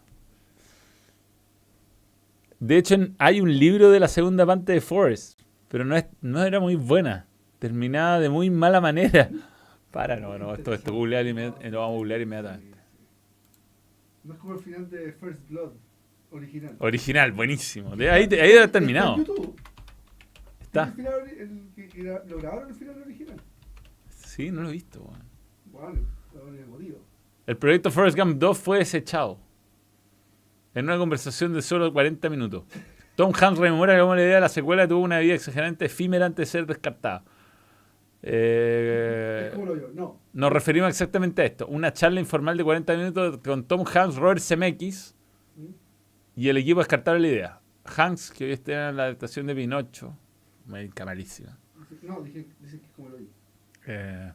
De 2.59 2.77
hecho, 2.77 2.95
hay 3.19 3.41
un 3.41 3.55
libro 3.55 3.91
de 3.91 3.99
la 3.99 4.07
segunda 4.07 4.43
parte 4.45 4.71
de 4.73 4.81
Forrest, 4.81 5.39
pero 5.67 5.85
no, 5.85 5.95
es, 5.95 6.05
no 6.21 6.43
era 6.43 6.59
muy 6.59 6.73
buena. 6.75 7.27
Terminaba 7.59 8.19
de 8.19 8.29
muy 8.29 8.49
mala 8.49 8.81
manera. 8.81 9.29
Para, 9.91 10.15
no, 10.15 10.39
no, 10.39 10.55
esto, 10.55 10.73
esto 10.73 10.91
googlear 10.91 11.27
eh, 11.27 11.33
lo 11.69 11.79
vamos 11.81 11.93
a 11.93 11.97
googlear 11.97 12.21
inmediatamente. 12.21 12.72
No 14.23 14.33
es 14.33 14.39
como 14.39 14.53
el 14.53 14.59
final 14.59 14.89
de 14.89 15.11
First 15.13 15.49
Blood 15.49 15.71
original. 16.31 16.75
Original, 16.79 17.31
buenísimo. 17.33 17.95
De 17.95 18.09
ahí, 18.09 18.27
te- 18.27 18.41
ahí 18.41 18.47
debe 18.49 18.59
haber 18.59 18.71
terminado. 18.71 19.17
Está 19.17 19.21
en 19.31 19.37
YouTube. 19.37 19.61
Está. 20.61 20.83
El 20.85 20.93
final, 20.93 21.13
el 21.37 21.69
que 21.75 21.89
gra- 22.03 22.23
lo 22.25 22.37
grabaron 22.37 22.69
el 22.69 22.75
final 22.75 23.01
original. 23.01 23.37
Sí, 24.09 24.49
no 24.51 24.61
lo 24.63 24.69
he 24.69 24.73
visto. 24.73 25.01
weón. 25.01 25.23
Bueno, 25.71 25.99
emotivo. 26.63 26.99
El 27.45 27.57
proyecto 27.57 27.91
Forrest 27.91 28.17
Gump 28.17 28.37
2 28.37 28.57
fue 28.57 28.77
desechado. 28.79 29.39
En 30.73 30.85
una 30.85 30.97
conversación 30.97 31.53
de 31.53 31.61
solo 31.61 31.91
40 31.93 32.29
minutos. 32.29 32.63
Tom 33.15 33.31
Hanks 33.39 33.59
rememora 33.59 33.99
cómo 33.99 34.15
la 34.15 34.23
idea 34.23 34.35
de 34.35 34.41
la 34.41 34.49
secuela 34.49 34.87
tuvo 34.87 35.01
una 35.03 35.19
vida 35.19 35.35
exageradamente 35.35 35.85
efímera 35.85 36.25
antes 36.25 36.47
de 36.47 36.51
ser 36.51 36.65
descartada. 36.65 37.23
Eh. 38.25 39.51
No. 39.93 40.17
nos 40.31 40.51
referimos 40.51 40.89
exactamente 40.89 41.41
a 41.41 41.45
esto. 41.45 41.67
Una 41.67 41.91
charla 41.91 42.21
informal 42.21 42.57
de 42.57 42.63
40 42.63 42.95
minutos 42.95 43.39
con 43.43 43.65
Tom 43.65 43.83
Hanks, 43.85 44.15
Robert 44.15 44.39
Zemeckis 44.39 45.13
¿Mm? 45.57 45.65
y 46.37 46.47
el 46.47 46.57
equipo 46.57 46.79
descartaron 46.79 47.21
la 47.21 47.27
idea. 47.27 47.59
Hanks, 47.83 48.31
que 48.31 48.45
hoy 48.45 48.51
está 48.53 48.89
en 48.89 48.95
la 48.95 49.03
adaptación 49.03 49.45
de 49.47 49.55
Pinocho, 49.55 50.17
muy 50.65 50.89
malísima. 51.05 51.57
No, 52.01 52.21
dije, 52.21 52.47
dice 52.61 52.79
que 52.79 52.87
como 52.95 53.09
lo. 53.09 53.17
Eh, 53.87 54.31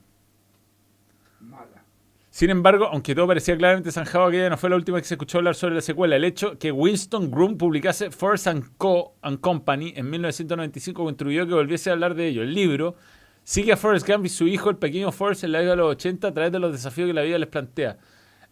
Mala. 1.40 1.84
Sin 2.30 2.50
embargo, 2.50 2.86
aunque 2.86 3.14
todo 3.14 3.26
parecía 3.26 3.56
claramente 3.56 3.90
zanjado, 3.90 4.26
aquella 4.26 4.50
no 4.50 4.56
fue 4.56 4.70
la 4.70 4.76
última 4.76 4.98
que 4.98 5.04
se 5.04 5.14
escuchó 5.14 5.38
hablar 5.38 5.54
sobre 5.54 5.74
la 5.74 5.80
secuela. 5.80 6.14
El 6.14 6.24
hecho 6.24 6.58
que 6.58 6.70
Winston 6.70 7.30
Groom 7.30 7.56
publicase 7.56 8.10
Force 8.10 8.48
and 8.48 8.76
Co. 8.76 9.14
and 9.22 9.40
Company 9.40 9.94
en 9.96 10.08
1995 10.10 11.02
contribuyó 11.02 11.46
que 11.46 11.54
volviese 11.54 11.90
a 11.90 11.94
hablar 11.94 12.14
de 12.14 12.28
ello. 12.28 12.42
El 12.42 12.54
libro 12.54 12.94
sigue 13.48 13.72
a 13.72 13.78
Forrest 13.78 14.06
Gump 14.06 14.26
y 14.26 14.28
su 14.28 14.46
hijo, 14.46 14.68
el 14.68 14.76
pequeño 14.76 15.10
Forrest, 15.10 15.42
en 15.42 15.52
la 15.52 15.60
década 15.60 15.76
de 15.76 15.82
los 15.82 15.92
80 15.92 16.28
a 16.28 16.34
través 16.34 16.52
de 16.52 16.58
los 16.58 16.70
desafíos 16.70 17.06
que 17.06 17.14
la 17.14 17.22
vida 17.22 17.38
les 17.38 17.48
plantea. 17.48 17.96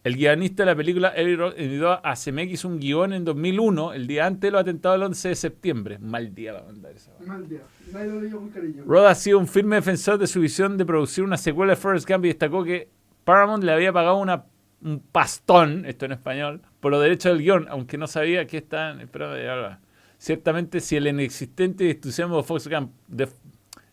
El 0.02 0.16
guionista 0.16 0.62
de 0.62 0.70
la 0.70 0.74
película, 0.74 1.12
envió 1.14 1.90
a 1.92 2.14
CMX 2.14 2.64
un 2.64 2.78
guion 2.80 3.12
en 3.12 3.22
2001, 3.22 3.92
el 3.92 4.06
día 4.06 4.24
antes 4.24 4.40
de 4.40 4.52
los 4.52 4.62
atentados 4.62 4.94
del 4.98 5.02
11 5.08 5.28
de 5.28 5.34
septiembre. 5.34 5.98
Mal 5.98 6.34
día 6.34 6.54
para 6.54 6.64
mandar 6.64 6.92
esa. 6.92 7.10
Mal 7.26 7.46
día. 7.46 7.60
Nadie 7.92 8.06
lo 8.10 8.20
leyó 8.22 8.38
con 8.38 8.48
cariño. 8.48 8.84
Rod 8.86 9.06
ha 9.06 9.14
sido 9.14 9.38
un 9.38 9.46
firme 9.48 9.76
defensor 9.76 10.16
de 10.16 10.26
su 10.26 10.40
visión 10.40 10.78
de 10.78 10.86
producir 10.86 11.24
una 11.24 11.36
secuela 11.36 11.72
de 11.74 11.76
Forrest 11.76 12.08
Gump 12.08 12.24
y 12.24 12.28
destacó 12.28 12.64
que 12.64 12.88
Paramount 13.24 13.64
le 13.64 13.72
había 13.72 13.92
pagado 13.92 14.16
una, 14.16 14.44
un 14.80 15.00
pastón, 15.00 15.84
esto 15.84 16.06
en 16.06 16.12
español, 16.12 16.62
por 16.80 16.90
los 16.92 17.02
derechos 17.02 17.32
del 17.32 17.42
guion, 17.42 17.66
aunque 17.68 17.98
no 17.98 18.06
sabía 18.06 18.46
que 18.46 18.56
estaban. 18.58 19.00
Espera, 19.02 19.36
ya 19.42 19.56
va. 19.56 19.80
Ciertamente, 20.18 20.80
si 20.80 20.96
el 20.96 21.06
inexistente 21.08 21.90
entusiasmo 21.90 22.38
de 22.38 22.42
Forrest 22.44 22.68
Gump, 22.68 22.92
de- 23.08 23.28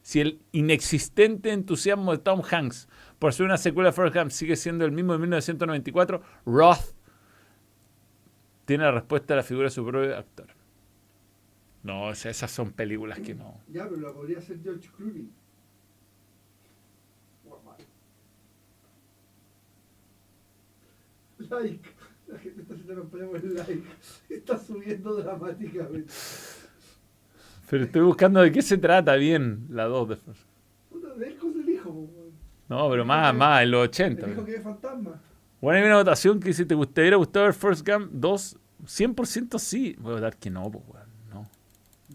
si 0.03 0.19
el 0.19 0.41
inexistente 0.51 1.51
entusiasmo 1.51 2.11
de 2.11 2.19
Tom 2.19 2.41
Hanks 2.49 2.87
por 3.17 3.29
hacer 3.29 3.45
una 3.45 3.57
secuela 3.57 3.89
de 3.89 3.93
Forrest 3.93 4.15
Gump 4.15 4.31
sigue 4.31 4.55
siendo 4.57 4.85
el 4.85 4.91
mismo 4.91 5.13
de 5.13 5.19
1994, 5.19 6.21
Roth 6.45 6.93
tiene 8.65 8.83
la 8.83 8.91
respuesta 8.91 9.33
a 9.33 9.37
la 9.37 9.43
figura 9.43 9.67
de 9.67 9.71
su 9.71 9.85
propio 9.85 10.15
actor. 10.15 10.47
No, 11.83 12.11
esas 12.11 12.51
son 12.51 12.71
películas 12.71 13.19
que 13.19 13.33
no. 13.33 13.61
Ya, 13.69 13.87
pero 13.89 13.97
lo 13.97 14.13
podría 14.13 14.39
hacer 14.39 14.59
George 14.61 14.89
Clooney. 14.95 15.29
Like. 21.49 21.89
La 22.27 22.39
gente 22.39 22.61
está 22.61 22.73
haciendo 22.73 22.95
campaña 23.01 23.27
por 23.27 23.37
el 23.37 23.53
like. 23.53 23.83
Está 24.29 24.57
subiendo 24.57 25.15
dramáticamente. 25.15 26.11
Pero 27.73 27.85
estoy 27.85 28.01
buscando 28.03 28.39
de 28.39 28.51
qué 28.51 28.61
se 28.61 28.77
trata 28.77 29.15
bien 29.15 29.65
la 29.71 29.85
2 29.85 30.09
de 30.09 30.15
Forrest. 30.17 30.45
Puta, 30.91 31.07
de 31.15 31.31
hijo. 31.31 32.07
No, 32.69 32.87
pero 32.87 33.03
más, 33.03 33.33
más, 33.33 33.63
en 33.63 33.71
los 33.71 33.85
80. 33.87 34.27
El 34.27 34.31
hijo 34.33 34.45
que 34.45 34.55
es 34.57 34.61
fantasma. 34.63 35.19
Bueno, 35.59 35.79
hay 35.79 35.85
una 35.87 35.95
votación 35.97 36.39
que 36.39 36.49
dice, 36.49 36.65
¿te 36.65 36.75
gust- 36.75 36.93
te 36.93 37.01
hubiera 37.01 37.17
gustado 37.17 37.45
ver 37.45 37.55
Forrest 37.55 37.87
Gump 37.87 38.09
2? 38.11 38.57
100% 38.85 39.57
sí. 39.57 39.95
Voy 39.99 40.11
a 40.11 40.15
votar 40.17 40.37
que 40.37 40.51
no, 40.51 40.69
pues, 40.69 40.83
weón. 40.87 41.07
No, 41.31 41.49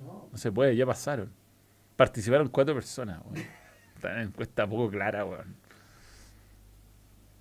No. 0.05 0.29
no 0.31 0.39
se 0.39 0.53
puede, 0.53 0.77
ya 0.77 0.87
pasaron. 0.87 1.29
Participaron 1.97 2.49
cuatro 2.51 2.75
personas, 2.75 3.21
weón. 3.25 3.45
Está 3.97 4.11
en 4.11 4.15
una 4.15 4.23
encuesta 4.27 4.65
poco 4.65 4.89
clara, 4.91 5.25
weón. 5.25 5.57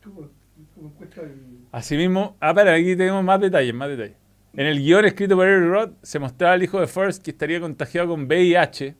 Como, 0.03 0.29
como 0.73 0.87
encuesta 0.89 1.21
en. 1.21 1.67
Asimismo, 1.71 2.35
ah, 2.39 2.51
para, 2.51 2.73
aquí 2.73 2.95
tenemos 2.95 3.23
más 3.23 3.39
detalles, 3.39 3.75
más 3.75 3.89
detalles. 3.89 4.17
En 4.57 4.65
el 4.65 4.79
guion 4.79 5.05
escrito 5.05 5.35
por 5.35 5.47
Eric 5.47 5.69
Roth 5.69 5.93
se 6.01 6.17
mostraba 6.17 6.53
al 6.55 6.63
hijo 6.63 6.79
de 6.79 6.87
Forrest 6.87 7.23
que 7.23 7.29
estaría 7.29 7.61
contagiado 7.61 8.07
con 8.07 8.23
VIH 8.23 8.95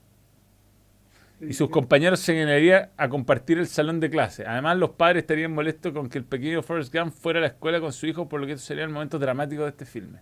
y 1.42 1.54
sus 1.54 1.72
compañeros 1.72 2.20
se 2.20 2.34
negarían 2.34 2.92
a 2.96 3.10
compartir 3.10 3.58
el 3.58 3.66
salón 3.66 4.00
de 4.00 4.12
clase. 4.12 4.46
Además, 4.46 4.78
los 4.78 4.92
padres 4.92 5.24
estarían 5.24 5.56
molestos 5.56 5.94
con 5.94 6.10
que 6.10 6.20
el 6.20 6.26
pequeño 6.26 6.62
Forrest 6.62 6.94
Gump 6.94 7.12
fuera 7.12 7.40
a 7.40 7.42
la 7.42 7.48
escuela 7.48 7.80
con 7.80 7.92
su 7.92 8.06
hijo, 8.06 8.30
por 8.30 8.40
lo 8.40 8.46
que 8.46 8.54
estos 8.54 8.68
serían 8.68 8.92
momentos 8.92 9.20
dramáticos 9.20 9.66
de 9.66 9.70
este 9.72 9.86
filme. 9.88 10.20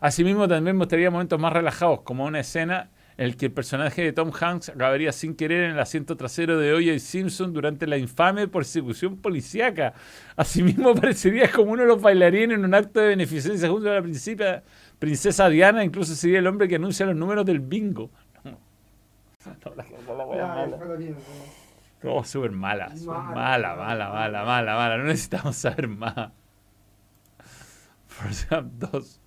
Asimismo, 0.00 0.48
también 0.48 0.74
mostraría 0.74 1.10
momentos 1.10 1.38
más 1.38 1.52
relajados, 1.52 2.00
como 2.00 2.24
una 2.24 2.40
escena 2.40 2.88
en 3.16 3.30
la 3.30 3.36
que 3.36 3.46
el 3.46 3.52
personaje 3.52 4.02
de 4.02 4.12
Tom 4.12 4.30
Hanks 4.38 4.70
acabaría 4.70 5.12
sin 5.12 5.34
querer 5.34 5.64
en 5.64 5.70
el 5.72 5.80
asiento 5.80 6.16
trasero 6.16 6.58
de 6.58 6.72
O.J. 6.72 6.98
Simpson 6.98 7.52
durante 7.52 7.86
la 7.86 7.96
infame 7.98 8.48
persecución 8.48 9.16
policíaca. 9.18 9.94
Asimismo, 10.36 10.90
aparecería 10.90 11.50
como 11.50 11.72
uno 11.72 11.82
de 11.82 11.88
los 11.88 12.00
bailarines 12.00 12.56
en 12.58 12.64
un 12.64 12.74
acto 12.74 13.00
de 13.00 13.08
beneficencia 13.08 13.68
junto 13.68 13.90
a 13.90 13.94
la 13.94 14.02
principia- 14.02 14.62
princesa 14.98 15.48
Diana, 15.48 15.84
incluso 15.84 16.14
sería 16.14 16.38
el 16.38 16.46
hombre 16.46 16.68
que 16.68 16.76
anuncia 16.76 17.04
los 17.06 17.16
números 17.16 17.44
del 17.44 17.60
bingo. 17.60 18.10
La 22.02 22.24
súper 22.24 22.50
mala, 22.50 22.92
Mala, 23.06 23.76
mala, 23.76 24.08
mala, 24.10 24.44
mala, 24.44 24.74
mala. 24.76 24.96
No 24.98 25.04
necesitamos 25.04 25.56
saber 25.56 25.88
más. 25.88 26.14
Gump 28.50 28.72
2. 28.74 29.20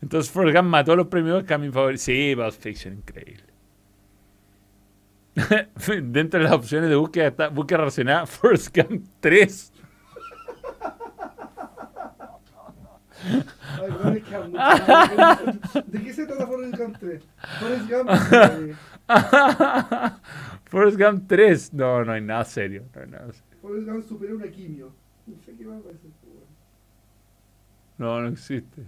Entonces 0.00 0.30
Forrest 0.30 0.56
Gump 0.56 0.68
mató 0.68 0.94
los 0.94 1.06
premios 1.06 1.38
Oscar, 1.42 1.58
mi 1.58 1.70
favorito. 1.70 2.02
Sí, 2.02 2.34
Pulp 2.36 2.52
Fiction, 2.52 2.94
increíble. 2.94 3.44
Dentro 6.04 6.38
de 6.40 6.44
las 6.44 6.52
opciones 6.54 6.88
de 6.90 6.96
búsqueda 6.96 7.28
está 7.28 7.48
búsqueda 7.48 7.78
relacionada 7.78 8.26
Forrest 8.26 8.76
Gump 8.76 9.06
3. 9.20 9.72
Ay, 13.28 13.90
weón, 13.90 14.16
es 14.16 14.24
que 14.24 14.34
hablo 14.34 14.48
mucho. 14.50 15.82
¿De 15.86 16.02
qué 16.02 16.12
se 16.12 16.26
trata 16.26 16.46
Forrest 16.46 16.76
Gump 16.78 16.96
3? 16.98 17.22
Forrest 17.60 17.90
Gump. 17.90 18.10
eh, 18.32 18.74
Forrest 20.66 20.98
Gump 20.98 21.24
3. 21.26 21.74
No, 21.74 22.04
no 22.04 22.12
hay 22.12 22.20
nada 22.20 22.44
serio. 22.44 22.84
No 22.94 23.00
hay 23.02 23.08
nada 23.08 23.32
serio. 23.32 23.58
Forrest 23.62 23.88
Gump 23.88 24.08
superó 24.08 24.36
una 24.36 24.48
quimio. 24.48 24.92
No 25.26 25.34
sé 25.44 25.54
qué 25.56 25.66
va 25.66 25.76
a 25.76 25.80
pasar. 25.80 26.00
weón. 26.24 26.44
No, 27.98 28.20
no 28.22 28.28
existe. 28.28 28.82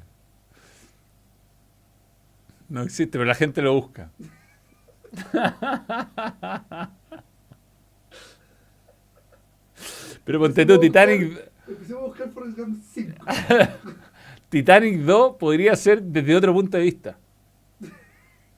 No 2.69 2.83
existe, 2.83 3.13
pero 3.19 3.25
la 3.25 3.35
gente 3.35 3.63
lo 3.63 3.75
busca. 3.75 4.11
Pero 10.25 10.39
ponte 10.39 10.67
tú, 10.67 10.79
Titanic. 10.79 11.51
Empecemos 11.67 12.03
a 12.03 12.07
buscar 12.07 12.31
Forrest 12.31 12.59
Gump 12.59 12.83
5. 12.83 13.13
Titanic 14.49 15.01
2 15.01 15.37
podría 15.37 15.77
ser 15.77 16.03
desde 16.03 16.35
otro 16.37 16.53
punto 16.53 16.77
de 16.77 16.83
vista. 16.85 17.19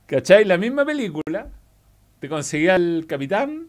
¿Cachai? 0.06 0.44
La 0.44 0.56
misma 0.56 0.84
película, 0.84 1.48
te 2.18 2.28
conseguía 2.28 2.74
al 2.74 3.04
capitán, 3.06 3.68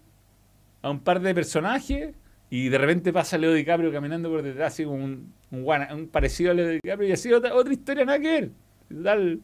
a 0.82 0.90
un 0.90 1.00
par 1.02 1.20
de 1.22 1.36
personajes, 1.36 2.16
y 2.50 2.70
de 2.70 2.78
repente 2.78 3.14
pasa 3.14 3.38
Leo 3.38 3.54
DiCaprio 3.54 3.92
caminando 3.92 4.30
por 4.30 4.42
detrás, 4.42 4.74
así 4.74 4.84
como 4.84 5.04
un, 5.04 5.34
un, 5.52 5.64
guana- 5.64 5.94
un 5.94 6.08
parecido 6.08 6.52
a 6.52 6.54
Leo 6.56 6.68
DiCaprio, 6.70 7.10
y 7.10 7.12
así 7.12 7.32
otra, 7.32 7.54
otra 7.56 7.74
historia 7.74 8.06
nada 8.06 8.20
que 8.20 8.28
ver. 8.32 8.52
Total, 8.90 9.40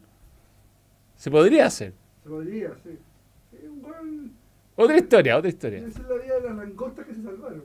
se 1.18 1.30
podría 1.30 1.66
hacer. 1.66 1.94
Se 2.24 2.30
podría, 2.30 2.72
sí. 2.84 2.98
Gol. 3.82 4.32
Otra 4.76 4.98
historia, 4.98 5.38
otra 5.38 5.50
historia. 5.50 5.80
Esa 5.80 6.00
es 6.02 6.08
la 6.08 6.16
vida 6.16 6.36
de 6.36 6.42
las 6.42 6.56
langostas 6.56 7.06
que 7.06 7.14
se 7.16 7.24
salvaron. 7.24 7.64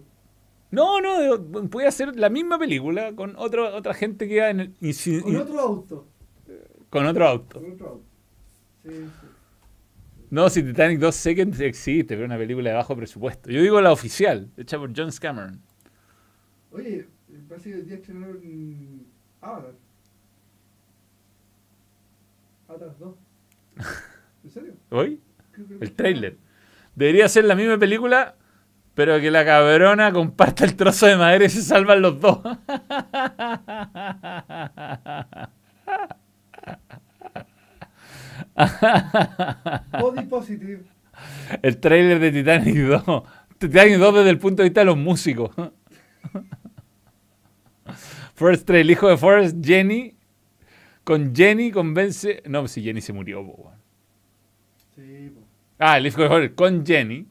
No, 0.71 1.01
no, 1.01 1.69
puede 1.69 1.93
ser 1.93 2.17
la 2.19 2.31
misma 2.31 2.59
película 2.59 3.15
con 3.15 3.35
otro, 3.37 3.77
otra 3.77 3.93
gente 3.93 4.27
que 4.27 4.37
iba 4.37 4.49
en 4.49 4.61
el- 4.61 4.75
y 4.81 5.21
Con 5.21 5.37
otro 5.37 5.61
auto. 5.61 6.07
con 6.89 7.07
otro 7.07 7.29
auto. 7.29 7.61
Con 7.61 7.73
otro 7.73 7.89
auto. 7.91 8.05
Sí, 8.85 8.91
sí. 8.91 9.27
No, 10.31 10.49
si 10.49 10.63
Titanic 10.63 10.99
2 10.99 11.15
sé 11.15 11.35
que 11.35 11.43
existe, 11.43 12.15
pero 12.15 12.25
una 12.25 12.39
película 12.39 12.71
de 12.71 12.77
bajo 12.77 12.97
presupuesto. 12.97 13.51
Yo 13.51 13.61
digo 13.61 13.79
la 13.83 13.93
oficial, 13.93 14.49
hecha 14.57 14.79
por 14.79 14.91
John 14.97 15.11
Cameron. 15.21 15.61
Oye, 16.73 17.07
parece 17.51 17.69
que 17.71 17.77
el 17.77 17.87
día 17.87 17.97
estrenaron 17.97 18.41
Avatar. 19.43 19.75
Avatar 22.69 22.97
2. 22.99 23.15
¿En 24.45 24.51
serio? 24.51 24.75
¿Hoy? 24.91 25.21
El 25.81 25.93
trailer. 25.93 26.39
Debería 26.95 27.29
ser 27.29 27.45
la 27.45 27.55
misma 27.55 27.79
película, 27.79 28.37
pero 28.95 29.21
que 29.21 29.31
la 29.31 29.45
cabrona 29.45 30.13
comparta 30.13 30.65
el 30.65 30.77
trozo 30.77 31.07
de 31.07 31.17
madera 31.17 31.45
y 31.45 31.51
se 31.51 31.63
salvan 31.63 32.03
los 32.03 32.21
dos. 32.21 32.41
Body 40.01 40.23
Positive. 40.29 40.83
El 41.63 41.79
trailer 41.79 42.19
de 42.19 42.33
Titanic 42.33 42.77
2. 42.77 43.23
Titanic 43.59 43.97
2 43.99 44.15
desde 44.15 44.31
el 44.31 44.39
punto 44.39 44.63
de 44.63 44.69
vista 44.69 44.81
de 44.81 44.87
los 44.87 44.97
músicos. 44.97 45.51
Forrest 48.35 48.67
Trail, 48.67 48.91
hijo 48.91 49.09
de 49.09 49.17
Forrest, 49.17 49.65
Jenny. 49.65 50.17
Con 51.05 51.35
Jenny 51.35 51.71
convence. 51.71 52.43
No, 52.47 52.67
si 52.69 52.83
Jenny 52.83 53.01
se 53.01 53.13
murió, 53.13 53.45
po, 53.45 53.53
weón. 53.63 53.79
Sí, 54.95 55.31
po. 55.35 55.41
Ah, 55.79 55.99
el 55.99 56.07
hijo 56.07 56.23
de 56.23 56.29
Forrest, 56.29 56.55
con 56.55 56.87
Jenny. 56.87 57.27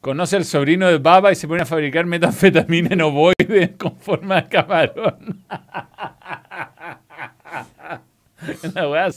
Conoce 0.00 0.36
al 0.36 0.44
sobrino 0.44 0.86
de 0.88 0.98
Baba 0.98 1.32
y 1.32 1.34
se 1.34 1.48
pone 1.48 1.62
a 1.62 1.66
fabricar 1.66 2.04
metanfetamina 2.04 2.90
en 2.92 3.00
ovoides 3.00 3.70
con 3.78 3.96
forma 3.96 4.42
de 4.42 4.48
camarón. 4.48 5.44
Una 8.64 8.88
weá 8.88 9.08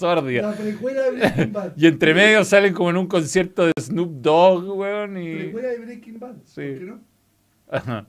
precuela 0.56 1.02
de 1.04 1.12
Breaking 1.12 1.54
Bad. 1.54 1.74
Y 1.76 1.88
entre 1.88 2.14
medio 2.14 2.46
salen 2.46 2.74
como 2.74 2.90
en 2.92 2.98
un 2.98 3.08
concierto 3.08 3.66
de 3.66 3.74
Snoop 3.80 4.22
Dogg, 4.22 4.78
weón. 4.78 5.18
Y... 5.18 5.36
Precuela 5.36 5.68
de 5.70 5.80
Breaking 5.80 6.20
Bad. 6.20 6.36
Sí. 6.46 6.62
¿Por 6.62 6.80
qué 6.80 6.86
no? 6.86 7.00
Ajá. 7.70 8.06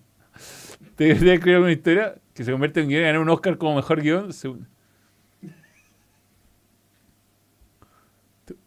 Te 0.94 1.15
voy 1.15 1.31
a 1.31 1.35
escribir 1.35 1.59
una 1.60 1.73
historia 1.73 2.15
que 2.35 2.44
se 2.44 2.52
convierte 2.52 2.81
en 2.81 2.89
guion 2.89 3.01
y 3.01 3.05
ganar 3.06 3.20
un 3.20 3.28
Oscar 3.31 3.59
como 3.59 3.74
mejor 3.74 4.01
guion. 4.02 4.32
según- 4.32 4.69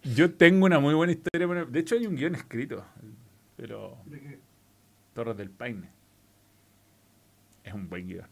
Yo 0.03 0.33
tengo 0.33 0.65
una 0.65 0.79
muy 0.79 0.93
buena 0.93 1.13
historia. 1.13 1.47
De 1.65 1.79
hecho, 1.79 1.95
hay 1.95 2.05
un 2.07 2.15
guion 2.15 2.35
escrito. 2.35 2.83
Pero 3.55 3.97
¿De 4.05 4.19
qué? 4.19 4.39
Torres 5.13 5.37
del 5.37 5.49
Paine. 5.51 5.89
Es 7.63 7.73
un 7.73 7.87
buen 7.89 8.07
guion. 8.07 8.27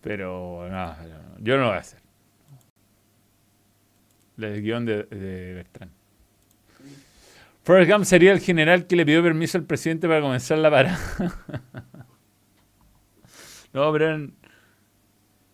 Pero 0.00 0.68
no, 0.68 0.96
no, 0.96 1.38
yo 1.40 1.56
no 1.56 1.62
lo 1.62 1.68
voy 1.68 1.76
a 1.76 1.80
hacer. 1.80 2.00
El 4.36 4.62
guion 4.62 4.84
de, 4.84 5.04
de 5.04 5.54
Bertrand. 5.54 5.92
Forrest 7.62 7.90
Gump 7.90 8.04
sería 8.04 8.32
el 8.32 8.40
general 8.40 8.86
que 8.86 8.96
le 8.96 9.06
pidió 9.06 9.22
permiso 9.22 9.56
al 9.56 9.64
presidente 9.64 10.06
para 10.08 10.20
comenzar 10.20 10.58
la 10.58 10.70
parada. 10.70 10.98
no, 13.72 13.92
pero 13.92 14.04
eran- 14.06 14.34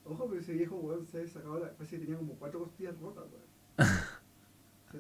Ojo, 0.04 0.26
pero 0.28 0.40
ese 0.40 0.54
viejo 0.54 0.74
weón 0.76 1.06
se 1.06 1.28
sacaba 1.28 1.60
la. 1.60 1.70
Parece 1.70 1.96
que 1.98 2.02
tenía 2.06 2.18
como 2.18 2.34
cuatro 2.34 2.60
costillas 2.60 2.98
rotas, 2.98 3.24
weón. 3.30 3.88
Se 4.90 4.98
sacó 4.98 4.98
la 4.98 4.98
cresta- 4.98 4.99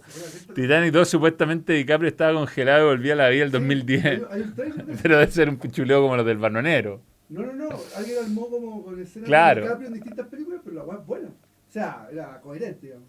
Titanic 0.54 0.92
2 0.92 1.08
supuestamente 1.08 1.72
DiCaprio 1.74 2.08
estaba 2.08 2.32
congelado 2.34 2.86
y 2.86 2.96
volvía 2.96 3.12
a 3.12 3.16
la 3.16 3.28
vida 3.28 3.44
el 3.44 3.50
Sí, 3.50 3.58
2010. 3.58 4.04
Hay, 4.04 4.22
hay 4.30 4.40
un 4.42 4.54
trailer 4.54 4.86
de 4.86 4.92
eso. 4.92 5.00
Pero 5.02 5.18
debe 5.18 5.30
ser 5.32 5.48
un 5.48 5.56
pichuleo 5.58 6.02
como 6.02 6.16
los 6.16 6.26
del 6.26 6.38
Banonero. 6.38 7.00
No, 7.28 7.42
no, 7.42 7.52
no. 7.52 7.68
Alguien 7.96 8.24
armó 8.24 8.48
como 8.50 8.82
con 8.84 9.00
escenas 9.00 9.26
Claro. 9.26 9.60
de 9.60 9.66
DiCaprio 9.66 9.88
en 9.88 9.94
distintas 9.94 10.26
películas, 10.28 10.60
pero 10.64 10.76
la 10.76 10.82
weá 10.84 10.98
es 10.98 11.06
buena. 11.06 11.28
O 11.28 11.72
sea, 11.72 12.08
era 12.10 12.40
coherente, 12.40 12.86
digamos. 12.86 13.08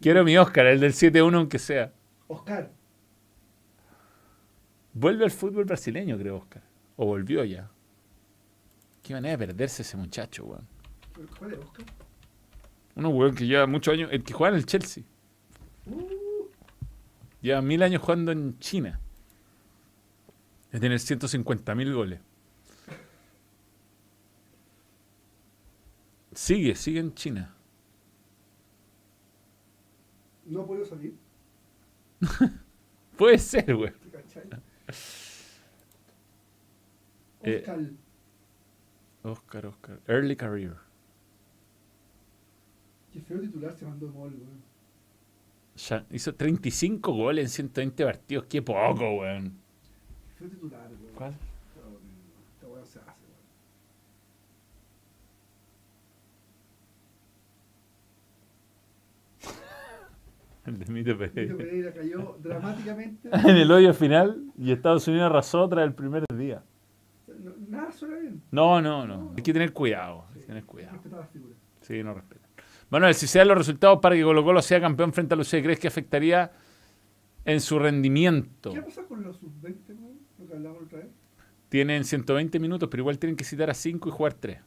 Quiero 0.00 0.24
mi 0.24 0.36
Oscar, 0.36 0.66
el 0.66 0.80
del 0.80 0.92
7-1 0.92 1.36
aunque 1.36 1.58
sea. 1.60 1.92
Oscar. 2.26 2.70
Vuelve 4.94 5.24
al 5.24 5.30
fútbol 5.30 5.64
brasileño, 5.64 6.18
creo, 6.18 6.36
Oscar. 6.36 6.62
O 6.96 7.06
volvió 7.06 7.44
ya. 7.44 7.70
Qué 9.02 9.14
manera 9.14 9.36
de 9.36 9.46
perderse 9.46 9.82
ese 9.82 9.96
muchacho, 9.96 10.44
weón. 10.44 10.66
¿Cuál 11.38 11.52
es 11.52 11.58
Oscar? 11.60 11.86
Uno, 12.96 13.08
weón, 13.10 13.34
que 13.34 13.46
lleva 13.46 13.66
muchos 13.66 13.94
años. 13.94 14.10
El 14.12 14.22
que 14.22 14.32
juega 14.32 14.54
en 14.54 14.58
el 14.58 14.66
Chelsea. 14.66 15.04
Uh, 15.86 16.48
Lleva 17.40 17.60
mil 17.60 17.82
años 17.82 18.00
jugando 18.00 18.32
en 18.32 18.58
China. 18.58 19.00
Es 20.70 20.80
tener 20.80 20.98
150 20.98 21.74
mil 21.74 21.92
goles. 21.92 22.20
Sigue, 26.34 26.74
sigue 26.76 27.00
en 27.00 27.14
China. 27.14 27.54
no 30.46 30.62
ha 30.62 30.66
podido 30.66 30.84
salir. 30.84 31.14
Puede 33.16 33.38
ser, 33.38 33.74
weón. 33.74 33.94
¿te 33.94 34.10
cachai? 34.10 34.42
Eh, 37.42 37.58
Oscar. 37.58 37.90
Oscar, 39.22 39.66
Oscar. 39.66 40.00
Early 40.06 40.36
career. 40.36 40.76
Qué 43.12 43.20
feo 43.20 43.40
titular 43.40 43.74
se 43.74 43.84
mandó 43.84 44.10
gol, 44.12 44.32
weón. 44.34 44.71
Ya 45.88 46.04
hizo 46.10 46.34
35 46.34 47.12
goles 47.12 47.44
en 47.44 47.48
120 47.70 48.04
partidos. 48.04 48.44
Qué 48.48 48.62
poco, 48.62 49.14
weón. 49.20 49.52
Feo 50.38 50.48
titular, 50.48 50.88
weón. 50.88 51.14
¿Cuál? 51.14 51.34
Weón, 51.76 51.98
Esta 52.54 52.66
weá 52.68 52.84
se 52.84 52.98
hace, 53.00 53.26
weón. 53.26 53.42
El 60.66 60.78
de 60.78 60.92
Mito 60.92 61.12
Mito 61.12 61.18
Pereira. 61.18 61.56
Pereira 61.56 61.92
cayó 61.92 62.36
dramáticamente. 62.42 63.28
En 63.32 63.56
el 63.56 63.70
hoyo 63.70 63.92
final 63.92 64.44
y 64.56 64.70
Estados 64.72 65.06
Unidos 65.08 65.26
arrasó 65.26 65.68
tras 65.68 65.84
el 65.84 65.94
primer 65.94 66.24
día. 66.36 66.62
No- 67.26 67.52
nada 67.68 67.90
suena 67.90 68.16
bien. 68.18 68.42
No, 68.52 68.80
no, 68.80 69.06
no. 69.06 69.32
Hay 69.36 69.42
que 69.42 69.52
tener 69.52 69.72
cuidado. 69.72 70.26
Hay 70.34 70.40
que 70.40 70.46
tener 70.46 70.64
cuidado. 70.64 70.92
Respetar 70.94 71.18
las 71.20 71.30
figuras. 71.30 71.58
Sí, 71.80 72.02
no 72.04 72.14
respetan. 72.14 72.41
Manuel, 72.92 73.14
si 73.14 73.26
se 73.26 73.38
dan 73.38 73.48
los 73.48 73.56
resultados 73.56 74.00
para 74.02 74.14
que 74.14 74.22
Colo 74.22 74.44
Colo 74.44 74.60
sea 74.60 74.78
campeón 74.78 75.14
frente 75.14 75.32
a 75.32 75.36
Lucía, 75.38 75.62
¿crees 75.62 75.78
que 75.78 75.88
afectaría 75.88 76.52
en 77.42 77.58
su 77.62 77.78
rendimiento? 77.78 78.70
¿Qué 78.70 78.82
pasa 78.82 79.02
con 79.04 79.22
los 79.22 79.38
sub-20, 79.38 79.98
weón? 79.98 80.18
Lo 80.38 80.46
que 80.46 80.52
hablamos 80.52 80.82
otra 80.82 80.98
vez. 80.98 81.08
Tienen 81.70 82.04
120 82.04 82.60
minutos, 82.60 82.90
pero 82.90 83.00
igual 83.00 83.18
tienen 83.18 83.34
que 83.34 83.44
citar 83.44 83.70
a 83.70 83.74
5 83.74 84.10
y 84.10 84.12
jugar 84.12 84.34
3. 84.34 84.60
O 84.60 84.64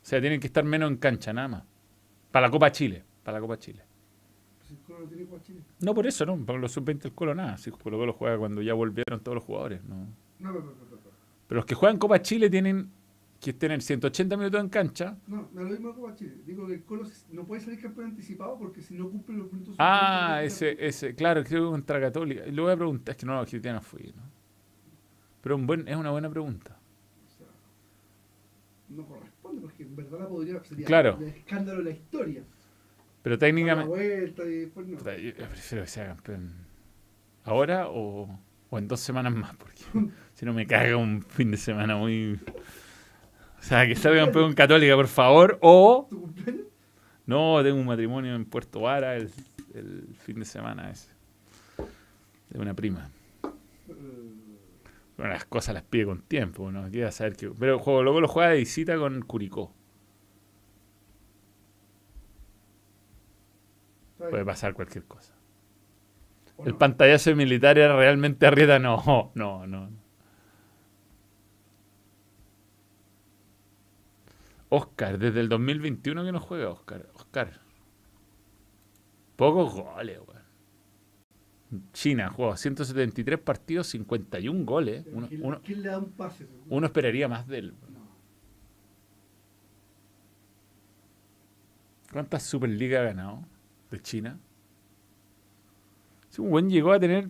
sea, 0.00 0.22
tienen 0.22 0.40
que 0.40 0.46
estar 0.46 0.64
menos 0.64 0.90
en 0.90 0.96
cancha, 0.96 1.34
nada 1.34 1.48
más. 1.48 1.64
Para 2.32 2.46
la 2.46 2.50
Copa 2.50 2.72
Chile. 2.72 3.04
Para 3.22 3.36
la 3.36 3.42
Copa 3.42 3.58
Chile. 3.58 3.84
Pues 4.60 4.70
el 4.70 4.78
Colo 4.78 5.00
no 5.00 5.06
tiene 5.06 5.26
para 5.26 5.42
Chile. 5.42 5.60
No 5.80 5.94
por 5.94 6.06
eso, 6.06 6.24
no. 6.24 6.38
Para 6.46 6.58
los 6.58 6.72
sub-20 6.72 7.04
el 7.04 7.12
Colo 7.12 7.34
nada. 7.34 7.58
Si 7.58 7.70
Colo 7.70 7.98
Colo 7.98 8.14
juega 8.14 8.38
cuando 8.38 8.62
ya 8.62 8.72
volvieron 8.72 9.20
todos 9.20 9.34
los 9.34 9.44
jugadores. 9.44 9.84
No. 9.84 9.96
No, 9.96 10.50
no, 10.50 10.50
no, 10.50 10.60
no, 10.60 10.62
no. 10.62 10.98
Pero 11.46 11.56
los 11.58 11.66
que 11.66 11.74
juegan 11.74 11.98
Copa 11.98 12.22
Chile 12.22 12.48
tienen 12.48 12.90
que 13.44 13.52
tener 13.52 13.82
180 13.82 14.36
minutos 14.36 14.60
en 14.60 14.68
cancha. 14.68 15.16
No, 15.26 15.48
me 15.52 15.62
lo 15.62 15.70
mismo 15.70 15.94
Copa 15.94 16.14
Chile. 16.14 16.36
Digo 16.46 16.66
que 16.66 16.74
el 16.74 16.84
Colo 16.84 17.04
no 17.30 17.44
puede 17.44 17.60
salir 17.60 17.80
campeón 17.80 18.08
anticipado 18.08 18.58
porque 18.58 18.80
si 18.80 18.94
no 18.94 19.08
cumple 19.10 19.36
los 19.36 19.52
minutos. 19.52 19.74
Ah, 19.78 20.38
sub-20, 20.40 20.46
ese, 20.46 20.76
ese, 20.86 21.14
claro, 21.14 21.44
creo 21.44 21.64
que 21.66 21.70
contra 21.70 22.00
Católica. 22.00 22.44
Le 22.46 22.60
voy 22.60 22.72
a 22.72 22.76
preguntar, 22.76 23.12
es 23.14 23.16
que 23.20 23.26
no, 23.26 23.44
que 23.44 23.72
no 23.72 23.80
fui, 23.80 24.12
¿no? 24.16 24.22
Pero 25.42 25.56
un 25.56 25.66
buen, 25.66 25.86
es 25.86 25.96
una 25.96 26.10
buena 26.10 26.30
pregunta. 26.30 26.78
O 27.26 27.30
sea, 27.30 27.46
no 28.88 29.06
corresponde 29.06 29.60
porque 29.60 29.82
en 29.82 29.94
verdad 29.96 30.20
la 30.20 30.28
podría 30.28 30.64
sería 30.64 30.86
Claro. 30.86 31.18
el 31.20 31.28
escándalo 31.28 31.78
de 31.78 31.84
la 31.84 31.90
historia. 31.90 32.42
Pero 33.22 33.34
La 33.36 33.40
técnicamente, 33.40 33.88
vuelta 33.88 34.44
y 34.44 34.56
después 34.60 34.86
no. 34.86 34.98
puta, 34.98 35.16
yo 35.16 35.34
prefiero 35.34 35.84
que 35.84 35.90
sea 35.90 36.06
campeón 36.08 36.52
ahora 37.44 37.88
o, 37.88 38.38
o 38.70 38.78
en 38.78 38.88
dos 38.88 39.00
semanas 39.00 39.34
más, 39.34 39.54
porque 39.56 39.82
si 40.34 40.44
no 40.46 40.52
me 40.52 40.66
caga 40.66 40.96
un 40.96 41.22
fin 41.22 41.50
de 41.50 41.56
semana 41.56 41.96
muy... 41.96 42.38
O 43.64 43.66
sea, 43.66 43.86
que 43.86 43.96
salga 43.96 44.24
campeón 44.24 44.52
católica, 44.52 44.94
por 44.94 45.08
favor. 45.08 45.58
O. 45.62 46.06
No, 47.24 47.62
tengo 47.62 47.78
un 47.80 47.86
matrimonio 47.86 48.34
en 48.34 48.44
Puerto 48.44 48.80
Vara 48.82 49.16
el, 49.16 49.30
fin 50.18 50.38
de 50.38 50.44
semana 50.44 50.90
ese. 50.90 51.10
De 52.50 52.58
una 52.58 52.74
prima. 52.74 53.08
Bueno, 55.16 55.32
las 55.32 55.46
cosas 55.46 55.72
las 55.72 55.82
pide 55.84 56.04
con 56.04 56.20
tiempo, 56.20 56.64
uno 56.64 56.90
quiere 56.90 57.10
saber 57.10 57.36
que. 57.36 57.48
Pero 57.58 57.78
juego, 57.78 58.02
luego 58.02 58.20
lo 58.20 58.28
juega 58.28 58.50
de 58.50 58.58
visita 58.58 58.98
con 58.98 59.22
Curicó. 59.22 59.72
Puede 64.18 64.44
pasar 64.44 64.74
cualquier 64.74 65.04
cosa. 65.04 65.32
El 66.66 66.74
pantallazo 66.74 67.30
de 67.30 67.36
militar 67.36 67.78
era 67.78 67.96
realmente 67.96 68.46
arrieta. 68.46 68.78
No, 68.78 69.32
no, 69.34 69.66
no. 69.66 70.03
Oscar, 74.76 75.18
desde 75.18 75.40
el 75.40 75.48
2021 75.48 76.24
que 76.24 76.32
no 76.32 76.40
juega 76.40 76.70
Oscar. 76.70 77.08
Oscar. 77.14 77.60
Pocos 79.36 79.74
goles, 79.74 80.18
weón. 80.26 80.42
China 81.92 82.28
jugó 82.30 82.56
173 82.56 83.38
partidos, 83.40 83.88
51 83.88 84.64
goles. 84.64 85.04
Uno, 85.12 85.28
¿quién, 85.28 85.44
uno- 85.44 85.60
quién 85.64 85.82
le 85.82 85.88
da 85.88 85.98
un 85.98 86.10
pase? 86.12 86.46
uno 86.68 86.86
esperaría 86.86 87.26
más 87.28 87.46
de 87.48 87.58
él. 87.58 87.74
No. 87.92 88.04
¿Cuántas 92.12 92.42
Superliga 92.44 93.00
ha 93.00 93.04
ganado 93.04 93.44
de 93.90 94.00
China? 94.00 94.38
Ese 96.30 96.42
buen 96.42 96.70
llegó 96.70 96.92
a 96.92 97.00
tener 97.00 97.28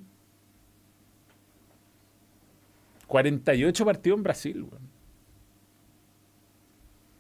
48 3.06 3.84
partidos 3.84 4.18
en 4.18 4.22
Brasil. 4.22 4.62
weón. 4.62 4.94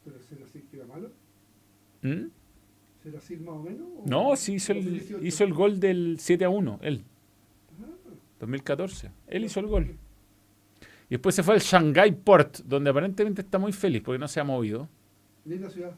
¿Pero 0.04 0.18
será 0.20 0.44
así 0.44 0.60
que 0.70 0.76
era 0.76 0.86
malo? 0.86 1.10
¿Mm? 2.04 2.26
¿Será 3.02 3.18
así 3.18 3.36
más 3.36 3.54
o 3.56 3.62
menos? 3.62 3.86
o- 3.98 4.04
No, 4.06 4.36
sí 4.36 4.54
hizo 4.54 4.72
el, 4.72 4.84
2018? 4.84 5.24
hizo 5.26 5.44
el 5.44 5.52
gol 5.54 5.80
del 5.80 6.16
7 6.20 6.44
a 6.44 6.48
1, 6.50 6.78
él, 6.82 7.02
Ah, 7.82 7.86
2014. 8.40 9.10
Él 9.26 9.44
hizo 9.44 9.58
el 9.60 9.66
gol. 9.66 9.96
Y 11.08 11.10
después 11.10 11.34
se 11.34 11.42
fue 11.42 11.54
al 11.54 11.60
Shanghai 11.60 12.12
Port, 12.12 12.58
donde 12.64 12.90
aparentemente 12.90 13.42
está 13.42 13.58
muy 13.58 13.72
feliz 13.72 14.02
porque 14.02 14.18
no 14.18 14.28
se 14.28 14.38
ha 14.40 14.44
movido. 14.44 14.88
Linda 15.44 15.68
ciudad. 15.68 15.94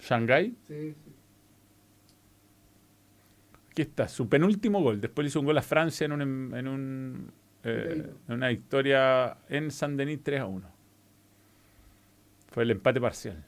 Shanghai, 0.00 0.54
Sí, 0.68 0.92
sí. 0.92 1.12
aquí 3.70 3.82
está, 3.82 4.08
su 4.08 4.28
penúltimo 4.28 4.82
gol. 4.82 5.00
Después 5.00 5.24
le 5.24 5.28
hizo 5.28 5.40
un 5.40 5.46
gol 5.46 5.58
a 5.58 5.62
Francia 5.62 6.04
en, 6.06 6.12
un, 6.12 6.54
en, 6.54 6.68
un, 6.68 7.32
eh, 7.64 8.10
en 8.28 8.34
una 8.34 8.48
victoria 8.48 9.38
en 9.48 9.70
San 9.70 9.96
Denis 9.96 10.20
3 10.22 10.40
a 10.40 10.46
1. 10.46 10.68
Fue 12.48 12.62
el 12.64 12.70
empate 12.72 13.00
parcial. 13.00 13.44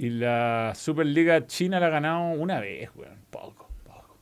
Y 0.00 0.08
la 0.08 0.72
Superliga 0.74 1.46
China 1.46 1.78
la 1.78 1.88
ha 1.88 1.90
ganado 1.90 2.30
una 2.30 2.58
vez, 2.58 2.88
weón. 2.94 3.18
Poco, 3.28 3.68
poco. 3.84 4.16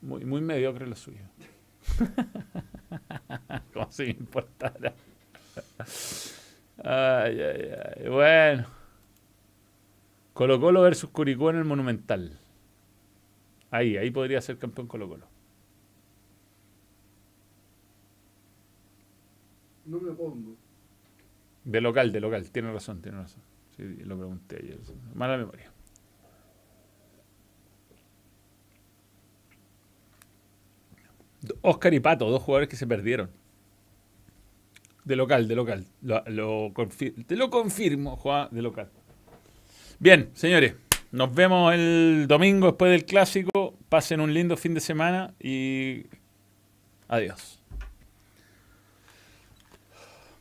Muy, 0.00 0.24
muy 0.24 0.40
mediocre 0.40 0.86
lo 0.86 0.96
suyo. 0.96 1.20
Como 3.74 3.92
si 3.92 4.04
me 4.04 4.10
importara. 4.12 4.94
Ay, 6.82 7.38
ay, 7.38 7.70
ay. 7.98 8.08
Bueno. 8.08 8.66
Colo 10.32 10.58
Colo 10.58 10.80
versus 10.80 11.10
Curicó 11.10 11.50
en 11.50 11.56
el 11.56 11.64
Monumental. 11.66 12.38
Ahí, 13.70 13.98
ahí 13.98 14.10
podría 14.10 14.40
ser 14.40 14.56
campeón 14.56 14.86
Colo 14.86 15.06
Colo. 15.06 15.26
No 19.84 20.00
me 20.00 20.12
opongo. 20.12 20.56
De 21.64 21.82
local, 21.82 22.10
de 22.10 22.20
local. 22.20 22.50
Tiene 22.50 22.72
razón, 22.72 23.02
tiene 23.02 23.18
razón. 23.18 23.51
Lo 23.82 24.16
pregunté 24.16 24.56
ayer. 24.62 24.78
Mala 25.14 25.36
memoria. 25.36 25.70
Oscar 31.60 31.92
y 31.94 32.00
Pato, 32.00 32.30
dos 32.30 32.42
jugadores 32.42 32.68
que 32.68 32.76
se 32.76 32.86
perdieron. 32.86 33.30
De 35.04 35.16
local, 35.16 35.48
de 35.48 35.56
local. 35.56 35.86
Lo, 36.02 36.22
te 36.22 37.36
lo 37.36 37.50
confirmo, 37.50 38.16
Juan, 38.16 38.48
de 38.50 38.62
local. 38.62 38.88
Bien, 39.98 40.30
señores. 40.34 40.74
Nos 41.10 41.34
vemos 41.34 41.74
el 41.74 42.24
domingo 42.26 42.68
después 42.68 42.90
del 42.90 43.04
clásico. 43.04 43.74
Pasen 43.88 44.20
un 44.20 44.32
lindo 44.32 44.56
fin 44.56 44.72
de 44.72 44.80
semana 44.80 45.34
y 45.38 46.06
adiós. 47.08 47.61